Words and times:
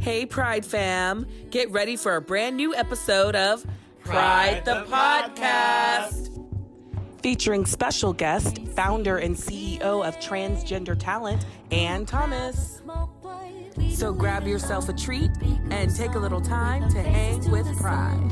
Hey, 0.00 0.24
Pride 0.24 0.64
fam. 0.64 1.26
Get 1.50 1.70
ready 1.70 1.94
for 1.94 2.16
a 2.16 2.22
brand 2.22 2.56
new 2.56 2.74
episode 2.74 3.36
of 3.36 3.66
Pride, 4.02 4.64
the, 4.64 4.86
Podcast. 4.88 6.42
Featuring 7.22 7.66
special 7.66 8.14
guest, 8.14 8.66
founder 8.68 9.18
and 9.18 9.36
CEO 9.36 9.82
of 9.82 10.18
Transgender 10.18 10.98
Talent, 10.98 11.44
Ann 11.70 12.06
Thomas. 12.06 12.80
So 13.92 14.14
grab 14.14 14.46
yourself 14.46 14.88
a 14.88 14.94
treat 14.94 15.32
and 15.70 15.94
take 15.94 16.14
a 16.14 16.18
little 16.18 16.40
time 16.40 16.88
to 16.92 17.02
hang 17.02 17.50
with 17.50 17.66
Pride. 17.78 18.30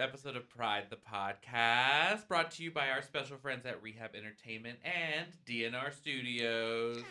Episode 0.00 0.34
of 0.34 0.48
Pride 0.48 0.84
the 0.88 0.96
Podcast, 0.96 2.26
brought 2.26 2.52
to 2.52 2.62
you 2.62 2.70
by 2.70 2.88
our 2.88 3.02
special 3.02 3.36
friends 3.36 3.66
at 3.66 3.82
Rehab 3.82 4.14
Entertainment 4.16 4.78
and 4.82 5.26
DNR 5.46 5.92
Studios. 5.92 7.04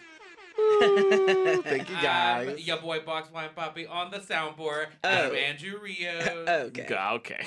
Thank 1.64 1.88
you 1.88 1.96
guys. 2.02 2.50
I'm 2.50 2.58
your 2.58 2.78
boy 2.78 3.02
Boxed 3.02 3.32
Wine 3.32 3.50
Papi 3.56 3.88
on 3.88 4.10
the 4.10 4.18
soundboard. 4.18 4.88
Oh. 5.04 5.10
I'm 5.10 5.36
Andrew 5.36 5.78
Rios. 5.80 6.28
Okay. 6.28 6.88
Okay. 6.92 7.44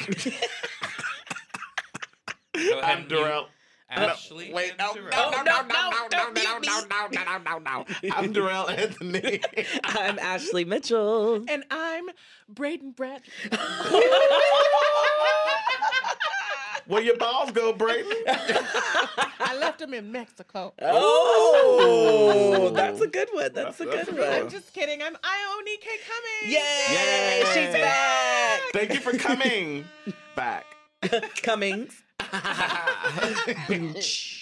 Go 2.55 2.79
ahead 2.79 2.85
I'm 2.85 2.99
and 2.99 3.09
Dorell. 3.11 3.47
Ashley. 3.91 4.53
Wait, 4.53 4.71
and 4.71 4.79
no, 4.79 4.93
Dorell. 4.95 5.11
no, 5.11 5.43
no, 5.43 5.43
no, 5.43 5.63
no, 5.63 5.91
no, 6.13 6.31
no, 6.31 6.31
no, 6.31 6.59
no, 6.61 7.09
no, 7.11 7.25
no, 7.25 7.39
no, 7.39 7.59
no. 7.59 7.85
I'm 8.13 8.33
Dorell 8.33 8.71
Anthony. 8.71 9.41
I'm 9.85 10.19
Ashley 10.21 10.65
Mitchell. 10.65 11.45
And 11.49 11.65
I'm 11.71 12.05
Braden 12.49 12.93
Brett. 12.93 13.23
Where 16.87 17.03
your 17.03 17.17
balls 17.17 17.51
go, 17.53 17.73
Braden? 17.73 18.11
I 18.27 19.57
left 19.59 19.79
them 19.79 19.95
in 19.95 20.11
Mexico. 20.13 20.73
Oh, 20.83 22.71
that's 22.75 23.01
a 23.01 23.07
good 23.07 23.29
one. 23.33 23.53
That's, 23.53 23.81
a 23.81 23.85
That's- 23.85 24.07
good 24.07 24.17
that's 24.17 24.43
I'm 24.45 24.51
just 24.51 24.73
kidding. 24.73 25.03
I'm 25.03 25.15
Ionike 25.15 25.89
Cummings. 26.07 26.53
Yay! 26.55 26.85
Yay! 26.91 27.43
She's 27.55 27.73
back. 27.75 28.61
Thank 28.73 28.95
you 28.95 29.01
for 29.01 29.17
coming 29.17 29.85
back. 30.35 30.65
Cummings. 31.43 32.03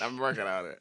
I'm 0.00 0.18
working 0.18 0.44
on 0.44 0.66
it. 0.66 0.78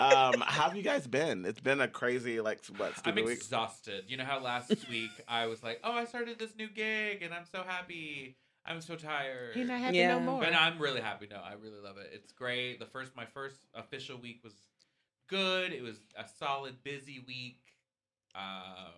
Um, 0.00 0.40
how 0.46 0.68
have 0.68 0.76
you 0.76 0.82
guys 0.82 1.06
been? 1.06 1.44
It's 1.44 1.60
been 1.60 1.80
a 1.80 1.88
crazy, 1.88 2.40
like, 2.40 2.64
what, 2.76 2.88
I'm 2.90 2.94
stupid 2.96 3.24
week? 3.24 3.36
exhausted. 3.36 4.04
You 4.08 4.16
know 4.16 4.24
how 4.24 4.40
last 4.40 4.72
week 4.88 5.10
I 5.26 5.46
was 5.46 5.62
like, 5.62 5.80
"Oh, 5.82 5.92
I 5.92 6.04
started 6.04 6.38
this 6.38 6.54
new 6.56 6.68
gig 6.68 7.22
and 7.22 7.34
I'm 7.34 7.44
so 7.50 7.62
happy. 7.66 8.36
I'm 8.66 8.80
so 8.80 8.96
tired." 8.96 9.56
You're 9.56 9.64
not 9.66 9.80
happy 9.80 9.96
Yeah. 9.98 10.14
no 10.14 10.20
more. 10.20 10.40
But 10.40 10.54
I'm 10.54 10.78
really 10.78 11.00
happy. 11.00 11.26
No, 11.30 11.36
I 11.36 11.54
really 11.54 11.80
love 11.82 11.96
it. 11.98 12.10
It's 12.12 12.32
great. 12.32 12.78
The 12.80 12.86
first, 12.86 13.16
my 13.16 13.24
first 13.26 13.56
official 13.74 14.18
week 14.18 14.40
was 14.44 14.54
good. 15.28 15.72
It 15.72 15.82
was 15.82 15.96
a 16.16 16.24
solid, 16.38 16.82
busy 16.82 17.24
week. 17.26 17.60
Um, 18.34 18.92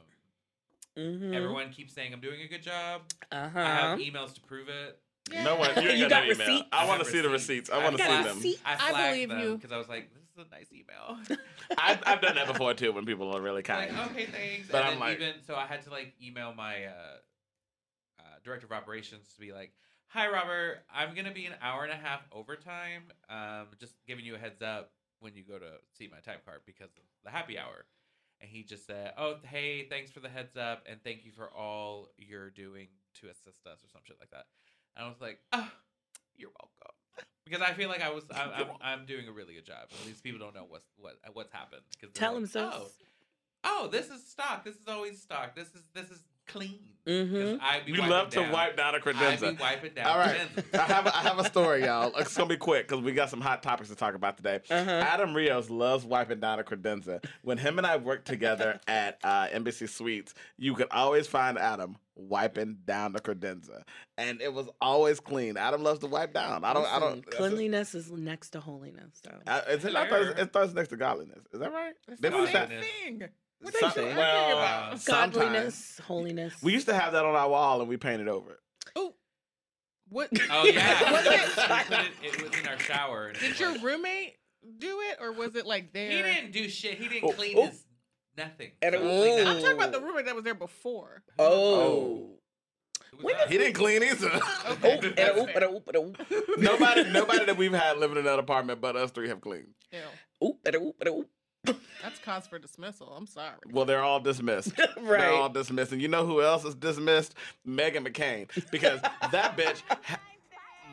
Mm-hmm. 0.98 1.32
Everyone 1.32 1.70
keeps 1.70 1.94
saying 1.94 2.12
I'm 2.12 2.20
doing 2.20 2.42
a 2.42 2.48
good 2.48 2.62
job. 2.64 3.02
Uh 3.30 3.48
I 3.54 3.60
have 3.64 3.98
emails 4.00 4.34
to 4.34 4.40
prove 4.40 4.68
it. 4.68 4.98
No 5.32 5.54
one, 5.54 5.70
you 5.76 5.88
ain't 5.88 5.98
You 5.98 6.08
got, 6.08 6.22
got 6.22 6.26
no 6.26 6.32
email. 6.32 6.46
receipts? 6.48 6.68
I 6.72 6.82
I 6.82 6.86
want 6.88 7.04
to 7.04 7.08
see 7.08 7.20
the 7.20 7.28
receipts. 7.28 7.70
receipts. 7.70 7.70
I 7.70 7.84
want 7.84 7.96
to 7.96 8.02
see 8.02 8.08
them. 8.24 8.36
receipts. 8.36 8.60
I, 8.66 8.76
I 8.92 9.10
believe 9.12 9.28
them 9.28 9.38
you. 9.40 9.54
because 9.54 9.70
I 9.70 9.76
was 9.78 9.88
like, 9.88 10.10
"This 10.12 10.24
is 10.44 10.50
a 10.50 10.54
nice 10.54 10.66
email." 10.72 11.38
I've, 11.78 12.02
I've 12.04 12.20
done 12.20 12.34
that 12.34 12.48
before 12.48 12.74
too 12.74 12.92
when 12.92 13.06
people 13.06 13.34
are 13.34 13.40
really 13.40 13.62
kind. 13.62 13.88
like, 13.88 13.96
kind. 13.96 14.10
okay, 14.10 14.26
thanks. 14.26 14.68
But 14.68 14.82
and 14.84 14.94
I'm 14.94 14.98
like- 15.00 15.18
even 15.20 15.34
so, 15.46 15.54
I 15.54 15.66
had 15.66 15.82
to 15.84 15.90
like 15.90 16.12
email 16.20 16.52
my 16.52 16.86
uh, 16.86 16.92
uh, 18.30 18.38
director 18.44 18.66
of 18.66 18.72
operations 18.72 19.28
to 19.34 19.40
be 19.40 19.52
like, 19.52 19.72
"Hi, 20.08 20.28
Robert, 20.28 20.78
I'm 20.92 21.14
gonna 21.14 21.32
be 21.32 21.46
an 21.46 21.54
hour 21.60 21.82
and 21.84 21.92
a 21.92 21.96
half 21.96 22.22
overtime. 22.32 23.04
Um, 23.28 23.68
just 23.78 23.94
giving 24.06 24.24
you 24.24 24.34
a 24.34 24.38
heads 24.38 24.62
up 24.62 24.92
when 25.20 25.34
you 25.34 25.42
go 25.42 25.58
to 25.58 25.70
see 25.98 26.08
my 26.08 26.18
time 26.20 26.38
card 26.44 26.60
because 26.66 26.90
of 26.96 27.02
the 27.24 27.30
happy 27.30 27.58
hour." 27.58 27.86
And 28.40 28.48
he 28.48 28.62
just 28.62 28.86
said, 28.86 29.12
"Oh, 29.18 29.36
hey, 29.44 29.86
thanks 29.88 30.10
for 30.10 30.20
the 30.20 30.28
heads 30.28 30.56
up, 30.56 30.84
and 30.88 31.02
thank 31.04 31.24
you 31.24 31.32
for 31.32 31.50
all 31.50 32.08
you're 32.16 32.50
doing 32.50 32.88
to 33.20 33.28
assist 33.28 33.66
us, 33.66 33.84
or 33.84 33.88
some 33.92 34.02
shit 34.04 34.16
like 34.20 34.30
that." 34.30 34.46
And 34.96 35.04
I 35.04 35.08
was 35.08 35.20
like, 35.20 35.40
"Oh, 35.52 35.70
you're 36.36 36.50
welcome." 36.50 36.96
Because 37.44 37.62
I 37.62 37.72
feel 37.74 37.88
like 37.88 38.00
I 38.02 38.10
was, 38.10 38.24
I'm, 38.34 38.50
I'm, 38.54 38.66
I'm 38.80 39.06
doing 39.06 39.26
a 39.28 39.32
really 39.32 39.54
good 39.54 39.66
job. 39.66 39.88
At 39.90 40.06
least 40.06 40.22
people 40.22 40.38
don't 40.38 40.54
know 40.54 40.64
what's 40.68 40.86
what 40.96 41.18
what's 41.32 41.52
happened. 41.52 41.82
'cause 42.00 42.10
they're 42.12 42.20
Tell 42.20 42.32
like, 42.34 42.42
him 42.42 42.46
so. 42.46 42.70
"Oh, 42.72 42.90
oh, 43.64 43.88
this 43.88 44.08
is 44.08 44.26
stock. 44.26 44.64
This 44.64 44.76
is 44.76 44.88
always 44.88 45.20
stock. 45.20 45.54
This 45.54 45.68
is 45.74 45.82
this 45.94 46.10
is 46.10 46.22
clean. 46.50 46.78
'Cause 47.06 47.14
Mhm. 47.14 47.58
I 47.62 47.80
be 47.80 47.92
You 47.92 48.02
love 48.06 48.28
to 48.30 48.40
down. 48.40 48.52
wipe 48.52 48.76
down 48.76 48.94
a 48.94 48.98
I 48.98 49.00
credenza. 49.00 49.56
be 49.56 49.62
wiping 49.62 49.94
down. 49.94 50.06
All 50.06 50.18
right, 50.18 50.36
credenzas. 50.54 50.78
I 50.78 50.82
have 50.92 51.06
I 51.06 51.10
have 51.22 51.38
a 51.38 51.44
story, 51.44 51.84
y'all. 51.84 52.12
It's 52.18 52.36
gonna 52.36 52.48
be 52.50 52.58
quick 52.58 52.86
because 52.88 53.02
we 53.02 53.12
got 53.12 53.30
some 53.30 53.40
hot 53.40 53.62
topics 53.62 53.88
to 53.88 53.96
talk 53.96 54.14
about 54.14 54.36
today. 54.36 54.60
Uh-huh. 54.68 54.90
Adam 54.90 55.34
Rios 55.34 55.70
loves 55.70 56.04
wiping 56.04 56.40
down 56.40 56.60
a 56.60 56.62
credenza. 56.62 57.24
When 57.40 57.56
him 57.56 57.78
and 57.78 57.86
I 57.86 57.96
worked 57.96 58.26
together 58.28 58.80
at 58.86 59.18
uh, 59.24 59.48
Embassy 59.50 59.86
Suites, 59.86 60.34
you 60.58 60.74
could 60.74 60.88
always 60.90 61.26
find 61.26 61.58
Adam 61.58 61.96
wiping 62.16 62.76
down 62.84 63.12
the 63.12 63.20
credenza, 63.20 63.82
and 64.18 64.42
it 64.42 64.52
was 64.52 64.68
always 64.82 65.20
clean. 65.20 65.56
Adam 65.56 65.82
loves 65.82 66.00
to 66.00 66.06
wipe 66.06 66.34
down. 66.34 66.64
I 66.66 66.74
don't. 66.74 66.84
I 66.86 66.98
don't. 67.00 67.24
that's 67.24 67.28
just- 67.28 67.36
Cleanliness 67.38 67.94
is 67.94 68.12
next 68.12 68.50
to 68.50 68.60
holiness. 68.60 69.18
So. 69.24 69.30
Uh, 69.46 69.62
is 69.70 69.86
it, 69.86 69.96
I 69.96 70.06
thought 70.06 70.20
it's, 70.22 70.40
it 70.40 70.48
starts 70.50 70.74
next 70.74 70.88
to 70.88 70.96
godliness. 70.98 71.40
Is 71.54 71.60
that 71.60 71.72
right? 71.72 71.94
It's 72.08 72.20
Didn't 72.20 72.42
the 72.42 72.46
same 72.52 72.68
thing. 73.18 73.28
What 73.60 73.74
Some- 73.74 73.90
are 73.90 73.94
you 73.94 74.02
arguing 74.02 74.16
well, 74.16 74.58
about? 74.58 74.92
uh, 74.92 74.96
sometimes. 74.96 75.34
Godliness, 75.36 76.00
holiness. 76.06 76.54
We 76.62 76.72
used 76.72 76.86
to 76.86 76.94
have 76.94 77.12
that 77.12 77.24
on 77.24 77.34
our 77.34 77.48
wall, 77.48 77.80
and 77.80 77.88
we 77.88 77.96
painted 77.96 78.28
over 78.28 78.52
it. 78.52 78.58
Oh, 78.96 79.14
what? 80.08 80.30
Oh 80.50 80.64
yeah, 80.72 81.12
Was 81.12 81.24
we 81.28 81.34
it- 81.34 81.40
put 81.54 81.98
it, 81.98 82.12
it 82.22 82.42
was 82.42 82.58
in 82.60 82.66
our 82.66 82.78
shower. 82.78 83.32
Did 83.32 83.50
was 83.50 83.60
your 83.60 83.72
like- 83.72 83.82
roommate 83.82 84.34
do 84.78 85.00
it, 85.10 85.18
or 85.20 85.32
was 85.32 85.56
it 85.56 85.66
like 85.66 85.92
there? 85.92 86.10
He 86.10 86.22
didn't 86.22 86.52
do 86.52 86.68
shit. 86.68 86.98
He 86.98 87.08
didn't 87.08 87.28
Oh, 87.28 87.32
clean 87.32 87.56
oh. 87.58 87.66
his 87.66 87.84
nothing. 88.36 88.72
And 88.82 88.94
So, 88.94 89.00
it- 89.02 89.44
like, 89.44 89.46
I'm 89.56 89.60
talking 89.62 89.76
about 89.76 89.92
the 89.92 90.00
roommate 90.00 90.24
that 90.26 90.34
was 90.34 90.44
there 90.44 90.54
before. 90.54 91.22
oh. 91.38 92.30
who 93.10 93.16
When? 93.26 93.34
He 93.48 93.58
didn't 93.58 93.74
clean 93.74 94.02
either. 94.02 94.30
Oh, 94.32 94.78
Okay. 94.84 95.08
and 95.18 95.18
a 95.18 95.40
oop, 95.40 95.48
and 95.54 95.64
a 95.64 95.68
oop, 95.70 95.86
and 95.88 95.96
a 95.96 96.60
nobody, 96.60 97.10
nobody 97.10 97.44
that 97.44 97.56
we've 97.58 97.72
had 97.74 97.98
living 97.98 98.16
in 98.16 98.24
that 98.24 98.38
apartment, 98.38 98.80
but 98.80 98.96
us 98.96 99.10
three 99.10 99.28
have 99.28 99.40
cleaned. 99.42 99.74
Ew. 99.92 99.98
Oop, 100.48 100.56
and 100.64 100.74
a 100.74 100.78
oop, 100.78 100.96
and 101.00 101.08
a 101.08 101.12
oop. 101.12 101.28
That's 101.64 102.18
cause 102.24 102.46
for 102.46 102.58
dismissal. 102.58 103.12
I'm 103.16 103.26
sorry. 103.26 103.56
Well, 103.70 103.84
they're 103.84 104.02
all 104.02 104.20
dismissed. 104.20 104.72
right. 104.78 105.20
They're 105.20 105.32
all 105.32 105.48
dismissed. 105.48 105.92
And 105.92 106.00
you 106.00 106.08
know 106.08 106.24
who 106.24 106.42
else 106.42 106.64
is 106.64 106.74
dismissed? 106.74 107.34
Meghan 107.66 108.06
McCain. 108.06 108.48
Because 108.70 109.00
that 109.02 109.56
bitch. 109.56 109.82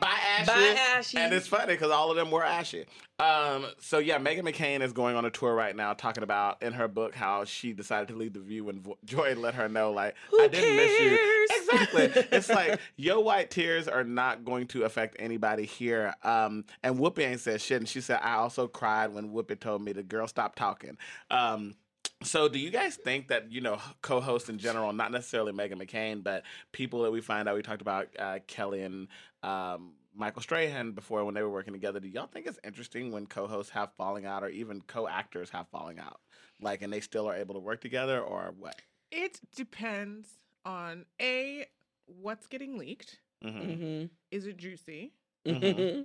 Bye, 0.00 0.18
Ashy. 0.38 0.46
Bye, 0.46 0.76
Ashy. 0.96 1.18
And 1.18 1.32
it's 1.32 1.46
funny 1.46 1.74
because 1.74 1.90
all 1.90 2.10
of 2.10 2.16
them 2.16 2.30
were 2.30 2.44
Ashy. 2.44 2.86
Um, 3.20 3.66
so 3.80 3.98
yeah, 3.98 4.18
Meghan 4.18 4.42
McCain 4.42 4.80
is 4.80 4.92
going 4.92 5.16
on 5.16 5.24
a 5.24 5.30
tour 5.30 5.52
right 5.52 5.74
now, 5.74 5.92
talking 5.92 6.22
about 6.22 6.62
in 6.62 6.72
her 6.72 6.86
book 6.86 7.16
how 7.16 7.44
she 7.44 7.72
decided 7.72 8.08
to 8.08 8.14
leave 8.14 8.32
the 8.32 8.40
View 8.40 8.64
when 8.64 8.84
Joy 9.04 9.34
let 9.34 9.54
her 9.54 9.68
know, 9.68 9.90
like, 9.90 10.14
Who 10.30 10.40
I 10.40 10.48
didn't 10.48 10.76
miss 10.76 11.00
you. 11.00 11.46
Exactly. 11.60 12.28
it's 12.36 12.48
like 12.48 12.78
your 12.96 13.22
white 13.22 13.50
tears 13.50 13.88
are 13.88 14.04
not 14.04 14.44
going 14.44 14.68
to 14.68 14.84
affect 14.84 15.16
anybody 15.18 15.64
here. 15.64 16.14
Um, 16.22 16.64
and 16.82 16.96
Whoopi 16.96 17.26
ain't 17.26 17.40
said 17.40 17.60
shit. 17.60 17.78
And 17.80 17.88
she 17.88 18.00
said, 18.00 18.20
I 18.22 18.34
also 18.34 18.68
cried 18.68 19.12
when 19.12 19.32
Whoopi 19.32 19.58
told 19.58 19.82
me 19.82 19.92
the 19.92 20.04
girl 20.04 20.28
stopped 20.28 20.56
talking. 20.56 20.96
Um, 21.30 21.74
so, 22.22 22.48
do 22.48 22.58
you 22.58 22.70
guys 22.70 22.96
think 22.96 23.28
that 23.28 23.52
you 23.52 23.60
know 23.60 23.78
co-hosts 24.02 24.48
in 24.48 24.58
general, 24.58 24.92
not 24.92 25.12
necessarily 25.12 25.52
Meghan 25.52 25.80
McCain, 25.80 26.22
but 26.22 26.42
people 26.72 27.02
that 27.02 27.12
we 27.12 27.20
find 27.20 27.48
out? 27.48 27.54
We 27.54 27.62
talked 27.62 27.80
about 27.80 28.08
uh, 28.18 28.40
Kelly 28.48 28.82
and 28.82 29.06
um, 29.42 29.92
Michael 30.14 30.42
Strahan 30.42 30.92
before 30.92 31.24
when 31.24 31.34
they 31.34 31.42
were 31.42 31.50
working 31.50 31.72
together. 31.72 32.00
Do 32.00 32.08
y'all 32.08 32.26
think 32.26 32.46
it's 32.46 32.58
interesting 32.64 33.12
when 33.12 33.26
co-hosts 33.26 33.72
have 33.72 33.90
falling 33.96 34.26
out, 34.26 34.42
or 34.42 34.48
even 34.48 34.80
co-actors 34.82 35.50
have 35.50 35.68
falling 35.68 35.98
out, 35.98 36.20
like, 36.60 36.82
and 36.82 36.92
they 36.92 37.00
still 37.00 37.28
are 37.28 37.36
able 37.36 37.54
to 37.54 37.60
work 37.60 37.80
together, 37.80 38.20
or 38.20 38.52
what? 38.58 38.74
It 39.10 39.40
depends 39.54 40.28
on 40.64 41.06
a 41.20 41.66
what's 42.06 42.46
getting 42.46 42.78
leaked. 42.78 43.20
Mm-hmm. 43.44 43.70
Mm-hmm. 43.70 44.06
Is 44.30 44.46
it 44.46 44.56
juicy? 44.56 45.12
Mm-hmm. 45.46 46.02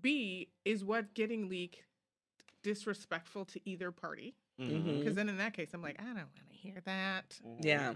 B 0.00 0.50
is 0.64 0.84
what 0.84 1.14
getting 1.14 1.48
leaked 1.48 1.82
disrespectful 2.62 3.44
to 3.46 3.60
either 3.64 3.90
party? 3.92 4.34
Mm-hmm. 4.60 4.98
Because 4.98 5.14
then 5.14 5.28
in 5.28 5.38
that 5.38 5.54
case, 5.54 5.70
I'm 5.72 5.82
like, 5.82 5.96
I 6.00 6.04
don't 6.04 6.16
want 6.16 6.50
to 6.50 6.56
hear 6.56 6.82
that. 6.84 7.38
Yeah. 7.60 7.94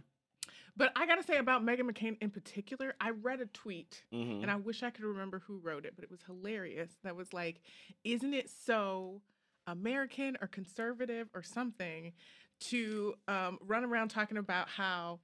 But 0.76 0.92
I 0.96 1.06
gotta 1.06 1.22
say 1.22 1.36
about 1.36 1.62
Meghan 1.62 1.90
McCain 1.90 2.16
in 2.20 2.30
particular, 2.30 2.94
I 3.00 3.10
read 3.10 3.40
a 3.40 3.46
tweet 3.46 4.04
Mhm. 4.12 4.42
and 4.42 4.50
I 4.50 4.56
wish 4.56 4.82
I 4.82 4.90
could 4.90 5.04
remember 5.04 5.40
who 5.40 5.58
wrote 5.58 5.84
it, 5.84 5.94
but 5.94 6.04
it 6.04 6.10
was 6.10 6.22
hilarious. 6.22 6.96
That 7.02 7.14
was 7.14 7.32
like, 7.32 7.60
isn't 8.04 8.32
it 8.32 8.48
so 8.48 9.20
American 9.66 10.36
or 10.40 10.46
conservative 10.46 11.28
or 11.34 11.42
something 11.42 12.12
to 12.60 13.14
um, 13.28 13.58
run 13.60 13.84
around 13.84 14.08
talking 14.08 14.36
about 14.38 14.68
how 14.68 15.20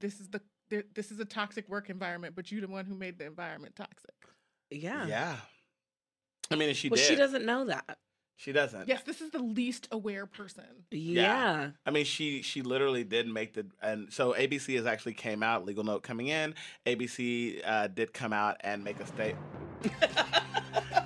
this 0.00 0.20
is 0.20 0.28
the 0.28 0.40
this 0.94 1.12
is 1.12 1.20
a 1.20 1.24
toxic 1.24 1.68
work 1.68 1.90
environment, 1.90 2.34
but 2.34 2.50
you're 2.50 2.60
the 2.60 2.66
one 2.66 2.84
who 2.84 2.94
made 2.94 3.18
the 3.18 3.24
environment 3.24 3.76
toxic. 3.76 4.14
Yeah. 4.70 5.06
Yeah. 5.06 5.36
I 6.50 6.56
mean, 6.56 6.74
she 6.74 6.88
well, 6.88 6.96
did. 6.96 7.06
she 7.06 7.14
doesn't 7.14 7.44
know 7.44 7.66
that. 7.66 7.98
She 8.38 8.52
doesn't. 8.52 8.86
Yes, 8.86 9.02
this 9.02 9.22
is 9.22 9.30
the 9.30 9.38
least 9.38 9.88
aware 9.90 10.26
person. 10.26 10.64
Yeah. 10.90 11.70
I 11.86 11.90
mean, 11.90 12.04
she 12.04 12.42
she 12.42 12.60
literally 12.60 13.02
did 13.02 13.26
make 13.26 13.54
the 13.54 13.66
and 13.82 14.12
so 14.12 14.34
ABC 14.34 14.76
has 14.76 14.84
actually 14.84 15.14
came 15.14 15.42
out. 15.42 15.64
Legal 15.64 15.84
note 15.84 16.02
coming 16.02 16.28
in. 16.28 16.54
ABC 16.84 17.62
uh, 17.64 17.86
did 17.88 18.12
come 18.12 18.34
out 18.34 18.56
and 18.60 18.84
make 18.84 19.00
a 19.00 19.06
state. 19.06 19.36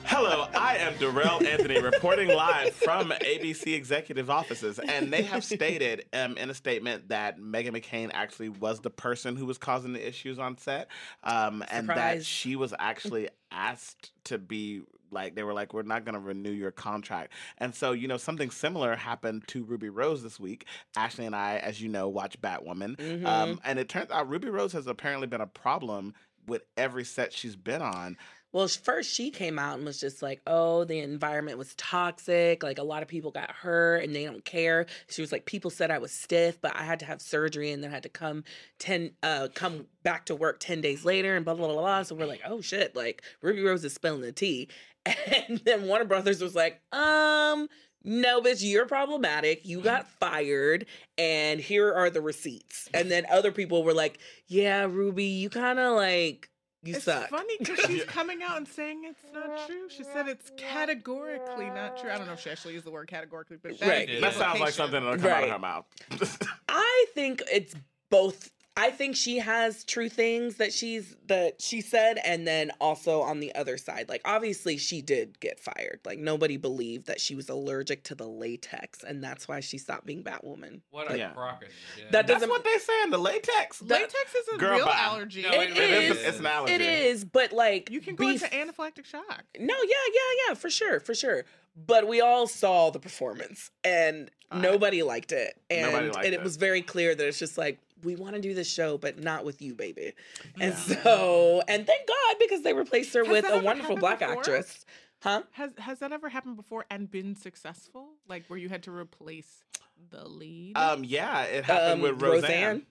Hello, 0.05 0.49
I 0.55 0.77
am 0.79 0.95
Dorell 0.95 1.47
Anthony 1.47 1.81
reporting 1.81 2.29
live 2.29 2.75
from 2.75 3.11
ABC 3.11 3.75
executive 3.75 4.29
offices, 4.29 4.81
and 4.81 5.13
they 5.13 5.23
have 5.23 5.45
stated 5.45 6.07
um, 6.13 6.37
in 6.37 6.51
a 6.51 6.55
statement 6.55 7.09
that 7.11 7.39
Meghan 7.39 7.71
McCain 7.71 8.11
actually 8.13 8.49
was 8.49 8.81
the 8.81 8.91
person 8.91 9.37
who 9.37 9.47
was 9.47 9.57
causing 9.57 9.93
the 9.93 10.07
issues 10.07 10.39
on 10.39 10.59
set, 10.59 10.89
um, 11.23 11.65
and 11.71 11.89
that 11.89 12.25
she 12.25 12.57
was 12.57 12.75
actually 12.79 13.29
asked 13.53 14.11
to 14.25 14.37
be 14.37 14.83
like 15.11 15.35
they 15.35 15.43
were 15.43 15.53
like 15.55 15.73
we're 15.75 15.83
not 15.83 16.05
going 16.05 16.15
to 16.15 16.21
renew 16.21 16.51
your 16.51 16.71
contract. 16.71 17.33
And 17.59 17.75
so 17.75 17.93
you 17.93 18.09
know 18.09 18.17
something 18.17 18.51
similar 18.51 18.95
happened 18.97 19.45
to 19.49 19.65
ruby 19.65 19.89
rose 19.89 20.23
this 20.23 20.39
week. 20.41 20.67
Ashley 20.97 21.27
and 21.27 21.35
i 21.37 21.57
as 21.59 21.81
you 21.81 21.89
know 21.89 22.09
watch 22.09 22.41
batwoman. 22.41 22.97
Mhm. 22.97 23.27
um, 23.27 23.61
and 23.65 23.79
it 23.79 23.89
turns 23.89 24.11
out 24.11 24.29
ruby 24.29 24.49
rose 24.51 24.73
has 24.73 24.87
apparently 24.87 25.27
been 25.27 25.41
a 25.41 25.47
problem 25.47 26.15
with 26.47 26.63
every 26.77 27.05
set 27.05 27.33
she's 27.33 27.57
been 27.57 27.83
on 27.83 28.17
Well, 28.53 28.67
first 28.67 29.15
she 29.15 29.31
came 29.31 29.59
out 29.59 29.77
and 29.77 29.87
was 29.87 30.01
just 30.01 30.23
like, 30.23 30.41
"Oh, 30.47 30.85
the 30.85 30.99
environment 30.99 31.57
was 31.59 31.75
toxic. 31.77 32.63
Like 32.63 32.79
a 32.79 32.83
lot 32.83 33.03
of 33.03 33.09
people 33.09 33.31
got 33.31 33.51
hurt, 33.51 34.03
and 34.03 34.15
they 34.15 34.25
don't 34.25 34.45
care." 34.45 34.87
She 35.09 35.21
was 35.21 35.31
like, 35.31 35.45
"People 35.47 35.71
said 35.71 35.91
I 35.91 35.99
was 35.99 36.11
stiff, 36.11 36.61
but 36.61 36.75
I 36.75 36.83
had 36.83 36.99
to 37.01 37.07
have 37.07 37.23
surgery, 37.23 37.71
and 37.71 37.83
then 37.83 37.91
I 37.91 37.95
had 37.95 38.03
to 38.03 38.09
come 38.09 38.45
ten, 38.79 39.13
uh, 39.23 39.49
come 39.55 39.87
back 40.03 40.27
to 40.27 40.35
work 40.35 40.59
ten 40.59 40.81
days 40.81 41.05
later, 41.05 41.37
and 41.37 41.45
blah 41.45 41.55
blah 41.55 41.69
blah 41.69 41.81
blah." 41.81 42.03
So 42.03 42.15
we're 42.17 42.27
like, 42.27 42.43
"Oh 42.45 42.61
shit!" 42.61 42.97
Like 42.97 43.23
Ruby 43.41 43.63
Rose 43.63 43.85
is 43.85 43.95
spilling 43.95 44.23
the 44.23 44.33
tea, 44.33 44.69
and 45.07 45.59
then 45.65 45.87
Warner 45.87 46.05
Brothers 46.05 46.43
was 46.43 46.55
like, 46.55 46.81
"Um." 46.93 47.69
No, 48.03 48.41
bitch, 48.41 48.63
you're 48.63 48.87
problematic. 48.87 49.67
You 49.67 49.83
got 49.83 50.09
fired, 50.09 50.87
and 51.19 51.61
here 51.61 51.93
are 51.93 52.09
the 52.09 52.23
receipts. 52.23 52.89
And 52.95 53.11
then 53.11 53.27
other 53.31 53.53
people 53.53 53.85
were 53.85 53.93
like, 53.93 54.19
"Yeah, 54.47 54.87
Ruby, 54.87 55.25
you 55.25 55.51
kind 55.51 55.79
of 55.79 55.97
like 55.97 56.50
you 56.83 56.95
it's 56.97 57.05
suck." 57.05 57.29
funny 57.31 57.55
because 57.59 57.79
she's 57.87 58.05
coming 58.05 58.43
out 58.43 58.57
and 58.57 58.67
saying 58.69 59.03
it's 59.05 59.23
not 59.35 59.67
true. 59.67 59.89
She 59.89 60.03
said 60.05 60.29
it's 60.29 60.51
categorically 60.57 61.67
not 61.67 61.99
true. 61.99 62.11
I 62.11 62.19
don't 62.19 62.27
know 62.27 62.33
if 62.35 62.41
she 62.41 62.51
actually 62.51 62.75
used 62.75 62.87
the 62.87 62.91
word 62.91 63.09
categorically, 63.09 63.59
but 63.63 63.79
that 63.81 63.89
Right. 63.89 64.21
that 64.21 64.35
sounds 64.35 64.61
like 64.61 64.73
something 64.73 65.03
that'll 65.03 65.19
come 65.19 65.31
out 65.31 65.45
of 65.45 65.51
her 65.51 65.59
mouth 65.59 65.85
I 66.69 67.07
think 67.15 67.43
it's 67.53 67.75
both. 68.11 68.51
I 68.77 68.91
think 68.91 69.17
she 69.17 69.39
has 69.39 69.85
true 69.85 70.09
things 70.09 70.57
that 70.57 70.73
she's 70.73 71.17
that 71.27 71.61
she 71.61 71.81
said, 71.81 72.19
and 72.25 72.47
then 72.47 72.71
also 72.81 73.21
on 73.21 73.41
the 73.41 73.55
other 73.55 73.77
side, 73.77 74.09
like 74.09 74.23
obviously 74.25 74.79
she 74.79 75.03
did 75.03 75.39
get 75.41 75.59
fired. 75.61 76.01
Like 76.05 76.19
nobody 76.19 76.57
believed 76.57 77.07
that 77.07 77.21
she 77.21 77.35
was 77.35 77.49
allergic 77.49 78.05
to 78.05 78.15
the 78.15 78.27
latex, 78.29 79.03
and 79.03 79.23
that's 79.23 79.49
why 79.49 79.61
she 79.61 79.77
stopped 79.77 80.07
being 80.07 80.23
Batwoman. 80.23 80.81
What 80.91 81.11
a 81.11 81.19
Yeah. 81.19 81.31
crock 81.31 81.63
of. 81.65 81.69
That 82.13 82.27
that's 82.27 82.33
doesn't- 82.33 82.49
what 82.49 82.63
they're 82.65 82.79
saying 82.79 83.11
the 83.11 83.19
latex 83.19 83.83
Latex 83.83 84.35
is 84.35 84.49
a 84.55 84.57
Girl, 84.57 84.77
real 84.77 84.87
bye. 84.87 84.97
allergy. 84.97 85.43
No, 85.43 85.51
It 85.51 85.71
it 85.71 85.79
really 85.79 86.05
is. 86.07 86.17
is. 86.19 86.25
it's 86.25 86.39
an 86.39 86.47
allergy 86.47 86.75
It 86.75 86.81
is, 86.81 87.25
but 87.25 87.53
like 87.53 87.91
You 87.91 88.01
can 88.01 88.15
go 88.15 88.27
beef- 88.29 88.43
into 88.45 88.55
anaphylactic 88.57 89.05
shock. 89.05 89.45
No, 89.59 89.75
yeah, 89.83 89.91
yeah, 90.15 90.45
yeah, 90.49 90.55
for 90.55 90.71
sure, 90.71 91.01
for 91.01 91.15
sure. 91.15 91.45
But 91.77 92.07
we 92.09 92.21
all 92.21 92.47
saw 92.47 92.91
the 92.91 92.99
performance, 93.01 93.71
and 93.85 94.31
I- 94.51 94.61
nobody 94.61 95.03
liked 95.03 95.33
it, 95.33 95.61
and 95.69 95.93
liked 95.93 96.17
and 96.17 96.27
it 96.27 96.35
it. 96.35 96.43
was 96.43 96.57
very 96.57 96.83
clear 96.83 97.15
that 97.15 97.27
it's 97.27 97.39
just 97.39 97.57
like 97.59 97.79
we 98.05 98.17
want 98.17 98.35
to 98.35 98.41
do 98.41 98.55
this 98.55 98.71
show, 98.71 98.99
but 98.99 99.19
not 99.23 99.45
with 99.45 99.61
you, 99.63 99.75
baby. 99.75 100.13
And 100.61 100.73
Yeah. 100.73 101.03
so, 101.03 101.63
and 101.69 101.87
thank 101.87 102.07
God 102.09 102.37
because 102.39 102.63
they 102.63 102.73
replaced 102.73 103.15
her 103.15 103.25
Has 103.25 103.31
with 103.31 103.45
a 103.51 103.59
wonderful 103.59 103.97
black 103.97 104.21
before? 104.21 104.39
actress, 104.39 104.85
huh? 105.23 105.43
Has 105.53 105.71
has 105.79 105.99
that 106.01 106.13
ever 106.13 106.29
happened 106.29 106.57
before 106.57 106.85
and 106.91 107.11
been 107.11 107.35
successful? 107.35 108.11
Like 108.29 108.45
where 108.49 108.59
you 108.59 108.69
had 108.69 108.83
to 108.85 108.91
replace 108.91 109.65
the 110.11 110.27
lead? 110.29 110.77
um 110.77 111.05
yeah 111.05 111.43
it 111.43 111.65
happened 111.65 111.95
Um, 111.95 112.01
with 112.03 112.23
roseanne, 112.23 112.43
Roseanne? 112.43 112.87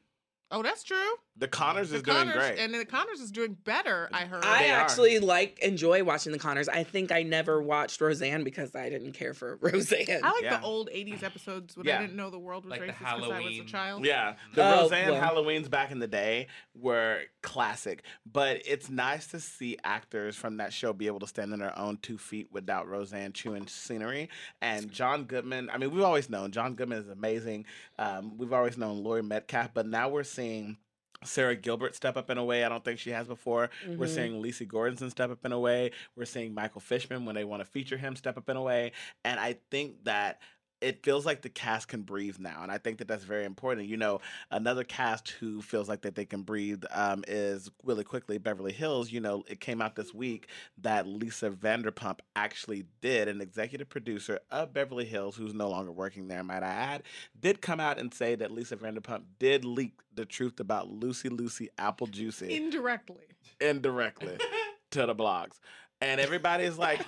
oh, 0.52 0.62
that's 0.62 0.84
true. 0.84 1.14
The 1.40 1.48
conners 1.48 1.90
The 1.90 1.96
is 1.98 2.04
doing 2.04 2.18
Conners, 2.18 2.34
great 2.36 2.60
and 2.60 2.74
the 2.74 2.86
Conners 2.86 3.22
is 3.22 3.32
doing 3.32 3.56
better. 3.64 4.10
I 4.12 4.26
heard. 4.26 4.44
I 4.44 4.64
They 4.64 4.72
are. 4.72 4.80
actually 4.80 5.20
like 5.20 5.60
enjoy 5.60 6.04
watching 6.04 6.32
the 6.34 6.38
Conners. 6.40 6.68
I 6.68 6.84
think 6.84 7.12
I 7.14 7.24
never 7.24 7.62
watched 7.62 8.02
Roseanne 8.02 8.44
because 8.44 8.76
I 8.76 8.90
didn't 8.90 9.14
care 9.14 9.34
for 9.34 9.56
Roseanne. 9.62 10.20
I 10.24 10.32
like 10.32 10.44
Yeah. 10.44 10.58
the 10.58 10.66
old 10.66 10.90
'80s 10.94 11.24
episodes 11.24 11.78
when 11.78 11.86
Yeah. 11.88 11.98
I 11.98 12.02
didn't 12.02 12.18
know 12.18 12.30
the 12.30 12.38
world 12.40 12.66
was 12.66 12.72
Like 12.72 12.82
racist 12.82 13.00
because 13.00 13.32
I 13.32 13.40
was 13.42 13.58
a 13.60 13.64
child. 13.64 14.06
Yeah, 14.06 14.36
the 14.54 14.64
Oh, 14.66 14.82
Roseanne 14.84 15.12
well. 15.12 15.22
Halloweens 15.36 15.70
back 15.70 15.92
in 15.92 16.00
the 16.00 16.08
day 16.08 16.48
were 16.76 17.22
classic, 17.42 18.04
but 18.30 18.62
it's 18.66 18.90
nice 18.90 19.28
to 19.28 19.40
see 19.40 19.78
actors 19.84 20.36
from 20.36 20.58
that 20.58 20.74
show 20.74 20.92
be 20.92 21.08
able 21.08 21.20
to 21.20 21.28
stand 21.28 21.54
on 21.54 21.60
their 21.60 21.78
own 21.80 21.98
two 22.02 22.18
feet 22.18 22.50
without 22.52 22.88
Roseanne 22.88 23.32
chewing 23.32 23.66
scenery. 23.68 24.28
And 24.62 24.92
John 24.92 25.24
Goodman, 25.24 25.70
I 25.70 25.78
mean, 25.78 25.92
we've 25.92 26.04
always 26.04 26.30
known 26.30 26.52
John 26.52 26.76
Goodman 26.76 26.98
is 27.00 27.08
amazing. 27.08 27.66
Um, 27.98 28.38
we've 28.38 28.52
always 28.54 28.78
known 28.78 29.04
Laurie 29.04 29.24
Metcalf, 29.24 29.74
but 29.74 29.88
now 29.88 30.10
we're 30.10 30.24
seeing. 30.24 30.76
Sara 31.24 31.56
Gilbert 31.56 31.96
step 31.96 32.16
up 32.16 32.30
in 32.30 32.38
a 32.38 32.44
way 32.44 32.64
I 32.64 32.70
don't 32.70 32.84
think 32.84 33.00
she 33.00 33.10
has 33.12 33.28
before. 33.28 33.70
We're 33.86 34.08
Mhm. 34.08 34.16
seeing 34.16 34.42
Lecy 34.42 34.66
Goranson 34.66 35.12
step 35.12 35.30
up 35.30 35.46
in 35.46 35.52
a 35.52 35.60
way. 35.60 35.92
We're 36.16 36.26
seeing 36.26 36.54
Michael 36.54 36.82
Fishman 36.82 37.26
when 37.26 37.36
they 37.36 37.44
want 37.44 37.62
to 37.62 37.66
feature 37.66 37.98
him 37.98 38.16
step 38.16 38.38
up 38.38 38.48
in 38.50 38.56
a 38.56 38.62
way. 38.62 38.94
And 39.26 39.40
I 39.40 39.58
think 39.70 40.06
that 40.06 40.42
it 40.82 41.04
feels 41.04 41.26
like 41.26 41.42
the 41.42 41.50
cast 41.50 41.88
can 41.88 42.02
breathe 42.04 42.38
now, 42.40 42.64
and 42.64 42.72
I 42.72 42.78
think 42.78 43.00
that 43.00 43.08
that's 43.08 43.24
very 43.24 43.46
important. 43.46 43.88
You 43.88 43.98
know, 43.98 44.22
another 44.52 44.84
cast 44.84 45.30
who 45.30 45.62
feels 45.62 45.90
like 45.90 46.02
that 46.02 46.16
they 46.16 46.26
can 46.26 46.44
breathe 46.44 46.84
um, 46.92 47.24
is 47.28 47.70
really 47.84 48.04
quickly 48.04 48.38
Beverly 48.38 48.72
Hills. 48.72 49.12
You 49.12 49.20
know, 49.20 49.44
it 49.48 49.60
came 49.60 49.82
out 49.82 49.96
this 49.96 50.14
week 50.14 50.48
that 50.82 51.08
Lisa 51.08 51.50
Vanderpump 51.50 52.20
actually 52.36 52.86
did, 53.02 53.28
an 53.28 53.42
executive 53.42 53.90
producer 53.90 54.40
of 54.52 54.74
Beverly 54.74 55.06
Hills, 55.06 55.36
who's 55.36 55.54
no 55.54 55.70
longer 55.70 55.92
working 55.92 56.28
there, 56.28 56.44
might 56.44 56.64
I 56.64 56.70
add, 56.70 57.04
did 57.40 57.62
come 57.62 57.80
out 57.80 58.00
and 58.00 58.14
say 58.14 58.36
that 58.36 58.52
Lisa 58.52 58.78
Vanderpump 58.78 59.24
did 59.40 59.66
leak 59.66 60.00
the 60.14 60.26
truth 60.26 60.60
about 60.60 60.90
Lucy 60.90 61.30
Lucy 61.30 61.70
Apple 61.78 62.08
Juicy 62.08 62.56
Indirectly. 62.56 63.26
indirectly 63.60 64.38
to 64.92 65.06
the 65.06 65.16
blogs, 65.16 65.60
and 66.02 66.20
everybody's 66.20 66.78
like, 66.78 67.06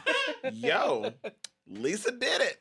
"Yo, 0.51 1.13
Lisa 1.67 2.11
did 2.11 2.41
it." 2.41 2.60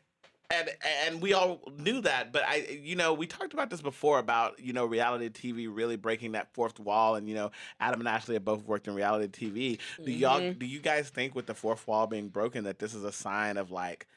And, 0.52 0.68
and 1.06 1.22
we 1.22 1.32
all 1.32 1.60
knew 1.78 2.00
that, 2.00 2.32
but 2.32 2.42
I, 2.44 2.80
you 2.82 2.96
know, 2.96 3.14
we 3.14 3.26
talked 3.28 3.52
about 3.52 3.70
this 3.70 3.80
before 3.80 4.18
about, 4.18 4.58
you 4.58 4.72
know, 4.72 4.84
reality 4.84 5.28
TV 5.28 5.68
really 5.72 5.94
breaking 5.96 6.32
that 6.32 6.52
fourth 6.52 6.80
wall. 6.80 7.14
And, 7.14 7.28
you 7.28 7.36
know, 7.36 7.52
Adam 7.78 8.00
and 8.00 8.08
Ashley 8.08 8.34
have 8.34 8.44
both 8.44 8.64
worked 8.64 8.88
in 8.88 8.94
reality 8.94 9.28
TV. 9.28 9.78
Do 10.04 10.10
y'all, 10.10 10.40
Mhm. 10.40 10.58
do 10.58 10.66
you 10.66 10.80
guys 10.80 11.08
think 11.08 11.36
with 11.36 11.46
the 11.46 11.54
fourth 11.54 11.86
wall 11.86 12.08
being 12.08 12.28
broken 12.28 12.64
that 12.64 12.80
this 12.80 12.94
is 12.94 13.04
a 13.04 13.12
sign 13.12 13.56
of 13.58 13.70
like, 13.70 14.08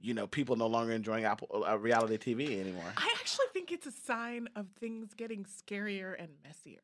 you 0.00 0.12
know, 0.12 0.26
people 0.26 0.56
no 0.56 0.66
longer 0.66 0.92
enjoying 0.92 1.24
Apple, 1.24 1.64
uh, 1.66 1.78
reality 1.78 2.18
TV 2.18 2.60
anymore? 2.60 2.92
I 2.96 3.10
actually 3.18 3.46
think 3.54 3.72
it's 3.72 3.86
a 3.86 3.92
sign 3.92 4.48
of 4.54 4.66
things 4.78 5.14
getting 5.14 5.44
scarier 5.44 6.14
and 6.18 6.28
messier. 6.44 6.80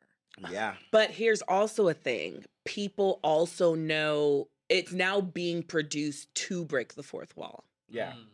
Yeah. 0.50 0.76
But 0.90 1.10
here's 1.10 1.42
also 1.42 1.88
a 1.88 1.94
thing 1.94 2.46
people 2.64 3.20
also 3.22 3.74
know 3.74 4.48
it's 4.70 4.92
now 4.92 5.20
being 5.20 5.62
produced 5.62 6.34
to 6.34 6.64
break 6.64 6.94
the 6.94 7.02
fourth 7.02 7.36
wall. 7.36 7.64
Yeah. 7.90 8.12
Mm. 8.12 8.24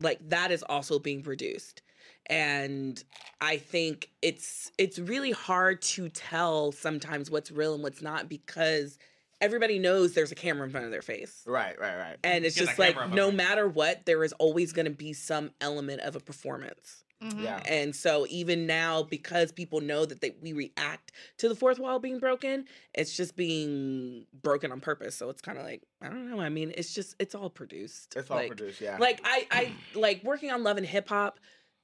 Like 0.00 0.18
that 0.28 0.50
is 0.50 0.62
also 0.62 0.98
being 0.98 1.22
produced. 1.22 1.82
And 2.26 3.02
I 3.40 3.58
think 3.58 4.10
it's 4.22 4.72
it's 4.78 4.98
really 4.98 5.32
hard 5.32 5.82
to 5.82 6.08
tell 6.08 6.72
sometimes 6.72 7.30
what's 7.30 7.50
real 7.50 7.74
and 7.74 7.82
what's 7.82 8.00
not 8.00 8.28
because 8.28 8.98
everybody 9.40 9.78
knows 9.78 10.14
there's 10.14 10.32
a 10.32 10.34
camera 10.34 10.64
in 10.64 10.70
front 10.70 10.86
of 10.86 10.92
their 10.92 11.02
face. 11.02 11.42
Right, 11.46 11.78
right, 11.78 11.96
right. 11.96 12.16
And 12.24 12.44
it's 12.44 12.56
Get 12.56 12.66
just 12.66 12.78
like 12.78 13.10
no 13.10 13.30
matter 13.30 13.68
what, 13.68 14.06
there 14.06 14.24
is 14.24 14.32
always 14.34 14.72
going 14.72 14.86
to 14.86 14.90
be 14.90 15.12
some 15.12 15.50
element 15.60 16.00
of 16.00 16.16
a 16.16 16.20
performance. 16.20 17.03
Mhm. 17.22 17.42
Yeah. 17.42 17.62
And 17.66 17.94
so 17.94 18.26
even 18.28 18.66
now, 18.66 19.02
because 19.02 19.52
people 19.52 19.80
know 19.80 20.04
that 20.04 20.20
they, 20.20 20.34
we 20.42 20.52
react 20.52 21.12
to 21.38 21.48
the 21.48 21.54
fourth 21.54 21.78
wall 21.78 21.98
being 21.98 22.18
broken, 22.18 22.66
it's 22.92 23.16
just 23.16 23.36
being 23.36 24.26
broken 24.42 24.72
on 24.72 24.80
purpose. 24.80 25.14
So 25.14 25.30
it's 25.30 25.40
kind 25.40 25.56
of 25.58 25.64
like 25.64 25.82
I 26.02 26.08
don't 26.08 26.30
know. 26.30 26.40
I 26.40 26.48
mean, 26.48 26.72
it's 26.76 26.92
just 26.92 27.14
it's 27.18 27.34
all 27.34 27.50
produced. 27.50 28.14
It's 28.16 28.30
all 28.30 28.36
like, 28.38 28.48
produced, 28.48 28.80
yeah. 28.80 28.98
Like 28.98 29.20
I 29.24 29.46
I 29.50 29.72
like 29.98 30.22
working 30.24 30.50
on 30.50 30.62
Love 30.62 30.76
and 30.76 30.86
Hip 30.86 31.08
Hop. 31.08 31.40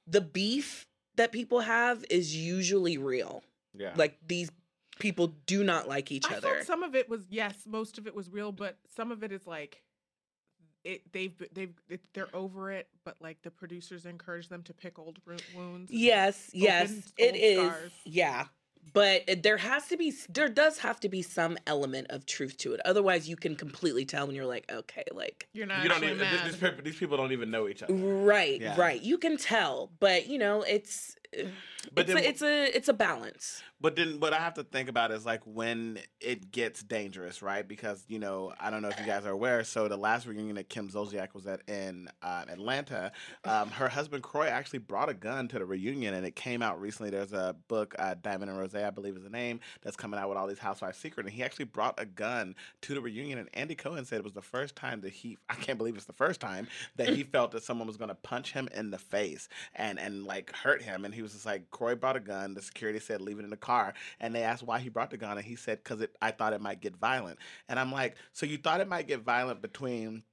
The 0.07 0.21
beef 0.21 0.87
that 1.15 1.31
people 1.31 1.59
have 1.61 2.03
is 2.09 2.35
usually 2.35 2.97
real. 2.97 3.43
yeah. 3.77 3.93
Like 3.95 4.17
these 4.27 4.51
people 4.99 5.33
do 5.47 5.63
not 5.63 5.87
like 5.87 6.11
each 6.11 6.29
I 6.29 6.35
other. 6.35 6.55
thought 6.57 6.65
some 6.65 6.83
of 6.83 6.93
it 6.95 7.09
was 7.09 7.25
yes, 7.29 7.55
most 7.65 7.97
of 7.97 8.05
it 8.05 8.13
was 8.15 8.29
real, 8.29 8.51
but 8.51 8.77
some 8.95 9.11
of 9.11 9.23
it 9.23 9.31
is 9.31 9.47
like 9.47 9.81
it. 10.83 11.11
They've 11.11 11.33
they've 11.53 11.73
it, 11.89 12.01
they're 12.13 12.33
over 12.33 12.71
it, 12.71 12.87
but 13.03 13.15
like 13.21 13.41
the 13.41 13.51
producers 13.51 14.05
encourage 14.05 14.49
them 14.49 14.63
to 14.63 14.73
pick 14.73 14.97
old 14.99 15.19
ru- 15.25 15.37
wounds. 15.55 15.89
and 15.91 15.99
Yes, 15.99 16.49
yes, 16.53 16.91
open 16.91 17.03
it 17.17 17.57
old 17.59 17.73
is. 17.85 17.91
Yeah. 18.05 18.45
but 18.93 19.29
uh, 19.29 19.35
there 19.43 19.57
has 19.57 19.87
to 19.87 19.97
be 19.97 20.11
there 20.29 20.49
does 20.49 20.79
have 20.79 20.99
to 21.01 21.07
be 21.09 21.21
some 21.21 21.55
element 21.67 22.07
of 22.09 22.25
truth 22.25 22.57
to 22.57 22.73
it 22.73 22.79
otherwise 22.83 23.29
you 23.29 23.35
can 23.35 23.55
completely 23.55 24.05
tell 24.05 24.25
when 24.25 24.35
you're 24.35 24.45
like 24.47 24.65
okay 24.71 25.03
like 25.13 25.47
You're 25.53 25.67
not 25.67 25.83
you 25.83 25.89
don't 25.89 26.03
even 26.03 26.17
mad. 26.17 26.45
these, 26.47 26.55
people, 26.57 26.83
these 26.83 26.95
people 26.95 27.15
don't 27.17 27.31
even 27.31 27.51
know 27.51 27.67
each 27.67 27.83
other. 27.83 27.93
right 27.93 28.59
Yeah. 28.59 28.75
right 28.79 28.99
you 28.99 29.19
can 29.19 29.37
tell 29.37 29.91
but 29.99 30.25
you 30.27 30.39
know 30.39 30.63
it's 30.63 31.15
uh, 31.39 31.43
But 31.93 32.09
it's, 32.09 32.13
then 32.15 32.17
a, 32.23 32.27
it's 32.27 32.41
a 32.41 32.75
it's 32.77 32.87
a 32.89 32.93
balance 32.93 33.61
But 33.81 33.95
then 33.95 34.19
what 34.19 34.31
I 34.33 34.37
have 34.37 34.53
to 34.55 34.63
think 34.63 34.89
about 34.89 35.11
is 35.11 35.25
like 35.25 35.41
when 35.45 35.97
it 36.19 36.51
gets 36.51 36.83
dangerous, 36.83 37.41
right? 37.41 37.67
Because 37.67 38.05
you 38.07 38.19
know 38.19 38.53
I 38.59 38.69
don't 38.69 38.83
know 38.83 38.89
if 38.89 38.99
you 38.99 39.05
guys 39.05 39.25
are 39.25 39.31
aware. 39.31 39.63
So 39.63 39.87
the 39.87 39.97
last 39.97 40.27
reunion 40.27 40.55
that 40.55 40.69
Kim 40.69 40.87
Zolciak 40.89 41.33
was 41.33 41.47
at 41.47 41.67
in 41.67 42.07
uh, 42.21 42.45
Atlanta, 42.47 43.11
um, 43.43 43.69
her 43.71 43.89
husband 43.89 44.21
Kroy 44.21 44.47
actually 44.47 44.79
brought 44.79 45.09
a 45.09 45.13
gun 45.15 45.47
to 45.47 45.59
the 45.59 45.65
reunion, 45.65 46.13
and 46.13 46.25
it 46.25 46.35
came 46.35 46.61
out 46.61 46.79
recently. 46.79 47.09
There's 47.09 47.33
a 47.33 47.55
book, 47.67 47.95
uh, 47.97 48.15
Diamond 48.21 48.51
and 48.51 48.59
Rose, 48.59 48.75
I 48.75 48.89
believe 48.91 49.15
is 49.15 49.23
the 49.23 49.29
name, 49.29 49.59
that's 49.81 49.95
coming 49.95 50.19
out 50.19 50.29
with 50.29 50.37
all 50.37 50.47
these 50.47 50.59
housewives 50.59 50.97
secret, 50.97 51.25
and 51.25 51.33
he 51.33 51.43
actually 51.43 51.65
brought 51.65 51.99
a 51.99 52.05
gun 52.05 52.55
to 52.81 52.93
the 52.93 53.01
reunion. 53.01 53.39
And 53.39 53.49
Andy 53.53 53.75
Cohen 53.75 54.05
said 54.05 54.19
it 54.19 54.23
was 54.23 54.33
the 54.33 54.41
first 54.41 54.75
time 54.75 55.01
that 55.01 55.13
he, 55.13 55.37
I 55.49 55.55
can't 55.55 55.77
believe 55.77 55.95
it's 55.95 56.05
the 56.05 56.13
first 56.13 56.39
time 56.39 56.67
that 56.97 57.09
he 57.09 57.23
felt 57.23 57.51
that 57.51 57.63
someone 57.63 57.87
was 57.87 57.97
going 57.97 58.09
to 58.09 58.15
punch 58.15 58.53
him 58.53 58.69
in 58.75 58.91
the 58.91 58.99
face 58.99 59.49
and 59.75 59.99
and 59.99 60.25
like 60.25 60.55
hurt 60.55 60.81
him, 60.83 61.03
and 61.03 61.13
he 61.15 61.21
was 61.21 61.33
just 61.33 61.45
like, 61.45 61.71
Kroy 61.71 61.95
brought 61.95 62.15
a 62.15 62.19
gun. 62.19 62.53
The 62.53 62.61
security 62.61 62.99
said 62.99 63.21
leave 63.21 63.39
it 63.39 63.43
in 63.43 63.49
the 63.49 63.57
car, 63.57 63.70
and 64.19 64.33
they 64.35 64.43
asked 64.43 64.63
why 64.63 64.79
he 64.79 64.89
brought 64.89 65.09
the 65.11 65.17
gun, 65.17 65.37
and 65.37 65.45
he 65.45 65.55
said 65.55 65.79
because 65.83 66.01
it 66.01 66.15
I 66.21 66.31
thought 66.31 66.53
it 66.53 66.61
might 66.61 66.81
get 66.81 66.95
violent, 66.95 67.39
and 67.69 67.79
I'm 67.79 67.91
like, 67.91 68.15
so 68.33 68.45
you 68.45 68.57
thought 68.57 68.81
it 68.81 68.87
might 68.87 69.07
get 69.07 69.21
violent 69.21 69.61
between 69.61 70.23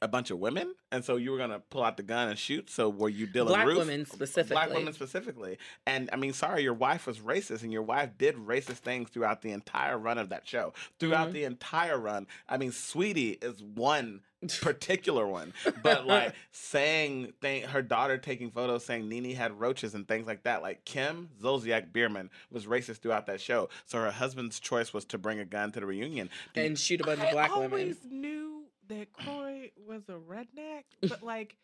a 0.00 0.08
bunch 0.08 0.30
of 0.30 0.38
women, 0.38 0.74
and 0.92 1.04
so 1.04 1.16
you 1.16 1.30
were 1.32 1.38
gonna 1.38 1.60
pull 1.70 1.82
out 1.82 1.96
the 1.96 2.02
gun 2.02 2.28
and 2.28 2.38
shoot. 2.38 2.70
So 2.70 2.88
were 2.88 3.08
you 3.08 3.26
dealing 3.26 3.48
with 3.48 3.54
black 3.56 3.66
Ruth? 3.66 3.78
women 3.78 4.06
specifically 4.06 4.54
Black 4.54 4.72
women 4.72 4.92
specifically, 4.92 5.58
and 5.86 6.08
I 6.12 6.16
mean, 6.16 6.32
sorry, 6.32 6.62
your 6.62 6.74
wife 6.74 7.06
was 7.06 7.18
racist, 7.18 7.62
and 7.62 7.72
your 7.72 7.82
wife 7.82 8.10
did 8.18 8.36
racist 8.36 8.78
things 8.78 9.10
throughout 9.10 9.42
the 9.42 9.50
entire 9.52 9.98
run 9.98 10.18
of 10.18 10.28
that 10.28 10.46
show. 10.46 10.72
Throughout 11.00 11.30
Mhm. 11.30 11.32
the 11.32 11.44
entire 11.44 11.98
run, 11.98 12.26
I 12.48 12.56
mean, 12.58 12.72
Sweetie 12.72 13.38
is 13.42 13.62
one 13.62 14.20
particular 14.60 15.26
one, 15.26 15.52
but 15.82 16.06
like 16.06 16.32
saying 16.52 17.32
thing, 17.40 17.64
her 17.64 17.82
daughter 17.82 18.18
taking 18.18 18.52
photos 18.52 18.84
saying 18.84 19.08
NeNe 19.08 19.34
had 19.34 19.58
roaches 19.58 19.94
and 19.94 20.06
things 20.06 20.28
like 20.28 20.44
that. 20.44 20.62
Like 20.62 20.84
Kim 20.84 21.28
Zolciak 21.42 21.92
Biermann 21.92 22.30
was 22.52 22.66
racist 22.66 22.98
throughout 22.98 23.26
that 23.26 23.40
show, 23.40 23.68
so 23.86 23.98
her 23.98 24.12
husband's 24.12 24.60
choice 24.60 24.92
was 24.92 25.04
to 25.06 25.18
bring 25.18 25.40
a 25.40 25.44
gun 25.44 25.72
to 25.72 25.80
the 25.80 25.86
reunion. 25.86 26.30
And 26.54 26.78
shoot 26.78 27.00
a 27.00 27.04
bunch 27.04 27.18
I 27.20 27.26
of 27.26 27.32
black 27.32 27.50
women. 27.54 27.70
always 27.72 27.96
women 28.04 28.20
knew 28.20 28.57
that 28.88 29.12
Kroy 29.12 29.70
was 29.76 30.02
a 30.08 30.12
redneck, 30.12 30.84
but 31.08 31.22
like 31.22 31.56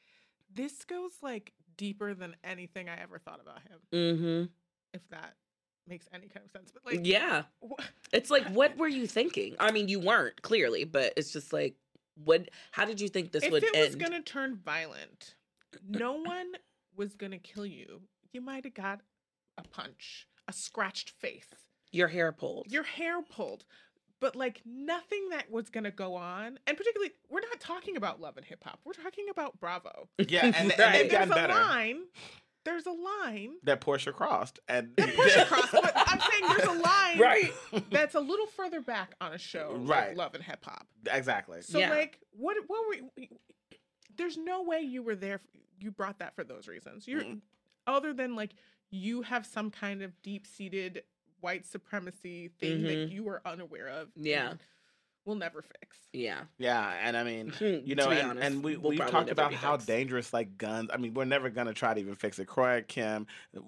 this 0.55 0.85
goes 0.85 1.13
like 1.23 1.53
deeper 1.77 2.15
than 2.15 2.37
anything 2.45 2.89
I 2.89 3.01
ever 3.01 3.19
thought 3.19 3.41
about 3.41 3.61
him. 3.63 3.79
mm-hmm 3.93 4.45
If 4.93 5.09
that 5.11 5.35
makes 5.87 6.09
any 6.15 6.29
kind 6.29 6.47
of 6.47 6.51
sense, 6.53 6.71
but 6.73 6.85
like 6.87 7.07
yeah 7.07 7.43
wh- 7.63 7.83
it's 8.13 8.31
like 8.31 8.47
what 8.49 8.77
were 8.79 8.89
you 8.89 9.07
thinking 9.07 9.55
i 9.61 9.71
mean 9.71 9.87
you 9.87 10.01
weren't 10.01 10.41
clearly 10.41 10.85
but 10.85 11.13
it's 11.15 11.31
just 11.31 11.53
like 11.53 11.75
what 12.25 12.49
how 12.71 12.85
did 12.87 13.01
you 13.01 13.09
think 13.09 13.33
this 13.33 13.43
if 13.43 13.53
would 13.53 13.63
it 13.63 13.77
was 13.77 13.91
end 13.91 14.01
gonna 14.01 14.23
turn 14.23 14.57
violent, 14.65 15.35
no 15.87 16.13
one 16.15 16.53
was 16.97 17.15
gonna 17.17 17.39
kill 17.39 17.67
you. 17.67 18.03
You 18.33 18.41
might 18.41 18.65
have 18.65 18.75
got 18.75 19.01
a 19.59 19.63
punch, 19.63 20.27
a 20.49 20.53
scratched 20.53 21.11
face, 21.11 21.49
your 21.93 22.09
hair 22.09 22.33
pulled 22.33 22.67
your 22.71 22.85
hair 22.85 23.21
pulled. 23.23 23.65
But 24.25 24.37
like 24.37 24.63
nothing 24.65 25.29
that 25.33 25.51
was 25.51 25.69
gonna 25.69 25.91
go 25.91 26.15
on, 26.15 26.59
and 26.67 26.79
particularly, 26.79 27.13
we're 27.29 27.41
not 27.43 27.61
talking 27.61 27.99
about 27.99 28.23
love 28.23 28.39
and 28.39 28.47
hip 28.47 28.65
hop. 28.65 28.81
We're 28.83 28.95
talking 28.95 29.27
about 29.31 29.61
Bravo. 29.61 30.09
yeah, 30.17 30.47
and, 30.47 30.57
and 30.57 30.69
Right. 30.79 30.93
they've 30.93 31.05
If 31.05 31.11
there's 31.11 31.27
a 31.31 31.35
better. 31.35 31.53
line, 31.53 31.99
there's 32.65 32.87
a 32.87 32.91
line 32.93 33.57
That 33.65 33.83
Porsha 33.83 34.15
crossed, 34.15 34.61
and 34.67 34.97
that 34.97 35.09
Porsha 35.15 35.47
crossed. 35.47 35.73
But 35.73 35.93
I'm 35.95 36.19
saying 36.21 36.43
there's 36.57 36.69
a 36.71 36.81
line 36.81 37.19
right 37.19 37.53
that's 37.91 38.15
a 38.15 38.21
little 38.21 38.47
further 38.47 38.81
back 38.81 39.15
on 39.21 39.35
a 39.35 39.39
show 39.39 39.75
Right. 39.77 40.09
like 40.09 40.17
Love 40.17 40.35
and 40.35 40.43
Hip 40.43 40.65
Hop. 40.65 40.87
exactly. 41.13 41.61
So 41.61 41.79
Yeah. 41.79 41.91
like, 41.91 42.19
what 42.31 42.57
what 42.67 42.89
were? 42.89 42.95
you- 43.19 43.29
There's 44.17 44.39
no 44.39 44.63
way 44.63 44.81
you 44.81 45.03
were 45.03 45.17
there. 45.17 45.43
You 45.79 45.91
brought 45.91 46.21
that 46.21 46.35
for 46.35 46.45
those 46.45 46.67
reasons. 46.67 47.07
You're 47.07 47.21
Mm-mm. 47.25 47.41
other 47.87 48.15
than 48.15 48.35
like 48.37 48.55
you 48.91 49.21
have 49.21 49.45
some 49.45 49.71
kind 49.71 50.01
of 50.01 50.13
deep 50.23 50.47
seated 50.47 51.03
white 51.45 51.67
supremacy 51.67 52.49
thing 52.59 52.83
that 52.85 52.97
Mhm. 52.97 53.11
you 53.13 53.29
are 53.29 53.43
unaware 53.45 53.89
of. 53.89 54.09
Yeah. 54.17 54.55
We'll 55.27 55.37
never 55.37 55.63
fix. 55.63 55.97
yeah 56.13 56.41
Yeah, 56.59 56.87
and 57.03 57.17
I 57.17 57.25
mean, 57.25 57.51
you 57.59 57.81
you 57.83 57.95
know, 57.95 58.11
and, 58.11 58.39
and 58.39 58.63
we 58.63 58.77
we 58.77 58.99
talked 58.99 59.31
about 59.31 59.55
how 59.55 59.79
dangerous 59.79 60.35
like 60.35 60.59
guns. 60.59 60.91
I 60.93 60.99
mean, 60.99 61.15
we're 61.15 61.25
never 61.25 61.49
gonna 61.49 61.73
try 61.73 61.95
to 61.95 61.99
even 62.01 62.15
fix 62.15 62.39
it. 62.39 62.45
Kroy, 62.47 62.85
Kim, 62.87 63.27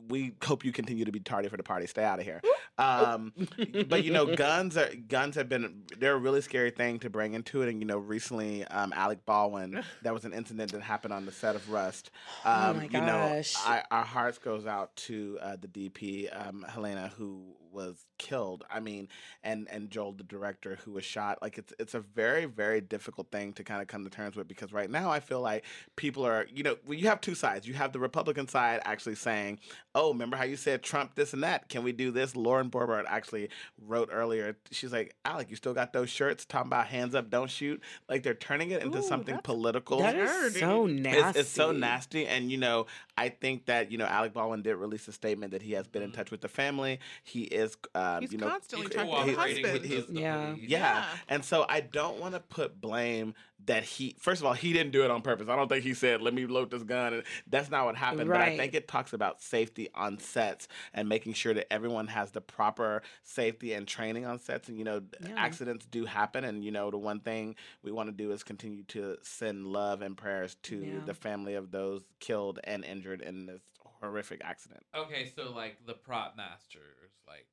we 0.08 0.34
hope 0.44 0.66
you 0.66 0.70
continue 0.72 1.06
to 1.06 1.12
be 1.12 1.18
tardy 1.20 1.48
for 1.48 1.56
the 1.56 1.62
party. 1.62 1.86
Stay 1.86 2.04
out 2.04 2.18
of 2.18 2.26
here. 2.26 2.42
Um, 2.76 3.32
but 3.88 4.04
you 4.04 4.12
know, 4.12 4.36
guns 4.36 4.76
are 4.76 4.90
guns 5.08 5.34
have 5.36 5.48
been 5.48 5.84
they're 5.98 6.12
a 6.16 6.18
really 6.18 6.42
scary 6.42 6.70
thing 6.70 6.98
to 6.98 7.08
bring 7.08 7.32
into 7.32 7.62
it. 7.62 7.70
And 7.70 7.80
you 7.80 7.86
know, 7.86 7.96
recently, 7.98 8.64
um, 8.66 8.92
Alec 8.94 9.24
Baldwin, 9.24 9.82
there 10.02 10.12
was 10.12 10.26
an 10.26 10.34
incident 10.34 10.72
that 10.72 10.82
happened 10.82 11.14
on 11.14 11.24
the 11.24 11.32
set 11.32 11.56
of 11.56 11.70
Rust. 11.70 12.10
Oh 12.44 12.50
Um, 12.52 12.76
my 12.76 12.82
You 12.84 13.00
know, 13.00 13.34
gosh. 13.34 13.54
I, 13.64 13.82
our 13.90 14.04
hearts 14.04 14.36
goes 14.36 14.66
out 14.66 14.94
to 15.08 15.38
uh, 15.40 15.56
the 15.58 15.68
DP, 15.68 16.28
um, 16.38 16.66
Halyna, 16.68 17.12
who 17.12 17.56
was 17.76 18.06
killed. 18.18 18.64
I 18.70 18.80
mean, 18.80 19.08
and 19.44 19.68
and 19.70 19.90
Joel, 19.90 20.12
the 20.12 20.24
director, 20.24 20.78
who 20.84 20.92
was 20.92 21.04
shot. 21.04 21.38
Like 21.42 21.58
it's 21.58 21.72
it's 21.78 21.94
a 21.94 22.00
very 22.00 22.46
very 22.46 22.80
difficult 22.80 23.30
thing 23.30 23.52
to 23.52 23.62
kind 23.62 23.82
of 23.82 23.86
come 23.86 24.02
to 24.04 24.10
terms 24.10 24.34
with 24.34 24.48
because 24.48 24.72
right 24.72 24.90
now 24.90 25.10
I 25.10 25.20
feel 25.20 25.40
like 25.42 25.64
people 25.94 26.24
are 26.26 26.46
you 26.52 26.62
know 26.62 26.76
well, 26.86 26.98
you 26.98 27.06
have 27.08 27.20
two 27.20 27.34
sides. 27.34 27.68
You 27.68 27.74
have 27.74 27.92
the 27.92 28.00
Republican 28.00 28.48
side 28.48 28.80
actually 28.84 29.14
saying, 29.14 29.60
"Oh, 29.94 30.12
remember 30.12 30.36
how 30.36 30.44
you 30.44 30.56
said 30.56 30.82
Trump 30.82 31.14
this 31.14 31.32
and 31.34 31.44
that? 31.44 31.68
Can 31.68 31.84
we 31.84 31.92
do 31.92 32.10
this?" 32.10 32.34
Lauren 32.34 32.70
Boebert 32.70 33.04
actually 33.06 33.50
wrote 33.86 34.08
earlier. 34.10 34.56
She's 34.70 34.92
like, 34.92 35.14
"Alec, 35.24 35.50
you 35.50 35.56
still 35.56 35.74
got 35.74 35.92
those 35.92 36.08
shirts 36.08 36.44
talking 36.46 36.68
about 36.68 36.86
hands 36.86 37.14
up, 37.14 37.30
don't 37.30 37.50
shoot." 37.50 37.82
Like 38.08 38.22
they're 38.22 38.34
turning 38.34 38.70
it 38.70 38.82
into 38.82 38.98
Ooh, 38.98 39.02
something 39.02 39.38
political. 39.44 39.98
that 39.98 40.16
is 40.16 40.58
so 40.58 40.86
nasty 40.86 41.20
It's, 41.20 41.38
it's 41.40 41.50
so 41.50 41.72
nasty, 41.72 42.26
and 42.26 42.50
you 42.50 42.56
know, 42.56 42.86
I 43.18 43.28
think 43.28 43.66
that 43.66 43.92
you 43.92 43.98
know 43.98 44.06
Alec 44.06 44.32
Baldwin 44.32 44.62
did 44.62 44.76
release 44.76 45.06
a 45.08 45.12
statement 45.12 45.52
that 45.52 45.62
he 45.62 45.72
has 45.72 45.86
been 45.86 46.02
in 46.02 46.12
touch 46.12 46.30
with 46.30 46.40
the 46.40 46.48
family. 46.48 47.00
He 47.24 47.42
is, 47.42 47.65
um, 47.94 48.20
He's 48.20 48.32
you 48.32 48.38
know, 48.38 48.48
constantly 48.48 48.86
He's 48.86 48.94
talking 48.94 49.10
to 49.10 49.22
he's- 49.24 49.36
cooperating 49.36 49.62
with 49.62 49.70
husbands. 49.72 49.88
he's- 49.94 50.06
the, 50.06 50.12
the 50.12 50.20
Yeah. 50.20 50.54
yeah. 50.58 50.66
Yeah. 50.68 51.04
And 51.28 51.44
so 51.44 51.64
I 51.68 51.80
don't 51.80 52.18
want 52.20 52.34
to 52.34 52.40
put 52.40 52.80
blame 52.80 53.34
that 53.64 53.82
he. 53.82 54.14
First 54.20 54.42
of 54.42 54.46
all, 54.46 54.52
he 54.52 54.72
didn't 54.72 54.92
do 54.92 55.02
it 55.04 55.10
on 55.10 55.22
purpose. 55.22 55.48
I 55.48 55.56
don't 55.56 55.66
think 55.68 55.82
he 55.82 55.94
said, 55.94 56.20
"Let 56.20 56.34
me 56.34 56.46
load 56.46 56.70
this 56.70 56.82
gun." 56.82 57.14
And 57.14 57.22
that's 57.48 57.70
not 57.70 57.86
what 57.86 57.96
happened. 57.96 58.28
But 58.28 58.40
I 58.40 58.56
think 58.56 58.74
it 58.74 58.86
talks 58.86 59.12
about 59.14 59.40
safety 59.40 59.88
on 59.94 60.18
sets 60.18 60.68
and 60.92 61.08
making 61.08 61.32
sure 61.32 61.54
that 61.54 61.72
everyone 61.72 62.06
has 62.08 62.30
the 62.32 62.40
proper 62.42 63.02
safety 63.24 63.72
and 63.72 63.88
training 63.88 64.26
on 64.26 64.38
sets. 64.38 64.68
And 64.68 64.78
you 64.78 64.84
know, 64.84 65.02
Yeah. 65.26 65.32
accidents 65.36 65.86
do 65.86 66.04
happen. 66.04 66.44
And 66.44 66.62
you 66.64 66.70
know, 66.70 66.90
the 66.90 66.98
one 66.98 67.20
thing 67.20 67.56
we 67.82 67.90
want 67.90 68.08
to 68.08 68.12
do 68.12 68.30
is 68.30 68.44
continue 68.44 68.84
to 68.84 69.16
send 69.22 69.66
love 69.66 70.02
and 70.02 70.16
prayers 70.16 70.54
to 70.64 70.76
Yeah. 70.78 71.00
the 71.04 71.14
family 71.14 71.54
of 71.54 71.70
those 71.70 72.02
killed 72.20 72.60
and 72.62 72.84
injured 72.84 73.22
in 73.22 73.46
this 73.46 73.62
horrific 74.00 74.42
accident. 74.44 74.84
Okay, 74.94 75.32
so 75.34 75.50
like 75.50 75.78
the 75.86 75.94
prop 75.94 76.36
masters, 76.36 77.10
like 77.26 77.46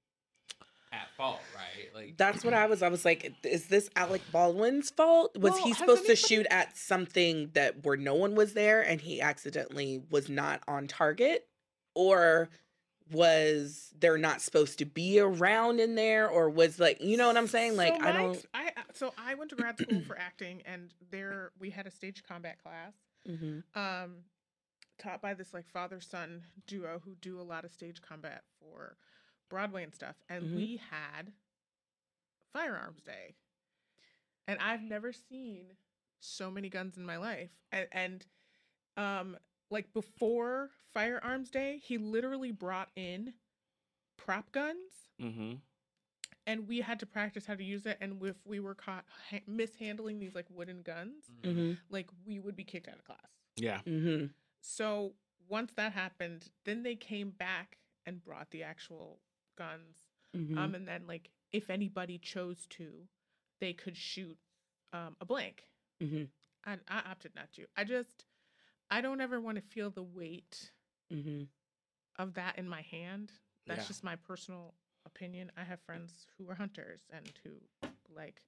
at 0.93 1.09
fault, 1.17 1.41
right? 1.55 1.89
Like 1.93 2.17
That's 2.17 2.45
what 2.45 2.53
I 2.53 2.67
was. 2.67 2.81
I 2.83 2.89
was 2.89 3.03
like, 3.03 3.33
is 3.43 3.65
this 3.65 3.89
Alec 3.95 4.21
Baldwin's 4.31 4.91
fault? 4.91 5.35
Was 5.37 5.53
Well, 5.53 5.63
he 5.63 5.69
has 5.69 5.77
supposed 5.79 6.05
to 6.05 6.15
shoot 6.15 6.45
at 6.51 6.77
something 6.77 7.49
that 7.53 7.83
where 7.83 7.97
no 7.97 8.13
one 8.13 8.35
was 8.35 8.53
there 8.53 8.81
and 8.81 9.01
he 9.01 9.19
accidentally 9.19 10.03
was 10.09 10.29
not 10.29 10.61
on 10.67 10.87
target? 10.87 11.47
Or 11.95 12.49
was 13.11 13.91
there 13.99 14.17
not 14.17 14.41
supposed 14.41 14.79
to 14.79 14.85
be 14.85 15.19
around 15.19 15.79
in 15.79 15.95
there? 15.95 16.29
Or 16.29 16.49
was 16.49 16.79
like, 16.79 17.01
you 17.01 17.17
know 17.17 17.27
what 17.27 17.37
I'm 17.37 17.47
saying? 17.47 17.75
Like, 17.75 17.95
So 18.01 18.07
I 18.07 18.11
don't. 18.11 18.45
I 18.53 18.67
uh, 18.67 18.81
so 18.93 19.13
I 19.17 19.33
went 19.35 19.49
to 19.49 19.55
grad 19.55 19.77
school 19.79 20.01
for 20.01 20.17
acting, 20.17 20.61
and 20.65 20.93
there 21.11 21.51
we 21.59 21.69
had 21.71 21.87
a 21.87 21.91
stage 21.91 22.23
combat 22.27 22.61
class, 22.61 22.93
Mhm. 23.27 23.63
um, 23.75 24.15
taught 24.99 25.21
by 25.21 25.33
this 25.33 25.53
like 25.53 25.67
father 25.69 25.99
son 25.99 26.43
duo 26.67 27.01
who 27.03 27.15
do 27.15 27.39
a 27.39 27.43
lot 27.43 27.65
of 27.65 27.71
stage 27.71 28.01
combat 28.01 28.43
for 28.59 28.95
Broadway 29.53 29.83
and 29.83 29.93
stuff, 29.93 30.15
and 30.29 30.45
Mhm. 30.45 30.55
we 30.55 30.77
had 30.89 31.31
firearms 32.51 33.03
day, 33.03 33.35
and 34.47 34.59
I've 34.59 34.81
never 34.81 35.13
seen 35.13 35.77
so 36.19 36.49
many 36.49 36.69
guns 36.69 36.97
in 36.97 37.05
my 37.05 37.17
life, 37.17 37.51
and, 37.71 37.87
and 37.91 38.25
um, 38.97 39.37
like 39.69 39.93
before 39.93 40.71
firearms 40.91 41.51
day, 41.51 41.77
he 41.83 41.99
literally 41.99 42.51
brought 42.51 42.89
in 42.95 43.33
prop 44.17 44.51
guns 44.51 45.09
Mm-hmm. 45.21 45.55
and 46.47 46.67
we 46.67 46.81
had 46.81 46.99
to 47.01 47.05
practice 47.05 47.45
how 47.45 47.53
to 47.55 47.63
use 47.63 47.85
it 47.85 47.97
and 48.01 48.21
if 48.25 48.35
we 48.45 48.59
were 48.59 48.73
caught 48.75 49.05
ha- 49.29 49.41
mishandling 49.47 50.17
these 50.19 50.33
like 50.35 50.47
wooden 50.49 50.81
guns 50.81 51.25
mhm. 51.43 51.55
Mhm. 51.55 51.77
like 51.89 52.09
we 52.25 52.39
would 52.39 52.55
be 52.55 52.63
kicked 52.63 52.87
out 52.87 52.95
of 52.95 53.03
class 53.05 53.29
Yeah. 53.55 53.81
Mhm. 53.85 54.33
so 54.61 55.13
once 55.47 55.71
that 55.73 55.93
happened 55.93 56.49
then 56.65 56.83
they 56.83 56.95
came 56.95 57.29
back 57.31 57.77
and 58.05 58.23
brought 58.23 58.49
the 58.51 58.63
actual 58.63 59.19
guns 59.55 59.97
Mhm. 60.35 60.57
um 60.57 60.73
and 60.75 60.87
then 60.87 61.05
like 61.07 61.29
if 61.51 61.69
anybody 61.69 62.17
chose 62.17 62.65
to 62.71 63.07
they 63.59 63.73
could 63.73 63.95
shoot 63.95 64.37
um 64.93 65.15
a 65.21 65.25
blank 65.25 65.67
Mhm. 66.01 66.27
I, 66.65 66.77
I 66.87 67.01
opted 67.11 67.35
not 67.35 67.51
to 67.53 67.65
i 67.77 67.83
just 67.83 68.25
i 68.89 68.99
don't 69.01 69.21
ever 69.21 69.39
want 69.39 69.57
to 69.57 69.61
feel 69.61 69.89
the 69.91 70.03
weight 70.03 70.71
Mhm. 71.11 71.47
of 72.17 72.33
that 72.35 72.57
in 72.57 72.67
my 72.67 72.81
hand 72.81 73.31
that's 73.67 73.81
Yeah. 73.83 73.87
just 73.87 74.03
my 74.03 74.15
personal 74.17 74.73
opinion. 75.05 75.51
I 75.57 75.63
have 75.63 75.79
friends 75.81 76.27
who 76.37 76.49
are 76.49 76.55
hunters 76.55 77.01
and 77.11 77.31
who 77.43 77.51
like 78.13 78.41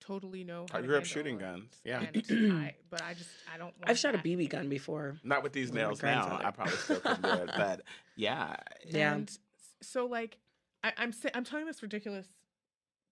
totally 0.00 0.44
know 0.44 0.66
how 0.70 0.78
I 0.78 0.80
to 0.80 0.86
grew 0.86 0.96
up 0.96 1.04
shooting 1.04 1.36
it. 1.36 1.40
guns. 1.40 1.80
Yeah. 1.84 2.00
And 2.00 2.52
I, 2.52 2.74
but 2.88 3.02
I 3.02 3.12
just 3.14 3.28
I 3.52 3.58
don't. 3.58 3.76
Want 3.76 3.90
I've 3.90 3.98
shot 3.98 4.14
a. 4.14 4.18
BB 4.18 4.48
gun 4.48 4.68
before. 4.68 5.18
Not 5.24 5.42
with 5.42 5.52
these 5.52 5.72
nails 5.72 6.02
now. 6.02 6.40
I 6.42 6.50
probably 6.52 6.74
still 6.76 7.00
couldn't 7.00 7.22
do 7.22 7.28
it. 7.28 7.50
But 7.56 7.82
yeah. 8.16 8.56
Yeah. 8.86 9.12
And 9.14 9.28
s- 9.28 9.38
so 9.82 10.06
like 10.06 10.38
I, 10.82 10.92
I'm 10.96 11.12
sa- 11.12 11.28
I'm 11.34 11.44
telling 11.44 11.66
this 11.66 11.82
ridiculous 11.82 12.26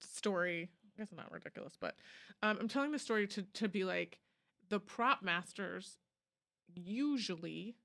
story. 0.01 0.71
I 0.87 1.01
guess 1.03 1.13
not 1.17 1.31
ridiculous, 1.31 1.75
but 1.81 1.95
um, 2.43 2.57
I'm 2.61 2.69
telling 2.69 2.93
the 2.93 2.99
story 2.99 3.27
to 3.29 3.43
to 3.43 3.69
be 3.69 3.85
like 3.85 4.19
the 4.69 4.81
prop 4.81 5.23
masters 5.23 5.97
usually 6.75 7.77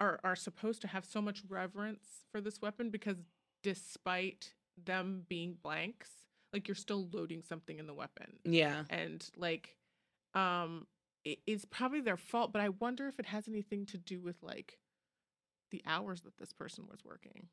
are 0.00 0.20
are 0.24 0.36
supposed 0.36 0.80
to 0.82 0.88
have 0.88 1.04
so 1.04 1.20
much 1.22 1.42
reverence 1.48 2.24
for 2.30 2.40
this 2.40 2.60
weapon 2.60 2.90
because 2.90 3.16
despite 3.62 4.52
them 4.82 5.22
being 5.28 5.56
blanks, 5.62 6.10
like 6.52 6.66
you're 6.68 6.74
still 6.74 7.08
loading 7.12 7.42
something 7.42 7.78
in 7.78 7.86
the 7.86 7.94
weapon 7.94 8.38
Yeah. 8.44 8.84
and 8.90 9.24
like 9.36 9.76
um 10.34 10.86
it, 11.24 11.38
it's 11.46 11.64
probably 11.64 12.00
their 12.00 12.16
fault 12.16 12.52
but 12.52 12.60
i 12.60 12.68
wonder 12.70 13.06
if 13.06 13.18
it 13.20 13.26
has 13.26 13.46
anything 13.48 13.86
to 13.86 13.96
do 13.98 14.20
with 14.20 14.42
like 14.42 14.78
the 15.74 15.82
hours 15.90 16.20
that 16.20 16.36
this 16.38 16.52
person 16.52 16.84
was 16.88 17.00
working 17.04 17.48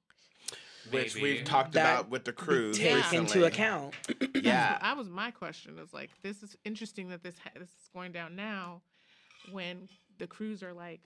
Which 0.92 1.16
we've 1.16 1.44
talked 1.44 1.74
That 1.74 2.00
about 2.02 2.10
with 2.12 2.24
the 2.26 2.34
crew. 2.34 2.72
take 2.72 3.04
Take 3.06 3.14
into 3.14 3.46
account. 3.46 3.96
Yeah. 4.36 4.78
that 4.82 4.98
was 4.98 5.10
my 5.10 5.32
question 5.32 5.78
is 5.80 5.94
like 5.94 6.10
this 6.24 6.42
is 6.44 6.56
interesting 6.66 7.10
that 7.10 7.24
this 7.24 7.36
ha- 7.44 7.52
this 7.60 7.70
is 7.70 7.90
going 7.94 8.12
down 8.12 8.36
now 8.36 8.82
when 9.52 9.88
the 10.18 10.28
crews 10.28 10.62
are 10.64 10.74
like 10.74 11.02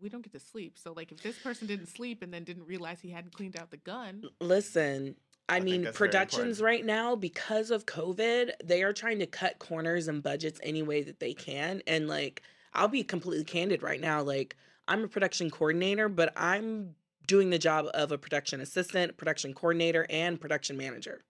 we 0.00 0.08
don't 0.08 0.22
get 0.22 0.32
to 0.32 0.40
sleep 0.40 0.76
so 0.78 0.92
like 0.92 1.10
if 1.12 1.22
this 1.22 1.38
person 1.38 1.66
didn't 1.66 1.88
sleep 1.88 2.22
and 2.22 2.32
then 2.32 2.44
didn't 2.44 2.66
realize 2.66 3.00
he 3.00 3.10
hadn't 3.10 3.32
cleaned 3.34 3.56
out 3.60 3.70
the 3.70 3.76
gun 3.78 4.22
Listen, 4.40 5.16
I, 5.50 5.56
I 5.56 5.60
mean, 5.60 5.88
productions 5.94 6.60
right 6.60 6.84
now, 6.84 7.16
because 7.16 7.70
of 7.70 7.86
COVID, 7.86 8.50
they 8.62 8.82
are 8.82 8.92
trying 8.92 9.18
to 9.20 9.26
cut 9.26 9.58
corners 9.58 10.06
and 10.06 10.22
budgets 10.22 10.60
any 10.62 10.82
way 10.82 11.02
that 11.02 11.20
they 11.20 11.32
can. 11.32 11.80
And 11.86 12.06
like, 12.06 12.42
I'll 12.74 12.86
be 12.88 13.02
completely 13.02 13.44
candid 13.44 13.82
right 13.82 13.98
now. 14.00 14.20
Like, 14.22 14.56
I'm 14.88 15.04
a 15.04 15.08
production 15.08 15.50
coordinator, 15.50 16.08
but 16.08 16.32
I'm 16.36 16.96
doing 17.26 17.50
the 17.50 17.58
job 17.58 17.86
of 17.94 18.10
a 18.10 18.18
production 18.18 18.60
assistant, 18.60 19.16
production 19.16 19.54
coordinator, 19.54 20.06
and 20.10 20.40
production 20.40 20.76
manager. 20.76 21.24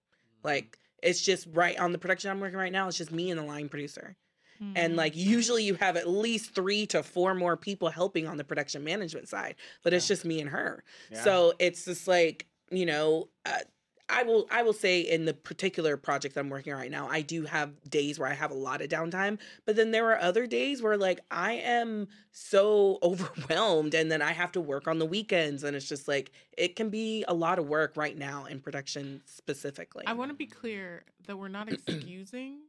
Like, 0.45 0.79
it's 1.03 1.21
just 1.21 1.47
right 1.53 1.79
on 1.79 1.93
the 1.93 1.99
production 1.99 2.31
I'm 2.31 2.41
working 2.41 2.59
right 2.59 2.73
now. 2.73 2.89
It's 2.89 2.97
just 2.99 3.13
me 3.13 3.31
and 3.31 3.39
the 3.39 3.45
line 3.45 3.69
producer. 3.69 4.17
And 4.75 4.95
Mhm. 4.95 4.97
like 4.97 5.17
usually 5.17 5.65
you 5.65 5.75
have 5.75 5.97
at 5.97 6.09
least 6.09 6.55
three 6.55 6.87
to 6.89 7.03
four 7.03 7.35
more 7.35 7.57
people 7.57 7.91
helping 7.91 8.27
on 8.27 8.37
the 8.37 8.45
production 8.45 8.83
management 8.85 9.29
side, 9.29 9.55
but 9.83 9.93
it's 9.93 10.09
just 10.09 10.25
me 10.25 10.41
and 10.41 10.51
her. 10.51 10.83
Yeah. 11.11 11.23
So 11.23 11.53
it's 11.59 11.85
just 11.85 12.09
like 12.09 12.47
you 12.71 12.85
know, 12.85 13.31
uh, 13.47 13.61
I 14.11 14.23
will 14.23 14.47
I 14.51 14.63
will 14.63 14.73
say 14.73 15.01
in 15.01 15.25
the 15.25 15.35
particular 15.35 15.97
project 15.97 16.37
I'm 16.37 16.49
working 16.49 16.73
on 16.73 16.79
right 16.79 16.91
now, 16.91 17.09
I 17.09 17.21
do 17.21 17.45
have 17.45 17.73
days 17.89 18.19
where 18.19 18.29
I 18.29 18.35
have 18.35 18.51
a 18.51 18.55
lot 18.55 18.81
of 18.81 18.89
downtime, 18.89 19.39
but 19.67 19.77
then 19.77 19.91
there 19.91 20.11
are 20.11 20.21
other 20.21 20.47
days 20.47 20.83
where 20.83 20.97
like 20.97 21.21
I 21.31 21.55
am 21.55 22.09
so 22.33 22.99
overwhelmed, 23.03 23.95
and 23.95 24.11
then 24.11 24.23
I 24.23 24.33
have 24.33 24.53
to 24.53 24.61
work 24.61 24.89
on 24.89 24.99
the 24.99 25.07
weekends, 25.07 25.63
and 25.65 25.77
it's 25.77 25.89
just 25.89 26.09
like 26.09 26.31
it 26.57 26.77
can 26.77 26.91
be 26.91 27.25
a 27.29 27.35
lot 27.35 27.59
of 27.59 27.67
work 27.67 27.97
right 27.97 28.17
now 28.17 28.47
in 28.47 28.61
production 28.61 29.21
specifically. 29.27 30.05
i 30.07 30.13
want 30.13 30.31
to 30.31 30.37
be 30.37 30.47
clear 30.47 31.05
that 31.27 31.37
we're 31.37 31.49
not 31.49 31.71
excusing 31.73 32.61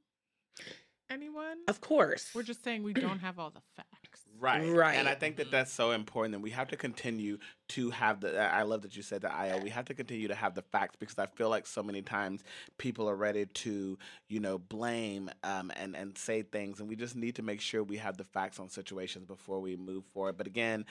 anyone. 1.10 1.58
Of 1.68 1.82
course, 1.82 2.30
we're 2.34 2.44
just 2.44 2.64
saying 2.64 2.84
we 2.84 2.94
don't 2.94 3.20
have 3.20 3.40
all 3.40 3.50
the 3.50 3.62
facts 3.76 3.99
Right. 4.38 4.66
Right. 4.66 4.96
And 4.96 5.10
I 5.10 5.16
think 5.16 5.36
that 5.38 5.52
that's 5.52 5.72
so 5.72 5.92
important 5.92 6.32
that 6.34 6.40
we 6.40 6.52
have 6.52 6.68
to 6.70 6.78
continue 6.78 7.40
to 7.70 7.90
have 7.90 8.22
the 8.22 8.40
I 8.40 8.62
love 8.64 8.82
that 8.84 8.96
you 8.96 9.02
said 9.02 9.22
that 9.24 9.34
IO. 9.34 9.58
We 9.58 9.70
have 9.70 9.86
to 9.86 9.94
continue 9.94 10.28
to 10.30 10.36
have 10.36 10.56
the 10.56 10.62
facts 10.62 10.96
because 10.98 11.20
I 11.20 11.26
feel 11.26 11.50
like 11.50 11.68
so 11.68 11.84
many 11.84 12.02
times 12.02 12.44
people 12.78 13.10
are 13.10 13.16
ready 13.16 13.46
to, 13.46 13.98
you 14.30 14.40
know, 14.40 14.58
blame 14.58 15.30
um, 15.44 15.72
and 15.76 15.96
and 15.96 16.18
say 16.18 16.42
things 16.44 16.80
and 16.80 16.88
we 16.88 16.96
just 16.96 17.16
need 17.16 17.36
to 17.36 17.42
make 17.44 17.60
sure 17.60 17.84
we 17.84 17.98
have 17.98 18.16
the 18.18 18.24
facts 18.24 18.60
on 18.60 18.70
situations 18.70 19.26
before 19.26 19.60
we 19.60 19.76
move 19.76 20.06
forward. 20.14 20.38
But 20.38 20.48
again, 20.48 20.86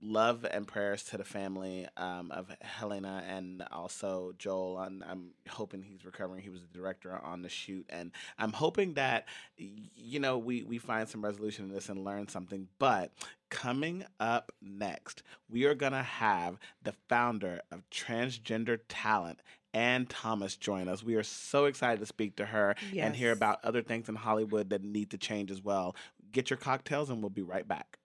love 0.00 0.46
and 0.50 0.66
prayers 0.66 1.02
to 1.04 1.16
the 1.16 1.24
family 1.24 1.86
um, 1.96 2.30
of 2.30 2.50
Halyna 2.80 3.22
and 3.28 3.62
also 3.72 4.32
Joel. 4.38 4.80
And 4.80 5.02
I'm 5.08 5.30
hoping 5.48 5.82
he's 5.82 6.04
recovering. 6.04 6.42
He 6.42 6.50
was 6.50 6.62
the 6.62 6.78
director 6.78 7.16
on 7.16 7.42
the 7.42 7.48
shoot, 7.48 7.86
and 7.88 8.12
I'm 8.38 8.52
hoping 8.52 8.94
that 8.94 9.26
you 9.56 10.20
know 10.20 10.38
we 10.38 10.62
we 10.62 10.78
find 10.78 11.08
some 11.08 11.24
resolution 11.24 11.66
in 11.66 11.72
this 11.72 11.88
and 11.88 12.04
learn 12.04 12.28
something. 12.28 12.68
But 12.78 13.12
coming 13.50 14.04
up 14.20 14.52
next, 14.62 15.22
we 15.48 15.64
are 15.64 15.74
gonna 15.74 16.02
have 16.02 16.58
the 16.82 16.92
founder 17.08 17.60
of 17.70 17.88
Transgender 17.90 18.80
Talent. 18.88 19.40
Ann 19.74 20.06
Thomas 20.06 20.56
join 20.56 20.88
us. 20.88 21.02
We 21.02 21.14
are 21.16 21.22
so 21.22 21.66
excited 21.66 22.00
to 22.00 22.06
speak 22.06 22.36
to 22.36 22.46
her 22.46 22.74
and 23.06 23.14
hear 23.14 23.32
about 23.32 23.62
other 23.62 23.82
things 23.82 24.08
in 24.08 24.14
Hollywood 24.14 24.70
that 24.70 24.82
need 24.82 25.10
to 25.10 25.18
change 25.18 25.50
as 25.50 25.62
well. 25.62 25.94
Get 26.32 26.48
your 26.48 26.56
cocktails, 26.56 27.10
and 27.10 27.20
we'll 27.20 27.30
be 27.30 27.42
right 27.42 27.68
back. 27.68 27.97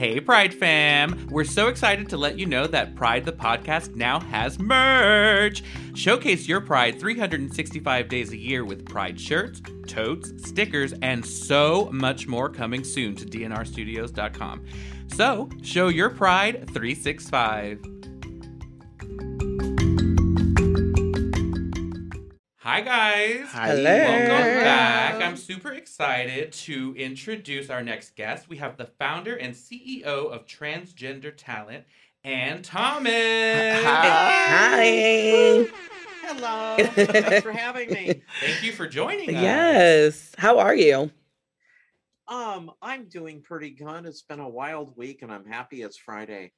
Hey, 0.00 0.18
Pride 0.18 0.54
fam! 0.54 1.28
We're 1.30 1.44
so 1.44 1.68
excited 1.68 2.08
to 2.08 2.16
let 2.16 2.38
you 2.38 2.46
know 2.46 2.66
that 2.66 2.96
Pride 2.96 3.26
the 3.26 3.32
Podcast 3.32 3.96
now 3.96 4.18
has 4.18 4.58
merch! 4.58 5.62
Showcase 5.94 6.48
your 6.48 6.62
pride 6.62 6.98
365 6.98 8.08
days 8.08 8.32
a 8.32 8.36
year 8.38 8.64
with 8.64 8.86
Pride 8.86 9.20
shirts, 9.20 9.60
totes, 9.86 10.32
stickers, 10.48 10.94
and 11.02 11.22
so 11.22 11.90
much 11.92 12.26
more 12.26 12.48
coming 12.48 12.82
soon 12.82 13.14
to 13.16 13.26
dnrstudios.com. 13.26 14.64
So, 15.08 15.50
show 15.60 15.88
your 15.88 16.08
pride 16.08 16.66
365. 16.72 17.99
Hi, 22.62 22.82
guys! 22.82 23.46
Hello. 23.52 23.82
Welcome 23.84 24.60
back. 24.62 25.14
I'm 25.22 25.38
super 25.38 25.72
excited 25.72 26.52
to 26.52 26.94
introduce 26.94 27.70
our 27.70 27.82
next 27.82 28.16
guest. 28.16 28.50
We 28.50 28.58
have 28.58 28.76
the 28.76 28.84
founder 28.84 29.34
and 29.34 29.54
CEO 29.54 30.02
of 30.04 30.44
Transgender 30.44 31.32
Talent, 31.34 31.86
Ann 32.22 32.60
Thomas. 32.60 33.14
Hi. 33.82 35.66
Hello. 36.22 36.76
Thanks 36.80 37.42
for 37.42 37.52
having 37.52 37.94
me. 37.94 38.20
Thank 38.42 38.62
you 38.62 38.72
for 38.72 38.86
joining 38.86 39.34
us. 39.34 39.42
Yes. 39.42 40.34
How 40.36 40.58
are 40.58 40.74
you? 40.74 41.10
Um, 42.28 42.72
I'm 42.82 43.06
doing 43.06 43.40
pretty 43.40 43.70
good. 43.70 44.04
It's 44.04 44.20
been 44.20 44.40
a 44.40 44.46
wild 44.46 44.98
week 44.98 45.22
and 45.22 45.32
I'm 45.32 45.46
happy 45.46 45.80
it's 45.80 45.96
Friday. 45.96 46.52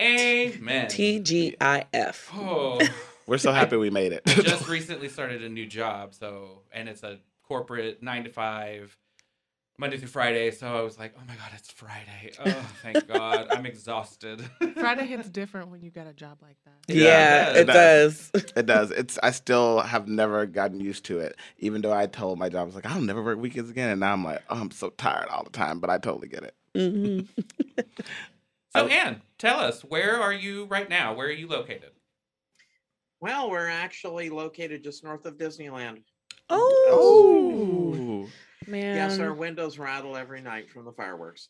Amen. 0.00 0.86
TGIF. 0.86 2.28
Oh, 2.34 2.80
We're 3.26 3.38
so 3.38 3.52
happy 3.52 3.76
we 3.76 3.90
made 3.90 4.12
it. 4.12 4.22
I 4.26 4.34
just 4.34 4.68
recently 4.68 5.08
started 5.08 5.42
a 5.42 5.48
new 5.48 5.66
job, 5.66 6.14
so 6.14 6.62
and 6.72 6.88
it's 6.88 7.02
a 7.02 7.18
corporate 7.42 8.02
nine 8.02 8.24
to 8.24 8.30
five, 8.30 8.96
Monday 9.78 9.96
through 9.98 10.08
Friday. 10.08 10.50
So 10.50 10.66
I 10.66 10.82
was 10.82 10.98
like, 10.98 11.14
oh 11.16 11.22
my 11.26 11.34
god, 11.34 11.50
it's 11.56 11.70
Friday. 11.70 12.32
Oh, 12.38 12.66
thank 12.82 13.06
God. 13.08 13.48
I'm 13.50 13.66
exhausted. 13.66 14.42
friday 14.76 15.06
hits 15.06 15.28
different 15.28 15.70
when 15.70 15.82
you 15.82 15.90
got 15.90 16.06
a 16.06 16.12
job 16.12 16.38
like 16.42 16.56
that 16.64 16.74
Yeah, 16.94 17.04
Yeah, 17.04 17.50
it 17.50 17.58
it 17.60 17.66
does. 17.66 18.30
It 18.56 18.66
does. 18.66 18.90
It's. 18.90 19.18
I 19.22 19.30
still 19.30 19.80
have 19.80 20.06
never 20.08 20.46
gotten 20.46 20.80
used 20.80 21.04
to 21.06 21.18
it. 21.18 21.36
Even 21.58 21.80
though 21.82 21.92
I 21.92 22.06
told 22.06 22.38
my 22.38 22.48
job, 22.48 22.60
I 22.60 22.64
was 22.64 22.74
like, 22.74 22.86
I'll 22.86 23.00
never 23.00 23.22
work 23.22 23.38
weekends 23.38 23.70
again. 23.70 23.90
And 23.90 24.00
now 24.00 24.12
I'm 24.12 24.24
like, 24.24 24.42
oh, 24.50 24.60
I'm 24.60 24.70
so 24.70 24.90
tired 24.90 25.28
all 25.28 25.42
the 25.44 25.50
time. 25.50 25.80
But 25.80 25.90
I 25.90 25.98
totally 25.98 26.28
get 26.28 26.42
it. 26.44 26.54
hmm 26.76 27.20
So 28.76 28.86
Ann, 28.86 29.22
tell 29.38 29.60
us 29.60 29.82
where 29.82 30.20
are 30.20 30.32
you 30.32 30.64
right 30.66 30.88
now? 30.90 31.14
Where 31.14 31.28
are 31.28 31.32
you 31.32 31.46
located? 31.48 31.90
Well, 33.24 33.50
we're 33.50 33.70
actually 33.70 34.28
located 34.28 34.84
just 34.84 35.02
north 35.02 35.24
of 35.24 35.38
Disneyland. 35.38 36.02
Oh, 36.50 37.94
Ooh. 37.96 38.28
man. 38.66 38.96
Yes, 38.96 39.18
our 39.18 39.32
windows 39.32 39.78
rattle 39.78 40.14
every 40.14 40.42
night 40.42 40.68
from 40.70 40.84
the 40.84 40.92
fireworks. 40.92 41.48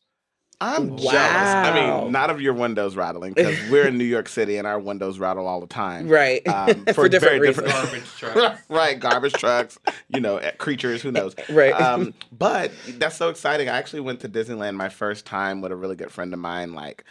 I'm 0.61 0.91
Wow. 0.91 0.97
jealous. 0.99 1.11
I 1.17 1.75
mean, 1.75 2.13
not 2.13 2.31
of 2.31 2.41
your 2.41 2.53
windows 2.55 2.95
rattling 2.95 3.33
because 3.33 3.59
we're 3.73 3.89
in 3.89 3.99
New 3.99 4.05
York 4.05 4.29
City 4.29 4.57
and 4.57 4.69
our 4.69 4.79
windows 4.79 5.19
rattle 5.19 5.49
all 5.49 5.61
the 5.61 5.67
time. 5.67 6.07
Right. 6.07 6.47
Um, 6.47 6.85
For 6.95 7.09
different 7.09 7.39
very 7.39 7.41
reasons. 7.41 7.67
Garbage 7.73 8.07
trucks. 8.19 8.63
right, 8.69 9.01
garbage 9.01 9.33
trucks. 9.33 9.77
You 10.07 10.21
know, 10.21 10.37
eh, 10.37 10.53
creatures. 10.53 11.03
Who 11.03 11.11
knows? 11.11 11.35
Right. 11.49 11.73
um, 11.73 12.15
but 12.31 12.71
that's 12.87 13.17
so 13.17 13.31
exciting. 13.31 13.69
I 13.69 13.79
actually 13.79 14.03
went 14.03 14.21
to 14.21 14.29
Disneyland 14.29 14.77
my 14.77 14.91
first 14.91 15.27
time 15.27 15.61
with 15.61 15.73
a 15.73 15.77
really 15.77 15.97
good 15.97 16.13
friend 16.13 16.33
of 16.33 16.39
mine. 16.39 16.73
Like, 16.73 17.03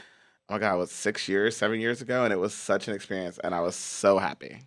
oh 0.54 0.58
my 0.58 0.60
god, 0.60 0.76
it 0.76 0.78
was 0.78 0.92
six 0.92 1.28
years, 1.28 1.58
seven 1.58 1.80
years 1.80 2.04
ago, 2.04 2.26
and 2.26 2.32
it 2.32 2.38
was 2.38 2.54
such 2.54 2.88
an 2.88 2.94
experience, 2.94 3.40
and 3.44 3.56
I 3.56 3.62
was 3.62 3.76
so 3.76 4.20
happy. 4.20 4.60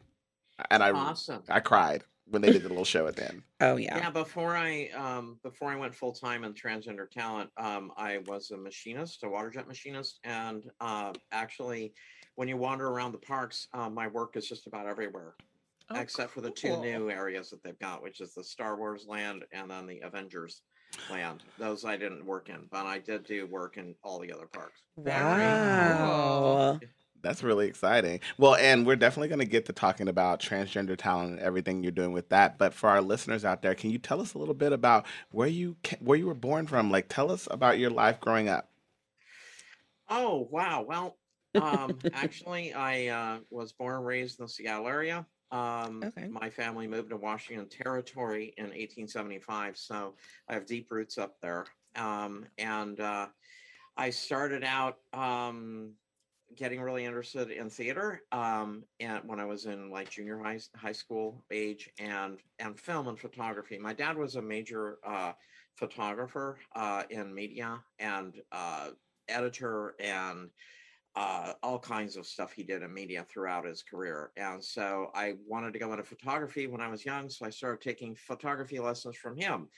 And 0.72 0.82
I, 0.82 0.90
Awesome. 0.90 1.44
I 1.48 1.60
cried 1.60 2.02
when 2.28 2.42
they 2.42 2.50
did 2.50 2.64
the 2.64 2.68
little 2.68 2.84
show 2.84 3.06
at 3.06 3.14
the 3.14 3.28
end. 3.28 3.42
oh 3.60 3.76
yeah. 3.76 3.96
Yeah, 3.96 4.10
before 4.10 4.56
I 4.56 4.88
um 4.96 5.38
before 5.44 5.70
I 5.70 5.76
went 5.76 5.94
full 5.94 6.12
time 6.12 6.42
in 6.42 6.54
transgender 6.54 7.08
talent, 7.08 7.50
um 7.56 7.92
I 7.96 8.18
was 8.26 8.50
a 8.50 8.56
machinist, 8.56 9.22
a 9.22 9.28
water 9.28 9.48
jet 9.48 9.68
machinist, 9.68 10.18
and 10.24 10.64
uh, 10.80 11.12
actually 11.30 11.94
when 12.34 12.48
you 12.48 12.56
wander 12.56 12.88
around 12.88 13.12
the 13.12 13.18
parks, 13.18 13.68
uh, 13.72 13.88
my 13.88 14.08
work 14.08 14.36
is 14.36 14.48
just 14.48 14.66
about 14.66 14.86
everywhere, 14.86 15.36
Oh, 15.90 16.00
except 16.00 16.32
for 16.32 16.40
the 16.40 16.50
two 16.50 16.80
new 16.80 17.10
areas 17.10 17.48
that 17.50 17.62
they've 17.62 17.78
got, 17.78 18.02
which 18.02 18.20
is 18.20 18.34
the 18.34 18.42
Star 18.42 18.76
Wars 18.76 19.06
land 19.08 19.44
and 19.52 19.70
then 19.70 19.86
the 19.86 20.00
Avengers 20.00 20.62
land. 21.10 21.42
Those 21.58 21.84
I 21.84 21.96
didn't 21.96 22.24
work 22.24 22.48
in, 22.48 22.66
but 22.70 22.86
I 22.86 22.98
did 22.98 23.24
do 23.24 23.46
work 23.46 23.76
in 23.76 23.94
all 24.02 24.18
the 24.18 24.32
other 24.32 24.46
parks. 24.46 24.80
Wow. 24.96 26.80
That's 27.22 27.42
really 27.42 27.66
exciting. 27.66 28.20
Well, 28.38 28.54
and 28.54 28.86
we're 28.86 28.96
definitely 28.96 29.28
going 29.28 29.40
to 29.40 29.46
get 29.46 29.66
to 29.66 29.72
talking 29.72 30.06
about 30.08 30.40
transgender 30.40 30.96
talent 30.96 31.32
and 31.32 31.40
everything 31.40 31.82
you're 31.82 31.90
doing 31.90 32.12
with 32.12 32.28
that. 32.28 32.56
But 32.56 32.72
for 32.72 32.88
our 32.88 33.00
listeners 33.00 33.44
out 33.44 33.62
there, 33.62 33.74
can 33.74 33.90
you 33.90 33.98
tell 33.98 34.20
us 34.20 34.34
a 34.34 34.38
little 34.38 34.54
bit 34.54 34.72
about 34.72 35.06
where 35.32 35.48
you 35.48 35.76
where 36.00 36.16
you 36.18 36.26
were 36.26 36.34
born 36.34 36.66
from? 36.66 36.90
Like, 36.90 37.08
tell 37.08 37.32
us 37.32 37.48
about 37.50 37.78
your 37.78 37.90
life 37.90 38.20
growing 38.20 38.48
up. 38.48 38.68
Oh 40.08 40.46
wow! 40.52 40.84
Well, 40.86 41.16
um, 41.60 41.98
actually, 42.12 42.72
I 42.74 43.08
uh, 43.08 43.38
was 43.50 43.72
born 43.72 43.96
and 43.96 44.06
raised 44.06 44.38
in 44.38 44.44
the 44.44 44.48
Seattle 44.48 44.86
area. 44.86 45.26
Um, 45.50 46.02
Okay. 46.04 46.28
My 46.28 46.50
family 46.50 46.86
moved 46.86 47.10
to 47.10 47.16
Washington 47.16 47.68
Territory 47.68 48.52
in 48.56 48.64
1875, 48.64 49.76
so 49.76 50.14
I 50.48 50.54
have 50.54 50.66
deep 50.66 50.90
roots 50.90 51.18
up 51.18 51.36
there. 51.40 51.64
Um, 51.94 52.46
and 52.58 53.00
uh, 53.00 53.28
I 53.96 54.10
started 54.10 54.64
out 54.64 54.98
um, 55.12 55.92
getting 56.54 56.80
really 56.80 57.04
interested 57.04 57.50
in 57.50 57.68
theater 57.70 58.22
um, 58.32 58.84
and 59.00 59.22
when 59.26 59.40
I 59.40 59.44
was 59.44 59.66
in 59.66 59.90
like 59.90 60.10
junior 60.10 60.38
high 60.38 60.60
high 60.76 60.92
school 60.92 61.44
age 61.50 61.90
and 61.98 62.38
and 62.58 62.78
film 62.78 63.08
and 63.08 63.18
photography. 63.18 63.78
My 63.78 63.92
dad 63.92 64.16
was 64.16 64.36
a 64.36 64.42
major 64.42 64.98
uh, 65.04 65.32
photographer 65.76 66.58
uh, 66.74 67.02
in 67.10 67.34
media 67.34 67.80
and 67.98 68.40
uh, 68.52 68.90
editor 69.28 69.94
and 69.98 70.50
uh, 71.16 71.54
all 71.62 71.78
kinds 71.78 72.16
of 72.16 72.26
stuff 72.26 72.52
he 72.52 72.62
did 72.62 72.82
in 72.82 72.92
media 72.92 73.24
throughout 73.28 73.64
his 73.64 73.82
career. 73.82 74.30
And 74.36 74.62
so 74.62 75.10
I 75.14 75.34
wanted 75.46 75.72
to 75.72 75.78
go 75.78 75.90
into 75.92 76.04
photography 76.04 76.66
when 76.66 76.82
I 76.82 76.88
was 76.88 77.04
young. 77.06 77.30
So 77.30 77.46
I 77.46 77.50
started 77.50 77.80
taking 77.80 78.14
photography 78.14 78.78
lessons 78.78 79.16
from 79.16 79.36
him. 79.36 79.68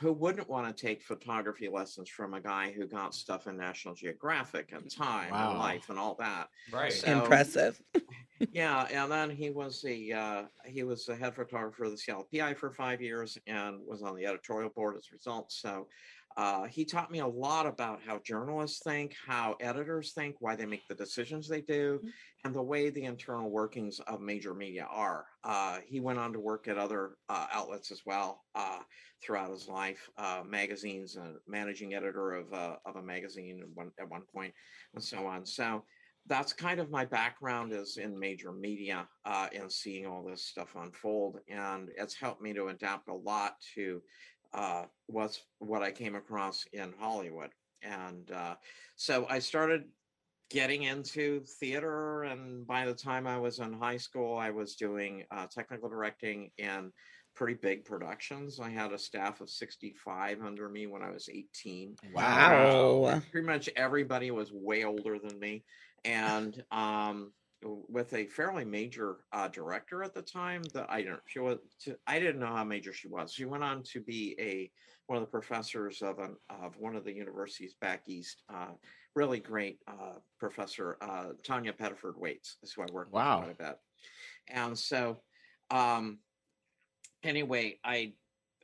Who 0.00 0.12
wouldn't 0.14 0.48
want 0.48 0.74
to 0.74 0.86
take 0.86 1.02
photography 1.02 1.68
lessons 1.68 2.08
from 2.08 2.32
a 2.32 2.40
guy 2.40 2.72
who 2.72 2.86
got 2.86 3.14
stuff 3.14 3.46
in 3.46 3.58
National 3.58 3.94
Geographic 3.94 4.72
and 4.72 4.90
Time 4.90 5.30
Wow. 5.32 5.50
and 5.50 5.58
Life 5.58 5.90
and 5.90 5.98
all 5.98 6.14
that? 6.18 6.48
Right. 6.70 6.92
So- 6.92 7.12
Impressive. 7.20 7.78
yeah, 8.52 8.86
and 8.90 9.12
then 9.12 9.28
he 9.28 9.50
was 9.50 9.82
the 9.82 10.14
uh, 10.14 10.42
he 10.64 10.82
was 10.82 11.04
the 11.04 11.14
head 11.14 11.34
photographer 11.34 11.84
of 11.84 11.90
the 11.90 11.98
Seattle 11.98 12.26
PI 12.34 12.54
for 12.54 12.70
five 12.70 13.02
years 13.02 13.36
and 13.46 13.80
was 13.86 14.02
on 14.02 14.16
the 14.16 14.24
editorial 14.24 14.70
board 14.70 14.96
as 14.96 15.04
a 15.10 15.14
result. 15.14 15.52
So 15.52 15.86
uh, 16.36 16.64
he 16.64 16.84
taught 16.84 17.10
me 17.10 17.20
a 17.20 17.26
lot 17.26 17.66
about 17.66 18.00
how 18.06 18.18
journalists 18.18 18.82
think, 18.82 19.14
how 19.26 19.56
editors 19.60 20.12
think, 20.12 20.36
why 20.40 20.56
they 20.56 20.66
make 20.66 20.86
the 20.88 20.94
decisions 20.94 21.48
they 21.48 21.60
do, 21.60 22.00
Mhm. 22.02 22.12
and 22.44 22.54
the 22.54 22.62
way 22.62 22.90
the 22.90 23.04
internal 23.04 23.50
workings 23.50 24.00
of 24.00 24.20
major 24.20 24.54
media 24.54 24.84
are. 24.90 25.26
Uh, 25.44 25.80
he 25.80 26.00
went 26.00 26.18
on 26.18 26.32
to 26.32 26.40
work 26.40 26.68
at 26.68 26.78
other 26.78 27.16
uh, 27.28 27.46
outlets 27.52 27.90
as 27.90 28.04
well 28.04 28.44
uh, 28.54 28.82
throughout 29.22 29.50
his 29.50 29.68
life, 29.68 30.10
uh, 30.16 30.42
magazines 30.44 31.16
and 31.16 31.38
managing 31.46 31.94
editor 31.94 32.32
of 32.32 32.52
uh, 32.52 32.76
of 32.84 32.96
a 32.96 33.02
magazine 33.02 33.60
at 33.62 33.68
one, 33.70 33.92
at 33.98 34.08
one 34.08 34.22
point, 34.32 34.54
and 34.94 35.02
so 35.02 35.26
on. 35.26 35.46
So 35.46 35.84
that's 36.26 36.52
kind 36.52 36.78
of 36.78 36.90
my 36.90 37.04
background 37.04 37.72
is 37.72 37.96
in 37.96 38.18
major 38.18 38.52
media 38.52 39.08
uh, 39.24 39.48
and 39.52 39.70
seeing 39.70 40.06
all 40.06 40.22
this 40.22 40.44
stuff 40.46 40.74
unfold 40.76 41.40
and 41.48 41.90
it's 41.96 42.14
helped 42.14 42.40
me 42.40 42.52
to 42.52 42.68
adapt 42.68 43.08
a 43.08 43.14
lot 43.14 43.56
to 43.74 44.00
uh, 44.54 44.84
what's 45.06 45.42
what 45.58 45.82
i 45.82 45.90
came 45.90 46.14
across 46.14 46.64
in 46.72 46.92
hollywood. 46.98 47.50
And 47.82 48.30
uh, 48.30 48.54
so 48.96 49.26
i 49.28 49.38
started 49.38 49.84
getting 50.50 50.82
into 50.82 51.40
theater 51.60 52.24
and 52.24 52.66
by 52.66 52.84
the 52.84 52.94
time 52.94 53.26
i 53.26 53.38
was 53.38 53.58
in 53.58 53.72
high 53.72 53.96
school 53.96 54.36
i 54.36 54.50
was 54.50 54.74
doing 54.76 55.24
uh, 55.30 55.46
technical 55.50 55.88
directing 55.88 56.50
in 56.58 56.92
pretty 57.34 57.54
big 57.54 57.84
productions. 57.84 58.60
I 58.60 58.68
had 58.68 58.92
a 58.92 58.98
staff 58.98 59.40
of 59.40 59.48
65 59.48 60.42
under 60.42 60.68
me 60.68 60.86
when 60.86 61.02
i 61.02 61.10
was 61.10 61.28
18 61.32 61.96
Wow. 62.12 63.22
pretty 63.30 63.46
much 63.46 63.70
everybody 63.74 64.30
was 64.30 64.52
way 64.52 64.84
older 64.84 65.18
than 65.18 65.38
me. 65.38 65.64
And 66.04 66.62
um 66.70 67.32
with 67.64 68.12
a 68.14 68.26
fairly 68.26 68.64
major 68.64 69.18
uh, 69.32 69.48
director 69.48 70.02
at 70.02 70.14
the 70.14 70.22
time 70.22 70.62
that 70.74 70.90
I 70.90 71.02
don't 71.02 71.20
she 71.26 71.38
was 71.38 71.58
to, 71.84 71.96
I 72.06 72.18
didn't 72.18 72.40
know 72.40 72.54
how 72.54 72.64
major 72.64 72.92
she 72.92 73.08
was. 73.08 73.32
She 73.32 73.44
went 73.44 73.64
on 73.64 73.82
to 73.92 74.00
be 74.00 74.34
a 74.38 74.70
one 75.06 75.18
of 75.18 75.22
the 75.24 75.30
professors 75.30 76.02
of 76.02 76.18
an 76.18 76.36
of 76.50 76.76
one 76.78 76.96
of 76.96 77.04
the 77.04 77.12
universities 77.12 77.74
back 77.80 78.08
east. 78.08 78.42
Uh, 78.52 78.72
really 79.14 79.40
great 79.40 79.78
uh, 79.86 80.18
professor 80.38 80.96
uh, 81.02 81.28
Tanya 81.44 81.72
Pettiford 81.72 82.16
Wates 82.16 82.56
is 82.62 82.72
who 82.72 82.82
I 82.82 82.86
work 82.92 83.12
Wow. 83.12 83.38
with 83.38 83.56
quite 83.56 83.66
a 83.66 83.70
bit. 83.70 83.78
And 84.48 84.78
so 84.78 85.20
um 85.70 86.18
anyway, 87.22 87.78
I 87.84 88.14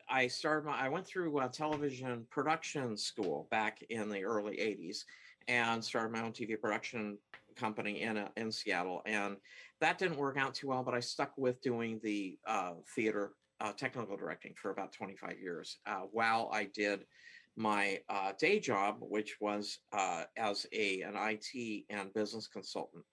I 0.08 0.26
started 0.28 0.66
my 0.66 0.76
I 0.78 0.88
went 0.88 1.06
through 1.06 1.40
television 1.52 2.26
production 2.30 2.96
school 2.96 3.46
back 3.50 3.82
in 3.90 4.08
the 4.08 4.24
early 4.24 4.56
80s 4.56 5.04
and 5.48 5.82
started 5.84 6.12
my 6.12 6.22
own 6.22 6.32
TV 6.32 6.61
production 6.61 7.18
company 7.59 8.03
in 8.03 8.16
uh, 8.16 8.29
in 8.37 8.51
Seattle 8.51 9.03
and 9.07 9.37
that 9.81 9.99
didn't 9.99 10.16
work 10.16 10.37
out 10.37 10.55
too 10.55 10.68
well 10.68 10.83
but 10.83 10.94
I 10.94 11.01
stuck 11.01 11.33
with 11.37 11.61
doing 11.61 12.01
the 12.03 12.38
uh, 12.47 12.73
theater 12.94 13.33
uh, 13.61 13.73
technical 13.73 14.16
directing 14.16 14.55
for 14.55 14.71
about 14.71 14.92
25 14.92 15.38
years 15.40 15.79
uh, 15.87 16.03
while 16.12 16.51
I 16.53 16.64
did 16.64 17.05
my 17.57 18.01
uh, 18.09 18.33
day 18.38 18.61
job 18.61 18.97
which 19.01 19.37
was 19.40 19.79
uh, 19.92 20.25
as 20.37 20.66
a 20.73 21.03
an 21.03 21.14
IT 21.16 21.85
and 21.90 22.12
business 22.14 22.47
consultant 22.47 23.05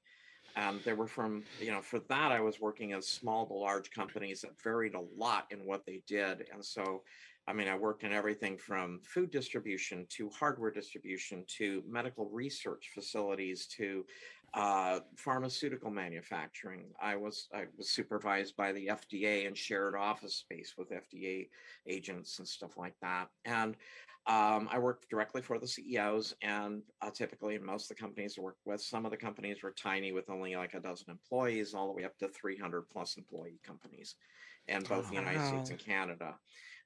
um, 0.58 0.79
they 0.86 0.93
were 0.93 1.08
from, 1.08 1.43
you 1.60 1.71
know, 1.71 1.81
for 1.81 1.99
that 2.08 2.31
I 2.31 2.39
was 2.39 2.60
working 2.60 2.93
at 2.93 3.03
small 3.03 3.45
to 3.47 3.53
large 3.53 3.91
companies 3.91 4.41
that 4.41 4.62
varied 4.62 4.95
a 4.95 5.03
lot 5.17 5.47
in 5.51 5.65
what 5.65 5.86
they 5.86 6.01
did. 6.08 6.47
And 6.53 6.63
so, 6.63 7.03
I 7.47 7.53
mean, 7.53 7.67
I 7.67 7.75
worked 7.75 8.03
in 8.03 8.13
everything 8.13 8.58
from 8.58 9.01
food 9.03 9.31
distribution 9.31 10.05
to 10.12 10.29
hardware 10.29 10.71
distribution 10.71 11.43
to 11.58 11.84
medical 11.88 12.29
research 12.29 12.91
facilities 12.93 13.67
to 13.77 14.05
uh, 14.53 14.99
pharmaceutical 15.17 15.91
manufacturing. 15.91 16.88
I 17.01 17.15
was 17.15 17.47
I 17.53 17.65
was 17.77 17.89
supervised 17.89 18.55
by 18.55 18.71
the 18.71 18.88
FDA 18.88 19.47
and 19.47 19.58
shared 19.58 19.95
office 19.95 20.36
space 20.36 20.75
with 20.77 20.91
FDA 20.91 21.49
agents 21.88 22.39
and 22.39 22.47
stuff 22.47 22.77
like 22.77 22.95
that. 23.01 23.27
And 23.45 23.75
um, 24.27 24.67
I 24.71 24.79
worked 24.79 25.10
directly 25.10 25.41
for 25.41 25.60
the 25.60 25.67
CEOs, 25.67 26.34
and 26.41 26.81
uh, 27.01 27.12
typically 27.12 27.60
most 27.60 27.91
of 27.91 27.97
the 27.97 28.01
companies 28.01 28.36
I 28.38 28.41
worked 28.41 28.65
with, 28.65 28.81
some 28.81 29.05
of 29.05 29.12
the 29.12 29.17
companies 29.17 29.62
were 29.62 29.71
tiny 29.71 30.13
with 30.13 30.31
only 30.31 30.55
like 30.55 30.73
a 30.73 30.79
dozen 30.79 31.12
employees, 31.12 31.75
all 31.75 31.88
the 31.88 31.93
way 31.93 32.05
up 32.05 32.17
to 32.17 32.29
300 32.29 32.89
plus 32.89 33.17
employee 33.17 33.60
companies 33.63 34.15
in 34.67 34.81
both 34.84 35.10
the 35.10 35.15
United 35.15 35.45
States 35.45 35.69
and 35.69 35.79
Canada. 35.79 36.36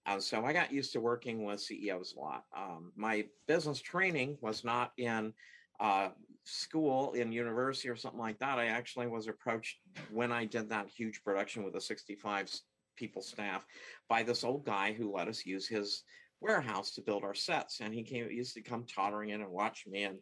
And 0.06 0.22
so 0.22 0.44
I 0.44 0.52
got 0.52 0.74
used 0.74 0.92
to 0.94 1.00
working 1.00 1.46
with 1.46 1.62
CEOs 1.62 2.16
a 2.18 2.20
lot. 2.20 2.44
Um, 2.56 2.92
my 2.96 3.26
business 3.48 3.80
training 3.80 4.38
was 4.42 4.66
not 4.66 4.92
in 4.98 5.34
uh, 5.80 6.10
school, 6.44 7.14
in 7.14 7.32
university, 7.32 7.90
or 7.90 7.96
something 7.96 8.20
like 8.20 8.40
that. 8.40 8.60
I 8.60 8.68
actually 8.68 9.08
was 9.08 9.28
approached 9.28 9.78
when 10.12 10.32
I 10.32 10.46
did 10.46 10.70
that 10.70 10.90
huge 10.90 11.24
production 11.24 11.64
with 11.64 11.76
a 11.76 11.82
65 11.82 12.50
people 12.96 13.22
staff 13.22 13.66
by 14.10 14.24
this 14.24 14.44
old 14.44 14.66
guy 14.66 14.94
who 14.94 15.14
let 15.14 15.28
us 15.28 15.46
use 15.46 15.68
his 15.68 16.04
warehouse 16.42 16.92
to 16.92 17.02
build 17.02 17.24
our 17.24 17.34
sets 17.34 17.82
and 17.82 17.94
he 17.94 18.02
came 18.02 18.30
he 18.30 18.36
used 18.36 18.54
to 18.54 18.62
come 18.62 18.86
tottering 18.86 19.30
in 19.30 19.42
and 19.42 19.52
watch 19.52 19.84
me 19.88 20.04
and 20.04 20.18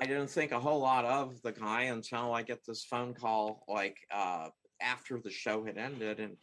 i 0.00 0.06
didn't 0.06 0.30
think 0.30 0.52
a 0.52 0.60
whole 0.60 0.78
lot 0.78 1.04
of 1.04 1.40
the 1.42 1.50
guy 1.50 1.82
until 1.82 2.32
i 2.32 2.40
get 2.40 2.64
this 2.64 2.84
phone 2.84 3.12
call 3.12 3.64
like 3.66 3.96
uh 4.14 4.48
after 4.80 5.18
the 5.18 5.30
show 5.30 5.64
had 5.64 5.76
ended 5.76 6.20
and 6.20 6.36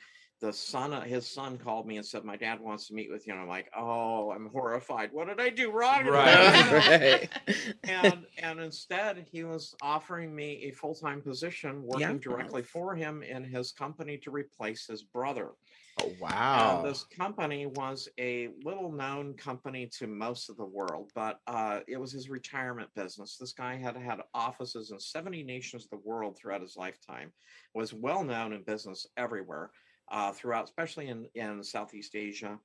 the 0.44 0.52
son 0.52 0.92
his 1.08 1.26
son 1.26 1.58
called 1.58 1.88
me 1.88 1.96
and 1.96 2.06
said 2.06 2.26
my 2.26 2.36
dad 2.36 2.60
wants 2.60 2.88
to 2.88 2.94
meet 2.94 3.10
with 3.10 3.26
you 3.26 3.32
and 3.32 3.42
i'm 3.42 3.48
like 3.48 3.70
oh 3.78 4.30
i'm 4.32 4.48
horrified 4.48 5.10
what 5.14 5.28
did 5.30 5.40
i 5.40 5.50
do 5.50 5.72
wrong 5.72 6.06
Right. 6.06 6.72
right. 6.90 7.30
and 7.86 8.26
and 8.38 8.60
instead 8.60 9.26
he 9.32 9.46
was 9.46 9.74
offering 9.82 10.36
me 10.36 10.66
a 10.66 10.72
full-time 10.72 11.22
position 11.22 11.82
working 11.82 12.02
Yeah. 12.02 12.18
directly 12.22 12.62
for 12.62 12.94
him 12.94 13.24
in 13.24 13.46
his 13.46 13.72
company 13.72 14.18
to 14.18 14.32
replace 14.32 14.86
his 14.86 15.02
brother 15.04 15.52
Oh, 16.02 16.08
and 16.08 16.20
wow. 16.20 16.82
this 16.84 17.04
company 17.04 17.68
was 17.68 18.10
a 18.20 18.50
little 18.66 18.92
known 18.92 19.36
company 19.36 19.88
to 20.00 20.08
most 20.08 20.50
of 20.50 20.58
the 20.58 20.66
world, 20.66 21.12
but 21.14 21.40
uh, 21.46 21.82
it 21.88 21.98
was 21.98 22.12
his 22.12 22.30
retirement 22.32 22.90
business. 22.96 23.38
This 23.38 23.54
guy 23.54 23.76
had 23.76 23.96
had 23.96 24.22
offices 24.34 24.90
in 24.90 25.00
70 25.00 25.44
nations 25.44 25.84
of 25.84 25.92
the 25.92 26.04
world 26.04 26.36
throughout 26.36 26.62
his 26.62 26.76
lifetime, 26.76 27.32
was 27.76 27.94
well 27.94 28.24
known 28.24 28.54
in 28.54 28.64
business 28.64 29.06
everywhere 29.18 29.70
uh, 30.14 30.32
throughout, 30.32 30.66
especially 30.66 31.10
in, 31.10 31.26
in 31.36 31.64
Southeast 31.64 32.16
Asia. 32.16 32.58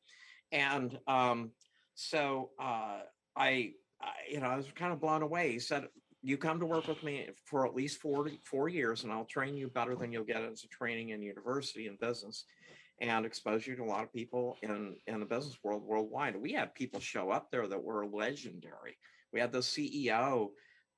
And 0.52 0.96
um, 1.08 1.50
so 1.94 2.50
uh, 2.60 3.00
I, 3.36 3.72
I, 4.00 4.12
you 4.30 4.38
know, 4.38 4.46
I 4.46 4.56
was 4.56 4.66
kind 4.74 4.92
of 4.92 5.00
blown 5.00 5.22
away. 5.22 5.50
He 5.52 5.58
said, 5.58 5.88
you 6.22 6.36
come 6.36 6.60
to 6.60 6.66
work 6.66 6.86
with 6.86 7.02
me 7.02 7.28
for 7.46 7.66
at 7.66 7.74
least 7.74 8.00
four, 8.00 8.28
four 8.44 8.68
years 8.68 9.04
and 9.04 9.12
I'll 9.12 9.24
train 9.24 9.56
you 9.56 9.68
better 9.68 9.96
than 9.96 10.12
you'll 10.12 10.24
get 10.24 10.42
as 10.42 10.64
a 10.64 10.68
training 10.68 11.10
in 11.10 11.22
university 11.22 11.86
and 11.86 11.98
business 11.98 12.44
and 13.00 13.24
expose 13.24 13.66
you 13.66 13.76
to 13.76 13.82
a 13.82 13.84
lot 13.84 14.02
of 14.02 14.12
people 14.12 14.56
in 14.62 14.96
in 15.06 15.20
the 15.20 15.26
business 15.26 15.56
world 15.62 15.84
worldwide. 15.84 16.36
We 16.36 16.52
had 16.52 16.74
people 16.74 16.98
show 16.98 17.30
up 17.30 17.48
there 17.50 17.68
that 17.68 17.82
were 17.82 18.04
legendary. 18.06 18.98
We 19.32 19.38
had 19.38 19.52
the 19.52 19.58
CEO 19.58 20.48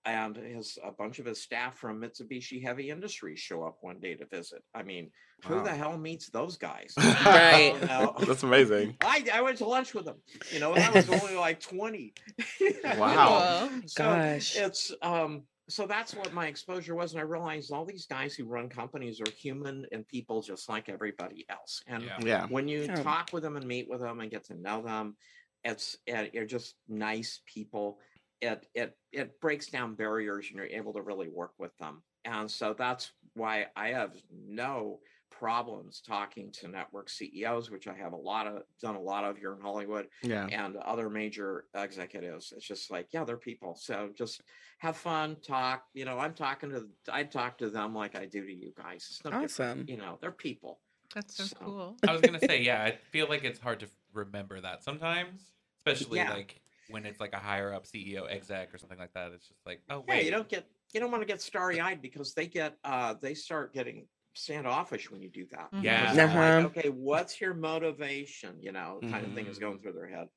and 0.05 0.37
his 0.37 0.79
a 0.83 0.91
bunch 0.91 1.19
of 1.19 1.27
his 1.27 1.41
staff 1.41 1.77
from 1.77 2.01
Mitsubishi 2.01 2.63
Heavy 2.63 2.91
Industries 2.91 3.39
show 3.39 3.63
up 3.65 3.79
one 3.83 4.01
day 4.01 4.15
to 4.15 4.25
visit. 4.27 4.63
I 4.75 4.83
mean, 4.83 5.11
who 5.45 5.63
the 5.63 5.71
hell 5.75 5.99
meets 5.99 6.31
those 6.31 6.57
guys? 6.57 6.95
Right. 6.99 7.75
You? 7.83 8.15
That's 8.27 8.43
amazing. 8.43 8.97
I, 9.01 9.25
I 9.33 9.43
went 9.43 9.59
to 9.59 9.67
lunch 9.67 9.95
with 9.95 10.07
them, 10.07 10.17
you 10.51 10.59
know, 10.59 10.75
and 10.75 10.83
I 10.83 10.91
was 10.91 11.09
only 11.09 11.35
like 11.35 11.61
20. 11.61 12.15
Wow. 12.97 13.69
Cool. 13.69 13.81
So 13.87 14.05
Gosh. 14.05 14.57
it's 14.57 14.93
um 15.03 15.43
so 15.69 15.87
that's 15.87 16.15
what 16.17 16.33
my 16.35 16.49
exposure 16.49 16.97
was, 16.97 17.13
and 17.13 17.21
I 17.21 17.25
realized 17.25 17.71
all 17.73 17.85
these 17.85 18.07
guys 18.07 18.35
who 18.35 18.45
run 18.45 18.69
companies 18.69 19.21
are 19.21 19.31
human 19.31 19.87
and 19.93 20.07
people 20.09 20.43
just 20.43 20.69
like 20.69 20.89
everybody 20.89 21.47
else. 21.49 21.83
And 21.87 22.03
Yeah. 22.05 22.19
Yeah. 22.25 22.47
when 22.49 22.67
you 22.67 22.83
Yeah. 22.83 23.03
talk 23.03 23.33
with 23.33 23.45
them 23.45 23.57
and 23.57 23.67
meet 23.67 23.89
with 23.89 24.01
them 24.01 24.21
and 24.21 24.31
get 24.31 24.45
to 24.47 24.55
know 24.55 24.83
them, 24.83 25.17
it's 25.63 25.97
it, 26.07 26.35
you're 26.35 26.47
just 26.47 26.75
nice 26.89 27.41
people. 27.47 28.01
It 28.40 28.66
it 28.74 28.96
it 29.12 29.40
breaks 29.40 29.66
down 29.66 29.94
barriers 29.94 30.46
and 30.48 30.57
you're 30.57 30.66
able 30.66 30.92
to 30.94 31.03
really 31.03 31.29
work 31.29 31.53
with 31.59 31.76
them. 31.79 32.03
And 32.24 32.50
so 32.50 32.74
that's 32.76 33.12
why 33.35 33.66
I 33.76 33.88
have 33.88 34.14
no 34.33 35.00
problems 35.31 36.03
talking 36.07 36.50
to 36.53 36.68
network 36.68 37.09
CEOs, 37.09 37.70
which 37.70 37.87
I 37.88 37.94
have 37.94 38.12
a 38.12 38.16
lot 38.16 38.46
of 38.46 38.62
done 38.83 38.94
a 38.96 39.00
lot 39.00 39.24
of 39.24 39.38
here 39.38 39.55
in 39.55 39.61
Hollywood 39.61 40.09
Yeah. 40.22 40.46
and 40.46 40.76
other 40.76 41.09
major 41.09 41.64
executives. 41.74 42.53
It's 42.55 42.66
just 42.66 42.90
like, 42.90 43.09
yeah, 43.12 43.24
they're 43.24 43.37
people. 43.38 43.74
So 43.81 44.11
just 44.14 44.42
have 44.79 44.96
fun, 44.96 45.37
talk. 45.42 45.85
You 45.94 46.05
know, 46.05 46.18
I'm 46.18 46.35
talking 46.35 46.70
to 46.70 46.88
I 47.11 47.24
talk 47.24 47.59
to 47.59 47.70
them 47.70 47.94
like 47.94 48.16
I 48.16 48.26
do 48.26 48.44
to 48.44 48.53
you 48.53 48.72
guys. 48.76 49.07
It's 49.11 49.24
no 49.24 49.31
different. 49.31 49.50
Awesome. 49.79 49.85
You 49.88 49.96
know, 49.96 50.18
they're 50.20 50.31
people. 50.33 50.81
That's 51.14 51.37
so 51.37 51.44
So- 51.44 51.57
cool. 51.57 51.96
I 52.07 52.12
was 52.12 52.20
gonna 52.20 52.40
say, 52.40 52.61
yeah, 52.62 52.83
I 52.83 52.92
feel 53.11 53.29
like 53.29 53.44
it's 53.44 53.61
hard 53.61 53.81
to 53.81 53.88
remember 54.12 54.61
that 54.61 54.83
sometimes, 54.85 55.53
especially 55.79 56.18
Yeah. 56.18 56.35
like 56.35 56.60
when 56.90 57.07
it's 57.07 57.20
like 57.20 57.33
a 57.33 57.38
higher 57.38 57.72
up 57.74 57.85
CEO, 57.87 58.29
exec, 58.31 58.74
or 58.74 58.79
something 58.79 58.98
like 58.98 59.12
that. 59.14 59.33
It's 59.33 59.48
just 59.48 59.61
like, 59.66 59.81
oh 59.90 60.05
Yeah, 60.09 60.14
wait, 60.14 60.24
you 60.24 60.31
don't 60.31 60.48
get 60.48 60.64
you 60.92 61.00
don't 61.00 61.11
want 61.11 61.22
to 61.22 61.26
get 61.26 61.40
starry 61.40 61.81
eyed 61.81 62.03
because 62.03 62.35
they 62.35 62.46
get 62.46 62.76
uh 62.85 63.14
they 63.20 63.35
start 63.35 63.72
getting 63.72 64.07
standoffish 64.35 65.11
when 65.11 65.20
you 65.22 65.29
do 65.29 65.46
that. 65.53 65.70
Mhm. 65.72 65.83
Yeah. 65.85 66.12
Uh-huh. 66.24 66.38
Like, 66.38 66.76
okay, 66.76 66.88
what's 66.88 67.40
your 67.40 67.55
motivation? 67.55 68.57
You 68.61 68.72
know, 68.72 68.98
kind 69.11 69.26
of 69.26 69.33
thing 69.35 69.46
is 69.46 69.59
going 69.59 69.79
through 69.81 69.92
their 69.92 70.09
head. 70.09 70.29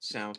So 0.00 0.32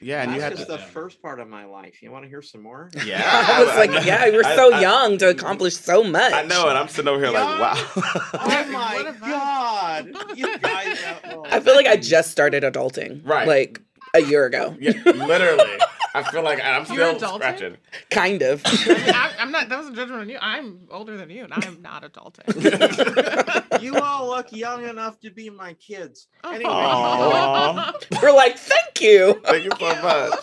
Yeah. 0.00 0.22
And 0.22 0.32
you 0.34 0.40
that's 0.40 0.58
had 0.58 0.66
just 0.66 0.70
to. 0.70 0.76
the 0.76 0.82
first 0.92 1.20
part 1.22 1.40
of 1.40 1.48
my 1.48 1.64
life. 1.64 2.02
You 2.02 2.10
want 2.10 2.24
to 2.24 2.28
hear 2.28 2.42
some 2.42 2.62
more? 2.62 2.90
Yeah. 3.04 3.22
I 3.26 3.62
was 3.64 3.76
like, 3.76 4.04
yeah, 4.06 4.26
you 4.26 4.36
were 4.36 4.42
so 4.44 4.72
I- 4.72 4.80
young 4.80 5.18
to 5.18 5.28
accomplish 5.30 5.76
so 5.76 6.02
much. 6.02 6.32
I 6.32 6.42
know, 6.42 6.68
and 6.68 6.78
I'm 6.78 6.88
sitting 6.88 7.08
over 7.08 7.22
here 7.22 7.32
like, 7.32 7.60
wow. 7.60 7.74
Oh 7.96 8.68
my 8.72 9.14
god! 9.20 10.06
You 10.36 10.58
guys, 10.58 10.98
oh, 11.24 11.44
I 11.50 11.60
feel 11.60 11.74
like 11.74 11.86
I 11.86 11.96
just 11.96 12.30
started 12.30 12.62
adulting. 12.62 13.20
Right. 13.24 13.46
Like 13.46 13.80
a 14.14 14.20
year 14.20 14.46
ago. 14.46 14.76
yeah, 14.80 14.92
literally. 15.04 15.78
I 16.12 16.24
feel 16.24 16.42
like 16.42 16.60
I'm 16.60 16.84
You're 16.92 17.14
still 17.16 17.30
adulting? 17.30 17.34
scratching. 17.36 17.76
Kind 18.10 18.42
of. 18.42 18.62
I 18.64 18.70
mean, 18.70 18.98
I, 19.14 19.32
I'm 19.38 19.52
not. 19.52 19.68
That 19.68 19.78
was 19.78 19.88
a 19.88 19.92
judgment 19.92 20.20
on 20.22 20.28
you. 20.28 20.38
I'm 20.40 20.88
older 20.90 21.16
than 21.16 21.30
you, 21.30 21.44
and 21.44 21.52
I'm 21.52 21.80
not 21.82 22.02
adulting. 22.02 23.80
you 23.80 23.96
all 23.96 24.28
look 24.28 24.52
young 24.52 24.88
enough 24.88 25.20
to 25.20 25.30
be 25.30 25.50
my 25.50 25.74
kids. 25.74 26.26
Oh. 26.42 26.50
Anyway, 26.50 26.70
Aw. 26.72 27.92
we're 28.22 28.32
like, 28.32 28.58
thank 28.58 29.00
you. 29.00 29.40
Thank 29.44 29.64
you 29.64 29.70
so 29.78 30.02
much. 30.02 30.38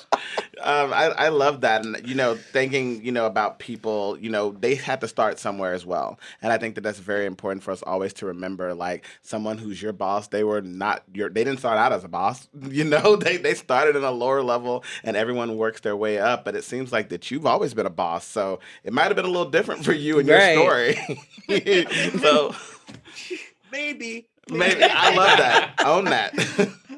Um, 0.62 0.92
I, 0.94 1.06
I 1.18 1.28
love 1.30 1.62
that. 1.62 1.86
And, 1.86 2.08
you 2.08 2.16
know, 2.16 2.36
thinking, 2.36 3.04
you 3.06 3.12
know, 3.12 3.26
about 3.26 3.60
people, 3.60 4.18
you 4.20 4.30
know, 4.30 4.52
they 4.52 4.76
had 4.76 5.02
to 5.02 5.08
start 5.08 5.40
somewhere 5.40 5.74
as 5.74 5.86
well. 5.86 6.20
And 6.42 6.52
I 6.52 6.58
think 6.58 6.76
that 6.76 6.82
that's 6.82 7.00
very 7.00 7.26
important 7.26 7.64
for 7.64 7.72
us 7.72 7.84
always 7.84 8.14
to 8.14 8.26
remember, 8.26 8.74
like, 8.74 9.06
someone 9.22 9.58
who's 9.58 9.82
your 9.82 9.94
boss, 9.94 10.28
they 10.30 10.44
were 10.44 10.62
not 10.62 11.04
your, 11.14 11.30
they 11.30 11.44
didn't 11.44 11.60
start 11.60 11.78
out 11.78 11.92
as 11.94 12.04
a 12.04 12.08
boss. 12.08 12.48
You 12.78 12.84
know, 12.84 13.16
they, 13.16 13.38
they 13.38 13.54
started 13.56 13.96
in 13.96 14.04
a 14.04 14.12
lower 14.12 14.44
level 14.44 14.84
and 15.04 15.16
everyone 15.18 15.58
works 15.58 15.82
their 15.82 15.96
way 15.96 16.20
up. 16.20 16.44
But 16.46 16.56
it 16.56 16.64
seems 16.64 16.92
like 16.92 17.10
that 17.10 17.32
you've 17.32 17.46
always 17.46 17.74
been 17.74 17.86
a 17.86 17.90
boss. 17.92 18.26
So 18.26 18.60
it 18.84 18.94
might 18.94 19.06
have 19.06 19.16
been 19.16 19.26
a 19.26 19.30
little 19.30 19.50
different 19.50 19.84
for 19.86 19.94
you 19.94 20.20
and 20.20 20.28
Right. 20.30 20.54
your 20.54 20.64
story. 20.64 21.18
so 22.20 22.54
maybe. 23.72 24.28
maybe 24.50 24.84
I 24.84 25.16
love 25.16 25.38
that. 25.38 25.74
Own 25.86 26.06
that. 26.06 26.34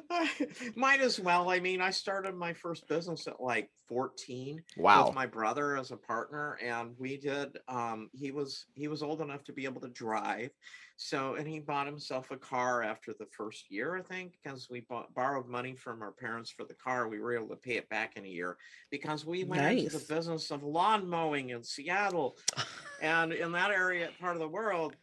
Might 0.76 1.02
as 1.02 1.20
well. 1.20 1.50
I 1.50 1.60
mean, 1.60 1.82
I 1.82 1.92
started 1.92 2.36
my 2.36 2.54
first 2.54 2.88
business 2.88 3.28
at 3.28 3.42
like 3.42 3.70
14 3.88 4.62
wow. 4.78 5.06
with 5.06 5.16
my 5.16 5.26
brother 5.26 5.78
as 5.78 5.92
a 5.92 5.98
partner, 5.98 6.58
and 6.64 6.96
we 6.98 7.18
did. 7.18 7.58
Um, 7.68 8.10
he 8.14 8.32
was 8.32 8.66
he 8.74 8.88
was 8.88 9.04
old 9.04 9.22
enough 9.22 9.44
to 9.46 9.54
be 9.54 9.66
able 9.66 9.82
to 9.82 9.90
drive, 9.90 10.50
so 10.98 11.36
and 11.36 11.48
he 11.48 11.60
bought 11.60 11.86
himself 11.86 12.32
a 12.32 12.38
car 12.38 12.84
after 12.84 13.14
the 13.14 13.28
first 13.38 13.72
year, 13.72 13.96
I 13.96 14.02
think, 14.02 14.34
because 14.44 14.68
we 14.70 14.82
bought, 14.82 15.14
borrowed 15.14 15.48
money 15.48 15.76
from 15.76 16.02
our 16.02 16.12
parents 16.12 16.50
for 16.50 16.66
the 16.66 16.74
car. 16.74 17.08
We 17.08 17.20
were 17.20 17.36
able 17.36 17.50
to 17.50 17.56
pay 17.56 17.78
it 17.78 17.90
back 17.90 18.18
in 18.18 18.26
a 18.26 18.30
year 18.30 18.58
because 18.90 19.26
we 19.26 19.44
went 19.44 19.80
into 19.80 19.98
the 19.98 20.14
business 20.14 20.50
of 20.50 20.64
lawn 20.64 21.08
mowing 21.08 21.52
in 21.52 21.64
Seattle, 21.64 22.38
and 23.02 23.32
in 23.32 23.52
that 23.52 23.72
area 23.72 24.10
part 24.20 24.36
of 24.36 24.40
the 24.40 24.48
world. 24.48 24.96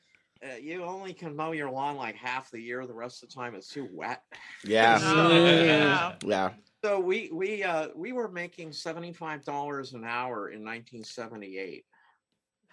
Uh, 0.43 0.57
you 0.57 0.85
only 0.85 1.13
can 1.13 1.35
mow 1.35 1.53
your 1.53 1.71
lawn 1.71 1.97
like 1.97 2.15
half 2.15 2.51
the 2.51 2.61
year. 2.61 2.87
The 2.87 2.95
rest 2.95 3.23
of 3.23 3.29
the 3.29 3.35
time 3.35 3.55
it's 3.55 3.69
too 3.69 3.89
wet. 3.93 4.23
Yeah. 4.65 4.99
Yeah. 5.37 6.13
Yeah. 6.25 6.51
So 6.85 7.01
we 7.01 7.31
we 7.33 7.65
uh 7.65 7.89
we 7.97 8.13
were 8.13 8.29
making 8.29 8.73
seventy 8.73 9.13
five 9.13 9.45
dollars 9.45 9.95
an 9.95 10.05
hour 10.05 10.51
in 10.51 10.63
nineteen 10.63 11.03
seventy 11.03 11.59
eight. 11.59 11.85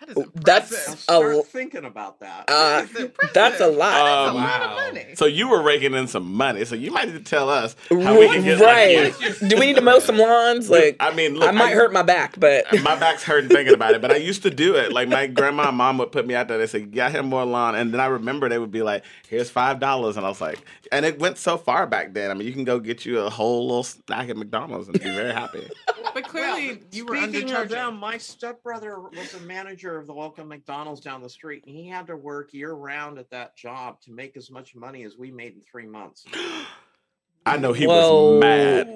That 0.06 0.10
is 0.10 0.16
Oh, 0.18 0.26
that's 0.36 0.72
a 0.72 0.98
Start 0.98 1.48
thinking 1.48 1.86
about 1.86 2.20
that. 2.20 2.46
Uh, 2.50 2.86
That's 3.34 3.60
a 3.62 3.68
lot. 3.68 3.92
That's 3.92 4.28
a 4.28 4.30
Um, 4.30 4.36
lot 4.36 4.62
of 4.62 4.70
money. 4.94 5.06
So 5.16 5.26
you 5.26 5.48
were 5.48 5.62
raking 5.62 5.94
in 5.94 6.08
some 6.08 6.34
money. 6.34 6.66
So 6.66 6.76
you 6.76 6.92
might 6.92 7.08
need 7.08 7.24
to 7.24 7.30
tell 7.30 7.50
us 7.50 7.76
how 7.90 8.20
we 8.20 8.28
can 8.28 8.44
get 8.44 8.60
right. 8.60 9.14
Like, 9.22 9.40
Do 9.50 9.58
we 9.58 9.66
need 9.68 9.76
to 9.76 9.82
mow 9.82 10.00
some 10.00 10.18
lawns? 10.18 10.70
Like, 10.70 10.98
I 11.00 11.14
mean, 11.14 11.36
look, 11.36 11.48
I 11.50 11.52
might 11.52 11.74
hurt 11.74 11.94
my 11.94 12.02
back, 12.04 12.40
but 12.40 12.66
My 12.84 12.96
back's 12.96 13.24
hurting 13.24 13.50
thinking 13.50 13.74
about 13.74 13.94
it, 13.94 14.02
but 14.02 14.12
I 14.12 14.18
used 14.18 14.44
to 14.44 14.50
do 14.50 14.76
it. 14.76 14.92
Like 14.92 15.08
my 15.08 15.28
grandma 15.28 15.70
and 15.70 15.78
mom 15.78 15.98
would 16.00 16.12
put 16.12 16.28
me 16.28 16.36
out 16.36 16.48
there. 16.48 16.58
They 16.58 16.68
say, 16.68 16.82
"Got 16.82 17.12
him 17.12 17.28
more 17.28 17.46
lawn," 17.46 17.76
and 17.76 17.94
then 17.94 18.00
I 18.02 18.08
remember 18.08 18.50
they 18.50 18.58
would 18.60 18.72
be 18.72 18.82
like, 18.82 19.04
"Here's 19.28 19.50
five 19.50 19.80
dollars," 19.80 20.18
and 20.18 20.26
I 20.26 20.30
was 20.30 20.42
like, 20.42 20.60
and 20.92 21.06
it 21.06 21.20
went 21.20 21.38
so 21.38 21.58
far 21.58 21.88
back 21.88 22.14
then. 22.14 22.30
I 22.32 22.34
mean, 22.34 22.46
you 22.48 22.54
can 22.54 22.64
go 22.66 22.80
get 22.80 23.06
you 23.06 23.20
a 23.20 23.30
whole 23.30 23.68
little 23.68 23.84
snack 23.84 24.30
at 24.30 24.38
McDonald's 24.38 24.88
and 24.88 25.00
be 25.02 25.10
very 25.10 25.34
happy. 25.34 25.68
But 26.14 26.26
clearly, 26.28 26.68
Well, 26.68 26.78
you 26.92 27.06
were 27.06 27.16
speaking 27.18 27.48
undercharging. 27.48 27.70
them, 27.70 27.98
my 27.98 28.18
stepbrother 28.18 29.00
was 29.00 29.34
a 29.36 29.40
manager 29.42 29.93
of 29.98 30.08
the 30.08 30.14
local 30.14 30.46
McDonald's 30.46 31.02
down 31.02 31.22
the 31.22 31.30
street, 31.30 31.64
and 31.68 31.76
he 31.76 31.88
had 31.88 32.08
to 32.08 32.16
work 32.16 32.54
year 32.54 32.74
round 32.74 33.18
at 33.20 33.30
that 33.32 33.56
job 33.56 34.00
to 34.02 34.12
make 34.12 34.38
as 34.38 34.50
much 34.52 34.76
money 34.76 35.04
as 35.04 35.18
we 35.18 35.32
made 35.32 35.54
in 35.54 35.62
three 35.62 35.86
months. 35.86 36.26
I 37.46 37.58
know 37.58 37.74
he 37.74 37.86
Whoa. 37.88 38.32
was 38.32 38.40
mad. 38.40 38.88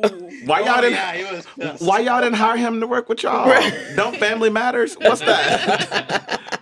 Why 0.45 0.62
y'all 0.62 0.77
Oh, 0.77 0.81
didn't? 0.81 0.93
yeah, 0.93 1.13
he 1.15 1.36
was. 1.36 1.81
Why 1.81 1.99
y'all 1.99 2.21
didn't 2.21 2.38
hire 2.38 2.55
him 2.55 2.79
to 2.79 2.88
work 2.88 3.10
with 3.10 3.23
y'all? 3.23 3.49
Right. 3.49 3.73
Don't 3.97 4.15
family 4.17 4.49
matters? 4.49 4.93
What's 4.99 5.19
that? 5.21 6.62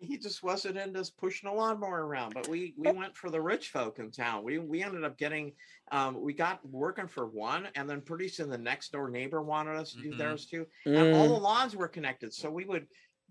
he 0.00 0.18
just 0.18 0.42
wasn't 0.42 0.76
into 0.76 1.00
us 1.00 1.10
pushing 1.10 1.48
a 1.48 1.54
lawnmower 1.54 2.04
around. 2.04 2.34
But 2.34 2.48
we 2.48 2.74
we 2.76 2.92
went 2.92 3.16
for 3.16 3.30
the 3.30 3.40
rich 3.40 3.68
folk 3.70 4.00
in 4.00 4.10
town. 4.10 4.42
We 4.44 4.58
we 4.58 4.82
ended 4.82 5.04
up 5.04 5.16
getting 5.16 5.52
um 5.92 6.20
we 6.20 6.32
got 6.32 6.58
working 6.68 7.06
for 7.06 7.26
one, 7.26 7.68
and 7.76 7.88
then 7.88 8.00
pretty 8.00 8.28
soon 8.28 8.50
the 8.50 8.58
next 8.58 8.90
door 8.92 9.08
neighbor 9.08 9.40
wanted 9.40 9.76
us 9.76 9.92
to 9.92 10.02
do 10.02 10.12
Mhm. 10.14 10.18
theirs 10.18 10.46
too. 10.46 10.66
And 10.84 11.14
all 11.14 11.26
Mm. 11.26 11.36
the 11.36 11.40
lawns 11.40 11.76
were 11.76 11.88
connected, 11.88 12.34
so 12.34 12.50
we 12.50 12.64
would 12.64 12.86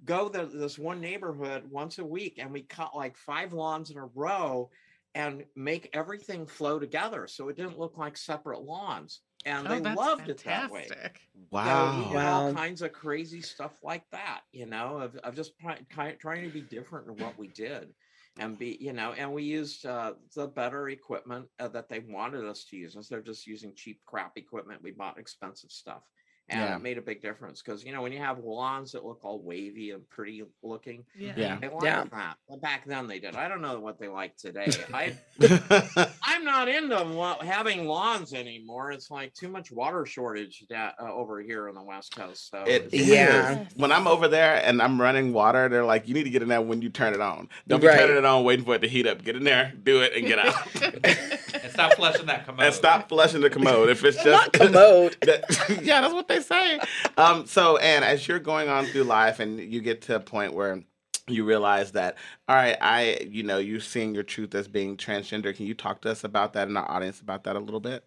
go 0.05 0.29
to 0.29 0.45
this 0.45 0.77
one 0.77 1.01
neighborhood 1.01 1.63
once 1.69 1.99
a 1.99 2.05
week, 2.05 2.35
and 2.39 2.51
we 2.51 2.63
cut 2.63 2.95
like 2.95 3.17
five 3.17 3.53
lawns 3.53 3.91
in 3.91 3.97
a 3.97 4.05
row. 4.05 4.69
And 5.15 5.45
make 5.55 5.91
everything 5.93 6.47
flow 6.47 6.79
together, 6.79 7.27
so 7.27 7.47
it 7.47 7.55
didn't 7.55 7.77
look 7.77 7.99
like 7.99 8.17
separate 8.17 8.63
lawns, 8.63 9.21
and 9.45 9.67
oh, 9.67 9.69
they 9.69 9.79
that's 9.79 10.01
loved 10.01 10.27
it 10.27 10.43
that 10.43 10.71
way. 10.71 10.87
fantastic. 10.87 11.21
So 11.65 11.85
we 11.95 12.03
Wow. 12.03 12.09
did 12.09 12.25
all 12.25 12.51
kinds 12.51 12.81
of 12.81 12.93
crazy 12.93 13.41
stuff 13.41 13.83
like 13.83 14.09
that, 14.11 14.41
you 14.51 14.65
know, 14.65 14.97
of, 14.97 15.15
of 15.17 15.35
just 15.35 15.53
try, 15.59 15.77
ki- 15.77 16.17
trying 16.19 16.43
to 16.43 16.49
be 16.49 16.61
different 16.61 17.07
in 17.07 17.15
what 17.23 17.37
we 17.37 17.47
did 17.47 17.93
and 18.39 18.57
be, 18.57 18.77
you 18.81 18.91
know, 18.91 19.13
and 19.13 19.31
we 19.31 19.43
used 19.43 19.85
uh, 19.85 20.13
the 20.35 20.47
better 20.47 20.89
equipment 20.89 21.47
uh, 21.59 21.67
that 21.67 21.89
they 21.89 21.99
wanted 21.99 22.43
us 22.45 22.65
to 22.65 22.75
use 22.75 22.95
instead 22.95 23.19
of 23.19 23.25
just 23.25 23.45
using 23.45 23.75
cheap 23.75 24.01
crap 24.05 24.35
equipment. 24.35 24.81
We 24.81 24.91
bought 24.91 25.19
expensive 25.19 25.71
stuff. 25.71 26.01
And 26.49 26.59
Yeah. 26.59 26.75
it 26.75 26.81
made 26.81 26.97
a 26.97 27.01
big 27.01 27.21
difference 27.21 27.61
because, 27.61 27.85
you 27.85 27.93
know, 27.93 28.01
when 28.01 28.11
you 28.11 28.19
have 28.19 28.37
lawns 28.39 28.91
that 28.91 29.05
look 29.05 29.19
all 29.23 29.39
wavy 29.41 29.91
and 29.91 30.07
pretty 30.09 30.43
looking, 30.61 31.05
Yeah. 31.17 31.33
Yeah. 31.37 31.57
they 31.59 31.69
like 31.69 31.83
Yeah. 31.83 32.03
that. 32.11 32.35
Well, 32.47 32.59
back 32.59 32.85
then 32.85 33.07
they 33.07 33.19
did. 33.19 33.37
I 33.37 33.47
don't 33.47 33.61
know 33.61 33.79
what 33.79 33.97
they 33.97 34.09
like 34.09 34.35
today. 34.35 34.67
I 34.93 35.15
I'm 36.25 36.43
not 36.43 36.67
into 36.67 36.97
having 37.45 37.87
lawns 37.87 38.33
anymore. 38.33 38.91
It's 38.91 39.09
like 39.09 39.33
too 39.33 39.47
much 39.47 39.71
water 39.71 40.05
shortage 40.05 40.65
da- 40.69 40.91
uh, 40.99 41.13
over 41.13 41.41
here 41.41 41.69
on 41.69 41.75
the 41.75 41.81
west 41.83 42.13
coast. 42.15 42.49
So 42.51 42.63
It 42.63 42.87
it's- 42.93 43.07
Yeah. 43.07 43.61
is. 43.61 43.75
When 43.77 43.93
I'm 43.93 44.05
over 44.05 44.27
there 44.27 44.55
and 44.65 44.81
I'm 44.81 44.99
running 44.99 45.31
water, 45.31 45.69
they're 45.69 45.85
like, 45.85 46.09
"You 46.09 46.13
need 46.13 46.23
to 46.23 46.29
get 46.29 46.41
in 46.41 46.49
there 46.49 46.61
when 46.61 46.81
you 46.81 46.89
turn 46.89 47.13
it 47.13 47.21
on. 47.21 47.47
Don't 47.69 47.79
be 47.79 47.87
Right. 47.87 47.99
turning 47.99 48.17
it 48.17 48.25
on, 48.25 48.43
waiting 48.43 48.65
for 48.65 48.75
it 48.75 48.79
to 48.81 48.89
heat 48.89 49.07
up. 49.07 49.23
Get 49.23 49.37
in 49.37 49.45
there, 49.45 49.71
do 49.81 50.01
it, 50.01 50.13
and 50.13 50.27
get 50.27 50.39
out, 50.39 50.83
and 50.83 51.05
stop 51.73 51.93
flushing 51.93 52.25
that 52.27 52.45
commode. 52.45 52.65
and 52.65 52.73
stop 52.73 53.09
flushing 53.09 53.41
the 53.41 53.49
commode. 53.49 53.89
If 53.89 54.03
it's 54.03 54.17
just 54.23 54.27
Not 54.27 54.53
commode. 54.53 55.17
That- 55.21 55.43
yeah, 55.83 56.01
that's 56.01 56.13
what 56.13 56.27
they 56.27 56.39
say. 56.41 56.79
Um, 57.17 57.45
so, 57.45 57.77
and 57.77 58.05
as 58.05 58.27
you're 58.27 58.39
going 58.39 58.69
on 58.69 58.85
through 58.85 59.03
life, 59.03 59.39
and 59.39 59.59
you 59.59 59.81
get 59.81 60.01
to 60.03 60.15
a 60.15 60.19
point 60.19 60.53
where 60.53 60.81
you 61.27 61.45
realize 61.45 61.91
that, 61.93 62.17
all 62.47 62.55
right, 62.55 62.77
I, 62.81 63.27
you 63.29 63.43
know, 63.43 63.57
you're 63.57 63.79
seeing 63.79 64.13
your 64.13 64.23
truth 64.23 64.53
as 64.55 64.67
being 64.67 64.97
transgender. 64.97 65.55
Can 65.55 65.65
you 65.65 65.73
talk 65.73 66.01
to 66.01 66.11
us 66.11 66.23
about 66.23 66.53
that 66.53 66.67
and 66.67 66.77
our 66.77 66.89
audience 66.89 67.19
about 67.21 67.43
that 67.45 67.55
a 67.55 67.59
little 67.59 67.79
bit? 67.79 68.03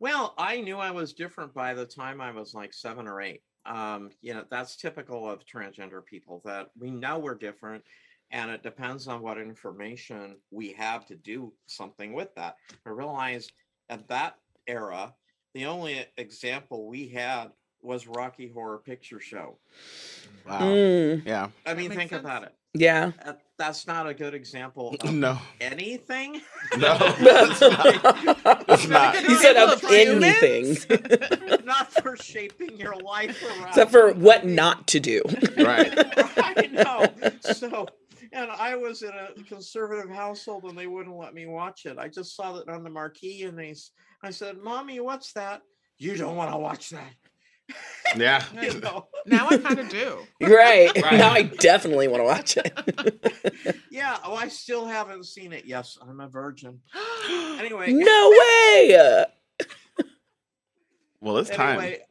Well, 0.00 0.34
I 0.38 0.60
knew 0.60 0.76
I 0.78 0.90
was 0.92 1.12
different 1.12 1.54
by 1.54 1.74
the 1.74 1.84
time 1.86 2.20
I 2.20 2.30
was 2.30 2.54
like 2.54 2.72
seven 2.72 3.06
or 3.08 3.20
eight. 3.20 3.42
um, 3.66 4.10
you 4.22 4.32
know, 4.32 4.44
that's 4.50 4.76
typical 4.76 5.28
of 5.28 5.44
transgender 5.44 6.04
people 6.04 6.40
that 6.44 6.68
we 6.78 6.90
know 6.90 7.18
we're 7.18 7.34
different, 7.34 7.84
and 8.30 8.50
it 8.50 8.62
depends 8.62 9.08
on 9.08 9.22
what 9.22 9.38
information 9.38 10.36
we 10.50 10.72
have 10.72 11.06
to 11.06 11.14
do 11.16 11.52
something 11.66 12.12
with 12.12 12.34
that. 12.34 12.56
I 12.86 12.90
realized 12.90 13.52
at 13.88 14.08
that 14.08 14.36
era, 14.66 15.14
the 15.54 15.66
only 15.66 16.04
example 16.16 16.86
we 16.86 17.08
had 17.08 17.48
was 17.80 18.06
Rocky 18.06 18.48
Horror 18.48 18.78
Picture 18.78 19.20
Show. 19.20 19.58
Wow. 20.46 20.60
Mm, 20.60 21.24
Yeah. 21.26 21.48
I 21.64 21.74
mean, 21.74 21.90
think 21.90 22.10
sense. 22.10 22.20
about 22.20 22.42
it. 22.42 22.54
yeah. 22.74 23.12
Uh, 23.24 23.34
That's 23.56 23.86
not 23.86 24.06
a 24.08 24.14
good 24.14 24.34
example 24.34 24.94
of 25.00 25.12
No. 25.14 25.38
anything. 25.60 26.40
No. 26.76 26.96
it's 27.00 27.60
not. 28.44 28.64
It's 28.68 28.88
not. 28.88 29.22
You 29.22 29.36
said 29.36 29.56
of 29.56 29.70
of 29.82 29.84
anything 29.90 30.76
not 31.64 31.92
for 31.92 32.16
shaping 32.16 32.76
your 32.78 32.96
life 32.96 33.42
around. 33.42 33.68
except 33.68 33.90
for 33.92 34.12
what 34.12 34.44
not 34.44 34.86
to 34.88 35.00
do. 35.00 35.22
Right. 35.56 35.92
I 36.36 36.68
know. 36.72 37.06
So, 37.52 37.86
and 38.32 38.50
I 38.50 38.74
was 38.76 39.02
in 39.02 39.10
a 39.10 39.32
conservative 39.44 40.10
household 40.10 40.64
and 40.64 40.76
they 40.78 40.86
wouldn't 40.86 41.16
let 41.16 41.34
me 41.34 41.46
watch 41.46 41.86
it. 41.86 41.98
I 41.98 42.08
just 42.08 42.34
saw 42.36 42.52
that 42.54 42.68
on 42.68 42.82
the 42.84 42.90
marquee 42.90 43.44
and 43.44 43.58
they, 43.58 43.70
s- 43.70 43.90
I 44.22 44.30
said, 44.30 44.58
"Mommy, 44.58 45.00
what's 45.00 45.32
that?" 45.34 45.62
You 45.98 46.16
don't 46.16 46.36
want 46.36 46.52
to 46.52 46.58
watch 46.58 46.90
that. 46.90 47.12
Yeah. 48.16 48.42
You 48.62 48.80
know. 48.80 49.06
Now 49.26 49.48
I 49.50 49.58
kind 49.58 49.78
of 49.78 49.90
do. 49.90 50.20
right. 50.40 50.90
Right. 51.02 51.12
Now 51.18 51.32
I 51.32 51.42
definitely 51.42 52.08
want 52.08 52.22
to 52.22 52.24
watch 52.24 52.56
it. 52.56 53.76
Yeah. 53.90 54.16
Oh, 54.24 54.34
I 54.34 54.48
still 54.48 54.86
haven't 54.86 55.26
seen 55.26 55.52
it. 55.52 55.66
Yes, 55.66 55.98
I'm 56.00 56.20
a 56.20 56.28
virgin. 56.28 56.80
Anyway. 57.58 57.92
no 57.92 58.30
way. 58.30 59.26
Well, 61.20 61.36
it's 61.38 61.50
time. 61.50 61.78
anyway, 61.80 62.02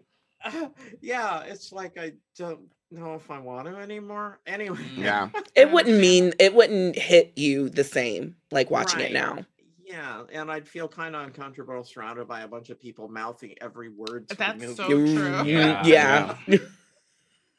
yeah, 1.02 1.42
it's 1.44 1.72
like 1.72 1.98
I 1.98 2.12
don't 2.38 2.60
know 2.92 3.16
if 3.16 3.30
I 3.32 3.40
want 3.40 3.68
to 3.68 3.76
anymore. 3.78 4.40
Anyway. 4.48 4.80
Yeah. 4.96 5.30
It 5.56 5.72
wouldn't 5.72 6.00
mean 6.00 6.34
it 6.40 6.54
wouldn't 6.54 6.96
hit 6.96 7.34
you 7.36 7.70
the 7.70 7.84
same 7.84 8.36
like 8.52 8.70
watching 8.70 9.00
Right. 9.00 9.10
it 9.10 9.14
now. 9.14 9.46
Yeah, 9.84 10.24
and 10.32 10.52
I'd 10.52 10.68
feel 10.68 10.88
kind 10.88 11.16
of 11.16 11.24
uncomfortable 11.26 11.84
surrounded 11.84 12.28
by 12.28 12.42
a 12.42 12.48
bunch 12.48 12.70
of 12.70 12.80
people 12.80 13.08
mouthing 13.08 13.56
every 13.62 13.90
word. 13.90 14.28
To 14.30 14.36
the 14.36 14.40
That's 14.44 14.62
movie. 14.62 14.76
so 14.76 14.88
true. 14.88 15.44
Yeah. 15.46 15.84
Yeah. 15.86 16.38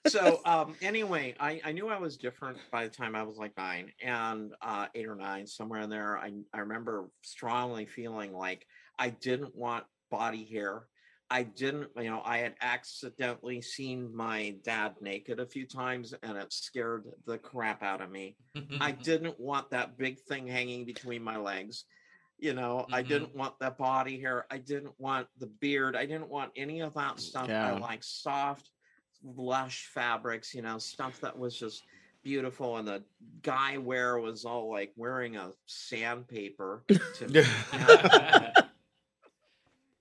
so 0.07 0.41
um 0.45 0.75
anyway 0.81 1.35
I, 1.39 1.61
I 1.65 1.73
knew 1.73 1.89
i 1.89 1.99
was 1.99 2.17
different 2.17 2.57
by 2.71 2.85
the 2.85 2.91
time 2.91 3.15
i 3.15 3.23
was 3.23 3.37
like 3.37 3.53
nine 3.59 3.93
and 4.03 4.53
uh 4.63 4.87
eight 4.95 5.07
or 5.07 5.17
nine 5.17 5.47
somewhere 5.47 5.81
in 5.81 5.91
there 5.91 6.17
i, 6.17 6.33
I 6.55 6.61
remember 6.61 7.11
strongly 7.23 7.85
feeling 7.85 8.33
like 8.33 8.65
i 8.99 9.11
didn't 9.11 9.55
want 9.55 9.85
body 10.11 10.45
hair 10.51 10.83
i 11.31 11.43
didn't 11.43 11.89
you 11.97 12.11
know 12.11 12.23
i 12.25 12.39
had 12.39 12.55
accidentally 12.61 13.61
seen 13.61 14.15
my 14.15 14.55
dad 14.65 14.95
naked 15.01 15.41
a 15.41 15.47
few 15.47 15.67
times 15.67 16.15
and 16.23 16.37
it 16.39 16.53
scared 16.53 17.05
the 17.27 17.39
crap 17.39 17.83
out 17.83 18.01
of 18.01 18.11
me 18.11 18.37
i 18.81 18.91
didn't 19.09 19.39
want 19.39 19.71
that 19.71 19.99
big 19.99 20.19
thing 20.21 20.47
hanging 20.47 20.85
between 20.85 21.23
my 21.23 21.37
legs 21.37 21.85
you 22.39 22.55
know 22.55 22.87
i 22.93 23.03
Mhm. 23.03 23.09
didn't 23.09 23.35
want 23.35 23.55
that 23.61 23.77
body 23.79 24.21
hair 24.21 24.47
i 24.51 24.59
didn't 24.59 24.95
want 24.99 25.27
the 25.39 25.49
beard 25.49 25.97
i 25.97 26.07
didn't 26.07 26.29
want 26.29 26.53
any 26.57 26.81
of 26.81 26.95
that 26.95 27.21
stuff 27.21 27.49
Yeah. 27.49 27.67
i 27.67 27.79
like 27.79 28.03
soft 28.05 28.71
lush 29.25 29.87
fabrics 29.93 30.55
you 30.55 30.63
know 30.63 30.79
stuff 30.79 31.21
that 31.21 31.37
was 31.37 31.59
just 31.59 31.83
beautiful 32.23 32.77
and 32.77 32.87
the 32.87 33.03
guy 33.43 33.79
wear 33.79 34.19
was 34.19 34.45
all 34.45 34.71
like 34.71 34.93
wearing 34.97 35.37
a 35.37 35.51
sandpaper 35.67 36.85
to 37.15 37.29
me, 37.29 37.43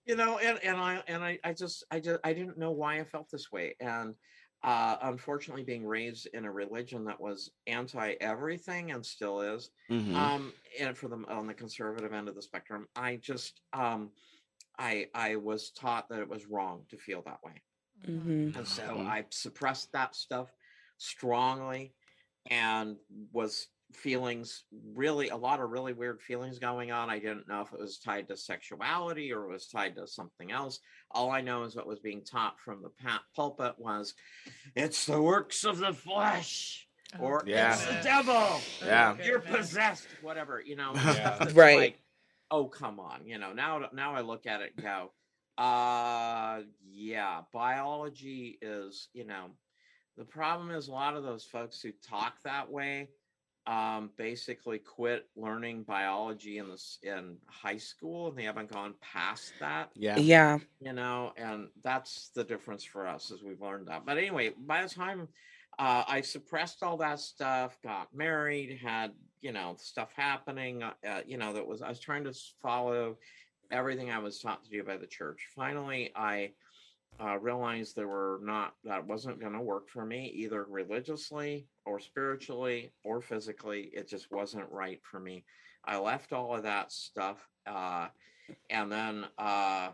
you 0.07 0.15
know 0.15 0.39
and, 0.39 0.59
and 0.63 0.77
i 0.77 1.03
and 1.07 1.23
I, 1.23 1.39
I 1.43 1.53
just 1.53 1.83
i 1.91 1.99
just 1.99 2.19
i 2.23 2.33
didn't 2.33 2.57
know 2.57 2.71
why 2.71 2.99
i 2.99 3.03
felt 3.03 3.29
this 3.31 3.51
way 3.51 3.75
and 3.79 4.15
uh 4.63 4.97
unfortunately 5.03 5.63
being 5.63 5.85
raised 5.85 6.27
in 6.33 6.45
a 6.45 6.51
religion 6.51 7.05
that 7.05 7.19
was 7.21 7.51
anti 7.67 8.15
everything 8.21 8.91
and 8.91 9.05
still 9.05 9.41
is 9.41 9.69
Mhm. 9.91 10.15
um 10.15 10.53
and 10.79 10.97
for 10.97 11.09
them 11.09 11.25
on 11.29 11.47
the 11.47 11.53
conservative 11.53 12.13
end 12.13 12.29
of 12.29 12.35
the 12.35 12.41
spectrum 12.41 12.87
i 12.95 13.17
just 13.17 13.61
um 13.73 14.11
i 14.79 15.07
i 15.13 15.35
was 15.35 15.71
taught 15.71 16.09
that 16.09 16.21
it 16.21 16.29
was 16.29 16.47
wrong 16.47 16.85
to 16.89 16.97
feel 16.97 17.21
that 17.23 17.43
way 17.43 17.61
Mhm. 18.07 18.55
and 18.57 18.67
so 18.67 18.83
Mhm. 18.83 19.07
i 19.07 19.25
suppressed 19.29 19.91
that 19.91 20.15
stuff 20.15 20.51
strongly 20.97 21.93
and 22.49 22.97
was 23.31 23.67
feelings 23.93 24.63
really 24.93 25.29
a 25.29 25.35
lot 25.37 25.61
of 25.61 25.69
really 25.69 25.93
weird 25.93 26.21
feelings 26.21 26.59
going 26.59 26.91
on 26.91 27.09
i 27.09 27.19
didn't 27.19 27.47
know 27.47 27.61
if 27.61 27.71
it 27.71 27.79
was 27.79 27.97
tied 27.99 28.27
to 28.27 28.35
sexuality 28.35 29.31
or 29.31 29.45
it 29.45 29.51
was 29.51 29.67
tied 29.67 29.95
to 29.95 30.05
something 30.05 30.51
else 30.51 30.79
all 31.11 31.31
i 31.31 31.39
know 31.39 31.63
is 31.63 31.75
what 31.75 31.87
was 31.87 31.99
being 31.99 32.21
taught 32.21 32.59
from 32.59 32.81
the 32.81 32.91
pulpit 33.35 33.73
was 33.77 34.13
it's 34.75 35.05
the 35.05 35.21
works 35.21 35.63
of 35.63 35.77
the 35.77 35.93
flesh 35.93 36.85
or 37.19 37.43
Yeah. 37.47 37.73
it's 37.73 37.85
the 37.85 37.99
devil 38.03 38.59
Yeah. 38.85 39.15
you're 39.23 39.39
possessed 39.39 40.07
whatever 40.21 40.61
you 40.63 40.75
know 40.75 40.91
Yeah. 40.93 41.47
Right. 41.53 41.77
like, 41.77 41.99
oh 42.51 42.65
come 42.65 42.99
on 42.99 43.25
you 43.25 43.37
know 43.39 43.53
now 43.53 43.87
now 43.93 44.15
i 44.15 44.21
look 44.21 44.45
at 44.45 44.61
it 44.61 44.73
and 44.75 44.85
go 44.85 45.11
uh 45.57 46.59
yeah 46.91 47.41
biology 47.53 48.57
is 48.61 49.07
you 49.13 49.25
know 49.25 49.47
the 50.17 50.25
problem 50.25 50.71
is 50.71 50.87
a 50.87 50.91
lot 50.91 51.15
of 51.15 51.23
those 51.23 51.45
folks 51.45 51.81
who 51.81 51.91
talk 52.07 52.33
that 52.43 52.69
way 52.69 53.07
um 53.67 54.11
basically 54.17 54.79
quit 54.79 55.27
learning 55.35 55.83
biology 55.83 56.57
in 56.57 56.69
this 56.69 56.99
in 57.03 57.37
high 57.47 57.77
school 57.77 58.29
and 58.29 58.37
they 58.37 58.43
haven't 58.43 58.71
gone 58.71 58.95
past 59.01 59.53
that 59.59 59.91
Yeah. 59.95 60.17
Yeah. 60.17 60.59
you 60.79 60.93
know, 60.93 61.33
and 61.37 61.69
that's 61.83 62.29
the 62.35 62.43
difference 62.43 62.83
for 62.83 63.07
us 63.07 63.31
as 63.31 63.43
we've 63.43 63.61
learned 63.61 63.87
that. 63.87 64.05
But 64.05 64.17
anyway, 64.17 64.51
by 64.57 64.83
the 64.83 64.89
time 64.89 65.27
uh, 65.79 66.03
I 66.07 66.21
suppressed 66.21 66.83
all 66.83 66.97
that 66.97 67.19
stuff, 67.19 67.77
got 67.83 68.13
married, 68.15 68.79
had 68.81 69.13
you 69.41 69.51
know 69.51 69.75
stuff 69.77 70.11
happening, 70.15 70.83
uh, 70.83 70.93
uh, 71.07 71.21
you 71.25 71.37
know, 71.37 71.53
that 71.53 71.67
was 71.67 71.81
I 71.81 71.89
was 71.89 71.99
trying 71.99 72.23
to 72.25 72.33
follow 72.61 73.17
everything 73.71 74.11
I 74.11 74.19
was 74.19 74.39
taught 74.39 74.63
to 74.63 74.69
do 74.69 74.83
by 74.83 74.97
the 74.97 75.07
church. 75.07 75.47
Finally, 75.55 76.11
I 76.15 76.53
uh, 77.19 77.37
realized 77.39 77.95
there 77.95 78.07
were 78.07 78.39
not 78.43 78.73
that 78.83 79.05
wasn't 79.05 79.39
going 79.39 79.53
to 79.53 79.61
work 79.61 79.89
for 79.89 80.05
me 80.05 80.31
either 80.35 80.65
religiously 80.69 81.67
or 81.87 81.99
spiritually 81.99 82.91
or 83.03 83.21
physically. 83.21 83.89
It 83.93 84.07
just 84.09 84.31
wasn't 84.31 84.71
right 84.71 84.99
for 85.03 85.19
me. 85.19 85.43
I 85.85 85.97
left 85.97 86.33
all 86.33 86.55
of 86.55 86.63
that 86.63 86.91
stuff, 86.91 87.47
uh, 87.65 88.07
and 88.69 88.91
then. 88.91 89.25
Uh, 89.37 89.89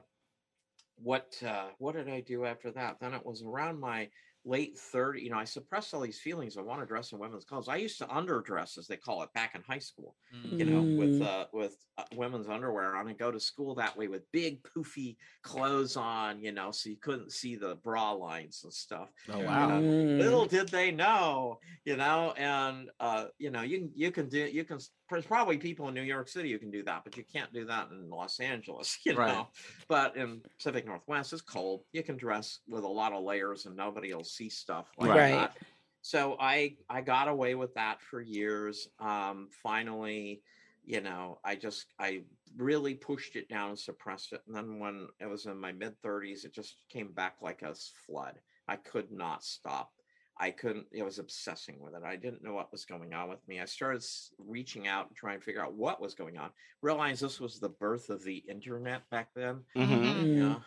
what 1.01 1.41
uh 1.45 1.69
what 1.79 1.95
did 1.95 2.08
i 2.08 2.19
do 2.21 2.45
after 2.45 2.71
that 2.71 2.97
then 2.99 3.13
it 3.13 3.25
was 3.25 3.41
around 3.41 3.79
my 3.79 4.08
late 4.45 4.77
30 4.77 5.21
you 5.21 5.29
know 5.29 5.38
i 5.38 5.43
suppressed 5.45 5.93
all 5.93 6.01
these 6.01 6.19
feelings 6.19 6.58
i 6.58 6.62
want 6.62 6.82
to 6.82 6.86
dress 6.86 7.12
in 7.13 7.19
women's 7.19 7.45
clothes 7.45 7.69
i 7.69 7.75
used 7.77 7.97
to 7.97 8.06
underdress 8.08 8.77
as 8.77 8.88
they 8.88 8.97
call 8.97 9.23
it 9.23 9.32
back 9.34 9.56
in 9.56 9.62
high 9.62 9.79
school 9.79 10.17
Mm. 10.34 10.58
you 10.60 10.65
know 10.65 10.91
with 10.95 11.19
Mm. 11.19 11.21
uh 11.21 11.47
with 11.53 11.77
uh, 11.97 12.03
women's 12.15 12.49
underwear 12.49 12.95
on 12.95 13.08
and 13.08 13.17
go 13.17 13.32
to 13.32 13.39
school 13.39 13.75
that 13.75 13.95
way 13.95 14.08
with 14.08 14.29
big 14.32 14.62
poofy 14.63 15.15
clothes 15.43 15.95
on 15.95 16.41
you 16.41 16.51
know 16.51 16.71
so 16.71 16.89
you 16.89 16.97
couldn't 16.97 17.32
see 17.32 17.56
the 17.56 17.75
bra 17.77 18.12
lines 18.12 18.62
and 18.63 18.73
stuff 18.73 19.12
Oh 19.29 19.39
Yeah. 19.39 19.45
wow. 19.45 19.82
Mm. 19.82 20.19
little 20.19 20.45
did 20.45 20.67
they 20.69 20.91
know 20.91 21.60
you 21.86 21.95
know 21.95 22.34
and 22.38 22.91
uh 22.99 23.27
you 23.38 23.49
know 23.49 23.62
you 23.62 23.79
can 23.79 23.91
you 23.95 24.12
can 24.12 24.29
do 24.29 24.39
you 24.45 24.63
can 24.65 24.77
there's 25.10 25.25
probably 25.25 25.58
people 25.58 25.88
in 25.88 25.93
new 25.93 26.01
york 26.01 26.27
city 26.27 26.51
who 26.51 26.60
can 26.60 26.71
do 26.71 26.84
that 26.84 27.03
but 27.03 27.15
you 27.17 27.23
can't 27.23 27.53
do 27.53 27.65
that 27.65 27.89
in 27.91 28.10
los 28.10 28.39
angeles 28.39 28.97
you 29.06 29.13
Right. 29.13 29.25
know 29.25 29.49
but 29.88 30.15
in 30.17 30.41
pacific 30.58 30.86
northwest 30.86 31.34
it's 31.34 31.41
cold 31.41 31.86
you 31.91 32.03
can 32.03 32.17
dress 32.17 32.60
with 32.67 32.84
a 32.84 32.88
lot 32.88 33.13
of 33.13 33.23
layers 33.23 33.65
and 33.65 33.75
nobody 33.75 34.13
will 34.13 34.23
see 34.34 34.50
stuff 34.50 34.93
like 34.98 35.13
Right. 35.13 35.30
that 35.30 35.56
so 36.02 36.36
i 36.39 36.78
i 36.89 37.02
got 37.02 37.28
away 37.28 37.56
with 37.56 37.74
that 37.76 38.02
for 38.02 38.22
years 38.22 38.88
um 39.00 39.50
finally 39.52 40.43
you 40.84 41.02
know 41.02 41.39
i 41.43 41.56
just 41.56 41.93
i 42.00 42.24
really 42.56 42.93
pushed 42.96 43.36
it 43.36 43.48
down 43.50 43.69
and 43.69 43.80
suppressed 43.80 44.34
it 44.34 44.41
and 44.48 44.56
then 44.56 44.80
when 44.80 45.08
it 45.19 45.26
was 45.28 45.46
in 45.46 45.58
my 45.58 45.72
mid 45.72 45.98
30s 46.02 46.46
it 46.46 46.54
just 46.54 46.84
came 46.89 47.13
back 47.13 47.38
like 47.41 47.62
a 47.62 47.74
flood 48.06 48.41
i 48.67 48.76
could 48.76 49.12
not 49.12 49.43
stop 49.43 49.93
I 50.36 50.50
couldn't, 50.50 50.88
I 51.00 51.04
was 51.04 51.19
obsessing 51.19 51.79
with 51.79 51.94
it. 51.94 52.02
I 52.04 52.15
didn't 52.15 52.42
know 52.44 52.54
what 52.54 52.71
was 52.71 52.86
going 52.86 53.13
on 53.13 53.29
with 53.29 53.48
me. 53.48 53.60
I 53.62 53.65
started 53.65 54.04
reaching 54.40 54.88
out 54.88 55.08
and 55.08 55.15
trying 55.15 55.40
to 55.40 55.46
figure 55.46 55.62
out 55.63 55.75
what 55.75 56.02
was 56.02 56.15
going 56.15 56.38
on. 56.40 56.52
Realized 56.81 57.21
this 57.21 57.40
was 57.40 57.60
the 57.60 57.69
birth 57.69 58.10
of 58.10 58.23
the 58.23 58.38
internet 58.38 59.08
back 59.12 59.29
then, 59.36 59.63
Mhm. 59.75 60.23
Mm. 60.36 60.63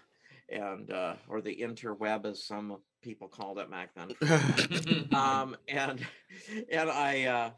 You 0.51 0.59
know, 0.59 0.73
and, 0.75 0.91
uh, 0.93 1.15
or 1.29 1.41
the 1.41 1.57
interweb 1.57 2.25
as 2.27 2.43
some 2.43 2.79
people 3.03 3.29
called 3.29 3.59
it 3.59 3.71
back 3.71 3.91
then. 3.95 4.09
um, 5.13 5.57
and, 5.69 6.05
and 6.71 6.91
I, 6.91 7.25
uh, 7.25 7.51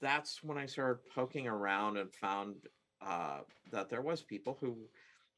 that's 0.00 0.42
when 0.42 0.58
I 0.58 0.66
started 0.66 1.00
poking 1.14 1.46
around 1.46 1.96
and 1.96 2.12
found, 2.12 2.56
uh, 3.00 3.40
that 3.72 3.88
there 3.90 4.02
was 4.02 4.22
people 4.22 4.56
who 4.60 4.76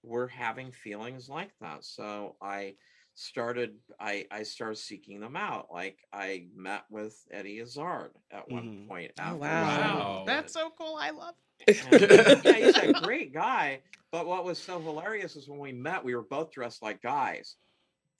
were 0.03 0.29
having 0.29 0.73
feelings 0.73 1.29
like 1.29 1.51
that. 1.61 1.85
So 1.85 2.37
I, 2.41 2.75
started 3.19 3.77
I 3.99 4.27
I 4.31 4.43
started 4.43 4.77
seeking 4.77 5.21
them 5.21 5.37
out. 5.37 5.69
Like 5.73 5.99
I 6.13 6.49
met 6.55 6.85
with 6.91 7.17
Eddie 7.31 7.61
Izzard 7.61 8.11
at 8.31 8.47
one 8.49 8.65
Mhm. 8.65 8.89
point. 8.89 9.13
Oh, 9.19 9.37
wow. 9.37 9.63
Wow. 9.63 10.25
That's 10.27 10.53
so 10.53 10.71
cool. 10.77 10.97
I 11.01 11.11
love 11.11 11.35
And, 11.35 11.46
yeah, 11.67 12.53
he's 12.55 12.77
a 12.77 12.93
great 13.03 13.33
guy. 13.33 13.81
But 14.13 14.27
what 14.27 14.45
was 14.45 14.59
so 14.59 14.81
hilarious 14.81 15.37
is 15.37 15.49
when 15.49 15.59
we 15.59 15.73
met, 15.73 16.05
we 16.05 16.15
were 16.15 16.23
both 16.23 16.51
dressed 16.53 16.83
like 16.83 17.03
guys. 17.03 17.57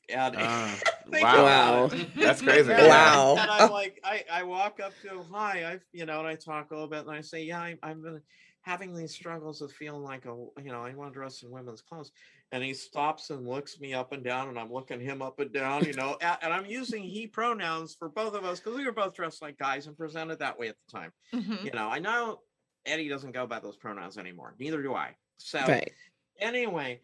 And 0.09 0.37
think 1.11 1.23
wow. 1.23 1.87
Wow. 1.87 1.91
That's 2.17 2.43
crazy. 2.43 2.71
Yeah, 2.71 2.89
Wow. 2.89 3.37
And 3.39 3.51
I'm 3.51 3.71
like, 3.71 4.01
I, 4.05 4.25
I 4.31 4.43
walk 4.43 4.81
up 4.81 4.93
to 5.03 5.09
him, 5.09 5.25
hi, 5.33 5.71
I've, 5.71 5.85
you 5.93 6.07
know, 6.07 6.19
and 6.19 6.29
I 6.29 6.35
talk 6.35 6.71
a 6.71 6.75
little 6.75 6.89
bit 6.89 7.01
and 7.07 7.11
I 7.11 7.21
say, 7.21 7.43
yeah, 7.45 7.61
I, 7.61 7.77
I've 7.83 8.03
been 8.03 8.21
having 8.63 8.95
these 8.95 9.13
struggles 9.15 9.63
of 9.63 9.71
feeling 9.73 10.03
like 10.03 10.27
a, 10.27 10.35
you 10.63 10.73
know, 10.73 10.83
I 10.83 10.93
want 10.95 11.13
to 11.13 11.19
dress 11.19 11.43
in 11.43 11.51
women's 11.51 11.83
clothes. 11.83 12.11
And 12.53 12.63
he 12.63 12.75
stops 12.75 13.31
and 13.31 13.47
looks 13.47 13.81
me 13.81 13.95
up 13.95 14.13
and 14.13 14.23
down 14.25 14.49
and 14.49 14.59
I'm 14.59 14.73
looking 14.73 15.01
him 15.01 15.23
up 15.23 15.39
and 15.41 15.53
down, 15.53 15.85
you 15.85 15.93
know, 15.95 16.17
a- 16.21 16.45
and 16.45 16.53
I'm 16.53 16.67
using 16.67 17.03
he 17.03 17.27
pronouns 17.27 17.95
for 17.95 18.09
both 18.09 18.35
of 18.35 18.45
us 18.45 18.59
because 18.61 18.77
we 18.77 18.85
were 18.85 18.93
both 18.93 19.15
dressed 19.15 19.41
like 19.43 19.57
guys 19.59 19.87
and 19.87 19.97
presented 19.97 20.41
that 20.41 20.59
way 20.59 20.69
at 20.69 20.77
the 20.87 20.99
time. 20.99 21.13
Mhm. 21.33 21.65
You 21.65 21.71
know, 21.73 21.89
I 21.89 21.99
know 22.01 22.41
Eddie 22.87 23.09
doesn't 23.09 23.33
go 23.33 23.47
by 23.47 23.61
those 23.61 23.77
pronouns 23.77 24.19
anymore. 24.19 24.55
Neither 24.59 24.83
do 24.83 24.95
I. 24.95 25.15
So 25.39 25.61
Right. 25.61 25.93
anyway, 26.39 27.01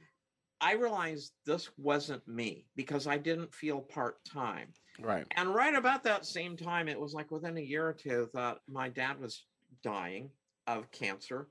I 0.60 0.74
realized 0.74 1.32
this 1.44 1.70
wasn't 1.76 2.26
me 2.28 2.66
because 2.76 3.06
I 3.06 3.18
didn't 3.18 3.52
feel 3.52 3.80
part 3.80 4.24
time. 4.24 4.72
Right. 5.00 5.26
And 5.32 5.54
right 5.54 5.74
about 5.74 6.04
that 6.04 6.24
same 6.24 6.56
time, 6.56 6.88
it 6.88 6.98
was 6.98 7.14
like 7.14 7.30
within 7.30 7.56
a 7.56 7.60
year 7.60 7.86
or 7.86 7.92
two 7.92 8.30
that 8.34 8.60
my 8.68 8.88
dad 8.88 9.18
was 9.18 9.44
dying 9.82 10.30
of 10.66 10.90
cancer. 10.92 11.48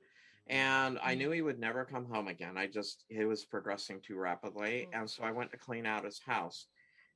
And 0.48 0.98
I 1.04 1.16
mm. 1.16 1.18
knew 1.18 1.32
he 1.32 1.42
would 1.42 1.60
never 1.60 1.86
come 1.86 2.06
home 2.06 2.28
again. 2.28 2.58
I 2.58 2.68
just, 2.68 3.04
it 3.10 3.26
was 3.26 3.46
progressing 3.46 4.00
too 4.00 4.16
rapidly. 4.16 4.88
Mm. 4.92 5.02
And 5.02 5.10
so 5.10 5.24
I 5.24 5.32
went 5.32 5.52
to 5.52 5.58
clean 5.58 5.86
out 5.86 6.06
his 6.06 6.22
house. 6.26 6.68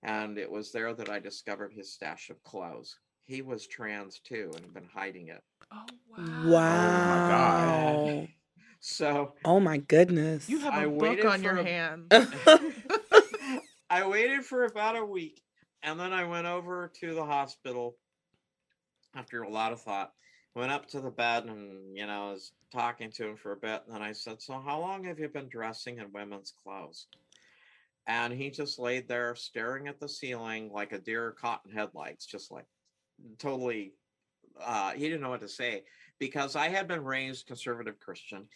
And 0.04 0.38
it 0.38 0.52
was 0.52 0.72
there 0.72 0.94
that 0.94 1.10
I 1.10 1.20
discovered 1.20 1.74
his 1.74 1.94
stash 1.94 2.30
of 2.30 2.44
clothes. 2.44 2.98
He 3.24 3.42
was 3.42 3.68
trans 3.68 4.20
too 4.20 4.52
and 4.54 4.66
had 4.66 4.74
been 4.74 4.90
hiding 4.94 5.30
it. 5.30 5.42
Oh 5.76 5.86
Wow. 6.44 7.24
wow. 7.24 7.26
God. 7.28 8.28
So 8.80 9.34
Oh 9.44 9.60
my 9.60 9.78
goodness. 9.78 10.50
You 10.50 10.60
have 10.60 10.76
a 10.76 10.82
I 10.82 10.86
book 10.86 11.02
waited 11.02 11.26
on 11.26 11.40
for 11.42 11.44
your 11.50 11.56
a- 11.58 11.64
hand. 11.64 12.12
I 13.90 14.08
waited 14.08 14.44
for 14.46 14.66
about 14.66 14.98
a 14.98 15.06
week 15.06 15.42
and 15.84 16.00
then 16.00 16.14
I 16.14 16.24
went 16.26 16.48
over 16.48 16.92
to 17.02 17.14
the 17.14 17.26
hospital 17.26 17.96
after 19.16 19.44
a 19.44 19.50
lot 19.50 19.72
of 19.72 19.82
thought. 19.82 20.12
Went 20.56 20.72
up 20.72 20.88
to 20.90 21.02
the 21.02 21.12
bed 21.12 21.46
and, 21.46 21.98
you 21.98 22.08
know, 22.08 22.32
was 22.32 22.54
talking 22.72 23.12
to 23.12 23.28
him 23.28 23.36
for 23.36 23.52
a 23.52 23.58
bit. 23.58 23.84
And 23.86 23.96
then 23.96 24.02
I 24.02 24.14
said, 24.14 24.42
So, 24.42 24.60
how 24.66 24.80
long 24.80 25.04
have 25.04 25.20
you 25.20 25.28
been 25.28 25.50
dressing 25.50 26.00
in 26.00 26.14
women's 26.14 26.54
clothes? 26.64 27.08
And 28.08 28.34
he 28.34 28.50
just 28.52 28.80
laid 28.80 29.08
there 29.08 29.36
staring 29.36 29.88
at 29.88 30.00
the 30.00 30.08
ceiling 30.08 30.72
like 30.72 30.94
a 30.94 31.00
deer 31.00 31.36
caught 31.40 31.62
in 31.68 31.74
headlights, 31.76 32.26
just 32.26 32.52
like 32.52 32.66
totally, 33.40 33.94
uh, 34.64 34.92
he 34.92 35.08
didn't 35.08 35.22
know 35.22 35.30
what 35.30 35.42
to 35.42 35.50
say 35.50 35.84
because 36.20 36.56
I 36.56 36.70
had 36.70 36.88
been 36.88 37.04
raised 37.04 37.48
conservative 37.48 38.00
Christian. 38.00 38.48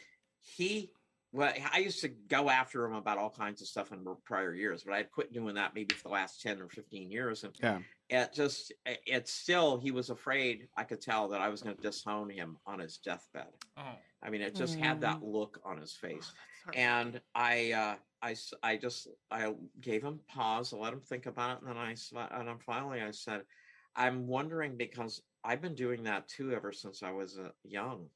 He 0.41 0.91
well, 1.31 1.53
I 1.71 1.79
used 1.79 2.01
to 2.01 2.07
go 2.07 2.49
after 2.49 2.83
him 2.85 2.93
about 2.93 3.19
all 3.19 3.29
kinds 3.29 3.61
of 3.61 3.67
stuff 3.67 3.91
in 3.91 4.03
prior 4.25 4.55
years, 4.55 4.83
but 4.83 4.95
I 4.95 4.97
had 4.97 5.11
quit 5.11 5.31
doing 5.31 5.55
that 5.55 5.75
maybe 5.75 5.93
for 5.93 6.03
the 6.07 6.13
last 6.13 6.41
10 6.41 6.59
or 6.59 6.69
15 6.69 7.11
years. 7.11 7.43
And 7.43 7.55
Yeah. 7.61 7.79
it 8.09 8.33
just, 8.33 8.73
it- 8.85 9.27
still, 9.27 9.77
he 9.77 9.91
was 9.91 10.09
afraid, 10.09 10.69
I 10.75 10.83
could 10.83 11.01
tell 11.01 11.27
that 11.27 11.39
I 11.39 11.49
was 11.49 11.61
going 11.61 11.75
to 11.75 11.81
disown 11.81 12.31
him 12.31 12.57
on 12.65 12.79
his 12.79 12.97
deathbed. 12.97 13.53
Oh. 13.77 13.95
I 14.23 14.31
mean, 14.31 14.41
it 14.41 14.55
just 14.55 14.75
had 14.79 15.01
that 15.01 15.21
look 15.21 15.59
on 15.63 15.77
his 15.77 15.93
face. 15.93 16.33
That's 16.65 16.77
And 16.77 17.21
I, 17.35 17.73
uh, 17.73 17.95
I, 18.23 18.35
I 18.63 18.77
just, 18.77 19.07
I 19.29 19.53
gave 19.79 20.03
him 20.03 20.21
pause, 20.27 20.73
let 20.73 20.93
him 20.93 20.99
think 21.01 21.27
about 21.27 21.57
it. 21.57 21.59
And 21.59 21.69
then 21.69 21.77
I, 21.77 21.95
and 22.39 22.47
then 22.47 22.57
finally 22.57 23.01
I 23.01 23.11
said, 23.11 23.43
I'm 23.99 24.27
wondering 24.27 24.77
because 24.77 25.21
I've 25.43 25.61
been 25.61 25.75
doing 25.75 26.03
that 26.05 26.27
too 26.29 26.53
ever 26.53 26.71
since 26.71 27.03
I 27.03 27.11
was 27.11 27.37
uh, 27.37 27.49
young. 27.63 28.07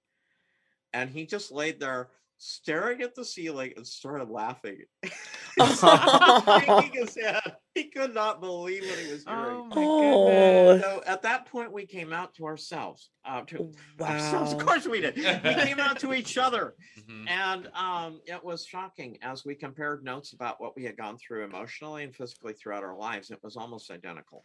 And 0.93 1.09
he 1.09 1.25
just 1.25 1.51
laid 1.51 1.79
there 1.79 2.09
staring 2.37 3.01
at 3.01 3.15
the 3.15 3.25
ceiling 3.25 3.73
and 3.75 3.85
started 3.85 4.29
laughing. 4.29 4.77
Shaking 5.59 6.91
his 6.93 7.15
head. 7.15 7.41
He 7.75 7.85
could 7.85 8.13
not 8.13 8.39
believe 8.41 8.87
what 8.87 8.97
he 8.99 9.11
was 9.11 9.23
hearing. 9.25 9.61
Oh 9.71 9.75
my 9.75 9.83
Oh. 9.85 10.79
So 10.79 11.03
at 11.05 11.21
that 11.23 11.47
point, 11.47 11.71
we 11.71 11.85
came 11.85 12.13
out 12.13 12.33
to 12.35 12.45
ourselves. 12.45 13.09
Uh, 13.25 13.41
to 13.43 13.69
Wow. 13.99 14.07
ourselves, 14.07 14.53
of 14.53 14.59
course 14.59 14.87
we 14.87 15.01
did. 15.01 15.15
We 15.17 15.23
came 15.67 15.79
out 15.79 15.99
to 15.99 16.13
each 16.13 16.37
other, 16.37 16.75
Mhm. 16.97 17.29
and 17.29 17.67
um, 17.75 18.21
it 18.25 18.43
was 18.43 18.65
shocking 18.65 19.17
as 19.21 19.45
we 19.45 19.53
compared 19.55 20.03
notes 20.03 20.33
about 20.33 20.59
what 20.59 20.75
we 20.75 20.83
had 20.83 20.97
gone 20.97 21.17
through 21.17 21.43
emotionally 21.43 22.03
and 22.03 22.15
physically 22.15 22.53
throughout 22.53 22.83
our 22.83 22.97
lives. 22.97 23.29
It 23.31 23.39
was 23.43 23.55
almost 23.55 23.91
identical. 23.91 24.43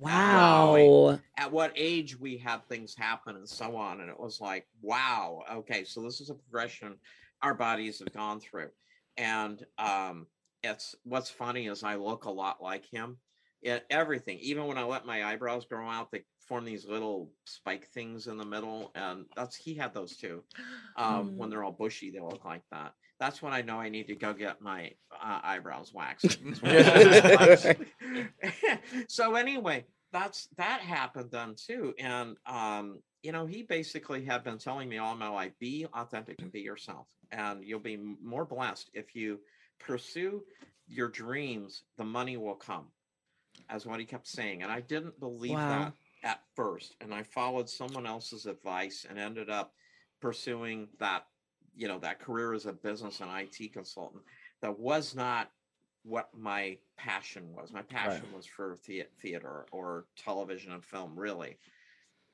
Wow. 0.00 1.18
At 1.38 1.50
what 1.52 1.72
age 1.76 2.18
we 2.18 2.36
had 2.36 2.66
things 2.68 2.94
happen 2.94 3.36
and 3.36 3.48
so 3.48 3.76
on, 3.76 4.00
and 4.00 4.10
it 4.10 4.18
was 4.18 4.40
like, 4.40 4.66
wow, 4.82 5.42
okay, 5.50 5.84
so 5.84 6.02
this 6.02 6.20
is 6.20 6.30
a 6.30 6.34
progression 6.34 6.98
our 7.42 7.54
bodies 7.54 7.98
have 7.98 8.12
gone 8.12 8.38
through, 8.38 8.70
and 9.16 9.64
um, 9.78 10.26
it's 10.62 10.94
what's 11.04 11.30
funny 11.30 11.66
is 11.66 11.82
I 11.82 11.94
look 11.96 12.24
a 12.24 12.30
lot 12.30 12.62
like 12.62 12.84
him. 12.84 13.18
It, 13.62 13.84
everything, 13.90 14.38
even 14.40 14.66
when 14.66 14.76
I 14.78 14.82
let 14.84 15.06
my 15.06 15.24
eyebrows 15.24 15.64
grow 15.64 15.88
out, 15.88 16.10
they 16.10 16.24
form 16.38 16.64
these 16.64 16.84
little 16.84 17.32
spike 17.46 17.86
things 17.88 18.26
in 18.26 18.36
the 18.36 18.44
middle, 18.44 18.90
and 18.94 19.26
that's 19.36 19.56
he 19.56 19.74
had 19.74 19.94
those 19.94 20.16
too. 20.16 20.44
Um, 20.96 21.32
When 21.36 21.48
they're 21.48 21.64
all 21.64 21.72
bushy, 21.72 22.10
they 22.10 22.20
look 22.20 22.44
like 22.44 22.62
that. 22.70 22.92
That's 23.22 23.40
when 23.40 23.52
I 23.52 23.62
know 23.62 23.78
I 23.78 23.88
need 23.88 24.08
to 24.08 24.16
go 24.16 24.32
get 24.32 24.60
my 24.60 24.90
uh, 25.12 25.38
eyebrows 25.44 25.92
waxed. 25.94 26.38
so 29.08 29.36
anyway, 29.36 29.84
that's 30.12 30.48
that 30.56 30.80
happened 30.80 31.30
then 31.30 31.54
too, 31.54 31.94
and 32.00 32.36
um, 32.46 32.98
you 33.22 33.30
know, 33.30 33.46
he 33.46 33.62
basically 33.62 34.24
had 34.24 34.42
been 34.42 34.58
telling 34.58 34.88
me 34.88 34.98
all 34.98 35.14
my 35.14 35.28
life, 35.28 35.52
be 35.60 35.86
authentic 35.94 36.42
and 36.42 36.50
be 36.50 36.62
yourself, 36.62 37.06
and 37.30 37.62
you'll 37.62 37.78
be 37.78 37.96
more 37.96 38.44
blessed 38.44 38.90
if 38.92 39.14
you 39.14 39.38
pursue 39.78 40.42
your 40.88 41.06
dreams. 41.08 41.84
The 41.98 42.04
money 42.04 42.36
will 42.36 42.56
come, 42.56 42.86
as 43.70 43.86
what 43.86 44.00
he 44.00 44.04
kept 44.04 44.26
saying, 44.26 44.64
and 44.64 44.72
I 44.72 44.80
didn't 44.80 45.20
believe 45.20 45.52
Wow. 45.52 45.68
that 45.68 45.92
at 46.24 46.40
first, 46.56 46.96
and 47.00 47.14
I 47.14 47.22
followed 47.22 47.70
someone 47.70 48.04
else's 48.04 48.46
advice 48.46 49.06
and 49.08 49.16
ended 49.16 49.48
up 49.48 49.74
pursuing 50.20 50.88
that, 50.98 51.26
you 51.76 51.88
know, 51.88 51.98
that 51.98 52.20
career 52.20 52.52
as 52.52 52.66
a 52.66 52.72
business 52.72 53.20
and 53.20 53.30
IT 53.30 53.72
consultant. 53.72 54.22
That 54.60 54.78
was 54.78 55.14
not 55.14 55.50
what 56.04 56.28
my 56.36 56.78
passion 56.96 57.52
was. 57.54 57.72
My 57.72 57.82
passion 57.82 58.26
was 58.34 58.46
for 58.46 58.76
thea- 58.76 59.06
theater 59.20 59.66
or 59.70 60.06
television 60.16 60.72
and 60.72 60.84
film, 60.84 61.18
really. 61.18 61.58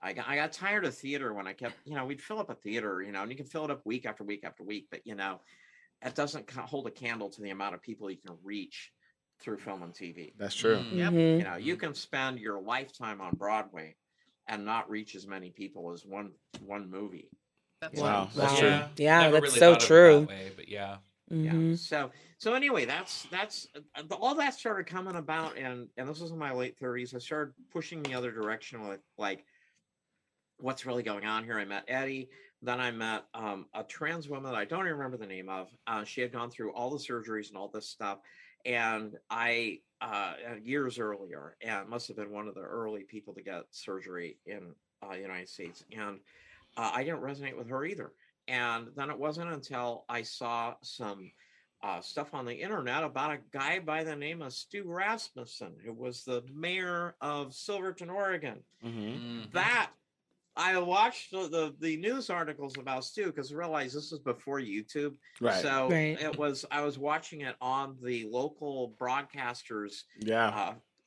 I 0.00 0.12
got, 0.12 0.28
I 0.28 0.36
got 0.36 0.52
tired 0.52 0.84
of 0.84 0.94
theater 0.94 1.34
when 1.34 1.46
I 1.46 1.52
kept, 1.52 1.74
you 1.84 1.94
know, 1.94 2.04
we'd 2.06 2.22
fill 2.22 2.38
up 2.38 2.50
a 2.50 2.54
theater, 2.54 3.02
you 3.02 3.12
know, 3.12 3.22
and 3.22 3.30
you 3.30 3.36
can 3.36 3.46
fill 3.46 3.64
it 3.64 3.70
up 3.70 3.84
week 3.84 4.06
after 4.06 4.24
week 4.24 4.44
after 4.44 4.62
week, 4.62 4.86
but 4.90 5.00
you 5.04 5.14
know, 5.14 5.40
it 6.04 6.14
doesn't 6.14 6.48
hold 6.50 6.86
a 6.86 6.90
candle 6.90 7.28
to 7.30 7.42
the 7.42 7.50
amount 7.50 7.74
of 7.74 7.82
people 7.82 8.10
you 8.10 8.16
can 8.16 8.36
reach 8.44 8.92
through 9.40 9.58
film 9.58 9.82
and 9.82 9.92
TV. 9.92 10.32
That's 10.38 10.54
true. 10.54 10.78
Mm. 10.78 10.96
Yep. 10.96 11.12
You 11.12 11.42
know, 11.44 11.56
you 11.56 11.76
can 11.76 11.94
spend 11.94 12.38
your 12.38 12.60
lifetime 12.60 13.20
on 13.20 13.34
Broadway 13.36 13.96
and 14.46 14.64
not 14.64 14.88
reach 14.88 15.14
as 15.14 15.26
many 15.26 15.50
people 15.50 15.92
as 15.92 16.04
one 16.04 16.30
one 16.64 16.90
movie. 16.90 17.28
That's 17.80 18.00
Wow, 18.00 18.24
right. 18.24 18.34
that's 18.34 18.52
Wow. 18.54 18.58
true. 18.58 19.04
Yeah, 19.04 19.20
Never 19.20 19.32
that's 19.34 19.44
really 19.44 19.58
so 19.58 19.72
thought 19.72 19.76
of 19.76 19.82
it 19.84 19.86
true. 19.86 20.20
that 20.20 20.28
way, 20.28 20.52
but 20.56 20.68
yeah. 20.68 20.96
yeah 21.30 21.52
Mhm. 21.52 21.78
so 21.78 22.10
so 22.38 22.54
anyway 22.54 22.86
that's 22.86 23.24
that's 23.24 23.68
uh, 23.76 24.14
all 24.16 24.34
that 24.34 24.54
started 24.54 24.86
coming 24.86 25.16
about 25.16 25.56
and 25.58 25.88
and 25.98 26.08
this 26.08 26.20
was 26.20 26.30
in 26.30 26.38
my 26.38 26.52
late 26.52 26.78
30s 26.78 27.14
i 27.14 27.18
started 27.18 27.52
pushing 27.70 28.02
the 28.02 28.14
other 28.14 28.32
direction 28.32 28.88
with 28.88 29.00
like 29.18 29.44
what's 30.58 30.86
really 30.86 31.02
going 31.02 31.24
on 31.26 31.44
here 31.44 31.58
i 31.58 31.64
met 31.66 31.84
eddie 31.86 32.30
then 32.62 32.80
i 32.80 32.90
met 32.90 33.24
um, 33.34 33.66
a 33.74 33.84
trans 33.84 34.26
woman 34.28 34.50
that 34.50 34.58
i 34.58 34.64
don't 34.64 34.86
even 34.86 34.92
remember 34.96 35.18
the 35.18 35.26
name 35.26 35.48
of 35.50 35.68
uh, 35.86 36.02
she 36.02 36.20
had 36.22 36.32
gone 36.32 36.50
through 36.50 36.72
all 36.72 36.90
the 36.90 36.98
surgeries 36.98 37.48
and 37.48 37.58
all 37.58 37.68
this 37.68 37.86
stuff 37.88 38.20
and 38.64 39.16
i 39.30 39.78
uh, 40.00 40.32
uh, 40.50 40.54
years 40.62 40.98
earlier 40.98 41.56
and 41.60 41.88
must 41.88 42.08
have 42.08 42.16
been 42.16 42.30
one 42.30 42.48
of 42.48 42.54
the 42.54 42.62
early 42.62 43.02
people 43.04 43.34
to 43.34 43.42
get 43.42 43.64
surgery 43.70 44.38
in 44.46 44.74
uh, 45.08 45.14
united 45.14 45.48
states 45.48 45.84
and 45.92 46.20
uh, 46.78 46.90
i 46.94 47.04
didn't 47.04 47.20
resonate 47.20 47.56
with 47.56 47.68
her 47.68 47.84
either 47.84 48.12
and 48.46 48.88
then 48.96 49.10
it 49.10 49.18
wasn't 49.18 49.52
until 49.52 50.04
i 50.08 50.22
saw 50.22 50.74
some 50.82 51.30
uh, 51.82 52.00
stuff 52.00 52.34
on 52.34 52.44
the 52.44 52.54
internet 52.54 53.04
about 53.04 53.30
a 53.30 53.38
guy 53.52 53.78
by 53.78 54.02
the 54.02 54.16
name 54.16 54.42
of 54.42 54.52
Stu 54.52 54.82
Rasmussen, 54.84 55.74
who 55.84 55.92
was 55.92 56.24
the 56.24 56.42
mayor 56.52 57.14
of 57.20 57.54
Silverton, 57.54 58.10
Oregon. 58.10 58.64
hmm 58.82 58.88
Mhm. 58.88 59.52
That 59.52 59.90
I 60.56 60.76
watched 60.80 61.30
the, 61.30 61.46
the, 61.48 61.76
the 61.78 61.96
news 61.98 62.30
articles 62.30 62.76
about 62.78 63.04
Stu 63.04 63.26
because 63.26 63.52
I 63.52 63.54
realized 63.54 63.94
this 63.96 64.10
was 64.10 64.18
before 64.18 64.58
YouTube. 64.58 65.14
Right. 65.40 65.62
So 65.62 65.88
Right. 65.88 66.20
it 66.20 66.36
was, 66.36 66.64
I 66.72 66.80
was 66.80 66.98
watching 66.98 67.42
it 67.42 67.54
on 67.60 67.96
the 68.02 68.24
local 68.24 68.96
broadcasters 69.00 70.02
yeah. 70.18 70.48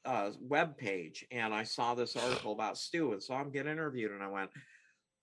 uh, 0.06 0.08
uh, 0.10 0.32
web 0.40 0.78
page, 0.78 1.26
and 1.32 1.54
I 1.54 1.64
saw 1.66 1.96
this 1.96 2.16
article 2.16 2.54
about 2.54 2.78
Stu, 2.78 3.12
and 3.12 3.22
saw 3.22 3.42
him 3.42 3.52
get 3.52 3.68
interviewed, 3.68 4.12
and 4.14 4.24
I 4.24 4.28
went, 4.30 4.52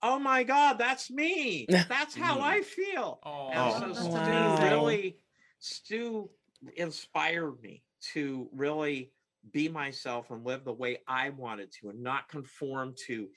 "Oh 0.01 0.19
my 0.19 0.43
God, 0.43 0.73
that's 0.77 1.09
me! 1.11 1.67
That's 1.89 2.15
how. 2.15 2.39
I 2.41 2.61
feel." 2.61 3.19
Oh, 3.23 3.49
And 3.49 3.95
so 3.95 4.19
Stu 4.21 4.49
Wow. 4.51 4.63
really, 4.63 5.19
Stu 5.59 6.29
inspired 6.75 7.61
me 7.61 7.83
to 8.13 8.49
really 8.53 9.13
be 9.51 9.69
myself 9.69 10.31
and 10.31 10.43
live 10.45 10.63
the 10.65 10.73
way 10.73 10.99
I 11.07 11.29
wanted 11.29 11.71
to, 11.73 11.89
and 11.89 12.01
not 12.01 12.29
conform 12.29 12.95
to 13.07 13.29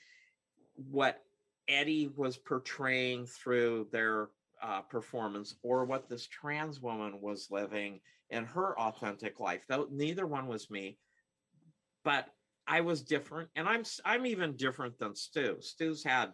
what 0.75 1.23
Eddie 1.67 2.07
was 2.07 2.37
portraying 2.37 3.25
through 3.25 3.89
their 3.91 4.29
uh, 4.61 4.81
performance 4.81 5.55
or 5.63 5.85
what 5.85 6.09
this 6.09 6.27
trans 6.27 6.79
woman 6.81 7.21
was 7.21 7.51
living 7.51 8.01
in 8.29 8.45
her 8.45 8.77
authentic 8.79 9.39
life. 9.39 9.65
Though 9.67 9.87
neither 9.91 10.25
one 10.27 10.47
was 10.47 10.69
me, 10.69 10.99
but 12.03 12.29
I 12.67 12.81
was 12.81 13.01
different, 13.03 13.49
and 13.55 13.67
I'm 13.67 13.81
s- 13.81 13.99
I'm 14.05 14.25
even 14.25 14.55
different 14.55 14.97
than 14.97 15.15
Stu. 15.15 15.57
Stu's 15.61 16.03
had, 16.03 16.33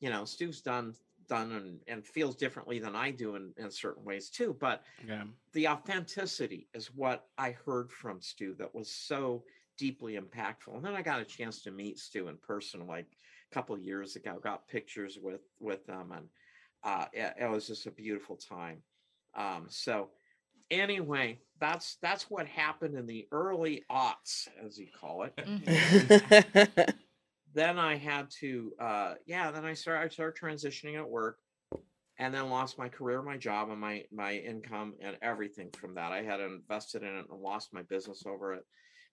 you 0.00 0.10
know, 0.10 0.24
Stu's 0.24 0.60
done 0.62 0.94
done 1.28 1.52
and, 1.52 1.80
and 1.86 2.06
feels 2.06 2.36
differently 2.36 2.78
than 2.78 2.96
I 2.96 3.10
do 3.10 3.36
in, 3.36 3.52
in 3.58 3.70
certain 3.70 4.04
ways 4.04 4.30
too. 4.30 4.56
But 4.58 4.82
Yeah. 5.04 5.24
the 5.52 5.68
authenticity 5.68 6.68
is 6.74 6.94
what 6.94 7.26
I 7.38 7.52
heard 7.52 7.90
from 7.90 8.20
Stu 8.20 8.54
that 8.58 8.74
was 8.74 8.90
so 8.90 9.44
deeply 9.76 10.18
impactful. 10.18 10.74
And 10.76 10.84
then 10.84 10.94
I 10.94 11.02
got 11.02 11.20
a 11.20 11.24
chance 11.24 11.62
to 11.62 11.70
meet 11.70 11.98
Stu 11.98 12.28
in 12.28 12.36
person 12.38 12.86
like 12.86 13.06
a 13.50 13.54
couple 13.54 13.74
of 13.74 13.82
years 13.82 14.16
ago. 14.16 14.38
Got 14.42 14.68
pictures 14.68 15.18
with 15.20 15.42
with 15.60 15.86
them, 15.86 16.12
and 16.12 16.28
uh, 16.82 17.06
it, 17.12 17.34
it 17.40 17.50
was 17.50 17.66
just 17.66 17.86
a 17.86 17.90
beautiful 17.90 18.36
time. 18.36 18.82
Um, 19.34 19.66
so 19.68 20.10
anyway, 20.70 21.40
that's 21.60 21.96
that's 22.02 22.30
what 22.30 22.46
happened 22.46 22.94
in 22.96 23.06
the 23.06 23.26
early 23.32 23.84
aughts, 23.90 24.48
as 24.64 24.78
you 24.78 24.88
call 24.92 25.24
it 25.24 25.38
Mhm. 25.44 26.10
then 27.58 27.78
I 27.78 27.96
had 27.96 28.30
to, 28.40 28.74
uh, 28.78 29.14
yeah, 29.26 29.50
then 29.50 29.64
I 29.64 29.74
started, 29.74 30.04
I 30.06 30.08
started 30.08 30.40
transitioning 30.40 30.96
at 30.96 31.08
work 31.08 31.40
and 32.18 32.34
then 32.34 32.50
lost 32.50 32.78
my 32.78 32.88
career, 32.88 33.22
my 33.22 33.36
job 33.36 33.70
and 33.70 33.80
my, 33.80 34.04
my 34.10 34.34
income 34.34 34.96
and 35.00 35.18
everything 35.22 35.70
from 35.72 35.94
that. 35.94 36.12
I 36.12 36.22
had 36.22 36.40
invested 36.40 37.02
in 37.02 37.14
it 37.16 37.26
and 37.30 37.40
lost 37.40 37.72
my 37.72 37.82
business 37.82 38.24
over 38.26 38.54
it. 38.54 38.64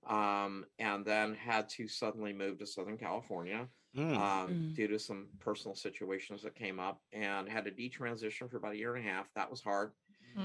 Um, 0.08 0.66
and 0.78 1.04
then 1.06 1.34
had 1.34 1.68
to 1.70 1.88
suddenly 1.88 2.32
move 2.34 2.60
to 2.60 2.68
Southern 2.68 2.98
California, 2.98 3.70
Mm. 3.96 4.16
um, 4.18 4.50
Mm. 4.50 4.76
due 4.76 4.88
to 4.88 5.00
some 5.00 5.30
personal 5.40 5.74
situations 5.76 6.44
that 6.44 6.56
came 6.56 6.80
up 6.80 7.02
and 7.12 7.50
had 7.50 7.66
to 7.66 7.72
detransition 7.72 8.50
for 8.50 8.58
about 8.58 8.74
a 8.74 8.78
year 8.78 8.96
and 8.96 9.06
a 9.08 9.10
half. 9.10 9.34
That 9.34 9.50
was 9.50 9.62
hard 9.62 9.94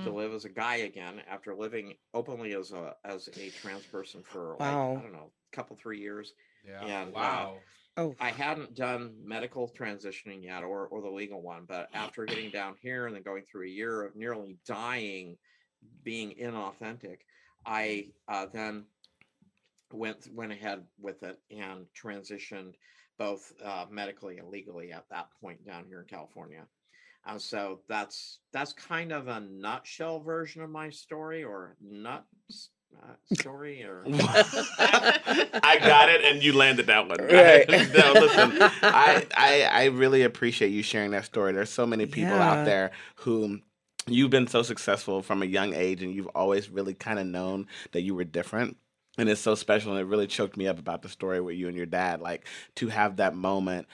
to 0.03 0.11
Mm. 0.11 0.15
live 0.15 0.33
as 0.33 0.47
a 0.47 0.49
guy 0.51 0.77
again 0.77 1.21
after 1.21 1.55
living 1.55 1.95
openly 2.15 2.55
as 2.55 2.73
a, 2.73 2.97
as 3.05 3.29
a 3.37 3.51
trans 3.51 3.87
person 3.87 4.23
for 4.23 4.57
Wow. 4.59 4.93
like, 4.93 4.99
I 4.99 5.03
don't 5.03 5.13
know, 5.13 5.33
a 5.53 5.57
couple, 5.57 5.77
three 5.77 6.01
years. 6.01 6.33
Yeah. 6.63 6.87
And, 6.87 7.11
uh, 7.11 7.13
wow. 7.15 7.65
Oh, 7.97 8.15
I 8.21 8.31
hadn't 8.31 8.75
done 8.75 9.15
medical 9.23 9.69
transitioning 9.69 10.45
yet 10.45 10.63
or, 10.63 10.87
or 10.89 11.01
the 11.03 11.11
legal 11.11 11.43
one, 11.43 11.65
but 11.67 11.89
after 11.95 12.25
getting 12.25 12.51
down 12.51 12.77
here 12.81 13.07
and 13.07 13.15
then 13.15 13.23
going 13.23 13.45
through 13.51 13.67
a 13.67 13.71
year 13.71 14.03
of 14.03 14.17
nearly 14.17 14.59
dying, 14.67 15.37
being 16.03 16.35
inauthentic, 16.41 17.19
I 17.67 18.09
uh, 18.29 18.47
then 18.53 18.85
went 19.93 20.29
went 20.33 20.53
ahead 20.53 20.85
with 21.01 21.23
it 21.23 21.39
and 21.51 21.87
transitioned 22.01 22.75
both 23.19 23.53
uh, 23.65 23.87
medically 23.91 24.39
and 24.39 24.49
legally 24.49 24.93
at 24.93 25.05
that 25.11 25.27
point 25.41 25.65
down 25.67 25.85
here 25.87 26.01
in 26.01 26.07
California. 26.07 26.67
Uh, 27.27 27.39
so 27.39 27.81
that's 27.89 28.41
that's 28.53 28.73
kind 28.73 29.13
of 29.13 29.29
a 29.29 29.41
nutshell 29.41 30.21
version 30.21 30.63
of 30.63 30.71
my 30.71 30.89
story 30.89 31.45
or 31.45 31.77
nut 31.81 32.25
s- 32.51 32.71
uh, 32.99 33.35
story 33.35 33.83
or 33.83 34.05
I 34.09 35.79
got 35.81 36.09
it, 36.09 36.25
and 36.25 36.43
you 36.43 36.53
landed 36.53 36.87
that 36.87 37.09
one. 37.09 37.19
Right. 37.31 37.69
no, 37.69 38.13
listen, 38.13 38.59
I, 38.83 39.27
I 39.37 39.63
I 39.73 39.85
really 39.87 40.23
appreciate 40.23 40.71
you 40.71 40.83
sharing 40.83 41.11
that 41.13 41.25
story. 41.25 41.53
There's 41.53 41.71
so 41.71 41.87
many 41.87 42.07
people 42.07 42.37
Yeah. 42.37 42.51
out 42.51 42.65
there 42.65 42.91
who 43.17 43.61
you've 44.07 44.31
been 44.31 44.47
so 44.47 44.63
successful 44.63 45.23
from 45.23 45.43
a 45.43 45.47
young 45.47 45.75
age, 45.75 46.03
and 46.03 46.13
you've 46.15 46.29
always 46.29 46.69
really 46.71 46.95
kind 46.95 47.19
of 47.19 47.27
known 47.27 47.67
that 47.93 48.03
you 48.03 48.15
were 48.15 48.25
different. 48.25 48.77
And 49.19 49.29
it's 49.29 49.41
so 49.41 49.55
special, 49.55 49.93
and 49.93 50.01
it 50.01 50.05
really 50.05 50.27
choked 50.27 50.57
me 50.57 50.67
up 50.67 50.79
about 50.79 51.03
the 51.03 51.09
story 51.09 51.41
with 51.41 51.57
you 51.57 51.69
and 51.69 51.77
your 51.77 51.87
dad. 51.87 52.21
Like 52.21 52.47
to 52.77 52.89
have 52.89 53.17
that 53.17 53.35
moment, 53.35 53.87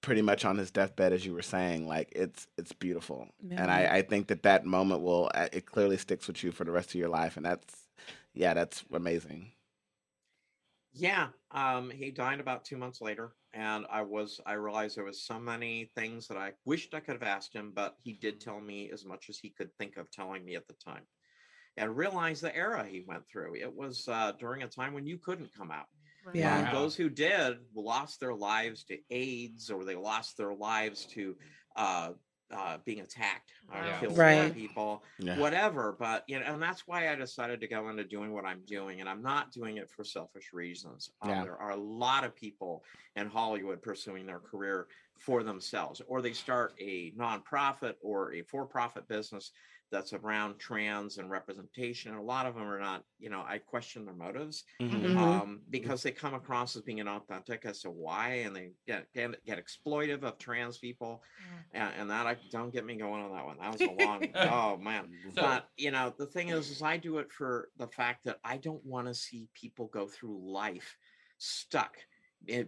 pretty 0.00 0.22
much 0.22 0.44
on 0.44 0.56
his 0.58 0.70
deathbed, 0.70 1.12
as 1.12 1.26
you 1.26 1.34
were 1.34 1.42
saying. 1.42 1.86
Like 1.86 2.12
it's 2.16 2.46
it's 2.56 2.72
beautiful, 2.72 3.28
and 3.50 3.70
I 3.70 3.96
I 3.96 4.02
think 4.02 4.28
that 4.28 4.44
that 4.44 4.64
moment 4.64 5.02
will 5.02 5.30
uh, 5.34 5.48
it 5.52 5.66
clearly 5.66 5.96
sticks 5.98 6.26
with 6.28 6.42
you 6.42 6.52
for 6.52 6.64
the 6.64 6.70
rest 6.72 6.90
of 6.90 6.94
your 6.96 7.08
life, 7.08 7.36
and 7.36 7.44
that's 7.44 7.74
yeah, 8.40 8.54
that's 8.54 8.84
amazing. 8.90 9.52
Yeah, 10.92 11.28
um, 11.52 11.90
he 11.90 12.10
died 12.10 12.40
about 12.40 12.64
two 12.64 12.76
months 12.76 13.00
later, 13.00 13.36
and 13.52 13.86
I 13.90 14.02
was 14.02 14.40
I 14.44 14.54
realized 14.54 14.96
there 14.96 15.04
was 15.04 15.22
so 15.22 15.38
many 15.38 15.84
things 15.94 16.26
that 16.28 16.36
I 16.36 16.54
wished 16.64 16.94
I 16.94 17.00
could 17.00 17.14
have 17.14 17.22
asked 17.22 17.54
him, 17.54 17.72
but 17.72 17.96
he 18.02 18.14
did 18.14 18.40
tell 18.40 18.60
me 18.60 18.90
as 18.90 19.04
much 19.04 19.28
as 19.28 19.38
he 19.38 19.50
could 19.50 19.70
think 19.76 19.96
of 19.96 20.10
telling 20.10 20.44
me 20.44 20.56
at 20.56 20.66
the 20.66 20.74
time, 20.74 21.06
and 21.76 21.96
realized 21.96 22.42
the 22.42 22.56
era 22.56 22.84
he 22.86 23.04
went 23.06 23.28
through. 23.28 23.56
It 23.56 23.72
was 23.72 24.08
uh, 24.08 24.32
during 24.32 24.62
a 24.64 24.68
time 24.68 24.94
when 24.94 25.06
you 25.06 25.18
couldn't 25.18 25.54
come 25.54 25.70
out. 25.70 25.86
Right. 26.24 26.36
Yeah. 26.36 26.56
Um, 26.58 26.64
Wow. 26.64 26.72
those 26.72 26.96
who 26.96 27.10
did 27.10 27.58
lost 27.74 28.18
their 28.20 28.34
lives 28.34 28.84
to 28.84 28.98
AIDS, 29.10 29.70
or 29.70 29.84
they 29.84 29.96
lost 29.96 30.36
their 30.36 30.54
lives 30.54 31.06
to 31.06 31.36
uh, 31.76 32.12
uh, 32.50 32.78
being 32.84 33.00
attacked, 33.00 33.52
or 33.72 33.84
Yeah. 33.84 34.00
killed 34.00 34.16
by 34.16 34.22
Right. 34.22 34.54
people 34.54 35.04
Yeah. 35.18 35.38
whatever 35.38 35.92
but 35.92 36.24
you 36.26 36.40
know 36.40 36.46
and 36.46 36.60
that's 36.60 36.86
why 36.86 37.08
i 37.08 37.14
decided 37.14 37.60
to 37.60 37.68
go 37.68 37.88
into 37.88 38.02
doing 38.04 38.32
what 38.32 38.44
i'm 38.44 38.64
doing 38.64 39.00
and 39.00 39.08
i'm 39.08 39.22
not 39.22 39.52
doing 39.52 39.76
it 39.76 39.88
for 39.88 40.02
selfish 40.02 40.52
reasons 40.52 41.12
Um, 41.22 41.30
Yeah. 41.30 41.42
there 41.44 41.56
are 41.58 41.70
a 41.70 41.76
lot 41.76 42.24
of 42.24 42.34
people 42.34 42.84
in 43.14 43.28
hollywood 43.28 43.80
pursuing 43.82 44.26
their 44.26 44.40
career 44.40 44.88
for 45.18 45.44
themselves 45.44 46.00
or 46.08 46.20
they 46.20 46.32
start 46.32 46.74
a 46.80 47.12
nonprofit 47.12 47.94
or 48.02 48.32
a 48.34 48.42
for-profit 48.42 49.06
business 49.06 49.52
that's 49.90 50.12
around 50.12 50.58
trans 50.58 51.18
and 51.18 51.30
representation 51.30 52.10
and 52.12 52.20
a 52.20 52.22
lot 52.22 52.46
of 52.46 52.54
them 52.54 52.64
are 52.64 52.78
not 52.78 53.02
you 53.18 53.28
know 53.28 53.42
i 53.46 53.58
question 53.58 54.04
their 54.04 54.14
motives 54.14 54.64
Mhm. 54.80 55.02
Mhm. 55.02 55.16
um, 55.16 55.60
because 55.70 56.02
they 56.02 56.12
come 56.12 56.34
across 56.34 56.76
as 56.76 56.82
being 56.82 56.98
inauthentic 56.98 57.64
as 57.64 57.80
to 57.82 57.90
why, 57.90 58.28
and 58.44 58.54
they 58.54 58.72
get 58.86 59.12
get, 59.12 59.44
get 59.44 59.58
exploitive 59.64 60.22
of 60.22 60.38
trans 60.38 60.78
people, 60.78 61.22
and, 61.72 61.92
and 61.98 62.10
that 62.10 62.26
I 62.26 62.36
don't 62.50 62.72
get 62.72 62.84
me 62.86 62.96
going 62.96 63.22
on 63.22 63.32
that 63.32 63.44
one. 63.44 63.58
That 63.58 63.72
was 63.72 63.80
a 63.82 63.90
long. 64.04 64.24
oh 64.34 64.76
man, 64.76 65.08
So- 65.34 65.42
but 65.42 65.68
you 65.76 65.90
know 65.90 66.14
the 66.16 66.26
thing 66.26 66.48
is, 66.48 66.70
is 66.70 66.82
I 66.82 66.96
do 66.96 67.18
it 67.18 67.30
for 67.32 67.68
the 67.76 67.88
fact 67.88 68.24
that 68.24 68.38
I 68.44 68.56
don't 68.58 68.84
want 68.84 69.06
to 69.08 69.14
see 69.14 69.48
people 69.54 69.86
go 69.88 70.06
through 70.06 70.38
life 70.50 70.96
stuck 71.38 71.96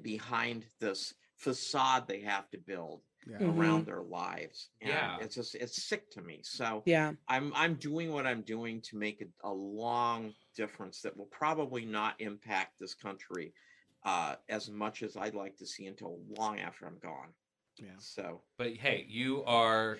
behind 0.03 0.67
this 0.81 1.15
facade 1.37 2.07
they 2.07 2.21
have 2.21 2.49
to 2.51 2.59
build 2.59 3.03
Yeah. 3.29 3.47
Around 3.47 3.87
their 3.87 4.03
lives. 4.03 4.69
And 4.81 4.91
Yeah. 4.91 5.19
it's 5.21 5.35
just 5.35 5.55
it's 5.55 5.83
sick 5.83 6.11
to 6.13 6.21
me. 6.21 6.41
So 6.43 6.83
yeah. 6.87 7.13
I'm 7.29 7.53
I'm 7.55 7.75
doing 7.75 8.13
what 8.13 8.27
I'm 8.27 8.43
doing 8.43 8.81
to 8.83 8.97
make 8.97 9.23
a, 9.23 9.49
a 9.49 9.53
long 9.53 10.35
difference 10.57 11.01
that 11.03 11.17
will 11.17 11.27
probably 11.27 11.85
not 11.85 12.21
impact 12.21 12.79
this 12.81 12.95
country 12.95 13.53
uh, 14.05 14.35
as 14.49 14.69
much 14.69 15.03
as 15.03 15.17
I'd 15.17 15.35
like 15.35 15.57
to 15.59 15.67
see 15.67 15.87
until 15.87 16.19
long 16.37 16.59
after 16.59 16.87
I'm 16.87 16.99
gone. 16.99 17.29
Yeah. 17.77 17.91
So 17.99 18.41
But 18.59 18.75
hey, 18.75 19.07
you 19.09 19.45
are 19.45 19.99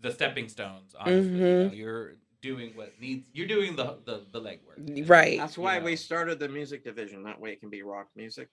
the 0.00 0.12
stepping 0.12 0.48
stones. 0.48 0.94
Honestly, 0.98 1.30
you 1.32 1.38
know, 1.38 1.70
you're 1.72 2.16
doing 2.42 2.72
what 2.74 2.92
needs. 3.00 3.28
You're 3.32 3.48
doing 3.48 3.76
the 3.76 3.98
the, 4.04 4.26
the 4.32 4.40
legwork. 4.40 5.08
Right. 5.08 5.38
that's 5.38 5.58
why 5.58 5.78
know. 5.78 5.86
we 5.86 5.96
started 5.96 6.38
the 6.38 6.48
music 6.48 6.84
division. 6.84 7.22
That 7.24 7.40
way 7.40 7.52
it 7.52 7.60
can 7.60 7.70
be 7.70 7.82
rock 7.82 8.08
music. 8.16 8.48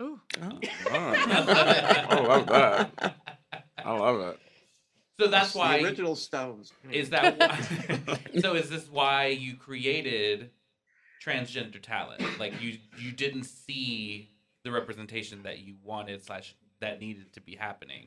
Ooh. 0.00 0.20
Oh. 0.42 0.58
I 0.90 2.20
love 2.26 2.46
that. 2.46 3.14
I 3.84 3.92
love 3.92 4.20
it. 4.20 4.38
So 5.20 5.26
that's 5.26 5.52
the 5.52 5.58
why. 5.58 5.80
original 5.80 6.14
Stones. 6.14 6.72
Is 6.92 7.10
that 7.10 7.38
why? 7.38 8.18
so 8.40 8.54
is 8.54 8.70
this 8.70 8.88
why 8.88 9.26
you 9.26 9.56
created 9.56 10.50
transgender 11.24 11.82
talent? 11.82 12.38
Like 12.38 12.62
you 12.62 12.78
you 12.98 13.10
didn't 13.10 13.44
see 13.44 14.30
the 14.64 14.70
representation 14.70 15.42
that 15.42 15.58
you 15.58 15.74
wanted 15.82 16.24
slash 16.24 16.54
that 16.80 17.00
needed 17.00 17.32
to 17.32 17.40
be 17.40 17.56
happening. 17.56 18.06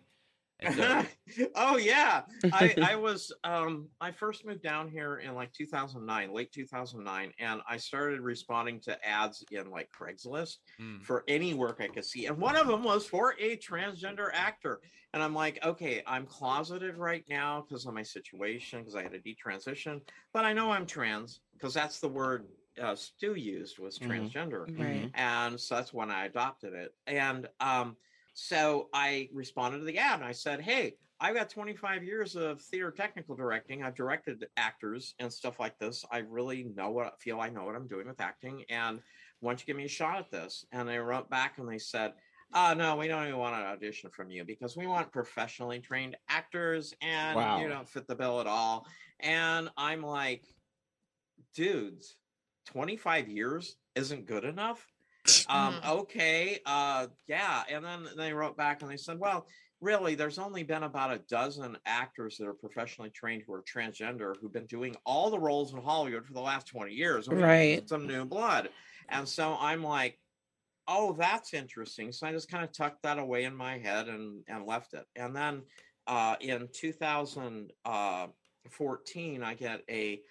And 0.62 0.74
so, 0.76 1.06
oh 1.56 1.78
yeah 1.78 2.24
I, 2.52 2.78
I 2.82 2.96
was 2.98 3.32
um 3.44 3.90
i 4.00 4.12
first 4.12 4.46
moved 4.46 4.62
down 4.62 4.90
here 4.90 5.18
in 5.18 5.34
like 5.34 5.52
2009 5.54 6.34
late 6.34 6.52
2009 6.52 7.32
and 7.40 7.62
i 7.68 7.78
started 7.78 8.22
responding 8.22 8.80
to 8.82 9.08
ads 9.08 9.44
in 9.52 9.70
like 9.72 9.90
craigslist 9.92 10.58
mm, 10.80 11.02
for 11.02 11.24
any 11.28 11.54
work 11.54 11.78
i 11.82 11.88
could 11.88 12.06
see 12.06 12.28
and 12.28 12.38
one 12.38 12.56
of 12.56 12.68
them 12.68 12.84
was 12.84 13.08
for 13.08 13.36
a 13.40 13.58
transgender 13.58 14.30
actor 14.34 14.82
and 15.14 15.24
i'm 15.24 15.34
like 15.34 15.64
okay 15.66 16.04
i'm 16.06 16.26
closeted 16.26 16.96
right 16.98 17.24
now 17.30 17.62
because 17.62 17.86
of 17.86 17.94
my 17.94 18.04
situation 18.04 18.80
because 18.80 18.96
i 18.96 19.02
had 19.04 19.14
a 19.14 19.20
detransition 19.20 20.00
but 20.34 20.46
i 20.46 20.54
know 20.54 20.72
i'm 20.72 20.86
trans 20.86 21.42
because 21.54 21.74
that's 21.74 22.00
the 22.00 22.10
word 22.10 22.48
uh, 22.82 22.96
stu 22.96 23.36
used 23.36 23.80
was 23.80 24.00
Mhm. 24.00 24.08
transgender 24.32 24.68
Right. 24.78 25.10
and 25.14 25.60
so 25.60 25.76
that's 25.76 25.94
when 25.94 26.10
I 26.10 26.26
adopted 26.26 26.74
it. 26.74 26.92
And 27.06 27.50
um, 27.60 27.98
so 28.42 28.90
I 28.94 29.30
responded 29.34 29.80
to 29.80 29.86
the 29.86 29.98
ad 30.00 30.16
and 30.20 30.26
I 30.28 30.32
said, 30.32 30.62
"Hey, 30.62 30.98
I've 31.20 31.36
got 31.36 31.50
25 31.50 32.04
years 32.04 32.36
of 32.36 32.62
theater 32.62 32.92
technical 32.92 33.36
directing. 33.36 33.84
I've 33.84 33.96
directed 33.96 34.48
actors 34.58 35.14
and 35.20 35.32
stuff 35.32 35.60
like 35.60 35.78
this. 35.78 36.04
I 36.12 36.20
really 36.20 36.64
know 36.64 36.90
what 36.90 37.22
feel 37.22 37.40
I 37.40 37.50
know 37.50 37.64
what 37.66 37.76
I'm 37.76 37.88
doing 37.88 38.08
with 38.08 38.20
acting, 38.22 38.64
and 38.70 39.02
why 39.40 39.52
don't 39.52 39.60
you 39.62 39.68
give 39.68 39.78
me 39.78 39.86
a 39.86 39.88
shot 39.90 40.18
at 40.18 40.32
this?" 40.32 40.66
And 40.72 40.90
they 40.90 40.98
wrote 40.98 41.30
back 41.30 41.58
and 41.58 41.70
they 41.70 41.80
said. 41.80 42.16
Uh, 42.54 42.74
no, 42.74 42.98
we 42.98 43.08
don't 43.08 43.28
even 43.28 43.40
want 43.40 43.56
an 43.56 43.62
audition 43.66 44.10
from 44.12 44.30
you 44.30 44.44
because 44.44 44.76
we 44.76 44.86
want 44.86 45.10
professionally 45.14 45.80
trained 45.80 46.18
actors 46.28 46.94
and 47.00 47.40
Wow. 47.40 47.58
you 47.58 47.70
don't 47.70 47.88
fit 47.88 48.08
the 48.08 48.16
bill 48.16 48.42
at 48.42 48.48
all. 48.48 48.86
And 49.22 49.70
I'm 49.78 50.02
like, 50.02 50.44
dudes, 51.54 52.18
25 52.66 53.30
years 53.30 53.78
isn't 53.96 54.26
good 54.26 54.44
enough 54.44 54.91
um 55.50 55.76
Mm. 55.76 55.90
okay 56.00 56.60
uh 56.66 57.08
yeah 57.28 57.64
and 57.70 57.86
then 57.86 58.08
they 58.18 58.34
wrote 58.34 58.58
back 58.58 58.82
and 58.82 58.92
they 58.92 58.98
said 58.98 59.20
well 59.20 59.46
really, 59.82 60.16
there's 60.16 60.40
only 60.40 60.64
been 60.64 60.84
about 60.84 61.12
a 61.12 61.18
dozen 61.28 61.78
actors 61.86 62.38
that 62.38 62.48
are 62.48 62.54
professionally 62.54 63.10
trained 63.10 63.44
who 63.46 63.52
are 63.54 63.64
transgender 63.64 64.36
who've 64.40 64.54
been 64.54 64.68
doing 64.68 64.96
all 65.06 65.30
the 65.32 65.40
roles 65.40 65.74
in 65.74 65.82
Hollywood 65.82 66.26
for 66.26 66.32
the 66.34 66.40
last 66.40 66.68
20 66.68 66.94
years. 66.94 67.28
Right. 67.28 67.90
Some 67.90 68.08
new 68.08 68.24
blood. 68.26 68.70
And 69.10 69.28
so 69.28 69.58
I'm 69.60 69.84
like, 69.84 70.18
oh, 70.88 71.14
that's 71.14 71.54
interesting. 71.54 72.12
So 72.12 72.26
I 72.28 72.32
just 72.32 72.50
kind 72.50 72.64
of 72.64 72.72
tucked 72.72 73.04
that 73.04 73.20
away 73.20 73.44
in 73.44 73.56
my 73.56 73.78
head 73.80 74.08
and, 74.08 74.44
and 74.48 74.66
left 74.66 74.94
it. 74.94 75.06
And 75.16 75.36
then 75.36 75.64
uh, 76.08 76.36
in 76.40 76.70
2014, 76.74 79.44
I 79.44 79.54
get 79.56 79.82
a 79.90 80.22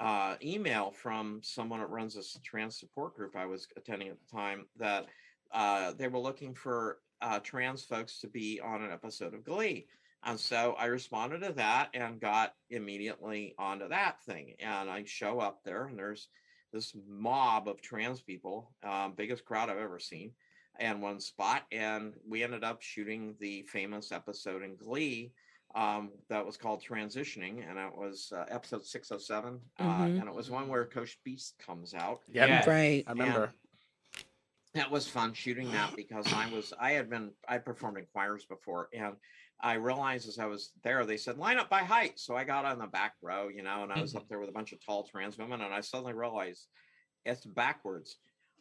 uh, 0.00 0.36
email 0.42 0.90
from 0.90 1.40
someone 1.42 1.80
that 1.80 1.90
runs 1.90 2.14
this 2.14 2.38
trans 2.44 2.78
support 2.78 3.14
group 3.14 3.36
I 3.36 3.46
was 3.46 3.66
attending 3.76 4.08
at 4.08 4.16
the 4.18 4.36
time 4.36 4.66
that 4.76 5.06
uh, 5.52 5.92
they 5.96 6.08
were 6.08 6.18
looking 6.18 6.54
for 6.54 6.98
uh, 7.22 7.38
trans 7.40 7.84
folks 7.84 8.18
to 8.20 8.28
be 8.28 8.60
on 8.60 8.82
an 8.82 8.92
episode 8.92 9.34
of 9.34 9.44
Glee. 9.44 9.86
And 10.24 10.40
so 10.40 10.74
I 10.78 10.86
responded 10.86 11.42
to 11.42 11.52
that 11.52 11.90
and 11.94 12.20
got 12.20 12.54
immediately 12.70 13.54
onto 13.58 13.88
that 13.88 14.22
thing. 14.22 14.54
And 14.58 14.90
I 14.90 15.04
show 15.04 15.38
up 15.38 15.60
there, 15.64 15.86
and 15.86 15.98
there's 15.98 16.28
this 16.72 16.94
mob 17.06 17.68
of 17.68 17.80
trans 17.82 18.20
people, 18.22 18.72
um, 18.82 19.12
biggest 19.16 19.44
crowd 19.44 19.68
I've 19.68 19.78
ever 19.78 19.98
seen, 19.98 20.32
in 20.80 21.00
one 21.00 21.20
spot. 21.20 21.64
And 21.70 22.14
we 22.26 22.42
ended 22.42 22.64
up 22.64 22.82
shooting 22.82 23.34
the 23.38 23.62
famous 23.62 24.12
episode 24.12 24.62
in 24.62 24.76
Glee 24.76 25.30
um, 25.74 26.10
that 26.28 26.44
was 26.46 26.56
called 26.56 26.82
Transitioning, 26.82 27.68
and 27.68 27.78
it 27.78 27.96
was 27.96 28.32
uh, 28.34 28.44
episode 28.48 28.84
607. 28.86 29.60
Uh, 29.78 29.82
Mhm. 29.84 30.20
and 30.20 30.28
it 30.28 30.34
was 30.34 30.50
one 30.50 30.68
where 30.68 30.84
Coach 30.84 31.18
Beiste 31.26 31.58
comes 31.58 31.94
out. 31.94 32.20
Yep. 32.28 32.48
Yeah. 32.48 32.70
Right. 32.70 33.04
I 33.06 33.10
remember. 33.10 33.52
That 34.74 34.90
was 34.90 35.06
fun 35.08 35.34
shooting 35.34 35.70
that 35.70 35.94
because 35.94 36.32
I 36.32 36.50
was 36.52 36.72
I 36.80 36.92
had 36.92 37.08
been 37.08 37.30
I 37.48 37.58
performed 37.58 37.96
in 37.98 38.06
choirs 38.12 38.44
before 38.44 38.88
and 38.92 39.14
I 39.60 39.74
realized 39.74 40.26
as 40.28 40.40
I 40.40 40.46
was 40.46 40.72
there 40.82 41.06
they 41.06 41.16
said 41.16 41.38
line 41.38 41.58
up 41.58 41.70
by 41.70 41.84
height 41.84 42.18
so 42.18 42.34
I 42.34 42.42
got 42.42 42.64
on 42.64 42.78
the 42.80 42.88
back 42.88 43.14
row 43.22 43.46
you 43.46 43.62
know 43.62 43.84
and 43.84 43.92
I 43.92 44.00
was 44.00 44.16
up 44.16 44.28
there 44.28 44.40
with 44.40 44.48
a 44.48 44.52
bunch 44.52 44.72
of 44.72 44.84
tall 44.84 45.04
trans 45.04 45.38
women 45.38 45.60
and 45.60 45.72
I 45.72 45.80
suddenly 45.80 46.12
realized 46.12 46.66
it's 47.24 47.46
backwards 47.46 48.16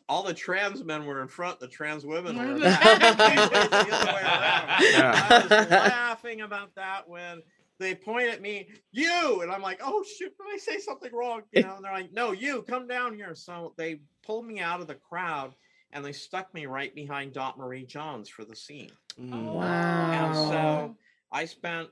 all 0.09 0.23
the 0.23 0.33
trans 0.33 0.83
men 0.83 1.05
were 1.05 1.21
in 1.21 1.27
front 1.27 1.59
the 1.59 1.67
trans 1.67 2.05
women 2.05 2.37
were 2.37 2.55
in 2.55 2.61
back. 2.61 2.81
It's 2.83 3.89
the 3.89 3.95
other 3.95 4.13
way 4.13 4.21
around. 4.21 4.65
I 4.69 5.57
was 5.59 5.69
laughing 5.69 6.41
about 6.41 6.75
that 6.75 7.07
when 7.07 7.41
they 7.79 7.95
point 7.95 8.29
at 8.29 8.41
me, 8.41 8.69
you, 8.91 9.41
and 9.41 9.51
I'm 9.51 9.61
like, 9.61 9.79
oh 9.83 10.03
shoot, 10.03 10.33
did 10.37 10.53
I 10.53 10.57
say 10.57 10.79
something 10.79 11.11
wrong? 11.13 11.43
You 11.51 11.63
know, 11.63 11.75
and 11.75 11.85
they're 11.85 11.93
like, 11.93 12.13
no, 12.13 12.31
you, 12.31 12.63
come 12.63 12.87
down 12.87 13.15
here. 13.15 13.35
So 13.35 13.73
they 13.77 14.01
pulled 14.25 14.45
me 14.45 14.59
out 14.59 14.81
of 14.81 14.87
the 14.87 14.95
crowd 14.95 15.55
and 15.91 16.03
they 16.03 16.11
stuck 16.11 16.53
me 16.53 16.65
right 16.65 16.93
behind 16.93 17.33
Dot 17.33 17.57
Marie 17.57 17.85
Jones 17.85 18.29
for 18.29 18.45
the 18.45 18.55
scene. 18.55 18.91
Mm. 19.19 19.63
And 19.63 20.35
so 20.35 20.95
I 21.31 21.45
spent 21.45 21.89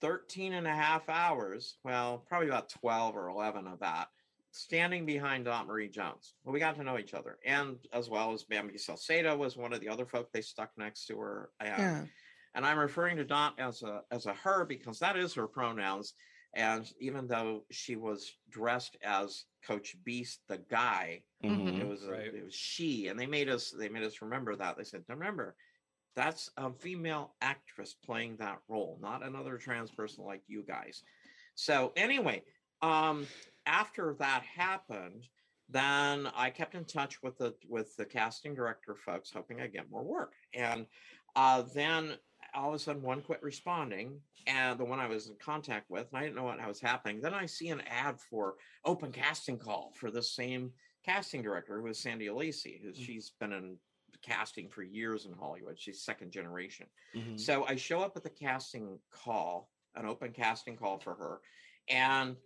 13 0.00 0.54
and 0.54 0.66
a 0.66 0.74
half 0.74 1.08
hours, 1.08 1.76
well, 1.84 2.24
probably 2.28 2.48
about 2.48 2.68
12 2.68 3.16
or 3.16 3.28
11 3.28 3.66
of 3.66 3.78
that, 3.80 4.08
standing 4.54 5.04
behind 5.04 5.44
Dot 5.44 5.66
Marie 5.66 5.88
Jones. 5.88 6.34
Well, 6.44 6.52
we 6.52 6.60
got 6.60 6.76
to 6.76 6.84
know 6.84 6.98
each 6.98 7.12
other. 7.14 7.38
And 7.44 7.76
as 7.92 8.08
well 8.08 8.32
as 8.32 8.44
Bamby 8.44 8.78
Salcedo 8.78 9.36
was 9.36 9.56
one 9.56 9.72
of 9.72 9.80
the 9.80 9.88
other 9.88 10.06
folk 10.06 10.30
they 10.32 10.42
stuck 10.42 10.70
next 10.76 11.06
to 11.06 11.18
her. 11.18 11.50
And, 11.60 11.68
Yeah. 11.78 12.04
and 12.54 12.64
I'm 12.64 12.78
referring 12.78 13.16
to 13.16 13.24
Dot 13.24 13.58
as 13.58 13.82
a 13.82 14.02
as 14.12 14.26
a 14.26 14.34
her 14.34 14.64
because 14.64 14.98
that 15.00 15.16
is 15.16 15.34
her 15.34 15.48
pronouns. 15.48 16.14
And 16.54 16.88
even 17.00 17.26
though 17.26 17.64
she 17.72 17.96
was 17.96 18.32
dressed 18.48 18.96
as 19.02 19.44
Coach 19.66 19.96
Beiste, 20.06 20.38
the 20.46 20.58
guy, 20.58 21.24
Mhm. 21.42 21.80
it 21.80 21.86
was 21.88 22.04
a, 22.04 22.12
Right. 22.12 22.32
it 22.32 22.44
was 22.44 22.54
she, 22.54 23.08
and 23.08 23.18
they 23.18 23.26
made 23.26 23.48
us 23.48 23.72
they 23.72 23.88
made 23.88 24.04
us 24.04 24.22
remember 24.22 24.54
that. 24.54 24.76
They 24.76 24.84
said, 24.84 25.04
remember, 25.08 25.56
that's 26.14 26.48
a 26.56 26.72
female 26.72 27.34
actress 27.40 27.94
playing 27.94 28.36
that 28.36 28.60
role, 28.68 28.98
not 29.00 29.24
another 29.24 29.58
trans 29.58 29.90
person 29.90 30.24
like 30.24 30.42
you 30.46 30.62
guys. 30.62 31.02
So 31.56 31.92
anyway, 31.96 32.44
um, 32.82 33.26
after 33.66 34.14
that 34.18 34.42
happened, 34.42 35.28
then 35.68 36.28
I 36.34 36.50
kept 36.50 36.74
in 36.74 36.84
touch 36.84 37.22
with 37.22 37.38
the 37.38 37.54
with 37.68 37.96
the 37.96 38.04
casting 38.04 38.54
director 38.54 38.94
folks, 38.94 39.30
hoping 39.30 39.60
I 39.60 39.66
get 39.66 39.90
more 39.90 40.04
work. 40.04 40.34
And 40.52 40.86
uh, 41.36 41.62
then 41.74 42.14
all 42.54 42.68
of 42.68 42.74
a 42.74 42.78
sudden, 42.78 43.02
one 43.02 43.22
quit 43.22 43.42
responding, 43.42 44.20
and 44.46 44.78
the 44.78 44.84
one 44.84 45.00
I 45.00 45.08
was 45.08 45.28
in 45.28 45.36
contact 45.36 45.90
with, 45.90 46.06
and 46.10 46.18
I 46.18 46.22
didn't 46.22 46.36
know 46.36 46.44
what 46.44 46.64
was 46.66 46.80
happening. 46.80 47.20
Then 47.20 47.34
I 47.34 47.46
see 47.46 47.70
an 47.70 47.82
ad 47.82 48.20
for 48.20 48.54
open 48.84 49.10
casting 49.10 49.58
call 49.58 49.92
for 49.94 50.10
the 50.10 50.22
same 50.22 50.70
casting 51.04 51.42
director 51.42 51.80
who 51.80 51.86
is 51.88 51.98
Sandy 51.98 52.30
Lacey, 52.30 52.80
who 52.82 52.94
she's 52.94 53.32
been 53.40 53.52
in 53.52 53.76
casting 54.22 54.68
for 54.68 54.82
years 54.82 55.26
in 55.26 55.32
Hollywood. 55.32 55.78
She's 55.78 56.02
second 56.02 56.30
generation. 56.30 56.86
Mhm. 57.14 57.38
So 57.38 57.64
I 57.64 57.76
show 57.76 58.00
up 58.00 58.16
at 58.16 58.22
the 58.22 58.30
casting 58.30 58.98
call, 59.10 59.70
an 59.96 60.06
open 60.06 60.32
casting 60.32 60.76
call 60.76 60.98
for 60.98 61.14
her, 61.14 61.40
and 61.88 62.36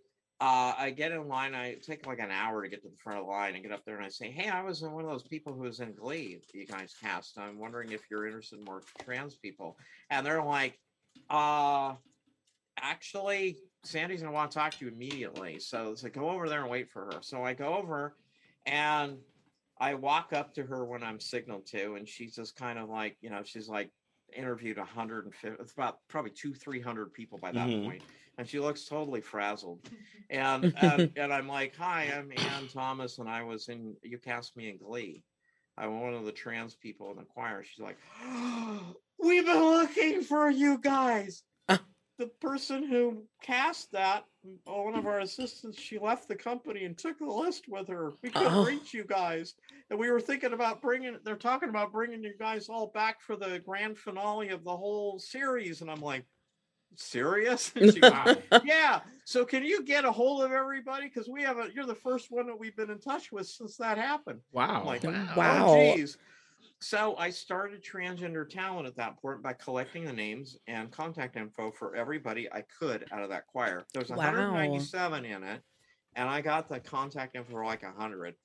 uh, 0.41 0.73
I 0.77 0.91
get 0.91 1.11
in 1.11 1.27
line. 1.27 1.53
I 1.53 1.75
take 1.75 2.05
like 2.05 2.19
an 2.19 2.31
hour 2.31 2.61
to 2.63 2.69
get 2.69 2.81
to 2.83 2.89
the 2.89 2.95
front 2.97 3.19
of 3.19 3.25
the 3.25 3.31
line 3.31 3.55
and 3.55 3.63
get 3.63 3.73
up 3.73 3.83
there, 3.85 3.97
and 3.97 4.05
I 4.05 4.09
say, 4.09 4.31
"Hey, 4.31 4.47
I 4.49 4.61
was 4.63 4.81
one 4.81 5.03
of 5.03 5.09
those 5.09 5.23
people 5.23 5.53
who 5.53 5.61
was 5.61 5.79
in 5.81 5.93
Glee. 5.95 6.35
that 6.35 6.53
You 6.53 6.65
guys 6.65 6.95
cast. 6.95 7.37
I'm 7.37 7.59
wondering 7.59 7.91
if 7.91 8.09
you're 8.09 8.25
interested 8.25 8.59
in 8.59 8.65
more 8.65 8.81
trans 9.01 9.35
people." 9.37 9.77
And 10.09 10.25
they're 10.25 10.43
like, 10.43 10.79
"Uh, 11.29 11.97
actually, 12.79 13.59
Sandy's 13.83 14.21
gonna 14.21 14.33
want 14.33 14.51
to 14.51 14.57
talk 14.57 14.75
to 14.77 14.85
you 14.85 14.91
immediately. 14.91 15.59
So 15.59 15.91
it's 15.91 16.03
like 16.03 16.13
go 16.13 16.29
over 16.29 16.49
there 16.49 16.61
and 16.61 16.69
wait 16.69 16.89
for 16.91 17.05
her." 17.05 17.21
So 17.21 17.43
I 17.43 17.53
go 17.53 17.75
over, 17.75 18.17
and 18.65 19.19
I 19.79 19.95
walk 19.95 20.33
up 20.33 20.53
to 20.55 20.63
her 20.63 20.85
when 20.85 21.03
I'm 21.03 21.19
signaled 21.19 21.65
to, 21.67 21.95
and 21.95 22.07
she's 22.07 22.35
just 22.35 22.55
kind 22.55 22.77
of 22.79 22.89
like, 22.89 23.17
you 23.21 23.29
know, 23.29 23.43
she's 23.43 23.69
like 23.69 23.91
interviewed 24.33 24.77
150, 24.77 25.61
it's 25.61 25.73
about 25.73 25.99
probably 26.09 26.31
two, 26.31 26.53
300 26.53 27.13
people 27.13 27.39
by 27.39 27.51
that 27.53 27.65
Mhm. 27.65 27.83
point, 27.83 28.03
and 28.39 28.47
she 28.47 28.59
looks 28.59 28.85
totally 28.85 29.21
frazzled. 29.21 29.87
And, 30.31 30.75
and 30.79 31.11
and 31.15 31.33
I'm 31.33 31.47
like, 31.47 31.75
hi, 31.75 32.13
I'm 32.15 32.31
Ann 32.31 32.67
Thomas, 32.71 33.17
and 33.17 33.27
I 33.27 33.41
was 33.41 33.67
in. 33.67 33.95
You 34.03 34.19
cast 34.19 34.55
me 34.55 34.69
in 34.69 34.77
Glee. 34.77 35.23
I'm 35.75 36.01
one 36.01 36.13
of 36.13 36.23
the 36.23 36.31
trans 36.31 36.75
people 36.75 37.09
in 37.09 37.17
the 37.17 37.23
choir. 37.23 37.63
She's 37.63 37.83
like, 37.83 37.97
we've 39.17 39.43
been 39.45 39.63
looking 39.63 40.21
for 40.21 40.49
you 40.51 40.77
guys. 40.77 41.41
The 42.19 42.27
person 42.41 42.85
who 42.85 43.23
cast 43.41 43.93
that, 43.93 44.25
one 44.65 44.93
of 44.95 45.07
our 45.07 45.19
assistants, 45.21 45.79
she 45.79 45.97
left 45.97 46.27
the 46.27 46.35
company 46.35 46.83
and 46.83 46.97
took 46.97 47.17
the 47.17 47.25
list 47.25 47.63
with 47.69 47.87
her. 47.87 48.11
We 48.21 48.29
couldn't 48.29 48.53
Oh. 48.53 48.65
reach 48.65 48.93
you 48.93 49.05
guys, 49.05 49.55
and 49.89 49.97
we 49.97 50.11
were 50.11 50.19
thinking 50.19 50.51
about 50.53 50.81
bringing. 50.81 51.17
They're 51.23 51.37
talking 51.37 51.69
about 51.69 51.93
bringing 51.93 52.21
you 52.21 52.33
guys 52.37 52.67
all 52.69 52.87
back 52.93 53.21
for 53.21 53.35
the 53.37 53.59
grand 53.65 53.97
finale 53.97 54.49
of 54.49 54.63
the 54.65 54.75
whole 54.77 55.17
series, 55.17 55.79
and 55.81 55.89
I'm 55.89 56.01
like, 56.01 56.25
serious? 56.95 57.71
And 57.75 57.91
she 57.93 57.99
goes, 58.01 58.35
yeah. 58.63 59.01
So 59.25 59.45
can 59.45 59.63
you 59.63 59.83
get 59.83 60.05
a 60.05 60.11
hold 60.11 60.43
of 60.43 60.51
everybody? 60.51 61.07
Because 61.07 61.29
we 61.29 61.43
haven't. 61.43 61.73
You're 61.73 61.85
the 61.85 61.95
first 61.95 62.31
one 62.31 62.47
that 62.47 62.59
we've 62.59 62.75
been 62.75 62.89
in 62.89 62.99
touch 62.99 63.31
with 63.31 63.47
since 63.47 63.77
that 63.77 63.97
happened. 63.97 64.39
I'm 64.55 64.81
Wow. 64.81 64.83
like, 64.85 65.03
Wow. 65.03 65.65
oh, 65.67 65.95
geez. 65.95 66.17
So 66.81 67.15
I 67.17 67.29
started 67.29 67.83
transgender 67.83 68.49
talent 68.49 68.87
at 68.87 68.95
that 68.95 69.21
point 69.21 69.43
by 69.43 69.51
collecting 69.53 70.05
the 70.05 70.13
names 70.13 70.57
and 70.67 70.89
contact 70.89 71.35
info 71.35 71.71
for 71.71 71.93
everybody 71.95 72.51
I 72.51 72.61
could 72.79 73.05
out 73.11 73.21
of 73.21 73.29
that 73.29 73.47
choir. 73.47 73.85
There's 73.93 74.09
Wow. 74.09 74.17
197 74.17 75.25
in 75.25 75.43
it, 75.43 75.61
and 76.15 76.29
I 76.29 76.39
got 76.39 76.69
the 76.69 76.79
contact 76.79 77.35
info 77.35 77.51
for 77.51 77.65
like 77.65 77.83
100. 77.83 78.35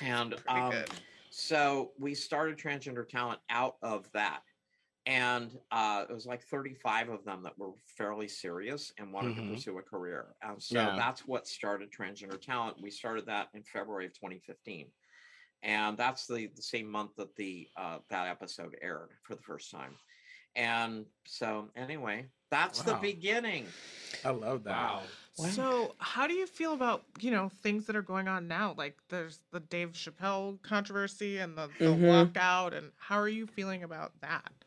And 0.00 0.34
um, 0.48 0.74
so 1.30 1.92
we 1.98 2.14
started 2.14 2.58
transgender 2.58 3.08
talent 3.08 3.40
out 3.50 3.76
of 3.82 4.10
that. 4.12 4.40
And 5.06 5.58
uh, 5.70 6.04
it 6.08 6.12
was 6.12 6.24
like 6.26 6.42
35 6.42 7.10
of 7.10 7.24
them 7.24 7.42
that 7.42 7.58
were 7.58 7.72
fairly 7.86 8.26
serious 8.28 8.92
and 8.98 9.12
wanted 9.12 9.34
Mhm. 9.34 9.44
to 9.48 9.54
pursue 9.54 9.78
a 9.78 9.82
career. 9.82 10.34
And 10.42 10.62
so 10.62 10.74
Yeah. 10.76 10.96
that's 10.96 11.26
what 11.26 11.46
started 11.46 11.90
transgender 11.92 12.40
talent. 12.40 12.80
We 12.80 12.90
started 12.90 13.26
that 13.26 13.48
in 13.54 13.62
February 13.64 14.06
of 14.06 14.14
2015 14.14 14.90
and 15.62 15.96
that's 15.96 16.26
the, 16.26 16.48
the 16.54 16.62
same 16.62 16.88
month 16.90 17.16
that 17.16 17.34
the 17.36 17.66
uh, 17.76 17.98
that 18.10 18.28
episode 18.28 18.76
aired 18.82 19.10
for 19.22 19.34
the 19.34 19.42
first 19.42 19.70
time 19.70 19.96
and 20.54 21.06
so 21.26 21.68
anyway 21.74 22.26
that's 22.50 22.82
the 22.82 22.94
beginning 22.94 23.66
I 24.24 24.30
love 24.30 24.64
that. 24.64 24.70
Wow. 24.70 25.02
Wow. 25.36 25.46
So, 25.46 25.94
how 25.98 26.26
do 26.26 26.32
you 26.34 26.46
feel 26.46 26.72
about 26.72 27.02
you 27.20 27.30
know 27.30 27.50
things 27.62 27.86
that 27.86 27.96
are 27.96 28.02
going 28.02 28.28
on 28.28 28.48
now? 28.48 28.74
Like 28.78 28.96
there's 29.08 29.40
the 29.50 29.60
Dave 29.60 29.92
Chappelle 29.92 30.62
controversy 30.62 31.38
and 31.38 31.58
the, 31.58 31.68
the 31.78 31.86
Mhm. 31.86 32.32
walkout, 32.32 32.72
and 32.74 32.92
how 32.96 33.18
are 33.18 33.28
you 33.28 33.46
feeling 33.46 33.82
about 33.82 34.12
that? 34.20 34.63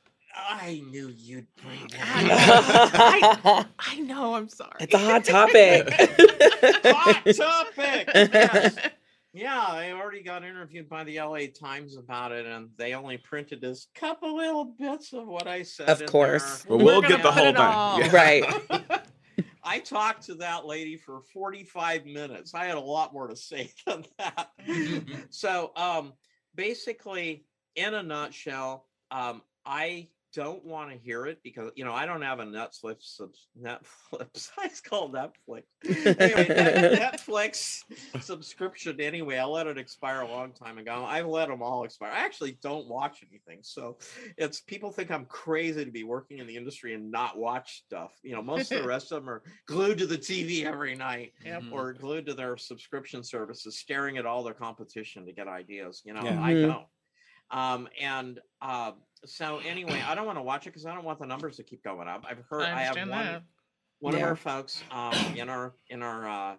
I 0.49 0.81
knew 0.89 1.09
you'd 1.17 1.47
bring 1.61 1.88
that 1.91 3.41
know. 3.43 3.65
I 3.79 3.99
know. 3.99 4.33
I'm 4.35 4.49
sorry. 4.49 4.71
it's 4.79 4.93
a 4.93 4.97
hot 4.97 5.23
topic. 5.25 5.89
hot 6.85 7.25
topic 7.35 8.09
yes. 8.33 8.75
yeah 9.33 9.65
i 9.67 9.91
already 9.91 10.21
got 10.23 10.43
interviewed 10.43 10.88
by 10.89 11.03
the 11.03 11.19
la 11.21 11.39
times 11.59 11.97
about 11.97 12.31
it 12.31 12.45
and 12.45 12.69
they 12.77 12.93
only 12.93 13.17
printed 13.17 13.61
this 13.61 13.88
couple 13.93 14.35
little 14.38 14.65
bits 14.79 15.13
of 15.13 15.27
what 15.27 15.47
i 15.47 15.61
said 15.63 15.89
Of 15.89 16.05
course. 16.05 16.63
there. 16.63 16.77
But 16.77 16.85
we'll 16.85 17.01
get 17.01 17.21
the 17.23 17.31
whole 17.31 17.45
thing. 17.45 17.55
Yeah. 17.55 18.09
right. 18.15 19.03
I 19.63 19.79
talked 19.79 20.25
to 20.27 20.35
that 20.35 20.65
lady 20.65 20.95
for 20.95 21.19
45 21.33 22.05
minutes. 22.05 22.53
I 22.55 22.65
had 22.65 22.77
a 22.77 22.79
lot 22.79 23.11
more 23.11 23.27
to 23.27 23.35
say 23.35 23.69
than 23.85 24.05
that. 24.17 24.49
so, 25.29 25.73
um, 25.75 26.13
basically, 26.55 27.45
in 27.75 27.93
a 27.93 28.01
nutshell, 28.01 28.85
um, 29.11 29.41
I 29.65 30.07
don't 30.38 30.63
want 30.63 30.91
to 30.91 30.97
hear 30.99 31.25
it 31.25 31.39
because 31.43 31.71
you 31.75 31.83
know 31.83 31.93
I 31.93 32.05
don't 32.05 32.21
have 32.21 32.39
a 32.39 32.45
Netflix 32.45 33.19
Netflix. 33.59 34.49
It's 34.63 34.81
called 34.81 35.11
Netflix. 35.15 35.63
Anyway, 35.83 36.45
Netflix 36.99 37.81
subscription. 38.21 39.01
Anyway, 39.01 39.38
I 39.38 39.45
let 39.45 39.65
it 39.65 39.79
expire 39.79 40.21
a 40.21 40.27
long 40.27 40.51
time 40.53 40.77
ago. 40.77 41.03
I 41.07 41.21
let 41.21 41.49
them 41.49 41.63
all 41.63 41.83
expire. 41.85 42.11
I 42.11 42.19
actually 42.19 42.59
don't 42.61 42.88
watch 42.88 43.23
anything, 43.27 43.59
so 43.63 43.97
it's 44.38 44.61
people 44.61 44.91
think 44.91 45.09
I'm 45.09 45.25
crazy 45.25 45.83
to 45.83 45.89
be 45.91 46.03
working 46.03 46.38
in 46.38 46.45
the 46.45 46.55
industry 46.55 46.93
and 46.93 47.09
not 47.09 47.35
watch 47.39 47.83
stuff. 47.88 48.11
You 48.21 48.33
know, 48.35 48.43
most 48.43 48.71
of 48.71 48.81
the 48.83 48.88
rest 48.95 49.11
of 49.11 49.23
them 49.23 49.29
are 49.31 49.41
glued 49.65 49.97
to 49.97 50.05
the 50.05 50.17
TV 50.19 50.65
every 50.65 50.95
night. 50.95 51.33
Mhm. 51.43 51.71
or 51.71 51.93
glued 51.93 52.25
to 52.27 52.35
their 52.35 52.57
subscription 52.57 53.23
services, 53.23 53.79
staring 53.79 54.17
at 54.17 54.25
all 54.27 54.43
their 54.43 54.53
competition 54.53 55.25
to 55.25 55.31
get 55.31 55.47
ideas. 55.47 56.03
You 56.05 56.13
know, 56.13 56.23
Yeah. 56.23 56.39
I 56.43 56.53
Mhm. 56.53 56.67
don't. 56.67 56.88
Um, 57.49 57.88
and 57.99 58.39
uh, 58.61 58.91
so 59.26 59.59
anyway, 59.59 60.03
I 60.05 60.15
don't 60.15 60.26
want 60.26 60.38
to 60.38 60.43
watch 60.43 60.68
it 60.68 60.72
because 60.72 60.86
I 60.86 60.93
don't 60.93 61.03
want 61.03 61.20
the 61.20 61.26
numbers 61.26 61.57
to 61.57 61.63
keep 61.63 61.84
going 61.84 62.07
up. 62.07 62.26
I've 62.30 62.43
heard 62.49 62.63
I 62.63 62.80
I, 62.80 62.84
have 62.84 62.97
understand 62.97 63.09
one 63.09 63.26
that. 63.26 63.43
one 63.99 64.15
of 64.15 64.22
our 64.22 64.36
folks 64.36 64.84
um, 64.91 65.13
in 65.36 65.49
our 65.49 65.74
in 65.89 66.03
our 66.03 66.28
uh, 66.28 66.55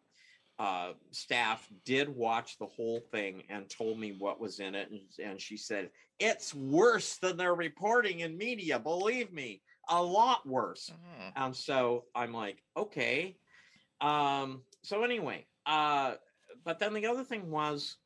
uh, 0.59 0.93
staff 1.11 1.67
did 1.85 2.09
watch 2.09 2.59
the 2.59 2.67
whole 2.67 3.01
thing 3.13 3.43
and 3.49 3.69
told 3.69 3.99
me 3.99 4.17
what 4.19 4.41
was 4.41 4.61
in 4.61 4.75
it, 4.75 4.91
and, 4.91 5.01
and 5.25 5.41
she 5.41 5.57
said 5.57 5.91
it's 6.19 6.55
worse 6.55 7.17
than 7.19 7.37
they're 7.37 7.55
reporting 7.55 8.21
in 8.21 8.37
media. 8.37 8.79
Believe 8.79 9.33
me, 9.33 9.63
a 9.89 10.03
lot 10.03 10.47
worse. 10.47 10.91
Oh. 10.93 11.31
And 11.37 11.55
so 11.55 12.05
I'm 12.15 12.33
like, 12.33 12.63
okay. 12.77 13.37
Um, 14.01 14.63
so 14.83 15.03
anyway, 15.05 15.47
uh, 15.67 16.15
but 16.65 16.79
then 16.79 16.95
the 16.95 17.07
other 17.07 17.25
thing 17.25 17.51
was 17.51 17.97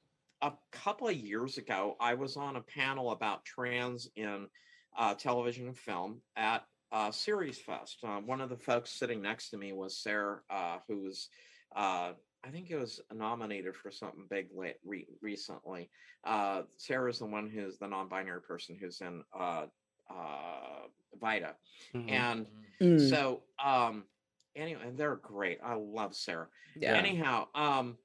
a 0.43 0.53
couple 0.73 1.09
of 1.09 1.15
years 1.17 1.59
ago, 1.59 1.97
I 2.01 2.15
was 2.15 2.37
on 2.37 2.57
a 2.57 2.63
panel 2.63 3.13
about 3.13 3.45
trans 3.45 4.09
in 4.17 4.49
uh, 4.97 5.15
television 5.15 5.69
and 5.69 5.79
film 5.79 6.23
at 6.37 6.67
uh, 6.91 7.11
Series 7.11 7.59
Fest. 7.61 8.01
Uh, 8.03 8.21
one 8.21 8.41
of 8.41 8.51
the 8.51 8.57
folks 8.59 8.91
sitting 8.93 9.23
next 9.23 9.51
to 9.51 9.57
me 9.57 9.73
was 9.73 9.97
Sarah, 10.03 10.43
uh, 10.51 10.81
who 10.89 11.01
was, 11.01 11.29
uh, 11.75 12.15
I 12.45 12.51
think 12.51 12.71
it 12.71 12.77
was 12.77 13.01
nominated 13.13 13.77
for 13.77 13.91
something 13.91 14.27
big 14.29 14.49
re- 14.55 15.07
recently. 15.23 15.91
Uh, 16.25 16.65
is 17.09 17.19
the 17.19 17.27
one 17.27 17.49
who's 17.49 17.79
the 17.79 17.87
non-binary 17.89 18.43
person 18.43 18.77
who's 18.77 19.01
in 19.01 19.23
uh, 19.33 19.67
uh, 20.11 20.89
Vida, 21.21 21.57
Mhm. 21.95 22.09
and 22.09 22.47
Mm, 22.81 22.99
so 22.99 23.45
um, 23.63 24.09
anyway, 24.55 24.83
and 24.89 24.99
they're 24.99 25.17
great. 25.17 25.61
I 25.63 25.75
love 25.75 26.15
Sarah. 26.15 26.49
yeah. 26.75 26.95
Anyhow, 26.95 27.49
um, 27.55 27.99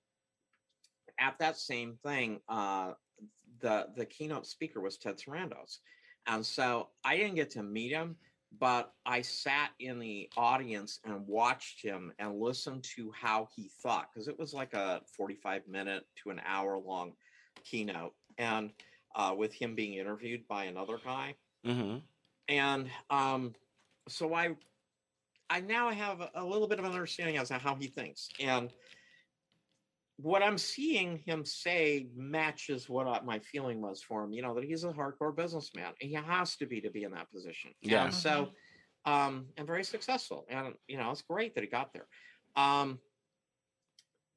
at 1.19 1.37
that 1.39 1.57
same 1.57 1.97
thing, 2.03 2.39
uh, 2.49 2.93
the 3.59 3.87
the 3.95 4.05
keynote 4.05 4.45
speaker 4.45 4.79
was 4.81 4.97
Ted 4.97 5.17
Sarandos, 5.17 5.79
and 6.27 6.45
so 6.45 6.89
I 7.03 7.17
didn't 7.17 7.35
get 7.35 7.49
to 7.51 7.63
meet 7.63 7.91
him, 7.91 8.15
but 8.59 8.93
I 9.05 9.21
sat 9.21 9.71
in 9.79 9.99
the 9.99 10.29
audience 10.37 10.99
and 11.03 11.25
watched 11.27 11.81
him 11.81 12.13
and 12.19 12.39
listened 12.39 12.83
to 12.95 13.11
how 13.11 13.47
he 13.55 13.69
thought 13.81 14.09
because 14.13 14.27
it 14.27 14.37
was 14.37 14.53
like 14.53 14.73
a 14.73 15.01
forty 15.17 15.35
five 15.35 15.67
minute 15.67 16.05
to 16.23 16.29
an 16.29 16.41
hour 16.45 16.77
long 16.77 17.13
keynote, 17.63 18.13
and 18.37 18.71
uh, 19.15 19.33
with 19.35 19.53
him 19.53 19.75
being 19.75 19.95
interviewed 19.95 20.47
by 20.47 20.65
another 20.65 20.99
guy, 21.03 21.35
Mhm. 21.65 22.01
and 22.47 22.89
um, 23.09 23.55
so 24.07 24.33
I 24.33 24.55
I 25.49 25.61
now 25.61 25.89
have 25.89 26.21
a, 26.21 26.29
a 26.35 26.45
little 26.45 26.67
bit 26.67 26.79
of 26.79 26.85
an 26.85 26.91
understanding 26.91 27.37
as 27.37 27.47
to 27.47 27.57
how 27.57 27.75
he 27.75 27.87
thinks, 27.87 28.29
and 28.39 28.71
what 30.17 30.41
I'm 30.41 30.57
seeing 30.57 31.19
him 31.25 31.45
say 31.45 32.07
matches 32.15 32.89
what 32.89 33.07
I, 33.07 33.21
my 33.21 33.39
feeling 33.39 33.81
was 33.81 34.01
for 34.01 34.23
him. 34.23 34.33
You 34.33 34.41
know 34.41 34.55
that 34.55 34.63
he's 34.63 34.83
a 34.83 34.89
hardcore 34.91 35.35
businessman. 35.35 35.93
He 35.99 36.13
has 36.13 36.55
to 36.57 36.65
be 36.65 36.81
to 36.81 36.89
be 36.89 37.03
in 37.03 37.11
that 37.11 37.31
position. 37.31 37.71
Yeah. 37.81 38.05
And 38.05 38.13
so, 38.13 38.49
um, 39.05 39.47
and 39.57 39.67
very 39.67 39.83
successful, 39.83 40.45
and 40.49 40.73
you 40.87 40.97
know 40.97 41.11
it's 41.11 41.21
great 41.21 41.53
that 41.55 41.63
he 41.63 41.69
got 41.69 41.93
there. 41.93 42.07
Um, 42.55 42.99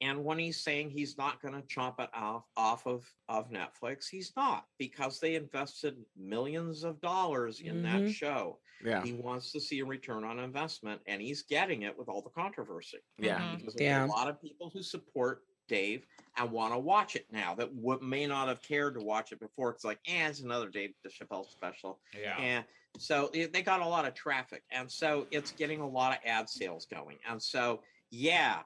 and 0.01 0.23
when 0.23 0.39
he's 0.39 0.59
saying 0.59 0.89
he's 0.89 1.15
not 1.17 1.41
going 1.43 1.53
to 1.53 1.61
chop 1.67 1.99
it 1.99 2.09
off 2.13 2.43
off 2.55 2.85
of 2.85 3.03
of 3.27 3.49
Netflix, 3.49 4.07
he's 4.09 4.33
not 4.35 4.65
because 4.77 5.19
they 5.19 5.33
invested 5.35 5.95
millions 6.15 6.83
of 6.83 7.01
dollars 7.01 7.59
in 7.59 7.81
that 7.83 8.01
Mhm. 8.01 8.13
show. 8.13 8.59
Yeah. 8.83 9.03
He 9.03 9.13
wants 9.13 9.51
to 9.51 9.59
see 9.59 9.79
a 9.79 9.85
return 9.85 10.23
on 10.23 10.39
investment, 10.39 11.01
and 11.07 11.21
he's 11.21 11.43
getting 11.43 11.83
it 11.83 11.97
with 11.97 12.07
all 12.07 12.21
the 12.21 12.29
controversy. 12.31 12.97
Yeah. 13.17 13.55
Because 13.55 13.75
Yeah. 13.79 14.05
a 14.05 14.07
lot 14.07 14.27
of 14.27 14.41
people 14.41 14.71
who 14.71 14.81
support 14.81 15.43
Dave 15.71 16.05
and 16.37 16.51
want 16.51 16.73
to 16.73 16.79
watch 16.79 17.15
it 17.15 17.25
now 17.31 17.55
that 17.55 17.73
would 17.73 18.01
may 18.01 18.27
not 18.27 18.47
have 18.49 18.61
cared 18.61 18.95
to 18.95 19.01
watch 19.01 19.31
it 19.31 19.39
before. 19.39 19.71
It's 19.71 19.85
like, 19.85 19.99
eh, 20.05 20.27
it's 20.27 20.41
another 20.41 20.69
Dave 20.69 20.91
Chappelle 21.07 21.49
special. 21.49 21.99
Yeah. 22.19 22.37
And 22.37 22.65
so 22.97 23.29
they 23.33 23.45
they 23.45 23.61
got 23.61 23.81
a 23.81 23.87
lot 23.87 24.05
of 24.05 24.13
traffic. 24.13 24.63
And 24.71 24.91
so 24.91 25.27
it's 25.31 25.51
getting 25.51 25.79
a 25.79 25.87
lot 25.87 26.11
of 26.11 26.19
ad 26.25 26.49
sales 26.49 26.85
going. 26.93 27.17
And 27.27 27.41
so, 27.41 27.81
yeah, 28.11 28.59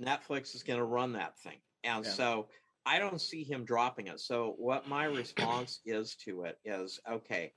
Netflix 0.00 0.54
is 0.54 0.62
going 0.62 0.78
to 0.78 0.84
run 0.84 1.12
that 1.12 1.38
thing. 1.38 1.58
And 1.84 2.04
Yeah. 2.04 2.10
so 2.10 2.48
I 2.84 2.98
don't 2.98 3.20
see 3.20 3.44
him 3.44 3.64
dropping 3.64 4.08
it. 4.08 4.20
So 4.20 4.54
what 4.58 4.88
my 4.88 5.04
response 5.04 5.80
is 5.84 6.16
to 6.24 6.44
it 6.44 6.58
is 6.64 6.98
okay, 7.08 7.52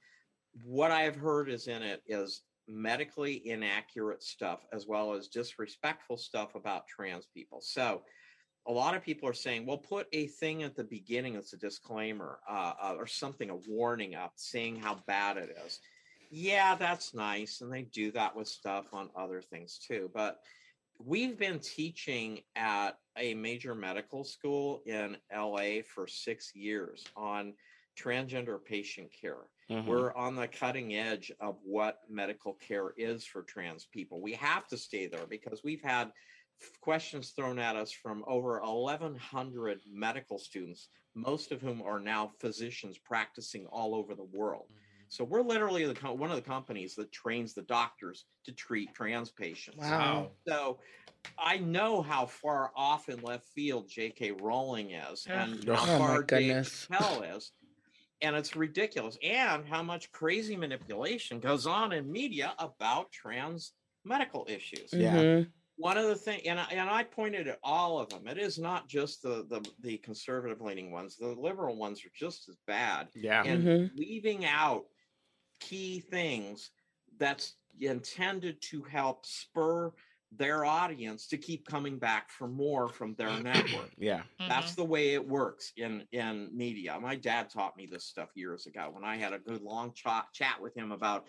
what 0.63 0.91
I've 0.91 1.15
heard 1.15 1.49
is 1.49 1.67
in 1.67 1.81
it 1.81 2.03
is 2.07 2.43
medically 2.67 3.47
inaccurate 3.47 4.23
stuff 4.23 4.65
as 4.71 4.87
well 4.87 5.13
as 5.13 5.27
disrespectful 5.27 6.17
stuff 6.17 6.55
about 6.55 6.87
trans 6.87 7.27
people. 7.33 7.59
So 7.61 8.03
a 8.67 8.71
lot 8.71 8.95
of 8.95 9.03
people 9.03 9.29
are 9.29 9.33
saying, 9.33 9.65
well, 9.65 9.77
put 9.77 10.07
a 10.11 10.27
thing 10.27 10.63
at 10.63 10.75
the 10.75 10.83
beginning 10.83 11.33
that's 11.33 11.53
a 11.53 11.57
disclaimer 11.57 12.39
uh, 12.49 12.73
uh, 12.81 12.95
or 12.97 13.05
something, 13.05 13.49
a 13.49 13.55
warning 13.67 14.15
up 14.15 14.33
saying 14.35 14.75
how 14.77 14.95
bad 15.07 15.37
it 15.37 15.55
is. 15.65 15.79
Yeah, 16.31 16.75
that's 16.75 17.13
nice. 17.13 17.61
And 17.61 17.71
they 17.71 17.83
do 17.83 18.11
that 18.11 18.35
with 18.35 18.47
stuff 18.47 18.87
on 18.93 19.09
other 19.15 19.41
things 19.41 19.77
too. 19.77 20.09
But 20.13 20.39
we've 20.97 21.37
been 21.37 21.59
teaching 21.59 22.39
at 22.55 22.97
a 23.17 23.35
major 23.35 23.75
medical 23.75 24.23
school 24.23 24.81
in 24.85 25.17
LA 25.33 25.81
for 25.87 26.07
six 26.07 26.55
years 26.55 27.03
on 27.15 27.53
transgender 27.97 28.63
patient 28.63 29.09
care. 29.11 29.47
Mhm. 29.69 29.85
We're 29.85 30.13
on 30.15 30.35
the 30.35 30.47
cutting 30.47 30.95
edge 30.95 31.31
of 31.39 31.57
what 31.63 31.99
medical 32.09 32.53
care 32.55 32.93
is 32.97 33.25
for 33.25 33.43
trans 33.43 33.85
people. 33.85 34.21
We 34.21 34.33
have 34.33 34.67
to 34.67 34.77
stay 34.77 35.07
there 35.07 35.25
because 35.25 35.63
we've 35.63 35.81
had 35.81 36.11
questions 36.81 37.29
thrown 37.29 37.59
at 37.59 37.75
us 37.75 37.91
from 37.91 38.23
over 38.27 38.59
1,100 38.61 39.79
medical 39.91 40.37
students, 40.37 40.89
most 41.13 41.51
of 41.51 41.61
whom 41.61 41.81
are 41.81 41.99
now 41.99 42.31
physicians 42.39 42.97
practicing 42.97 43.65
all 43.67 43.95
over 43.95 44.15
the 44.15 44.23
world. 44.23 44.65
Mm-hmm. 44.65 44.81
So 45.07 45.23
we're 45.23 45.43
literally 45.43 45.85
the 45.85 45.93
one 46.13 46.31
of 46.31 46.35
the 46.35 46.41
companies 46.41 46.95
that 46.95 47.11
trains 47.11 47.53
the 47.53 47.61
doctors 47.61 48.25
to 48.45 48.51
treat 48.51 48.93
trans 48.93 49.29
patients. 49.29 49.77
Wow. 49.79 50.31
So 50.47 50.79
I 51.37 51.57
know 51.57 52.01
how 52.01 52.25
far 52.25 52.71
off 52.75 53.07
in 53.09 53.21
left 53.21 53.47
field 53.49 53.87
J.K. 53.87 54.31
Rowling 54.31 54.91
is 54.91 55.25
and 55.29 55.63
Oh 55.69 55.75
how 55.75 55.97
far 55.97 56.23
Dave 56.23 56.47
goodness. 56.47 56.87
Is. 57.35 57.51
And 58.21 58.35
it's 58.35 58.55
ridiculous. 58.55 59.17
And 59.23 59.67
how 59.67 59.83
much 59.83 60.11
crazy 60.11 60.55
manipulation 60.57 61.39
goes 61.39 61.67
on 61.67 61.91
in 61.91 62.11
media 62.11 62.53
about 62.57 63.11
trans 63.11 63.73
medical 64.03 64.45
issues. 64.49 64.91
Yeah. 64.91 65.43
One 65.77 65.97
of 65.97 66.05
the 66.07 66.15
things, 66.15 66.43
and 66.45 66.59
I, 66.59 66.65
and 66.71 66.89
I 66.89 67.03
pointed 67.03 67.47
at 67.47 67.59
all 67.61 67.99
of 67.99 68.09
them. 68.09 68.27
It 68.27 68.37
is 68.37 68.57
not 68.57 68.87
just 68.87 69.21
the 69.21 69.45
the, 69.45 69.61
the 69.81 69.97
conservative 69.97 70.61
leaning 70.61 70.91
ones. 70.91 71.17
The 71.17 71.27
liberal 71.27 71.75
ones 71.75 72.05
are 72.05 72.11
just 72.15 72.47
as 72.47 72.57
bad 72.65 73.09
Yeah. 73.13 73.43
and 73.43 73.63
Mhm. 73.63 73.91
leaving 73.93 74.45
out 74.45 74.85
key 75.59 75.99
things 75.99 76.71
that's 77.17 77.55
intended 77.79 78.61
to 78.61 78.83
help 78.83 79.25
spur 79.25 79.93
their 80.31 80.65
audience 80.65 81.27
to 81.27 81.37
keep 81.37 81.65
coming 81.65 81.97
back 81.99 82.29
for 82.29 82.47
more 82.47 82.89
from 82.89 83.15
their 83.15 83.29
network. 83.43 83.91
Yeah. 83.97 84.23
That's 84.39 84.75
the 84.75 84.83
way 84.83 85.13
it 85.13 85.25
works 85.27 85.73
in 85.77 86.07
in 86.11 86.55
media. 86.55 86.99
My 86.99 87.15
dad 87.15 87.49
taught 87.49 87.77
me 87.77 87.85
this 87.85 88.05
stuff 88.05 88.31
years 88.35 88.65
ago 88.65 88.89
when 88.91 89.03
I 89.03 89.17
had 89.17 89.33
a 89.33 89.39
good 89.39 89.61
long 89.61 89.93
chat 89.93 90.27
chat 90.33 90.61
with 90.61 90.75
him 90.75 90.91
about 90.91 91.27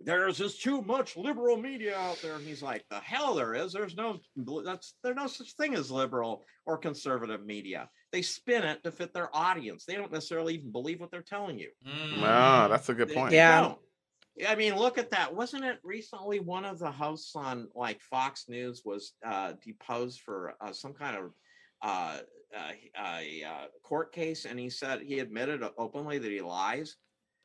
there's 0.00 0.38
just 0.38 0.62
too 0.62 0.82
much 0.82 1.16
liberal 1.16 1.56
media 1.56 1.96
out 1.96 2.20
there, 2.22 2.36
and 2.36 2.46
he's 2.46 2.62
like, 2.62 2.84
"The 2.88 3.00
hell 3.00 3.34
there 3.34 3.54
is. 3.54 3.72
There's 3.72 3.96
no 3.96 4.20
that's 4.64 4.94
there's 5.02 5.16
no 5.16 5.26
such 5.26 5.54
thing 5.54 5.74
as 5.74 5.90
liberal 5.90 6.44
or 6.66 6.78
conservative 6.78 7.44
media. 7.44 7.88
They 8.12 8.22
spin 8.22 8.62
it 8.62 8.84
to 8.84 8.92
fit 8.92 9.12
their 9.12 9.34
audience. 9.36 9.84
They 9.84 9.96
don't 9.96 10.12
necessarily 10.12 10.54
even 10.54 10.72
believe 10.72 11.00
what 11.00 11.10
they're 11.10 11.22
telling 11.22 11.58
you. 11.58 11.70
Mm. 11.86 12.18
Oh, 12.18 12.68
that's 12.68 12.88
a 12.88 12.94
good 12.94 13.08
They 13.08 13.14
point. 13.14 13.32
Yeah. 13.32 13.60
don't. 13.60 13.78
I 14.48 14.54
mean, 14.54 14.76
look 14.76 14.98
at 14.98 15.10
that. 15.10 15.34
Wasn't 15.34 15.64
it 15.64 15.80
recently 15.82 16.38
one 16.38 16.64
of 16.64 16.78
the 16.78 16.90
hosts 16.92 17.34
on 17.34 17.68
like 17.74 18.00
Fox 18.00 18.44
News 18.48 18.82
was 18.84 19.14
uh, 19.26 19.54
deposed 19.64 20.20
for 20.20 20.54
uh, 20.60 20.72
some 20.72 20.94
kind 20.94 21.16
of 21.16 21.32
uh, 21.82 22.18
uh, 22.56 22.72
a 23.16 23.44
uh, 23.44 23.66
court 23.82 24.12
case, 24.12 24.44
and 24.44 24.58
he 24.58 24.70
said 24.70 25.02
he 25.02 25.18
admitted 25.18 25.62
openly 25.76 26.18
that 26.18 26.30
he 26.30 26.40
lies. 26.40 26.96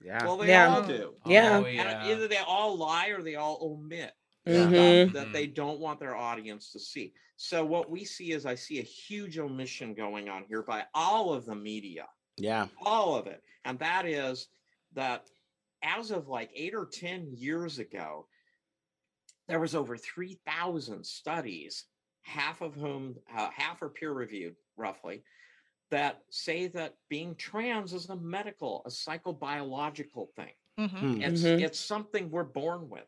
Yeah. 0.03 0.25
Well, 0.25 0.37
they 0.37 0.47
Yeah. 0.49 0.67
all 0.67 0.87
do. 0.87 1.15
Yeah. 1.25 1.59
Oh, 1.59 1.65
And 1.65 1.77
yeah. 1.77 2.07
either 2.09 2.27
they 2.27 2.37
all 2.37 2.77
lie 2.77 3.07
or 3.07 3.21
they 3.21 3.35
all 3.35 3.59
omit 3.61 4.13
Mhm. 4.47 5.03
stuff 5.05 5.13
that 5.13 5.33
they 5.33 5.47
don't 5.47 5.79
want 5.79 5.99
their 5.99 6.15
audience 6.15 6.71
to 6.73 6.79
see. 6.79 7.13
So 7.37 7.65
what 7.65 7.89
we 7.89 8.05
see 8.05 8.31
is 8.31 8.45
I 8.45 8.55
see 8.55 8.79
a 8.79 8.83
huge 8.83 9.37
omission 9.39 9.93
going 9.93 10.29
on 10.29 10.45
here 10.45 10.63
by 10.63 10.85
all 10.93 11.33
of 11.33 11.45
the 11.45 11.55
media 11.55 12.07
Yeah. 12.37 12.67
all 12.85 13.15
of 13.15 13.27
it 13.27 13.43
and 13.65 13.79
that 13.79 14.05
is 14.05 14.49
that 14.93 15.29
as 15.83 16.11
of 16.11 16.27
like 16.27 16.51
eight 16.53 16.73
or 16.73 16.85
10 16.85 17.33
years 17.35 17.79
ago, 17.79 18.27
there 19.47 19.59
was 19.59 19.75
over 19.75 19.97
3,000 19.97 21.05
studies, 21.05 21.85
half 22.21 22.61
of 22.61 22.75
whom, 22.75 23.15
uh, 23.35 23.49
half 23.51 23.81
are 23.81 23.89
peer 23.89 24.13
reviewed 24.13 24.55
roughly, 24.77 25.23
that 25.93 26.23
say 26.31 26.65
that 26.65 26.95
being 27.07 27.35
trans 27.35 27.93
is 27.93 28.09
a 28.09 28.15
medical, 28.15 28.81
a 28.85 28.89
psychobiological 28.89 30.27
thing. 30.35 30.53
Mhm. 30.79 30.89
Hmm. 30.89 31.21
It's 31.21 31.41
Mhm. 31.43 31.61
it's 31.61 31.79
something 31.79 32.31
we're 32.31 32.43
born 32.43 32.89
with, 32.89 33.07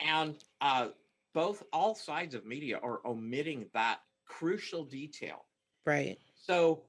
and 0.00 0.36
uh, 0.60 0.88
both 1.32 1.62
all 1.72 1.94
sides 1.94 2.34
of 2.34 2.44
media 2.44 2.78
are 2.78 3.00
omitting 3.06 3.70
that 3.74 4.00
crucial 4.24 4.84
detail. 4.84 5.46
Right. 5.84 6.20
So 6.34 6.82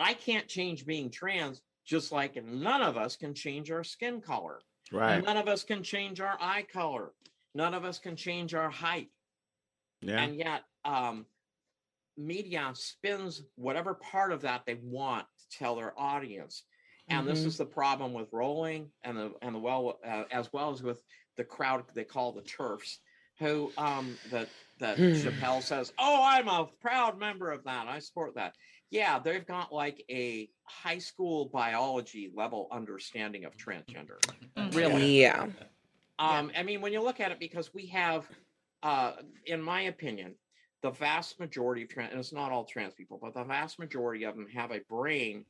I 0.00 0.14
can't 0.14 0.48
change 0.48 0.86
being 0.86 1.08
trans, 1.08 1.62
just 1.84 2.10
like 2.10 2.34
none 2.44 2.82
of 2.82 2.96
us 2.96 3.14
can 3.14 3.32
change 3.32 3.70
our 3.70 3.84
skin 3.84 4.20
color. 4.20 4.60
Right. 4.90 5.22
None 5.22 5.36
of 5.36 5.46
us 5.46 5.62
can 5.62 5.84
change 5.84 6.20
our 6.20 6.36
eye 6.40 6.62
color. 6.64 7.14
None 7.54 7.74
of 7.74 7.84
us 7.84 8.00
can 8.00 8.16
change 8.16 8.54
our 8.54 8.70
height. 8.70 9.12
Yeah. 10.00 10.20
And 10.20 10.34
yet, 10.36 10.64
um, 10.84 11.26
media 12.20 12.70
spins 12.74 13.42
whatever 13.56 13.94
part 13.94 14.32
of 14.32 14.42
that 14.42 14.64
they 14.66 14.74
want 14.74 15.26
to 15.38 15.58
tell 15.58 15.76
their 15.76 15.98
audience. 15.98 16.64
And 17.08 17.26
this 17.26 17.40
Mhm. 17.40 17.46
is 17.46 17.58
the 17.58 17.66
problem 17.66 18.12
with 18.12 18.28
Rowling 18.32 18.92
and 19.02 19.16
the 19.18 19.34
and 19.42 19.54
the 19.54 19.58
well 19.58 19.98
uh, 20.04 20.24
as 20.30 20.52
well 20.52 20.70
as 20.70 20.82
with 20.82 21.02
the 21.36 21.44
crowd 21.44 21.84
they 21.94 22.04
call 22.04 22.32
the 22.32 22.42
TERFs, 22.42 22.98
who 23.38 23.74
um 23.76 24.20
that 24.26 24.50
that 24.78 24.96
Hmm. 24.96 25.12
Chappelle 25.12 25.62
says, 25.62 25.92
"Oh, 25.98 26.22
I'm 26.22 26.48
a 26.48 26.68
proud 26.80 27.18
member 27.18 27.50
of 27.50 27.64
that. 27.64 27.88
I 27.88 27.98
support 27.98 28.34
that." 28.36 28.54
Yeah, 28.90 29.18
they've 29.18 29.44
got 29.46 29.72
like 29.72 30.04
a 30.10 30.48
high 30.64 30.98
school 30.98 31.48
biology 31.48 32.32
level 32.34 32.68
understanding 32.72 33.44
of 33.44 33.56
transgender. 33.56 34.20
Mhm. 34.56 34.74
Really? 34.74 35.18
Yeah. 35.18 35.46
Um, 36.18 36.52
I 36.54 36.62
mean, 36.62 36.80
when 36.80 36.92
you 36.92 37.00
look 37.02 37.20
at 37.20 37.32
it, 37.32 37.38
because 37.38 37.72
we 37.72 37.86
have, 37.88 38.30
uh, 38.82 39.22
in 39.46 39.62
my 39.62 39.82
opinion, 39.82 40.36
the 40.82 40.90
vast 40.90 41.38
majority 41.38 41.82
of 41.82 41.88
trans, 41.88 42.10
and 42.10 42.20
it's 42.20 42.32
not 42.32 42.52
all 42.52 42.64
trans 42.64 42.94
people, 42.94 43.18
but 43.20 43.34
the 43.34 43.44
vast 43.44 43.78
majority 43.78 44.24
of 44.24 44.34
them 44.34 44.46
have 44.48 44.70
a 44.70 44.80
brain 44.88 45.44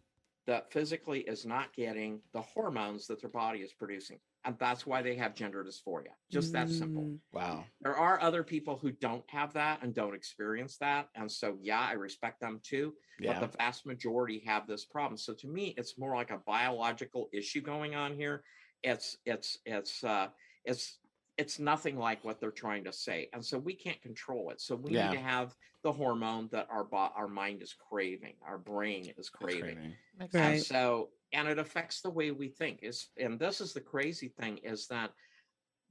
that 0.47 0.73
physically 0.73 1.21
is 1.21 1.47
not 1.47 1.73
getting 1.75 2.21
the 2.33 2.41
hormones 2.41 3.07
that 3.07 3.21
their 3.21 3.31
body 3.31 3.61
is 3.61 3.73
producing. 3.73 4.19
And 4.45 4.57
that's 4.59 4.87
why 4.87 5.03
they 5.03 5.15
have 5.17 5.35
gender 5.35 5.63
dysphoria. 5.63 6.15
Just 6.31 6.53
that 6.55 6.71
simple. 6.71 7.03
Mm. 7.03 7.19
Wow. 7.31 7.65
There 7.83 7.95
are 7.95 8.21
other 8.23 8.43
people 8.43 8.79
who 8.81 8.91
don't 8.91 9.23
have 9.29 9.53
that 9.53 9.83
and 9.83 9.95
don't 9.95 10.15
experience 10.15 10.79
that. 10.79 11.09
And 11.15 11.31
so, 11.31 11.59
yeah, 11.61 11.81
I 11.81 11.93
respect 11.93 12.41
them 12.41 12.59
too. 12.63 12.95
Yeah. 13.21 13.39
But 13.39 13.53
the 13.53 13.59
vast 13.59 13.85
majority 13.85 14.43
have 14.47 14.67
this 14.67 14.87
problem. 14.87 15.19
So 15.19 15.35
to 15.35 15.47
me, 15.47 15.75
it's 15.77 15.99
more 15.99 16.15
like 16.15 16.31
a 16.31 16.39
biological 16.39 17.29
issue 17.35 17.61
going 17.61 17.95
on 17.95 18.15
here. 18.15 18.43
It's 18.83 19.19
it's 19.27 19.59
it's 19.67 20.03
uh 20.03 20.29
it's 20.65 21.01
it's 21.41 21.59
nothing 21.59 21.97
like 21.97 22.23
what 22.23 22.39
they're 22.39 22.51
trying 22.51 22.85
to 22.85 22.93
say. 22.93 23.31
And 23.33 23.43
so 23.43 23.59
we 23.59 23.73
can't 23.75 24.01
control 24.03 24.51
it. 24.51 24.61
So 24.61 24.77
we 24.77 24.93
Yeah. 24.93 25.09
need 25.09 25.17
to 25.17 25.23
have 25.23 25.57
the 25.83 25.91
hormone 25.91 26.49
that 26.49 26.69
our 26.71 26.85
bo- 26.85 27.15
our 27.17 27.29
mind 27.29 27.63
is 27.63 27.73
craving, 27.73 28.37
our 28.43 28.59
brain 28.59 29.15
is 29.17 29.31
craving. 29.31 29.77
Crazy. 29.77 29.97
Makes 30.19 30.35
Right. 30.35 30.45
And 30.45 30.63
so, 30.63 31.11
and 31.33 31.49
it 31.49 31.59
affects 31.59 32.03
the 32.03 32.11
way 32.11 32.31
we 32.31 32.49
think. 32.49 32.81
Is 32.83 33.09
and 33.17 33.39
this 33.39 33.63
is 33.63 33.73
the 33.73 33.81
crazy 33.81 34.29
thing 34.29 34.59
is 34.59 34.87
that 34.89 35.13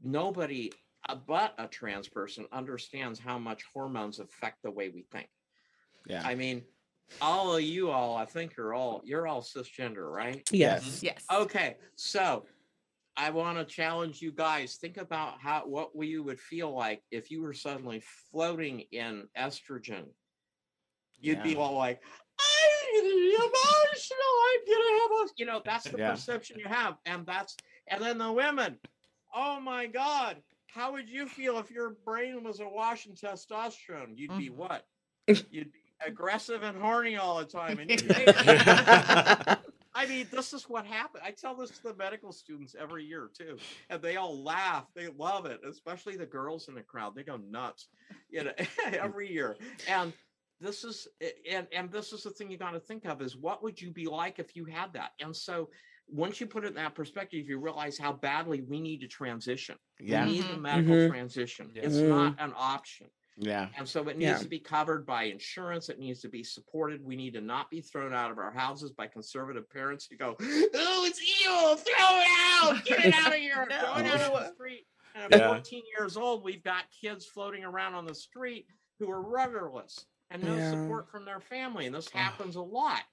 nobody 0.02 0.72
uh, 1.08 1.16
but 1.16 1.56
a 1.58 1.68
trans 1.68 2.08
person 2.08 2.46
understands 2.52 3.18
how 3.20 3.40
much 3.40 3.64
hormones 3.74 4.20
affect 4.20 4.62
the 4.62 4.70
way 4.70 4.90
we 4.90 5.02
think. 5.02 5.30
Yeah. 6.06 6.22
I 6.28 6.36
mean, 6.36 6.64
all 7.22 7.56
of 7.56 7.64
you 7.64 7.90
all, 7.90 8.16
I 8.16 8.26
think 8.26 8.56
you're 8.56 8.76
all 8.76 9.02
you're 9.04 9.26
all 9.26 9.42
cisgender, 9.42 10.12
right? 10.12 10.48
Yes. 10.52 11.02
Yes. 11.02 11.26
Okay, 11.32 11.78
so 11.96 12.46
I 13.20 13.32
want 13.32 13.58
to 13.58 13.66
challenge 13.66 14.22
you 14.22 14.32
guys. 14.32 14.78
Think 14.78 14.96
about 14.96 15.42
how 15.42 15.64
what 15.66 15.90
you 16.00 16.24
would 16.24 16.40
feel 16.40 16.74
like 16.74 17.04
if 17.12 17.30
you 17.30 17.42
were 17.42 17.54
suddenly 17.54 18.02
floating 18.32 18.80
in 18.94 19.28
estrogen. 19.38 20.06
You'd 21.20 21.44
be 21.44 21.54
all 21.58 21.76
like, 21.76 22.02
I'm 22.40 22.96
emotional. 22.96 24.34
I'm 24.48 24.66
gonna 24.66 25.00
have 25.02 25.12
a, 25.12 25.28
you 25.36 25.46
know, 25.46 25.62
that's 25.66 25.90
the 25.90 25.98
Yeah. 25.98 26.12
perception 26.12 26.60
you 26.60 26.70
have, 26.70 26.96
and 27.06 27.26
that's, 27.26 27.58
and 27.88 28.02
then 28.02 28.18
the 28.18 28.32
women. 28.32 28.78
Oh 29.36 29.60
my 29.60 29.86
God, 29.86 30.42
how 30.68 30.94
would 30.94 31.10
you 31.10 31.28
feel 31.28 31.60
if 31.60 31.70
your 31.70 31.98
brain 32.06 32.42
was 32.42 32.62
awash 32.62 33.06
in 33.06 33.16
testosterone? 33.16 34.14
You'd 34.16 34.38
be 34.38 34.50
Mhm. 34.50 34.56
what? 34.56 34.88
You'd 35.52 35.74
be 35.74 35.94
aggressive 36.08 36.64
and 36.64 36.78
horny 36.82 37.18
all 37.18 37.40
the 37.40 37.46
time, 37.46 37.80
and 37.80 37.92
I 39.96 40.06
mean, 40.06 40.28
this 40.32 40.54
is 40.54 40.70
what 40.70 40.86
happened. 40.86 41.24
I 41.26 41.32
tell 41.32 41.56
this 41.56 41.72
to 41.72 41.84
the 41.84 41.96
medical 41.96 42.32
students 42.32 42.76
every 42.80 43.04
year 43.06 43.30
too, 43.36 43.58
and 43.90 44.02
they 44.02 44.18
all 44.18 44.44
laugh. 44.44 44.86
They 44.96 45.08
love 45.08 45.46
it, 45.46 45.62
especially 45.68 46.16
the 46.16 46.26
girls 46.26 46.68
in 46.68 46.76
the 46.76 46.82
crowd. 46.84 47.16
They 47.16 47.24
go 47.24 47.38
nuts, 47.38 47.88
you 48.30 48.44
know, 48.44 48.52
every 48.94 49.32
year. 49.32 49.58
And 49.88 50.14
this 50.62 50.84
is 50.84 51.08
and 51.50 51.68
and 51.74 51.92
this 51.92 52.14
is 52.14 52.24
the 52.24 52.30
thing 52.32 52.52
you 52.52 52.58
got 52.58 52.72
to 52.72 52.80
think 52.80 53.06
of 53.06 53.22
is 53.22 53.36
what 53.36 53.64
would 53.64 53.82
you 53.82 53.92
be 53.92 54.06
like 54.06 54.38
if 54.40 54.56
you 54.56 54.66
had 54.66 54.94
that? 54.94 55.12
And 55.20 55.36
so 55.36 55.70
once 56.08 56.40
you 56.42 56.48
put 56.48 56.66
it 56.66 56.70
in 56.70 56.74
that 56.76 56.96
perspective, 56.96 57.48
you 57.48 57.60
realize 57.60 57.98
how 57.98 58.14
badly 58.14 58.62
we 58.62 58.80
need 58.82 59.00
to 59.02 59.08
transition. 59.08 59.76
Yeah. 60.00 60.26
We 60.26 60.34
need 60.34 60.44
the 60.44 60.54
Mhm. 60.56 60.62
medical 60.62 60.96
Mhm. 60.96 61.10
transition. 61.10 61.72
Yeah. 61.74 61.84
It's 61.86 61.98
Mhm. 61.98 62.10
not 62.10 62.36
an 62.40 62.54
option. 62.56 63.08
Yeah. 63.42 63.70
And 63.78 63.88
so 63.88 64.02
it 64.10 64.18
needs 64.18 64.32
Yeah. 64.32 64.38
to 64.40 64.48
be 64.50 64.60
covered 64.60 65.06
by 65.06 65.24
insurance. 65.24 65.88
It 65.90 65.98
needs 65.98 66.20
to 66.22 66.28
be 66.30 66.44
supported. 66.44 67.04
We 67.04 67.16
need 67.16 67.34
to 67.36 67.42
not 67.42 67.70
be 67.70 67.80
thrown 67.82 68.14
out 68.14 68.32
of 68.32 68.38
our 68.38 68.52
houses 68.52 68.92
by 68.92 69.08
conservative 69.08 69.70
parents 69.70 70.08
who 70.10 70.18
go, 70.18 70.36
Oh, 70.40 71.06
it's 71.06 71.22
evil. 71.22 71.76
Throw 71.76 72.20
it 72.20 72.28
out. 72.78 72.86
Get 72.86 73.06
it 73.06 73.14
out 73.14 73.28
of 73.34 73.40
here. 73.40 73.66
Throw 73.70 73.96
it 73.98 74.06
out 74.08 74.22
of 74.22 74.34
the 74.34 74.54
street. 74.54 74.86
And 75.16 75.34
at 75.34 75.40
Yeah. 75.40 75.48
14 75.48 75.84
years 75.98 76.18
old, 76.18 76.44
we've 76.44 76.64
got 76.64 76.84
kids 77.02 77.26
floating 77.26 77.64
around 77.64 77.96
on 77.96 78.06
the 78.06 78.14
street 78.14 78.68
who 79.00 79.10
are 79.10 79.22
rudderless 79.22 80.06
and 80.30 80.44
no 80.44 80.56
Yeah. 80.56 80.72
support 80.72 81.10
from 81.10 81.24
their 81.26 81.40
family. 81.40 81.86
And 81.86 81.96
this 81.96 82.10
happens 82.10 82.58
a 82.58 82.62
lot. 82.62 83.04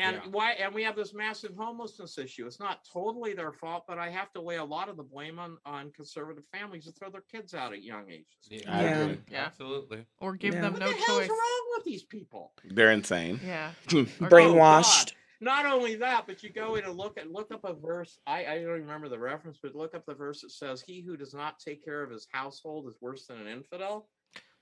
And 0.00 0.16
Yeah. 0.16 0.30
why? 0.30 0.52
And 0.52 0.74
we 0.74 0.82
have 0.84 0.96
this 0.96 1.12
massive 1.12 1.54
homelessness 1.56 2.16
issue. 2.16 2.46
It's 2.46 2.58
not 2.58 2.84
totally 2.90 3.34
their 3.34 3.52
fault, 3.52 3.84
but 3.86 3.98
I 3.98 4.08
have 4.08 4.32
to 4.32 4.40
lay 4.40 4.56
a 4.56 4.64
lot 4.64 4.88
of 4.88 4.96
the 4.96 5.02
blame 5.02 5.38
on 5.38 5.58
on 5.66 5.90
conservative 5.92 6.44
families 6.52 6.86
to 6.86 6.92
throw 6.92 7.10
their 7.10 7.20
kids 7.30 7.52
out 7.54 7.72
at 7.74 7.82
young 7.82 8.10
ages. 8.10 8.48
Yeah, 8.48 8.60
I 8.66 8.82
Yeah. 8.84 9.00
agree. 9.02 9.20
Yeah. 9.30 9.44
absolutely. 9.44 10.06
Or 10.18 10.36
give 10.36 10.54
Yeah. 10.54 10.62
them 10.62 10.72
What 10.74 10.80
no 10.80 10.88
the 10.92 10.94
hell's 10.94 11.18
choice. 11.20 11.28
wrong 11.28 11.66
with 11.76 11.84
these 11.84 12.02
people? 12.04 12.54
They're 12.64 12.92
insane. 12.92 13.40
Yeah. 13.44 13.72
Brainwashed. 13.88 15.12
Not 15.42 15.64
only 15.66 15.96
that, 15.96 16.26
but 16.26 16.42
you 16.42 16.50
go 16.50 16.74
in 16.76 16.84
and 16.84 16.96
look 16.96 17.16
at 17.18 17.30
look 17.30 17.50
up 17.50 17.64
a 17.64 17.72
verse. 17.72 18.18
I, 18.26 18.44
I 18.46 18.54
don't 18.58 18.68
remember 18.72 19.08
the 19.08 19.18
reference, 19.18 19.58
but 19.62 19.74
look 19.74 19.94
up 19.94 20.04
the 20.06 20.14
verse 20.14 20.42
that 20.42 20.50
says, 20.50 20.82
"He 20.82 21.00
who 21.00 21.16
does 21.16 21.32
not 21.32 21.58
take 21.58 21.82
care 21.84 22.02
of 22.02 22.10
his 22.10 22.26
household 22.30 22.86
is 22.88 22.96
worse 23.00 23.26
than 23.26 23.38
an 23.40 23.46
infidel." 23.48 24.08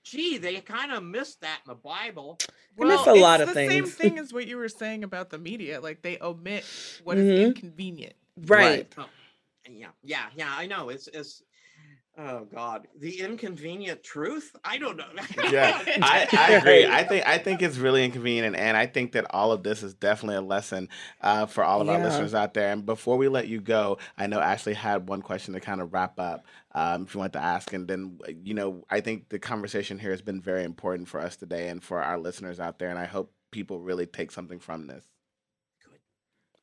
Gee, 0.03 0.37
they 0.37 0.59
kind 0.61 0.91
of 0.91 1.03
missed 1.03 1.41
that 1.41 1.59
in 1.65 1.69
the 1.69 1.75
Bible. 1.75 2.39
They 2.77 2.85
miss 2.85 3.05
a 3.05 3.13
lot 3.13 3.41
it's 3.41 3.49
of 3.49 3.55
the 3.55 3.65
same 3.67 3.85
thing 3.91 4.17
as 4.17 4.33
what 4.33 4.47
you 4.47 4.57
were 4.57 4.69
saying 4.69 5.03
about 5.03 5.29
the 5.29 5.37
media. 5.37 5.81
Like 5.81 6.01
they 6.01 6.17
omit 6.21 6.65
what 7.03 7.17
is 7.17 7.29
Mhm. 7.29 7.45
inconvenient. 7.47 8.13
Right. 8.37 8.87
Yeah, 9.69 9.89
yeah, 10.03 10.25
yeah. 10.35 10.53
I 10.55 10.65
know. 10.67 10.89
It's 10.89 11.07
it's. 11.09 11.43
Oh 12.21 12.45
God, 12.53 12.85
the 12.99 13.21
inconvenient 13.21 14.03
truth. 14.03 14.53
I 14.65 14.77
don't 14.77 14.97
know. 14.97 15.05
yeah, 15.51 15.81
I, 16.01 16.27
I 16.37 16.51
agree. 16.53 16.85
I 16.85 17.05
think 17.05 17.25
I 17.25 17.37
think 17.37 17.61
it's 17.61 17.77
really 17.77 18.03
inconvenient, 18.03 18.57
and 18.57 18.75
I 18.75 18.87
think 18.87 19.13
that 19.13 19.27
all 19.29 19.53
of 19.53 19.63
this 19.63 19.83
is 19.83 19.93
definitely 19.93 20.35
a 20.35 20.41
lesson 20.41 20.89
uh, 21.21 21.45
for 21.45 21.63
all 21.63 21.79
of 21.79 21.87
our 21.87 21.97
listeners 21.97 22.33
out 22.33 22.53
there. 22.53 22.73
And 22.73 22.85
before 22.85 23.15
we 23.15 23.29
let 23.29 23.47
you 23.47 23.61
go, 23.61 23.99
I 24.17 24.27
know 24.27 24.41
Ashley 24.41 24.73
had 24.73 25.07
one 25.07 25.21
question 25.21 25.53
to 25.53 25.61
kind 25.61 25.79
of 25.79 25.93
wrap 25.93 26.19
up. 26.19 26.45
Um, 26.75 27.03
if 27.03 27.13
you 27.13 27.21
want 27.21 27.33
to 27.33 27.41
ask, 27.41 27.71
and 27.71 27.87
then 27.87 28.19
you 28.43 28.53
know, 28.53 28.83
I 28.89 28.99
think 28.99 29.29
the 29.29 29.39
conversation 29.39 29.97
here 29.97 30.11
has 30.11 30.21
been 30.21 30.41
very 30.41 30.65
important 30.65 31.07
for 31.07 31.21
us 31.21 31.37
today 31.37 31.69
and 31.69 31.81
for 31.81 32.01
our 32.01 32.17
listeners 32.17 32.59
out 32.59 32.79
there, 32.79 32.89
and 32.89 32.99
I 32.99 33.05
hope 33.05 33.31
people 33.51 33.79
really 33.79 34.05
take 34.05 34.31
something 34.31 34.59
from 34.59 34.87
this. 34.87 35.05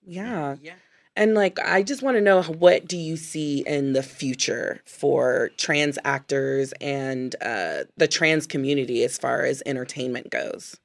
Yeah. 0.05 0.57
yeah. 0.63 0.75
And 1.17 1.35
like, 1.35 1.59
I 1.59 1.83
just 1.83 2.03
want 2.03 2.19
to 2.19 2.21
know 2.21 2.43
what 2.43 2.87
do 2.87 2.97
you 2.99 3.17
see 3.17 3.65
in 3.67 3.95
the 3.95 4.03
future 4.03 4.83
for 4.85 5.51
trans 5.57 5.99
actors 6.05 6.75
and 6.81 7.35
uh, 7.41 7.85
the 7.97 8.07
trans 8.07 8.47
community 8.47 9.03
as 9.03 9.17
far 9.17 9.45
as 9.45 9.63
entertainment 9.65 10.31
goes? 10.31 10.77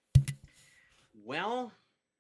Well, 1.26 1.74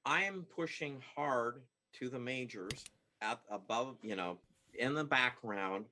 I 0.06 0.24
am 0.24 0.46
pushing 0.54 1.02
hard 1.16 1.62
to 1.94 2.10
the 2.10 2.20
majors 2.20 2.84
at 3.22 3.40
above, 3.50 3.98
you 4.02 4.16
know, 4.16 4.38
in 4.78 4.94
the 4.94 5.04
background 5.06 5.86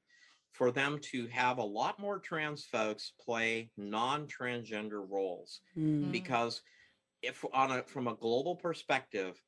for 0.51 0.72
them 0.72 0.99
to 0.99 1.28
have 1.28 1.57
a 1.57 1.63
lot 1.63 1.99
more 1.99 2.20
trans 2.20 2.65
folks 2.65 3.13
play 3.24 3.70
non-transgender 3.78 5.05
roles 5.09 5.61
Mm. 5.78 6.11
because 6.11 6.61
if 7.22 7.45
on 7.53 7.72
a 7.72 7.84
from 7.84 8.07
a 8.07 8.15
global 8.15 8.55
perspective 8.55 9.41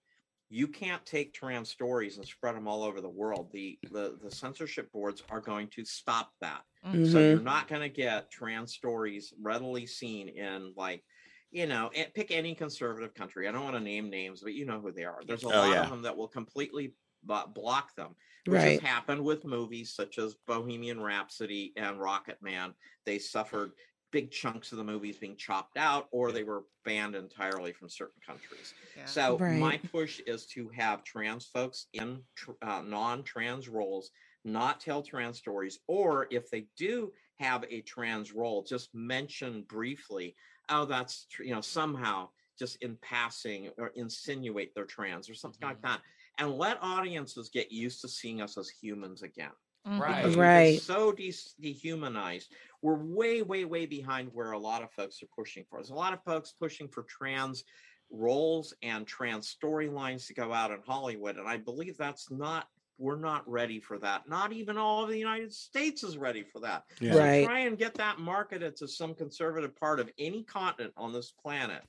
you 0.51 0.67
can't 0.67 1.05
take 1.05 1.33
trans 1.33 1.69
stories 1.69 2.17
and 2.17 2.25
spread 2.27 2.55
them 2.55 2.67
all 2.67 2.83
over 2.83 3.01
the 3.01 3.09
world 3.09 3.51
the 3.51 3.79
the, 3.91 4.17
the 4.21 4.31
censorship 4.31 4.91
boards 4.91 5.23
are 5.29 5.41
going 5.41 5.67
to 5.69 5.85
stop 5.85 6.31
that 6.41 6.63
so 7.01 7.19
Mhm. 7.19 7.21
you're 7.21 7.39
not 7.39 7.67
going 7.67 7.81
to 7.81 7.89
get 7.89 8.29
trans 8.31 8.73
stories 8.73 9.33
readily 9.39 9.85
seen 9.85 10.29
in 10.29 10.73
like 10.75 11.03
you 11.51 11.65
know 11.67 11.89
pick 12.13 12.31
any 12.31 12.53
conservative 12.55 13.13
country 13.13 13.47
i 13.47 13.51
don't 13.51 13.63
want 13.63 13.75
to 13.75 13.79
name 13.79 14.09
names 14.09 14.41
but 14.41 14.53
you 14.53 14.65
know 14.65 14.79
who 14.81 14.91
they 14.91 15.05
are 15.05 15.21
there's 15.25 15.43
a 15.43 15.49
Oh, 15.49 15.63
lot 15.63 15.73
yeah. 15.73 15.83
of 15.83 15.89
them 15.89 16.01
that 16.01 16.15
will 16.15 16.27
completely 16.27 16.95
block 17.23 17.95
them 17.95 18.15
which 18.47 18.63
Right. 18.63 18.71
has 18.71 18.79
happened 18.79 19.23
with 19.23 19.45
movies 19.45 19.93
such 19.93 20.17
as 20.17 20.35
Bohemian 20.47 20.99
Rhapsody 20.99 21.71
and 21.77 21.99
Rocket 21.99 22.41
Man. 22.41 22.73
They 23.05 23.19
suffered 23.19 23.73
big 24.11 24.31
chunks 24.31 24.71
of 24.71 24.77
the 24.77 24.83
movies 24.83 25.17
being 25.17 25.35
chopped 25.37 25.77
out, 25.77 26.07
or 26.11 26.31
they 26.31 26.43
were 26.43 26.65
banned 26.85 27.15
entirely 27.15 27.73
from 27.73 27.89
certain 27.89 28.21
countries. 28.25 28.73
Yeah. 28.95 29.05
So 29.05 29.43
my 29.47 29.77
push 29.77 30.19
is 30.27 30.45
to 30.47 30.69
have 30.69 31.03
trans 31.03 31.47
folks 31.47 31.87
in 31.93 32.23
tr- 32.35 32.51
uh, 32.61 32.81
non-trans 32.81 33.69
roles 33.69 34.11
not 34.43 34.79
tell 34.79 35.03
trans 35.03 35.37
stories, 35.37 35.79
or 35.87 36.27
if 36.31 36.49
they 36.49 36.67
do 36.75 37.11
have 37.39 37.63
a 37.69 37.81
trans 37.81 38.31
role, 38.33 38.63
just 38.63 38.93
mention 38.93 39.63
briefly, 39.63 40.35
oh, 40.69 40.85
that's 40.85 41.25
tr- 41.27 41.43
you 41.43 41.53
know 41.53 41.61
somehow 41.61 42.29
just 42.57 42.77
in 42.81 42.97
passing 42.97 43.69
or 43.77 43.87
insinuate 43.95 44.73
they're 44.75 44.85
trans 44.85 45.29
or 45.29 45.33
something 45.35 45.67
like 45.67 45.77
Mhm. 45.77 45.81
that, 45.81 46.01
and 46.37 46.57
let 46.57 46.77
audiences 46.81 47.49
get 47.49 47.71
used 47.71 48.01
to 48.01 48.07
seeing 48.07 48.41
us 48.41 48.57
as 48.57 48.69
humans 48.69 49.21
again. 49.23 49.51
Right. 49.85 50.23
Because 50.23 50.35
Right. 50.37 50.81
So 50.81 51.11
de- 51.11 51.33
dehumanized. 51.59 52.53
We're 52.81 52.95
way, 52.95 53.41
way, 53.41 53.65
way 53.65 53.85
behind 53.85 54.29
where 54.33 54.51
a 54.51 54.57
lot 54.59 54.83
of 54.83 54.91
folks 54.91 55.21
are 55.23 55.27
pushing 55.35 55.65
for. 55.69 55.77
There's 55.79 55.89
a 55.89 55.95
lot 55.95 56.13
of 56.13 56.23
folks 56.23 56.51
pushing 56.51 56.87
for 56.87 57.03
trans 57.03 57.63
roles 58.11 58.73
and 58.81 59.07
trans 59.07 59.55
storylines 59.55 60.27
to 60.27 60.33
go 60.33 60.51
out 60.53 60.71
in 60.71 60.79
Hollywood. 60.85 61.37
And 61.37 61.47
I 61.47 61.57
believe 61.57 61.97
that's 61.97 62.29
not, 62.29 62.67
we're 62.97 63.15
not 63.19 63.47
ready 63.49 63.79
for 63.79 63.97
that. 63.99 64.27
Not 64.27 64.51
even 64.51 64.77
all 64.77 65.03
of 65.03 65.09
the 65.09 65.17
United 65.17 65.53
States 65.53 66.03
is 66.03 66.17
ready 66.17 66.43
for 66.43 66.59
that. 66.59 66.83
Yeah. 66.99 67.13
So 67.13 67.19
Right. 67.19 67.45
try 67.45 67.59
and 67.59 67.77
get 67.77 67.93
that 67.95 68.19
marketed 68.19 68.75
to 68.77 68.87
some 68.87 69.15
conservative 69.15 69.75
part 69.75 69.99
of 69.99 70.11
any 70.19 70.43
continent 70.43 70.93
on 70.97 71.13
this 71.13 71.31
planet 71.31 71.83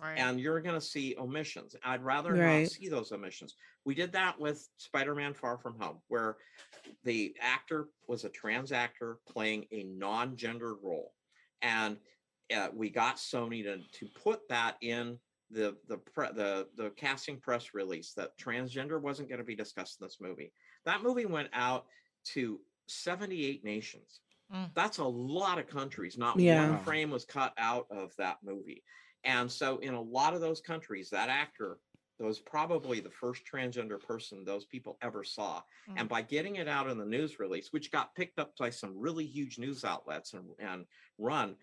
Right. 0.00 0.18
and 0.18 0.38
you're 0.38 0.60
going 0.60 0.74
to 0.74 0.80
see 0.86 1.16
omissions. 1.18 1.74
I'd 1.82 2.02
rather 2.04 2.34
Right. 2.34 2.62
not 2.62 2.70
see 2.70 2.88
those 2.88 3.12
omissions. 3.12 3.54
We 3.84 3.94
did 3.94 4.12
that 4.12 4.38
with 4.38 4.68
Spider-Man: 4.76 5.32
Far 5.34 5.56
From 5.58 5.78
Home, 5.80 6.02
where 6.08 6.36
the 7.04 7.34
actor 7.40 7.88
was 8.06 8.24
a 8.24 8.28
trans 8.28 8.72
actor 8.72 9.18
playing 9.26 9.66
a 9.72 9.84
non-gendered 9.84 10.76
role, 10.82 11.14
and 11.62 11.96
uh, 12.54 12.68
we 12.74 12.90
got 12.90 13.16
Sony 13.16 13.62
to 13.64 13.78
to 13.78 14.06
put 14.20 14.46
that 14.48 14.76
in 14.82 15.18
the 15.50 15.76
the 15.88 15.96
pre- 15.98 16.32
the 16.32 16.68
the 16.76 16.90
casting 16.90 17.40
press 17.40 17.72
release 17.72 18.12
that 18.14 18.36
transgender 18.38 19.00
wasn't 19.00 19.28
going 19.28 19.38
to 19.38 19.44
be 19.44 19.56
discussed 19.56 20.00
in 20.00 20.06
this 20.06 20.18
movie. 20.20 20.52
That 20.84 21.02
movie 21.02 21.26
went 21.26 21.48
out 21.54 21.86
to 22.34 22.60
78 22.88 23.64
nations. 23.64 24.20
Mm. 24.52 24.70
That's 24.74 24.98
a 24.98 25.04
lot 25.04 25.58
of 25.58 25.66
countries. 25.68 26.18
Not 26.18 26.38
Yeah. 26.38 26.68
one 26.70 26.84
frame 26.84 27.10
was 27.10 27.24
cut 27.24 27.52
out 27.56 27.86
of 27.90 28.14
that 28.16 28.38
movie. 28.44 28.84
And 29.26 29.52
so, 29.52 29.78
in 29.80 29.94
a 29.94 30.00
lot 30.02 30.34
of 30.34 30.40
those 30.40 30.62
countries, 30.62 31.10
that 31.10 31.28
actor 31.28 31.80
was 32.18 32.40
probably 32.40 33.00
the 33.00 33.10
first 33.10 33.44
transgender 33.44 34.00
person 34.02 34.44
those 34.44 34.64
people 34.66 34.98
ever 35.02 35.24
saw. 35.24 35.62
And 35.96 36.08
by 36.08 36.22
getting 36.22 36.56
it 36.56 36.68
out 36.68 36.88
in 36.88 36.98
the 36.98 37.06
news 37.06 37.38
release, 37.38 37.72
which 37.72 37.92
got 37.92 38.14
picked 38.14 38.38
up 38.38 38.56
by 38.58 38.70
some 38.70 38.96
really 38.98 39.26
huge 39.26 39.58
news 39.58 39.84
outlets 39.84 40.32
and, 40.34 40.50
and 40.58 40.86
run, 41.18 41.58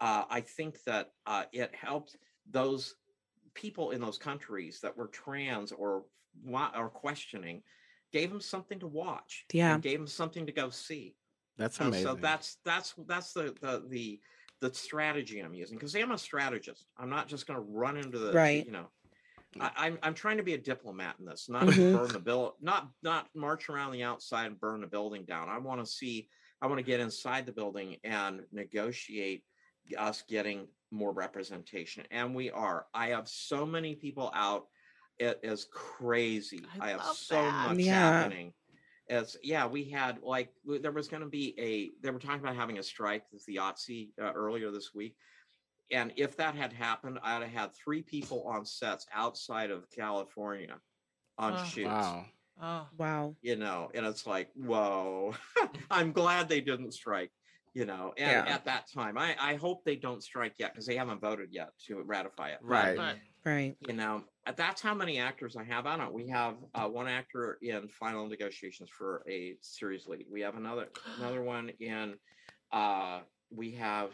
uh, 0.00 0.24
I 0.30 0.40
think 0.42 0.84
that 0.84 1.12
uh, 1.26 1.46
it 1.52 1.74
helped 1.74 2.16
those 2.46 2.96
people 3.54 3.90
in 3.90 4.00
those 4.00 4.18
countries 4.18 4.80
that 4.82 4.96
were 4.96 5.08
trans 5.08 5.72
or 5.72 6.06
or 6.52 6.90
questioning, 6.90 7.62
gave 8.12 8.30
them 8.30 8.40
something 8.40 8.78
to 8.80 8.86
watch. 8.86 9.46
and 9.50 9.56
Yeah. 9.56 9.78
gave 9.82 9.98
them 9.98 10.06
something 10.06 10.46
to 10.46 10.52
go 10.52 10.70
see. 10.70 11.16
That's 11.56 11.80
And 11.80 11.88
amazing. 11.88 12.08
so 12.08 12.14
that's 12.14 12.56
that's 12.64 12.94
that's 13.06 13.32
the 13.32 13.56
the 13.60 13.84
the 13.88 14.20
the 14.60 14.72
strategy 14.74 15.40
I'm 15.40 15.54
using 15.54 15.78
because 15.78 15.94
I'm 15.94 16.10
a 16.12 16.18
strategist. 16.18 16.86
I'm 16.96 17.10
not 17.10 17.28
just 17.28 17.46
going 17.46 17.58
to 17.58 17.64
run 17.64 17.96
into 17.96 18.18
the 18.18 18.32
Right. 18.34 18.66
You 18.66 18.72
know, 18.72 18.88
I, 19.60 19.70
I'm 19.76 19.98
I'm 20.02 20.14
trying 20.14 20.36
to 20.38 20.42
be 20.42 20.54
a 20.54 20.58
diplomat 20.58 21.16
in 21.18 21.26
this, 21.26 21.48
not 21.48 21.66
Mhm. 21.68 21.92
burn 21.92 22.12
the 22.12 22.20
bill, 22.20 22.56
not 22.60 22.90
not 23.02 23.28
march 23.34 23.68
around 23.68 23.92
the 23.92 24.02
outside 24.04 24.46
and 24.46 24.60
burn 24.60 24.80
the 24.80 24.86
building 24.86 25.24
down. 25.24 25.48
I 25.48 25.58
want 25.58 25.80
to 25.80 25.86
see. 25.86 26.28
I 26.60 26.66
want 26.66 26.78
to 26.78 26.84
get 26.84 27.00
inside 27.00 27.46
the 27.46 27.52
building 27.52 27.98
and 28.04 28.46
negotiate 28.52 29.44
us 29.96 30.22
getting 30.22 30.68
more 30.90 31.12
representation, 31.12 32.04
and 32.10 32.34
we 32.34 32.50
are. 32.50 32.86
I 32.94 33.08
have 33.08 33.28
so 33.28 33.64
many 33.66 33.94
people 33.96 34.30
out. 34.34 34.66
It 35.18 35.40
is 35.42 35.66
crazy. 35.72 36.72
I 36.80 36.86
I, 36.86 36.90
have 36.90 37.04
so 37.04 37.50
that. 37.52 37.62
much 37.62 37.86
Yeah. 37.86 37.92
happening 37.92 38.54
it's 39.08 39.36
yeah 39.42 39.66
we 39.66 39.84
had 39.88 40.18
like 40.22 40.50
there 40.82 40.92
was 40.92 41.08
going 41.08 41.22
to 41.22 41.28
be 41.28 41.54
a 41.58 41.90
they 42.02 42.10
were 42.10 42.18
talking 42.18 42.40
about 42.40 42.56
having 42.56 42.78
a 42.78 42.82
strike 42.82 43.24
with 43.32 43.44
the 43.46 43.56
IATSE 43.56 44.10
uh, 44.20 44.32
earlier 44.34 44.70
this 44.70 44.90
week 44.94 45.16
and 45.90 46.12
if 46.16 46.36
that 46.36 46.54
had 46.54 46.72
happened 46.72 47.18
i'd 47.22 47.42
have 47.42 47.50
had 47.50 47.70
three 47.74 48.02
people 48.02 48.44
on 48.46 48.64
sets 48.66 49.06
outside 49.14 49.70
of 49.70 49.88
california 49.90 50.76
on 51.38 51.54
Oh. 51.54 51.64
shoots 51.64 51.86
wow. 51.88 52.26
oh. 52.60 52.86
Wow. 52.98 53.36
you 53.40 53.56
know 53.56 53.90
and 53.94 54.04
it's 54.04 54.26
like 54.26 54.50
whoa 54.54 55.34
i'm 55.90 56.12
glad 56.12 56.48
they 56.48 56.60
didn't 56.60 56.92
strike 56.92 57.30
you 57.74 57.86
know 57.86 58.12
and 58.18 58.46
Yeah. 58.46 58.54
at 58.54 58.64
that 58.66 58.90
time 58.92 59.16
i 59.16 59.34
i 59.40 59.54
hope 59.54 59.84
they 59.84 59.96
don't 59.96 60.22
strike 60.22 60.54
yet 60.58 60.72
because 60.74 60.84
they 60.86 60.96
haven't 60.96 61.20
voted 61.22 61.48
yet 61.52 61.70
to 61.86 62.02
ratify 62.02 62.50
it 62.50 62.58
Right. 62.60 62.96
But 62.96 63.16
Right. 63.44 63.76
you 63.86 63.94
know 63.94 64.24
that's 64.56 64.80
how 64.80 64.94
many 64.94 65.18
actors 65.18 65.56
i 65.56 65.64
have 65.64 65.86
on 65.86 66.00
it 66.00 66.12
we 66.12 66.26
have 66.28 66.54
uh, 66.74 66.86
one 66.88 67.06
actor 67.08 67.58
in 67.62 67.88
final 67.88 68.26
negotiations 68.26 68.88
for 68.90 69.22
a 69.28 69.56
series 69.60 70.06
lead 70.06 70.26
we 70.30 70.40
have 70.40 70.56
another 70.56 70.88
another 71.18 71.42
one 71.42 71.70
in 71.80 72.14
uh 72.72 73.20
we 73.50 73.70
have 73.72 74.10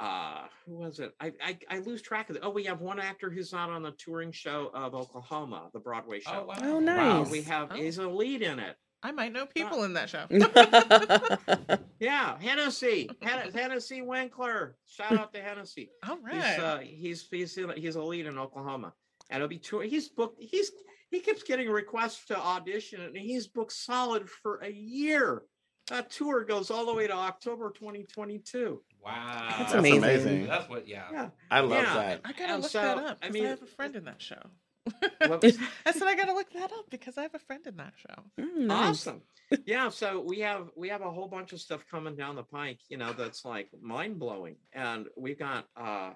uh 0.00 0.44
who 0.66 0.74
was 0.74 0.98
it 1.00 1.12
I, 1.20 1.32
I 1.42 1.58
i 1.70 1.78
lose 1.78 2.02
track 2.02 2.28
of 2.30 2.36
it 2.36 2.42
oh 2.44 2.50
we 2.50 2.64
have 2.64 2.80
one 2.80 3.00
actor 3.00 3.30
who's 3.30 3.52
not 3.52 3.70
on 3.70 3.82
the 3.82 3.92
touring 3.92 4.32
show 4.32 4.70
of 4.74 4.94
oklahoma 4.94 5.70
the 5.72 5.80
broadway 5.80 6.20
show 6.20 6.40
Oh, 6.42 6.46
wow. 6.46 6.54
Oh, 6.60 6.76
Uh, 6.76 6.80
nice. 6.80 7.30
we 7.30 7.42
have 7.42 7.68
Oh. 7.70 7.76
he's 7.76 7.98
a 7.98 8.06
lead 8.08 8.42
in 8.42 8.58
it 8.58 8.76
I 9.02 9.12
might 9.12 9.32
know 9.32 9.46
people 9.46 9.84
in 9.84 9.92
that 9.92 10.08
show. 10.10 10.26
yeah 12.00 12.38
hennessy 12.40 13.08
Hen- 13.22 13.50
hennessy 13.54 14.02
winkler 14.02 14.76
shout 14.86 15.16
out 15.16 15.32
to 15.32 15.40
hennessy 15.40 15.90
All 16.06 16.18
right. 16.22 16.34
He's 16.34 16.58
uh, 16.58 16.78
he's 16.82 17.28
he's 17.30 17.56
in, 17.56 17.70
he's 17.76 17.96
a 17.96 18.02
lead 18.02 18.26
in 18.26 18.36
Oklahoma, 18.38 18.92
and 19.30 19.36
it'll 19.42 19.48
be 19.48 19.58
tour. 19.58 19.82
He's 19.82 20.08
booked. 20.08 20.40
He's 20.42 20.70
he 21.10 21.20
keeps 21.20 21.42
getting 21.42 21.68
requests 21.70 22.24
to 22.26 22.36
audition, 22.38 23.00
and 23.00 23.16
he's 23.16 23.46
booked 23.46 23.72
solid 23.72 24.28
for 24.28 24.58
a 24.58 24.70
year. 24.70 25.42
That 25.88 26.10
tour 26.10 26.42
goes 26.44 26.70
all 26.72 26.84
the 26.86 26.94
way 26.94 27.06
to 27.06 27.12
October 27.12 27.70
2022. 27.70 28.82
Wow. 29.04 29.46
That's 29.48 29.58
That's 29.58 29.74
amazing. 29.74 29.98
amazing. 30.02 30.46
That's 30.48 30.68
what, 30.68 30.88
yeah. 30.88 31.04
Yeah, 31.12 31.28
I 31.48 31.60
love 31.60 31.70
Yeah. 31.84 31.94
that. 31.94 32.20
I 32.24 32.32
gotta 32.32 32.54
and 32.54 32.62
look 32.64 32.72
so, 32.72 32.80
that 32.80 32.98
up. 32.98 33.04
I 33.04 33.06
'cause 33.06 33.18
I, 33.22 33.30
mean, 33.30 33.46
I 33.46 33.48
have 33.50 33.62
a 33.62 33.66
friend 33.66 33.94
in 33.94 34.04
that 34.06 34.20
show. 34.20 34.42
Was- 35.20 35.58
I 35.86 35.92
said 35.92 36.02
I 36.08 36.16
gotta 36.16 36.32
look 36.32 36.50
that 36.54 36.72
up 36.72 36.90
because 36.90 37.16
I 37.18 37.22
have 37.22 37.34
a 37.36 37.38
friend 37.38 37.64
in 37.68 37.76
that 37.76 37.92
show. 37.96 38.22
Mm, 38.42 38.56
nice. 38.66 39.06
awesome. 39.06 39.22
Yeah, 39.64 39.90
so 39.90 40.20
we 40.20 40.40
have 40.40 40.70
we 40.76 40.88
have 40.88 41.02
a 41.02 41.10
whole 41.10 41.28
bunch 41.28 41.52
of 41.52 41.60
stuff 41.60 41.84
coming 41.88 42.16
down 42.16 42.34
the 42.34 42.42
pike. 42.42 42.80
You 42.88 42.96
know, 42.96 43.12
that's 43.12 43.44
like 43.44 43.68
mind 43.80 44.18
blowing, 44.18 44.56
and 44.72 45.06
we've 45.16 45.38
got 45.38 45.66
uh 45.76 46.14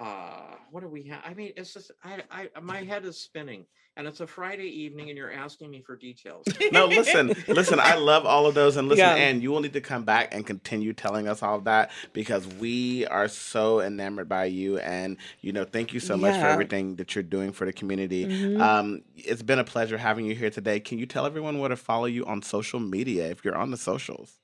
uh 0.00 0.54
what 0.70 0.80
do 0.80 0.88
we 0.88 1.02
have 1.04 1.20
i 1.24 1.34
mean 1.34 1.52
it's 1.56 1.74
just 1.74 1.90
I, 2.02 2.22
I 2.30 2.60
my 2.60 2.82
head 2.82 3.04
is 3.04 3.20
spinning 3.20 3.66
and 3.96 4.06
it's 4.06 4.20
a 4.20 4.26
friday 4.26 4.64
evening 4.68 5.08
and 5.10 5.18
you're 5.18 5.32
asking 5.32 5.70
me 5.70 5.82
for 5.82 5.94
details 5.96 6.46
No, 6.72 6.86
listen, 6.86 7.34
listen. 7.48 7.80
I 7.80 7.96
love 7.96 8.24
all 8.24 8.46
of 8.46 8.54
those, 8.54 8.76
and 8.76 8.88
listen, 8.88 9.04
Yeah. 9.04 9.14
and 9.16 9.42
you 9.42 9.50
will 9.50 9.60
need 9.60 9.72
to 9.72 9.80
come 9.80 10.04
back 10.04 10.32
and 10.32 10.46
continue 10.46 10.92
telling 10.92 11.26
us 11.26 11.42
all 11.42 11.56
of 11.56 11.64
that 11.64 11.90
because 12.12 12.46
we 12.46 13.04
are 13.08 13.26
so 13.28 13.80
enamored 13.80 14.28
by 14.28 14.44
you, 14.44 14.78
and 14.78 15.16
you 15.40 15.52
know, 15.52 15.64
thank 15.64 15.92
you 15.92 15.98
so 16.00 16.16
much 16.16 16.34
for 16.36 16.46
everything 16.46 16.94
that 16.96 17.14
you're 17.16 17.24
doing 17.24 17.50
for 17.52 17.64
the 17.66 17.72
community. 17.72 18.26
Mhm. 18.26 18.60
Um, 18.60 19.02
it's 19.16 19.42
been 19.42 19.58
a 19.58 19.64
pleasure 19.64 19.98
having 19.98 20.24
you 20.26 20.34
here 20.36 20.50
today. 20.50 20.78
Can 20.78 20.98
you 20.98 21.06
tell 21.06 21.26
everyone 21.26 21.58
where 21.58 21.68
to 21.68 21.76
follow 21.76 22.06
you 22.06 22.24
on 22.24 22.40
social 22.42 22.78
media 22.78 23.28
if 23.28 23.44
you're 23.44 23.56
on 23.56 23.70
the 23.72 23.76
socials? 23.76 24.38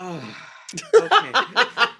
Ah, 0.00 0.50
okay 0.96 1.32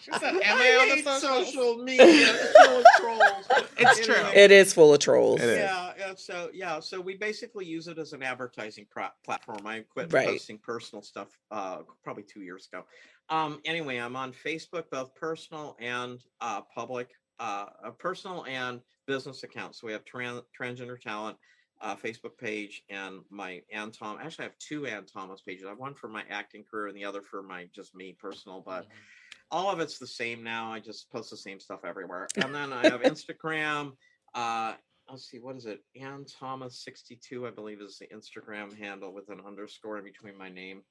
She 0.00 0.12
said, 0.12 0.34
"Am 0.34 0.58
I, 0.58 0.78
on 0.80 0.88
the 0.88 0.94
hate 0.96 1.04
socials?" 1.04 1.52
social 1.52 1.76
media 1.84 2.06
it's 2.08 2.58
full 2.66 2.78
of 2.78 2.84
trolls 2.98 3.66
It's 3.78 4.06
true. 4.06 4.14
Anyway, 4.14 4.32
it 4.34 4.50
is 4.50 4.72
full 4.72 4.92
of 4.94 5.00
trolls. 5.00 5.40
It 5.40 5.48
is. 5.48 5.58
yeah, 5.58 5.92
yeah 5.98 6.12
so 6.16 6.50
yeah 6.52 6.80
so 6.80 7.00
we 7.00 7.16
basically 7.16 7.64
use 7.66 7.88
it 7.88 7.98
as 7.98 8.12
an 8.12 8.22
advertising 8.22 8.86
pro- 8.90 9.08
platform 9.24 9.66
i 9.66 9.80
quit 9.88 10.12
Right. 10.12 10.26
posting 10.28 10.58
personal 10.58 11.02
stuff 11.02 11.28
uh 11.50 11.78
probably 12.04 12.22
two 12.22 12.40
years 12.42 12.68
ago 12.72 12.84
um 13.28 13.60
anyway 13.64 13.98
i'm 13.98 14.16
on 14.16 14.32
facebook 14.32 14.84
both 14.90 15.14
personal 15.14 15.76
and 15.80 16.20
uh 16.40 16.60
public 16.74 17.10
uh 17.40 17.66
uh, 17.84 17.90
personal 17.90 18.44
and 18.46 18.80
business 19.06 19.42
accounts 19.42 19.80
so 19.80 19.86
we 19.86 19.92
have 19.92 20.04
trans 20.04 20.42
transgender 20.58 21.00
talent 21.00 21.36
uh, 21.82 21.94
Facebook 21.94 22.38
page 22.38 22.84
and 22.88 23.20
my 23.28 23.60
Ann 23.70 23.90
Tom. 23.90 24.16
Actually, 24.18 24.44
I 24.46 24.48
have 24.48 24.58
two 24.58 24.86
Ann 24.86 25.04
Thomas 25.04 25.42
pages. 25.42 25.66
I 25.66 25.68
have 25.68 25.78
one 25.78 25.92
for 25.92 26.08
my 26.08 26.24
acting 26.30 26.64
career 26.64 26.86
and 26.86 26.96
the 26.96 27.04
other 27.04 27.20
for 27.20 27.42
my 27.42 27.68
just 27.74 27.94
me 27.94 28.16
personal. 28.18 28.62
But 28.64 28.86
all 29.50 29.70
of 29.70 29.80
it's 29.80 29.98
the 29.98 30.06
same 30.06 30.42
now. 30.42 30.72
I 30.72 30.80
just 30.80 31.10
post 31.10 31.30
the 31.30 31.36
same 31.36 31.60
stuff 31.60 31.80
everywhere. 31.84 32.26
And 32.36 32.54
then 32.54 32.72
I 32.72 32.88
have 32.88 33.00
Instagram. 33.02 33.92
Uh, 34.34 34.74
let's 35.10 35.30
see, 35.30 35.38
what 35.38 35.56
is 35.56 35.66
it? 35.66 35.80
Ann 36.00 36.24
Thomas 36.38 36.82
62, 36.84 37.46
I 37.46 37.50
believe, 37.50 37.80
is 37.80 37.98
the 37.98 38.06
Instagram 38.08 38.76
handle 38.78 39.12
with 39.14 39.28
an 39.30 39.40
underscore 39.46 39.98
in 39.98 40.04
between 40.04 40.36
my 40.36 40.48
name. 40.48 40.82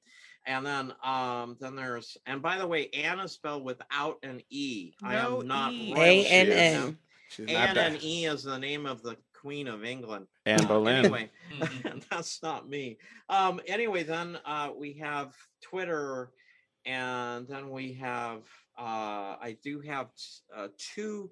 And 0.48 0.66
then 0.66 0.94
um, 1.04 1.58
then 1.60 1.76
there's 1.76 2.18
and 2.28 2.42
by 2.42 2.58
the 2.58 2.68
way, 2.68 2.90
Ann 2.92 3.20
is 3.20 3.32
spelled 3.32 3.64
without 3.64 4.18
an 4.24 4.42
E. 4.50 4.94
I 5.04 5.16
No 5.16 5.42
am 5.42 5.48
not 5.48 5.74
E. 5.74 5.94
royal 5.94 6.04
A 6.06 6.26
N 6.28 6.46
shit, 6.46 6.58
N. 6.58 6.74
no. 6.82 6.96
She's 7.30 7.48
not 7.48 7.56
Ann 7.56 7.78
and 7.78 8.04
E 8.04 8.26
is 8.26 8.44
the 8.44 8.58
name 8.60 8.86
of 8.86 9.02
the 9.02 9.18
Queen 9.42 9.68
of 9.68 9.84
England. 9.84 10.28
Anne 10.46 10.64
Boleyn. 10.68 10.98
Anyway, 11.06 11.30
Mhm. 11.60 12.04
that's 12.12 12.42
not 12.44 12.70
me. 12.70 12.98
Um, 13.28 13.60
anyway, 13.68 14.04
then 14.04 14.38
uh, 14.46 14.70
we 14.78 14.94
have 14.94 15.34
Twitter, 15.64 16.30
and 16.86 17.48
then 17.48 17.70
we 17.70 17.94
have 17.94 18.42
uh, 18.78 19.36
I 19.42 19.58
do 19.64 19.80
have 19.82 20.08
uh, 20.56 20.68
two 20.78 21.32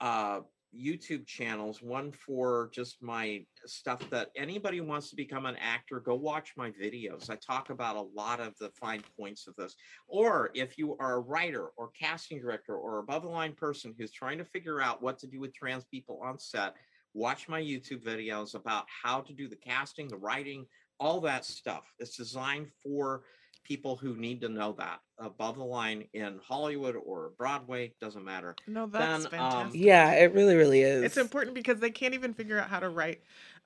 uh, 0.00 0.40
YouTube 0.76 1.26
channels. 1.26 1.82
One 1.82 2.12
for 2.12 2.70
just 2.72 3.02
my 3.02 3.44
stuff 3.66 4.08
that 4.10 4.30
anybody 4.36 4.78
who 4.78 4.84
wants 4.84 5.10
to 5.10 5.16
become 5.16 5.46
an 5.46 5.56
actor, 5.56 6.00
go 6.00 6.14
watch 6.14 6.52
my 6.56 6.70
videos. 6.70 7.28
I 7.28 7.36
talk 7.36 7.70
about 7.70 7.96
a 7.96 8.08
lot 8.14 8.40
of 8.40 8.54
the 8.58 8.70
fine 8.70 9.02
points 9.18 9.46
of 9.46 9.56
this. 9.56 9.74
Or 10.08 10.50
if 10.54 10.78
you 10.78 10.96
are 10.98 11.16
a 11.16 11.20
writer 11.20 11.68
or 11.76 11.90
casting 11.90 12.40
director 12.40 12.76
or 12.76 12.98
above 12.98 13.22
the 13.22 13.28
line 13.28 13.52
person 13.52 13.94
who's 13.98 14.12
trying 14.12 14.38
to 14.38 14.44
figure 14.44 14.80
out 14.80 15.02
what 15.02 15.18
to 15.18 15.26
do 15.26 15.40
with 15.40 15.54
trans 15.54 15.84
people 15.84 16.20
on 16.24 16.38
set, 16.38 16.76
watch 17.14 17.48
my 17.48 17.60
YouTube 17.60 18.02
videos 18.04 18.54
about 18.54 18.84
how 19.02 19.20
to 19.20 19.32
do 19.32 19.48
the 19.48 19.56
casting, 19.56 20.08
the 20.08 20.16
writing, 20.16 20.66
all 21.00 21.20
that 21.20 21.44
stuff. 21.44 21.92
It's 21.98 22.16
designed 22.16 22.68
for 22.82 23.22
people 23.64 23.96
who 23.96 24.16
need 24.16 24.40
to 24.40 24.48
know 24.48 24.72
that 24.78 25.00
above 25.18 25.56
the 25.56 25.64
line 25.64 26.04
in 26.12 26.40
Hollywood 26.42 26.96
or 26.96 27.32
Broadway, 27.38 27.92
doesn't 28.00 28.24
matter. 28.24 28.56
No, 28.66 28.86
that's 28.86 29.26
Then, 29.26 29.40
um. 29.40 29.70
Yeah, 29.74 30.12
it 30.12 30.32
really, 30.34 30.56
really 30.56 30.82
is. 30.82 31.02
It's 31.02 31.16
important 31.16 31.54
because 31.54 31.78
they 31.80 31.90
can't 31.90 32.14
even 32.14 32.34
figure 32.34 32.58
out 32.58 32.68
how 32.68 32.80
to 32.80 32.88
write, 32.88 33.20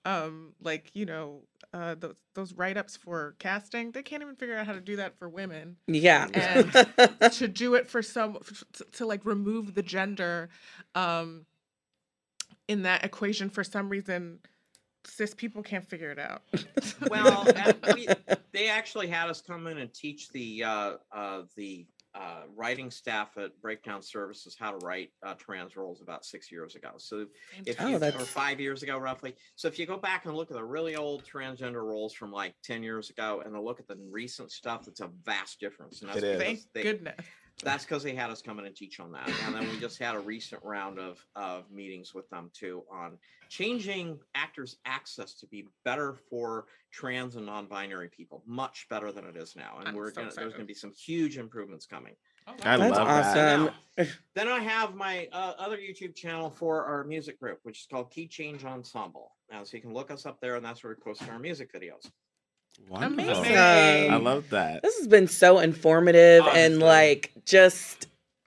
um, 0.05 0.53
like 0.61 0.91
you 0.95 1.07
know, 1.07 1.43
uh, 1.73 1.95
those 1.95 2.15
those 2.35 2.53
write 2.53 2.77
ups 2.77 2.97
for 2.97 3.37
casting. 3.39 3.93
They 3.93 4.03
can't 4.03 4.23
even 4.23 4.37
figure 4.37 4.57
out 4.57 4.67
how 4.67 4.73
to 4.73 4.81
do 4.81 4.97
that 4.97 5.19
for 5.19 5.29
women. 5.29 5.77
Yeah. 5.87 6.29
And- 6.35 6.73
to 7.33 7.49
do 7.49 7.75
it 7.75 7.89
for 7.89 8.03
some 8.03 8.39
to, 8.75 8.85
to 8.85 9.07
like 9.07 9.25
remove 9.25 9.75
the 9.75 9.83
gender, 9.83 10.51
um, 10.95 11.47
in 12.69 12.83
that 12.83 13.05
equation 13.05 13.51
for 13.51 13.63
some 13.65 13.89
reason, 13.89 14.39
cis 15.07 15.35
people 15.35 15.63
can't 15.63 15.87
figure 15.89 16.11
it 16.11 16.19
out. 16.19 16.43
Well, 17.11 17.47
we, 17.95 18.09
they 18.53 18.69
actually 18.69 19.09
had 19.09 19.29
us 19.29 19.41
come 19.41 19.67
in 19.67 19.79
and 19.79 19.93
teach 19.93 20.29
the 20.31 20.65
uh, 20.65 20.93
uh, 21.13 21.43
the 21.57 21.87
uh, 22.15 22.43
writing 22.55 22.91
staff 22.91 23.37
at 23.37 23.51
Breakdown 23.61 24.01
Services 24.03 24.57
how 24.59 24.71
to 24.71 24.87
write 24.87 25.11
uh, 25.27 25.35
trans 25.35 25.77
roles 25.77 26.01
about 26.01 26.25
six 26.25 26.51
years 26.53 26.77
ago. 26.77 26.91
So 26.99 27.27
if 27.67 27.77
Oh, 27.81 27.89
you, 27.89 27.97
or 27.97 28.11
five 28.13 28.61
years 28.61 28.83
ago 28.83 28.97
roughly. 28.99 29.35
So 29.57 29.67
if 29.69 29.79
you 29.79 29.87
go 29.87 29.97
back 29.97 30.25
and 30.27 30.35
look 30.37 30.51
at 30.51 30.57
the 30.57 30.65
really 30.65 30.95
old 30.97 31.25
transgender 31.25 31.83
roles 31.83 32.15
from 32.15 32.31
like 32.33 32.55
ten 32.63 32.83
years 32.83 33.11
ago, 33.11 33.43
and 33.45 33.55
then 33.55 33.63
look 33.65 33.81
at 33.81 33.89
the 33.89 33.99
recent 34.11 34.51
stuff, 34.53 34.87
it's 34.89 35.01
a 35.01 35.11
vast 35.25 35.59
difference. 35.61 36.01
And 36.01 36.11
that's 36.11 36.19
It 36.19 36.25
is. 36.25 36.41
Thank 36.41 36.61
they- 36.73 36.83
goodness. 36.83 37.27
That's 37.63 37.85
because 37.85 38.03
they 38.03 38.15
had 38.15 38.31
us 38.31 38.43
come 38.43 38.59
in 38.59 38.67
and 38.67 38.75
teach 38.75 39.01
on 39.01 39.13
that. 39.13 39.31
And 39.47 39.55
then 39.55 39.69
we 39.69 39.79
just 39.79 39.99
had 39.99 40.15
a 40.15 40.21
recent 40.21 40.63
round 40.65 40.99
of 40.99 41.25
of 41.37 41.71
meetings 41.71 42.15
with 42.15 42.29
them 42.31 42.51
too 42.53 42.83
on 42.91 43.19
changing 43.49 44.19
actors' 44.35 44.77
access 44.85 45.35
to 45.35 45.47
be 45.47 45.67
better 45.85 46.15
for 46.29 46.67
trans 46.91 47.37
and 47.37 47.47
non-binary 47.47 48.09
people, 48.09 48.43
much 48.47 48.87
better 48.91 49.13
than 49.13 49.25
it 49.25 49.37
is 49.37 49.55
now. 49.57 49.77
And 49.79 49.89
I'm 49.89 49.95
we're 49.95 50.13
so 50.13 50.23
gonna 50.23 50.35
there's 50.35 50.53
gonna 50.53 50.65
be 50.65 50.75
some 50.75 50.93
huge 50.93 51.39
improvements 51.39 51.87
coming. 51.87 52.15
Oh, 52.47 52.55
I. 52.65 52.77
That's 52.77 52.97
love 52.97 53.07
that. 53.07 53.61
awesome. 53.99 54.09
Then 54.35 54.49
I 54.49 54.59
have 54.59 54.95
my 54.95 55.29
uh, 55.33 55.55
other 55.59 55.79
YouTube 55.79 56.15
channel 56.15 56.51
for 56.51 56.85
our 56.85 57.05
music 57.05 57.39
group, 57.41 57.61
which 57.63 57.81
is 57.81 57.87
called 57.91 58.11
Key 58.11 58.27
Change 58.27 58.65
Ensemble. 58.65 59.33
Now, 59.51 59.63
so 59.65 59.77
you 59.77 59.83
can 59.83 59.93
look 59.95 60.11
us 60.11 60.27
up 60.27 60.41
there, 60.41 60.57
and 60.57 60.65
that's 60.65 60.83
where 60.83 60.97
we 60.97 61.03
post 61.03 61.29
our 61.31 61.39
music 61.39 61.73
videos. 61.73 62.11
Wonderful. 62.89 63.43
Amazing. 63.43 63.57
I 64.13 64.17
love 64.17 64.51
that. 64.51 64.83
This 64.83 64.97
has 64.99 65.09
been 65.09 65.27
so 65.29 65.59
informative 65.59 66.47
and 66.53 66.79
like 66.81 67.33
just 67.45 68.07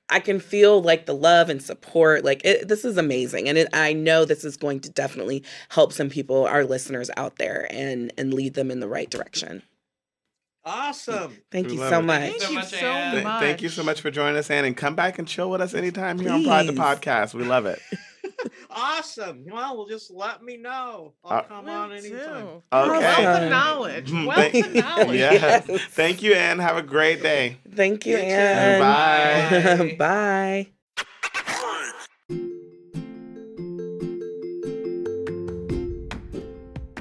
I 0.09 0.19
can 0.19 0.39
feel 0.39 0.81
like 0.81 1.05
the 1.05 1.15
love 1.15 1.49
and 1.49 1.61
support. 1.61 2.23
Like 2.23 2.41
it, 2.45 2.67
this 2.67 2.85
is 2.85 2.97
amazing, 2.97 3.49
and 3.49 3.57
it, 3.57 3.67
I 3.73 3.91
know 3.93 4.23
this 4.25 4.45
is 4.45 4.55
going 4.55 4.79
to 4.81 4.89
definitely 4.89 5.43
help 5.69 5.91
some 5.91 6.09
people, 6.09 6.45
our 6.45 6.63
listeners 6.63 7.09
out 7.17 7.37
there, 7.37 7.67
and 7.71 8.13
and 8.17 8.33
lead 8.33 8.53
them 8.53 8.71
in 8.71 8.79
the 8.79 8.87
right 8.87 9.09
direction. 9.09 9.63
Awesome. 10.63 11.37
Thank 11.51 11.67
We 11.67 11.73
you 11.73 11.79
so 11.79 11.99
it. 11.99 12.03
much. 12.03 12.21
Thank 12.21 12.49
you 12.49 12.55
much, 12.55 12.69
so 12.69 12.77
Anne. 12.77 13.11
Th- 13.13 13.23
much. 13.23 13.39
thank 13.41 13.61
you 13.61 13.69
so 13.69 13.83
much 13.83 14.01
for 14.01 14.11
joining 14.11 14.37
us, 14.37 14.49
Ann, 14.51 14.65
and 14.65 14.75
come 14.75 14.95
back 14.95 15.17
and 15.17 15.27
chill 15.27 15.49
with 15.49 15.61
us 15.61 15.73
anytime 15.73 16.19
here 16.19 16.31
on 16.31 16.43
Pride 16.43 16.67
the 16.67 16.73
Podcast. 16.73 17.33
We 17.33 17.43
love 17.45 17.65
it. 17.65 17.79
Awesome. 18.69 19.45
Well, 19.49 19.77
well, 19.77 19.87
just 19.87 20.11
let 20.11 20.43
me 20.43 20.57
know. 20.57 21.13
I'll 21.23 21.37
Uh, 21.39 21.41
come 21.43 21.69
on 21.69 21.91
anytime. 21.91 22.11
do. 22.45 22.63
Okay. 22.73 22.89
Wealth 22.89 23.03
Awesome. 23.03 23.43
of 23.43 23.49
knowledge. 23.49 24.11
Wealth 24.11 24.35
thank- 24.35 24.65
of 24.65 24.75
knowledge. 24.75 25.07
Yes. 25.17 25.65
Yes. 25.67 25.81
Thank 25.91 26.21
you, 26.23 26.33
Ann. 26.33 26.59
Have 26.59 26.77
a 26.77 26.81
great 26.81 27.21
day. 27.23 27.57
Thank 27.75 28.05
you, 28.05 28.17
You. 28.17 28.23
Anne. 28.23 28.79
Bye. 28.79 29.95
Bye. 29.97 30.67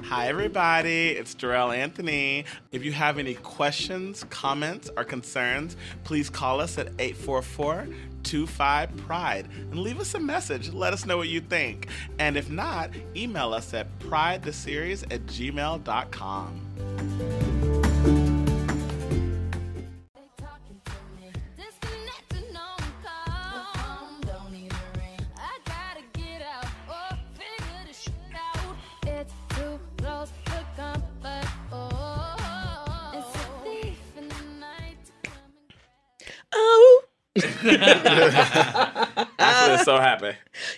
Hi, 0.04 0.28
everybody. 0.28 1.08
It's 1.10 1.34
Dorell 1.34 1.76
Anthony. 1.76 2.44
If 2.72 2.84
you 2.84 2.92
have 2.92 3.18
any 3.18 3.34
questions, 3.34 4.24
comments, 4.30 4.88
or 4.96 5.04
concerns, 5.04 5.76
please 6.04 6.30
call 6.30 6.60
us 6.60 6.78
at 6.78 6.88
844 6.98 7.88
25 8.26 8.96
Pride 8.96 9.48
and 9.70 9.78
leave 9.78 10.00
us 10.00 10.14
a 10.14 10.20
message. 10.20 10.72
Let 10.72 10.92
us 10.92 11.06
know 11.06 11.16
what 11.16 11.28
you 11.28 11.40
think. 11.40 11.88
And 12.18 12.36
if 12.36 12.50
not, 12.50 12.90
email 13.14 13.54
us 13.54 13.72
at 13.74 13.86
pridetheseries 14.00 15.04
at 15.12 15.26
gmail.com. 15.26 16.60
Ashley 39.38 39.74
is 39.74 39.82
so 39.82 39.98
happy. 39.98 40.32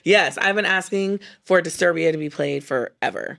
Yes, 0.05 0.39
I've 0.39 0.55
been 0.55 0.65
asking 0.65 1.21
for 1.45 1.61
Disturbia 1.61 2.13
to 2.13 2.19
be 2.19 2.31
played 2.31 2.65
forever. 2.65 3.39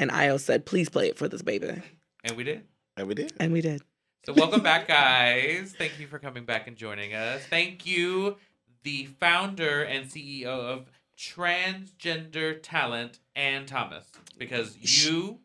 And 0.00 0.10
Io 0.10 0.36
said, 0.36 0.66
please 0.66 0.88
play 0.88 1.08
it 1.08 1.16
for 1.16 1.28
this 1.28 1.42
baby. 1.42 1.82
And 2.24 2.36
we 2.36 2.44
did. 2.44 2.62
And 2.96 3.06
we 3.06 3.14
did. 3.14 3.32
And 3.38 3.52
we 3.52 3.60
did. 3.60 3.82
So 4.26 4.32
welcome 4.32 4.62
back, 4.62 4.88
guys. 4.88 5.74
Thank 5.76 6.00
you 6.00 6.06
for 6.06 6.18
coming 6.18 6.44
back 6.44 6.66
and 6.66 6.76
joining 6.76 7.12
us. 7.14 7.42
Thank 7.44 7.84
you, 7.86 8.36
the 8.82 9.06
founder 9.20 9.82
and 9.82 10.06
CEO 10.06 10.46
of 10.46 10.90
Transgender 11.18 12.58
Talent, 12.62 13.18
Ann 13.36 13.66
Thomas, 13.66 14.06
because 14.38 14.76
you 14.78 15.40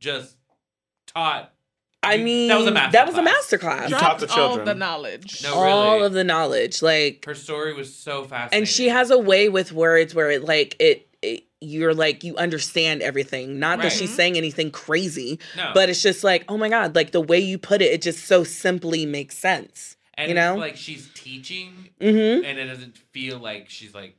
just 0.00 0.36
taught. 1.06 1.52
I 2.04 2.16
mean, 2.18 2.48
that 2.48 2.58
was 2.58 2.66
a 2.66 2.70
that 2.72 3.06
was 3.06 3.16
a 3.16 3.22
masterclass. 3.22 3.82
masterclass. 3.86 3.88
You 3.90 3.94
taught 3.96 4.18
the 4.18 4.26
children 4.26 4.42
all 4.44 4.48
children. 4.56 4.66
the 4.66 4.74
knowledge. 4.74 5.42
No, 5.44 5.54
All 5.54 6.02
of 6.04 6.12
the 6.12 6.24
knowledge. 6.24 6.82
Like, 6.82 7.24
Her 7.24 7.34
story 7.34 7.72
was 7.74 7.94
so 7.94 8.24
fascinating. 8.24 8.58
and 8.58 8.68
she 8.68 8.88
has 8.88 9.10
a 9.10 9.18
way 9.18 9.48
with 9.48 9.72
words 9.72 10.14
where 10.14 10.30
it, 10.30 10.42
like, 10.44 10.74
it, 10.80 11.08
it 11.22 11.44
you're 11.60 11.94
like, 11.94 12.24
you 12.24 12.36
understand 12.36 13.02
everything. 13.02 13.60
Not 13.60 13.80
that 13.82 13.92
she's 13.92 14.12
saying 14.12 14.36
anything 14.36 14.72
crazy, 14.72 15.38
no, 15.56 15.70
but 15.74 15.88
it's 15.88 16.02
just 16.02 16.24
like, 16.24 16.44
oh 16.48 16.56
my 16.58 16.68
God, 16.68 16.96
like 16.96 17.12
the 17.12 17.20
way 17.20 17.38
you 17.38 17.56
put 17.56 17.80
it, 17.80 17.92
it 17.92 18.02
just 18.02 18.24
so 18.26 18.42
simply 18.42 19.06
makes 19.06 19.38
sense. 19.38 19.96
and 20.14 20.28
you 20.28 20.36
it's 20.36 20.44
know? 20.44 20.56
like 20.56 20.76
she's 20.76 21.08
teaching, 21.14 21.90
Mm 22.00 22.44
and 22.44 22.58
it 22.58 22.64
doesn't 22.66 22.98
feel 23.12 23.38
like 23.38 23.70
she's 23.70 23.94
like 23.94 24.16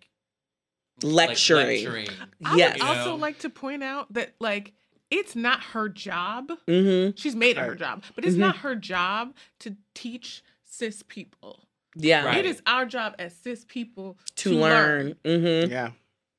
Lecturing. 1.01 1.67
Like 1.67 2.07
lecturing. 2.07 2.07
I. 2.45 2.55
Yes. 2.55 2.73
would 2.79 2.81
also 2.87 2.99
You 3.01 3.05
know? 3.09 3.15
like 3.17 3.39
to 3.39 3.49
point 3.49 3.83
out 3.83 4.13
that 4.13 4.33
like 4.39 4.71
it's 5.19 5.35
not 5.35 5.61
her 5.73 5.89
job. 5.89 6.51
Mm 6.67 6.83
hmm. 7.11 7.15
She's 7.15 7.35
made 7.35 7.57
it 7.57 7.61
her 7.61 7.75
job, 7.75 8.03
but 8.15 8.25
it's 8.25 8.35
Mhm. 8.35 8.39
not 8.39 8.57
her 8.57 8.75
job 8.75 9.33
to 9.59 9.75
teach 9.93 10.43
cis 10.63 11.03
people. 11.07 11.67
Yeah. 11.95 12.25
Right. 12.25 12.37
It 12.39 12.45
is 12.45 12.61
our 12.65 12.85
job 12.85 13.15
as 13.19 13.35
cis 13.35 13.65
people 13.67 14.17
To, 14.37 14.51
learn. 14.53 15.15
Mm 15.23 15.69
Yeah. 15.69 15.91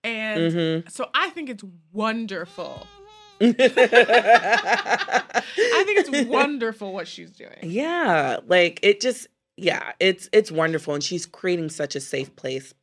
And 0.02 0.52
hmm. 0.52 0.88
so 0.88 1.08
I 1.14 1.30
think 1.30 1.48
it's 1.48 1.64
wonderful. 1.92 2.86
I 3.40 3.52
think 5.86 5.98
it's 5.98 6.28
wonderful 6.28 6.92
what 6.92 7.08
she's 7.08 7.30
doing. 7.30 7.58
Yeah, 7.62 8.38
like 8.46 8.80
it 8.82 9.00
just 9.00 9.26
yeah, 9.56 9.92
it's 10.00 10.28
it's 10.32 10.50
wonderful 10.52 10.94
and 10.94 11.02
she's 11.02 11.26
creating 11.26 11.68
such 11.70 11.96
a 11.96 12.00
safe 12.00 12.34
place 12.36 12.74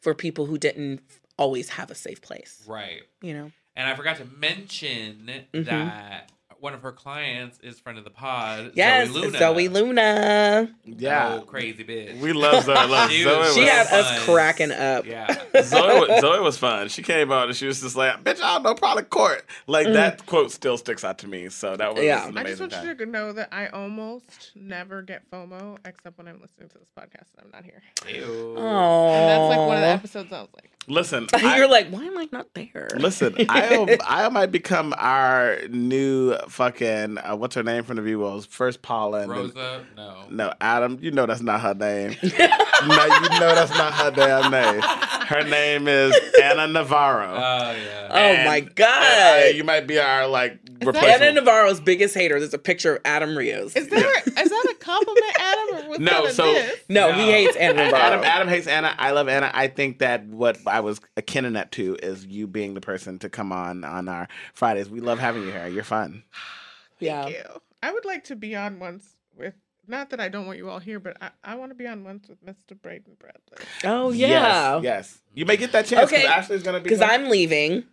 for 0.00 0.14
people 0.14 0.46
who 0.46 0.58
didn't 0.58 1.00
always 1.38 1.68
have 1.70 1.90
a 1.90 1.94
safe 1.94 2.20
place, 2.20 2.62
Right. 2.66 3.02
you 3.22 3.34
know. 3.34 3.52
And 3.76 3.88
I 3.88 3.94
forgot 3.94 4.16
to 4.18 4.26
mention 4.38 5.30
Mhm. 5.54 5.64
that 5.66 6.30
one 6.60 6.74
of 6.74 6.82
her 6.82 6.92
clients 6.92 7.58
is 7.60 7.80
friend 7.80 7.98
of 7.98 8.04
the 8.04 8.10
pod, 8.10 8.70
Yes, 8.76 9.08
Zoe 9.08 9.20
Luna. 9.22 9.38
Zoe 9.38 9.68
Luna. 9.68 10.70
Yeah. 10.84 11.38
Oh, 11.40 11.42
crazy 11.42 11.82
bitch. 11.82 12.20
We 12.20 12.32
love 12.32 12.62
Zoe. 12.64 12.74
Love 12.74 13.10
Dude, 13.10 13.24
Zoe. 13.24 13.52
She 13.54 13.60
was, 13.62 13.68
had 13.68 13.86
us 13.88 14.24
cracking 14.24 14.70
up. 14.70 15.04
Yeah. 15.04 15.26
Zoe, 15.64 16.20
Zoe 16.20 16.38
was 16.40 16.56
fun. 16.58 16.88
She 16.88 17.02
came 17.02 17.32
out 17.32 17.48
and 17.48 17.56
she 17.56 17.66
was 17.66 17.80
just 17.80 17.96
like, 17.96 18.22
"Bitch, 18.22 18.40
I 18.40 18.52
don't 18.54 18.62
know, 18.62 18.74
probably 18.76 19.02
court." 19.02 19.44
Like 19.66 19.88
Mhm. 19.88 19.94
that 19.94 20.24
quote 20.26 20.52
still 20.52 20.78
sticks 20.78 21.02
out 21.02 21.18
to 21.18 21.26
me. 21.26 21.48
So 21.48 21.76
that 21.76 21.94
was 21.96 22.04
Yeah. 22.04 22.28
an 22.28 22.38
I 22.38 22.42
just 22.44 22.60
amazing 22.60 22.60
want 22.60 22.72
time. 22.74 22.86
you 22.86 22.94
to 22.94 23.06
know 23.06 23.32
that 23.32 23.48
I 23.50 23.66
almost 23.68 24.52
never 24.54 25.02
get 25.02 25.28
FOMO 25.32 25.78
except 25.84 26.16
when 26.16 26.28
I'm 26.28 26.40
listening 26.40 26.68
to 26.68 26.78
this 26.78 26.88
podcast 26.96 27.26
and 27.38 27.46
I'm 27.46 27.50
not 27.52 27.64
here. 27.64 27.82
Ew. 28.08 28.54
Oh. 28.56 29.08
And 29.08 29.28
that's 29.28 29.48
like 29.58 29.66
one 29.66 29.76
of 29.78 29.82
the 29.82 29.88
episodes 29.88 30.32
I 30.32 30.42
was 30.42 30.50
like, 30.54 30.70
Listen, 30.88 31.28
You're 31.40 31.68
like, 31.68 31.88
why 31.90 32.04
am 32.04 32.18
I 32.18 32.28
not 32.32 32.52
there? 32.54 32.88
Listen, 32.96 33.34
I 33.48 33.98
I 34.04 34.28
might 34.30 34.50
become 34.50 34.92
our 34.98 35.58
new 35.68 36.34
fucking 36.48 37.18
uh, 37.18 37.36
what's 37.36 37.54
her 37.54 37.62
name 37.62 37.84
from 37.84 37.96
the 37.96 38.02
V 38.02 38.16
Wolves? 38.16 38.46
First 38.46 38.82
Paula 38.82 39.20
and 39.20 39.30
then- 39.30 39.38
Rosa, 39.38 39.86
no. 39.96 40.24
no 40.30 40.52
Adam. 40.60 40.98
You 41.00 41.12
know 41.12 41.26
that's 41.26 41.40
not 41.42 41.60
her 41.60 41.74
name. 41.74 42.16
no, 42.22 42.28
you 42.28 43.28
know 43.40 43.54
that's 43.54 43.70
not 43.78 43.92
her 43.94 44.10
damn 44.10 44.50
name. 44.50 44.82
Her 44.82 45.44
name 45.44 45.86
is 45.86 46.18
Ana 46.42 46.66
Navarro. 46.66 47.30
Oh 47.30 47.36
yeah. 47.36 48.08
oh 48.10 48.14
And- 48.16 48.48
my 48.48 48.56
and, 48.56 48.66
uh, 48.68 48.72
god. 48.74 49.54
you 49.54 49.62
might 49.64 49.86
be 49.86 50.00
our 50.00 50.26
like 50.26 50.58
replacement. 50.84 51.22
Ana 51.22 51.32
Navarro's 51.40 51.78
biggest 51.80 52.14
hater. 52.14 52.40
There's 52.40 52.54
a 52.54 52.58
picture 52.58 52.96
of 52.96 53.02
Adam 53.04 53.38
Rios. 53.38 53.76
Is 53.76 53.88
that 53.88 54.22
is 54.26 54.34
that 54.34 54.66
a 54.70 54.74
compliment, 54.84 55.26
Adam, 55.38 55.86
or 55.86 55.90
was 55.90 55.98
No, 56.00 56.22
that 56.22 56.24
a 56.24 56.34
so- 56.34 56.52
no, 56.88 57.10
No. 57.10 57.12
he 57.14 57.30
hates 57.30 57.56
Ana 57.56 57.84
Navarro. 57.84 58.02
Adam, 58.02 58.24
Adam 58.24 58.48
hates 58.48 58.66
Ana. 58.66 58.94
I 58.98 59.12
love 59.12 59.28
Ana. 59.28 59.50
I 59.54 59.68
think 59.68 60.00
that 60.00 60.26
what 60.26 60.58
I 60.72 60.80
was 60.80 61.00
akin 61.16 61.44
to 61.44 61.50
that 61.50 61.70
to 61.72 61.96
is 62.02 62.26
you 62.26 62.46
being 62.46 62.74
the 62.74 62.80
person 62.80 63.18
to 63.20 63.28
come 63.28 63.52
on 63.52 63.84
on 63.84 64.08
our 64.08 64.28
Fridays. 64.54 64.88
We 64.88 65.00
love 65.00 65.18
having 65.18 65.42
you 65.42 65.50
here. 65.52 65.66
You're 65.68 65.84
fun. 65.84 66.24
yeah. 66.98 67.26
You. 67.28 67.42
I 67.82 67.92
would 67.92 68.04
like 68.04 68.24
to 68.24 68.36
be 68.36 68.56
on 68.56 68.78
once 68.78 69.16
with. 69.36 69.54
Not 69.88 70.10
that 70.10 70.20
I 70.20 70.28
don't 70.28 70.46
want 70.46 70.58
you 70.58 70.70
all 70.70 70.78
here, 70.78 71.00
but 71.00 71.16
I, 71.20 71.30
I 71.42 71.54
want 71.56 71.72
to 71.72 71.74
be 71.74 71.88
on 71.88 72.04
once 72.04 72.28
with 72.28 72.44
Mr. 72.46 72.80
Braden 72.80 73.16
Bradley. 73.18 73.66
Oh 73.84 74.12
yeah. 74.12 74.80
Yes. 74.80 75.20
You 75.34 75.44
may 75.44 75.56
get 75.56 75.72
that 75.72 75.86
chance. 75.86 76.08
because 76.10 76.24
Okay. 76.24 76.32
Ashley's 76.32 76.62
gonna 76.62 76.78
be 76.78 76.84
Because. 76.84 77.00
I'm 77.00 77.28
leaving. 77.28 77.84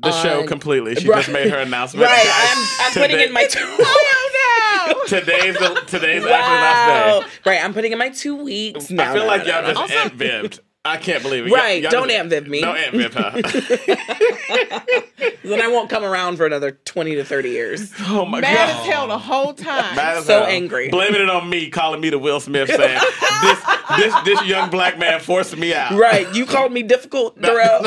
the 0.00 0.10
show 0.22 0.44
completely. 0.46 0.96
She 0.96 1.08
Right. 1.08 1.18
just 1.18 1.32
made 1.32 1.48
her 1.50 1.58
announcement. 1.58 2.06
Right. 2.06 2.24
Guys, 2.24 2.56
I'm, 2.58 2.66
I'm 2.86 2.92
putting 2.92 3.10
today- 3.10 3.26
in 3.26 3.32
my 3.32 3.46
two. 3.46 3.60
Oh 4.88 4.92
no! 4.92 5.04
Today's 5.06 5.54
the, 5.56 5.82
today's 5.86 6.22
wow. 6.22 6.28
actually 6.30 6.56
last 6.60 7.22
day. 7.44 7.50
Right. 7.50 7.64
I'm 7.64 7.72
putting 7.72 7.92
in 7.92 7.98
my 7.98 8.08
two 8.10 8.36
weeks. 8.36 8.90
No, 8.90 9.02
I 9.02 9.12
feel 9.12 9.22
no, 9.22 9.26
like 9.26 9.46
no, 9.46 9.52
y'all 9.52 9.62
no. 9.62 9.68
just 9.68 9.80
Also- 9.80 9.94
ant 9.94 10.18
vibbed. 10.18 10.60
I 10.86 10.96
can't 10.98 11.22
believe 11.22 11.46
it. 11.46 11.52
Right. 11.52 11.82
Y'all 11.82 11.90
don't 11.90 12.08
just- 12.08 12.32
Aunt 12.32 12.48
me. 12.48 12.60
Don't 12.60 12.76
ant 12.76 12.94
vib 12.94 13.12
her. 13.14 13.32
then 15.44 15.60
I 15.60 15.68
won't 15.68 15.90
come 15.90 16.04
around 16.04 16.36
for 16.36 16.46
another 16.46 16.72
20 16.72 17.16
to 17.16 17.24
30 17.24 17.50
years. 17.50 17.92
oh 18.00 18.24
my 18.24 18.40
Mad 18.40 18.54
god. 18.54 18.80
as 18.80 18.86
hell 18.86 19.08
the 19.08 19.18
whole 19.18 19.52
time. 19.54 19.94
Mad 19.96 20.16
as 20.18 20.26
So 20.26 20.40
hell. 20.40 20.46
angry. 20.46 20.88
Blaming 20.88 21.20
it 21.20 21.28
on 21.30 21.48
me, 21.48 21.68
calling 21.70 22.00
me 22.00 22.10
the 22.10 22.18
Will 22.18 22.40
Smith, 22.40 22.68
saying 22.68 23.00
this 23.42 23.58
this 23.96 24.14
this 24.24 24.44
young 24.46 24.70
black 24.70 24.98
man 24.98 25.20
forced 25.20 25.56
me 25.56 25.74
out. 25.74 25.92
Right. 25.92 26.32
You 26.34 26.46
called 26.46 26.72
me 26.72 26.82
difficult, 26.82 27.38
Dorell. 27.40 27.82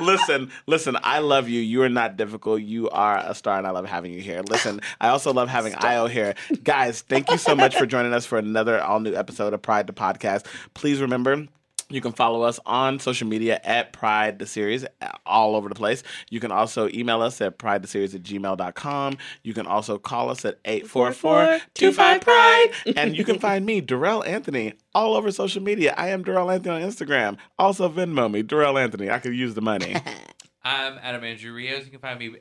Listen, 0.00 0.50
listen, 0.66 0.96
I 1.02 1.18
love 1.20 1.48
you. 1.48 1.60
You 1.60 1.82
are 1.82 1.88
not 1.88 2.16
difficult. 2.16 2.62
You 2.62 2.90
are 2.90 3.18
a 3.18 3.34
star, 3.34 3.58
and 3.58 3.66
I 3.66 3.70
love 3.70 3.86
having 3.86 4.12
you 4.12 4.20
here. 4.20 4.42
Listen, 4.48 4.80
I 5.00 5.08
also 5.08 5.32
love 5.32 5.48
having 5.48 5.74
Io 5.76 6.06
here. 6.06 6.34
Guys, 6.62 7.02
thank 7.02 7.30
you 7.30 7.38
so 7.38 7.54
much 7.54 7.76
for 7.76 7.86
joining 7.86 8.12
us 8.12 8.26
for 8.26 8.38
another 8.38 8.80
all 8.80 9.00
new 9.00 9.14
episode 9.14 9.54
of 9.54 9.62
Pride 9.62 9.86
the 9.86 9.92
Podcast. 9.92 10.46
Please 10.74 11.00
remember. 11.00 11.46
You 11.90 12.00
can 12.00 12.12
follow 12.12 12.42
us 12.42 12.60
on 12.64 13.00
social 13.00 13.26
media 13.26 13.60
at 13.64 13.92
Pride 13.92 14.38
the 14.38 14.46
Series 14.46 14.84
uh, 14.84 15.08
all 15.26 15.56
over 15.56 15.68
the 15.68 15.74
place. 15.74 16.02
You 16.30 16.38
can 16.40 16.52
also 16.52 16.88
email 16.88 17.20
us 17.20 17.40
at 17.40 17.58
pride 17.58 17.82
the 17.82 17.88
series 17.88 18.14
at 18.14 18.22
gmail.com. 18.22 19.18
You 19.42 19.54
can 19.54 19.66
also 19.66 19.98
call 19.98 20.30
us 20.30 20.44
at 20.44 20.58
844 20.64 21.60
25 21.74 22.20
Pride. 22.20 22.70
And 22.96 23.16
you 23.16 23.24
can 23.24 23.38
find 23.38 23.66
me, 23.66 23.82
Dorell 23.82 24.26
Anthony, 24.26 24.74
all 24.94 25.14
over 25.14 25.30
social 25.32 25.62
media. 25.62 25.94
I 25.96 26.08
am 26.08 26.24
Dorell 26.24 26.52
Anthony 26.54 26.82
on 26.82 26.88
Instagram. 26.88 27.36
Also 27.58 27.88
Venmo 27.88 28.30
me, 28.30 28.42
Dorell 28.42 28.80
Anthony. 28.80 29.10
I 29.10 29.18
could 29.18 29.34
use 29.34 29.54
the 29.54 29.60
money. 29.60 29.96
I'm 30.62 30.98
Adam 31.02 31.24
Andrew 31.24 31.52
Rios. 31.52 31.84
You 31.84 31.90
can 31.90 32.00
find 32.00 32.18
me 32.18 32.36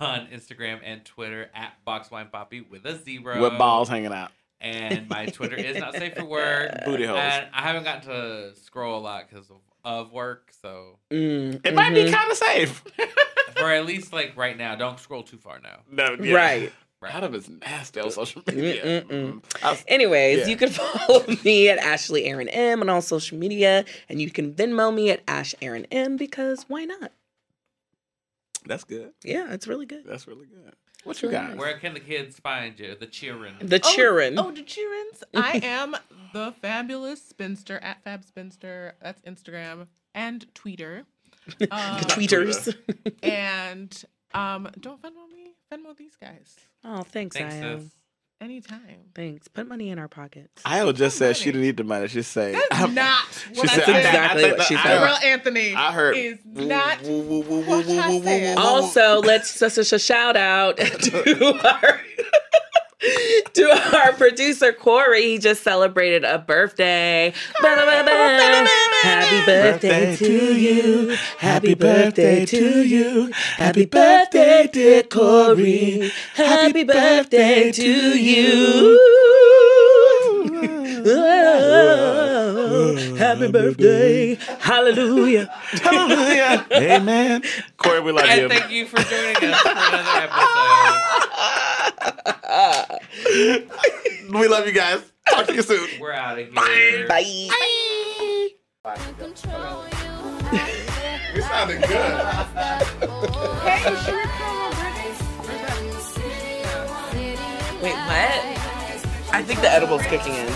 on 0.00 0.28
Instagram 0.28 0.80
and 0.82 1.04
Twitter 1.04 1.50
at 1.54 1.72
Boxed 1.84 2.10
Wine 2.10 2.28
Papi 2.32 2.68
with 2.68 2.84
a 2.86 2.96
zero. 2.98 3.40
with 3.40 3.58
balls 3.58 3.88
hanging 3.88 4.12
out. 4.12 4.30
And 4.60 5.08
my 5.08 5.26
Twitter 5.26 5.54
is 5.56 5.78
not 5.78 5.94
safe 5.94 6.14
for 6.16 6.24
work. 6.24 6.72
Booty 6.84 7.04
holes. 7.04 7.18
And 7.20 7.46
I 7.52 7.62
haven't 7.62 7.84
gotten 7.84 8.08
to 8.10 8.56
scroll 8.56 8.98
a 8.98 9.00
lot 9.02 9.28
because 9.30 9.48
of, 9.50 9.58
of 9.84 10.12
work. 10.12 10.50
So 10.60 10.98
Mm, 11.12 11.64
It 11.64 11.74
might 11.74 11.94
be 11.94 12.04
mhm. 12.04 12.12
kind 12.12 12.30
of 12.30 12.36
safe. 12.36 12.82
for 13.56 13.70
at 13.70 13.86
least 13.86 14.12
like 14.12 14.36
right 14.36 14.56
now, 14.56 14.74
don't 14.74 14.98
scroll 14.98 15.22
too 15.22 15.38
far 15.38 15.60
now. 15.60 15.80
no, 15.90 16.16
yeah. 16.20 16.34
Right. 16.34 16.72
Adam 17.04 17.32
is 17.36 17.48
nasty 17.48 18.00
on 18.00 18.10
social 18.10 18.42
media. 18.48 19.04
Was- 19.62 19.84
Anyways, 19.86 20.38
Yeah. 20.40 20.46
you 20.48 20.56
can 20.56 20.68
follow 20.70 21.24
me 21.44 21.68
at 21.68 21.78
Ashley 21.78 22.24
Aaron 22.24 22.48
M 22.48 22.80
on 22.80 22.88
all 22.88 23.00
social 23.00 23.38
media, 23.38 23.84
and 24.08 24.20
you 24.20 24.32
can 24.32 24.52
Venmo 24.52 24.92
me 24.92 25.08
at 25.10 25.22
Ash 25.28 25.54
Aaron 25.62 25.86
M 25.92 26.16
because 26.16 26.64
why 26.66 26.84
not? 26.86 27.12
that's 28.66 28.82
good. 28.84 29.12
Yeah, 29.22 29.52
it's 29.52 29.68
really 29.68 29.86
good. 29.86 30.02
That's 30.04 30.26
really 30.26 30.46
good. 30.46 30.74
What 31.08 31.20
you 31.22 31.30
got? 31.30 31.56
Where 31.56 31.76
can 31.78 31.94
the 31.94 32.00
kids 32.00 32.38
find 32.38 32.78
you? 32.78 32.94
The 32.94 33.06
cheering. 33.06 33.54
The 33.60 33.80
Oh. 33.82 34.38
Oh, 34.38 34.50
the 34.52 34.62
cheerins. 34.62 35.22
I 35.34 35.58
am 35.64 35.96
the 36.32 36.52
fabulous 36.62 37.22
spinster 37.22 37.78
at 37.82 38.04
Fab 38.04 38.24
Spinster. 38.24 38.94
That's 39.02 39.20
Instagram 39.22 39.86
and 40.14 40.46
Twitter. 40.54 41.04
Um, 41.70 41.98
the 42.00 42.04
tweeters. 42.04 42.76
and 43.22 44.04
um, 44.34 44.68
don't 44.78 45.00
Venmo 45.00 45.26
me. 45.32 45.54
Venmo 45.72 45.96
these 45.96 46.14
guys 46.20 46.56
Oh, 46.84 47.02
thanks, 47.02 47.36
Thanks, 47.36 47.54
am. 47.54 47.80
sis. 47.80 47.90
Anytime. 48.40 48.80
Thanks. 49.16 49.48
Put 49.48 49.66
money 49.66 49.90
in 49.90 49.98
our 49.98 50.06
pockets. 50.06 50.62
Io 50.64 50.92
just 50.92 51.18
said 51.18 51.36
she 51.36 51.46
didn't 51.46 51.62
need 51.62 51.76
the 51.76 51.82
money. 51.82 52.06
She 52.06 52.22
said, 52.22 52.54
That's 52.54 52.66
I'm- 52.80 52.94
not 52.94 53.24
she 53.52 53.66
said, 53.66 53.84
said. 53.84 53.88
I- 53.88 53.92
I 53.94 53.98
exactly 53.98 54.52
what 54.52 54.62
she 54.62 54.76
said. 54.76 54.86
I- 54.86 55.08
Dorell 55.08 55.24
Anthony 55.24 55.74
I 55.74 55.92
heard. 55.92 56.16
is 56.16 56.38
not 56.44 57.02
woo, 57.02 57.42
I 57.42 57.42
woo, 57.42 58.20
woo. 58.20 58.54
Also, 58.56 59.20
let's 59.22 59.58
just 59.58 59.78
a 59.78 59.98
shout 59.98 60.36
out 60.36 60.76
to 60.76 61.68
our 61.82 62.00
to 63.58 63.96
our 63.96 64.12
producer 64.12 64.72
Corey. 64.72 65.22
He 65.22 65.38
just 65.38 65.62
celebrated 65.62 66.24
a 66.24 66.38
birthday. 66.38 67.32
Ba-da-ba-ba. 67.60 68.68
Happy 69.02 69.46
birthday 69.46 70.16
to 70.16 70.56
you. 70.56 71.16
Happy 71.38 71.74
birthday 71.74 72.44
to 72.46 72.82
you. 72.86 73.32
Happy 73.56 73.86
birthday, 73.86 74.68
dear 74.72 75.02
Corey. 75.02 76.10
Happy 76.34 76.84
birthday 76.84 77.72
to 77.72 78.18
you. 78.18 78.98
Happy 83.18 83.50
birthday. 83.50 84.34
Hallelujah. 84.60 85.46
Hallelujah. 85.82 86.66
Amen. 86.72 87.42
Corey, 87.76 88.00
we 88.00 88.12
love 88.12 88.24
And 88.26 88.42
you. 88.42 88.48
thank 88.48 88.70
you 88.70 88.86
for 88.86 88.98
joining 89.02 89.36
us 89.36 89.60
for 89.62 89.70
another 89.70 90.22
episode. 90.22 91.74
we 94.30 94.48
love 94.48 94.66
you 94.66 94.72
guys. 94.72 95.00
Talk 95.30 95.46
to 95.46 95.54
you 95.54 95.62
soon. 95.62 95.88
We're 96.00 96.12
out 96.12 96.38
of 96.38 96.46
here. 96.48 97.06
Bye. 97.08 97.48
Control 99.18 99.84
you. 99.84 100.60
You 101.34 101.42
sounded 101.42 101.82
good. 101.82 101.90
Hey, 103.62 103.94
should 104.04 104.14
we 104.14 104.22
promo 104.22 104.68
Wait, 107.82 107.94
what? 107.94 108.42
I 109.32 109.42
think 109.46 109.60
the 109.60 109.70
edible's 109.70 110.02
kicking 110.02 110.34
in. 110.34 110.48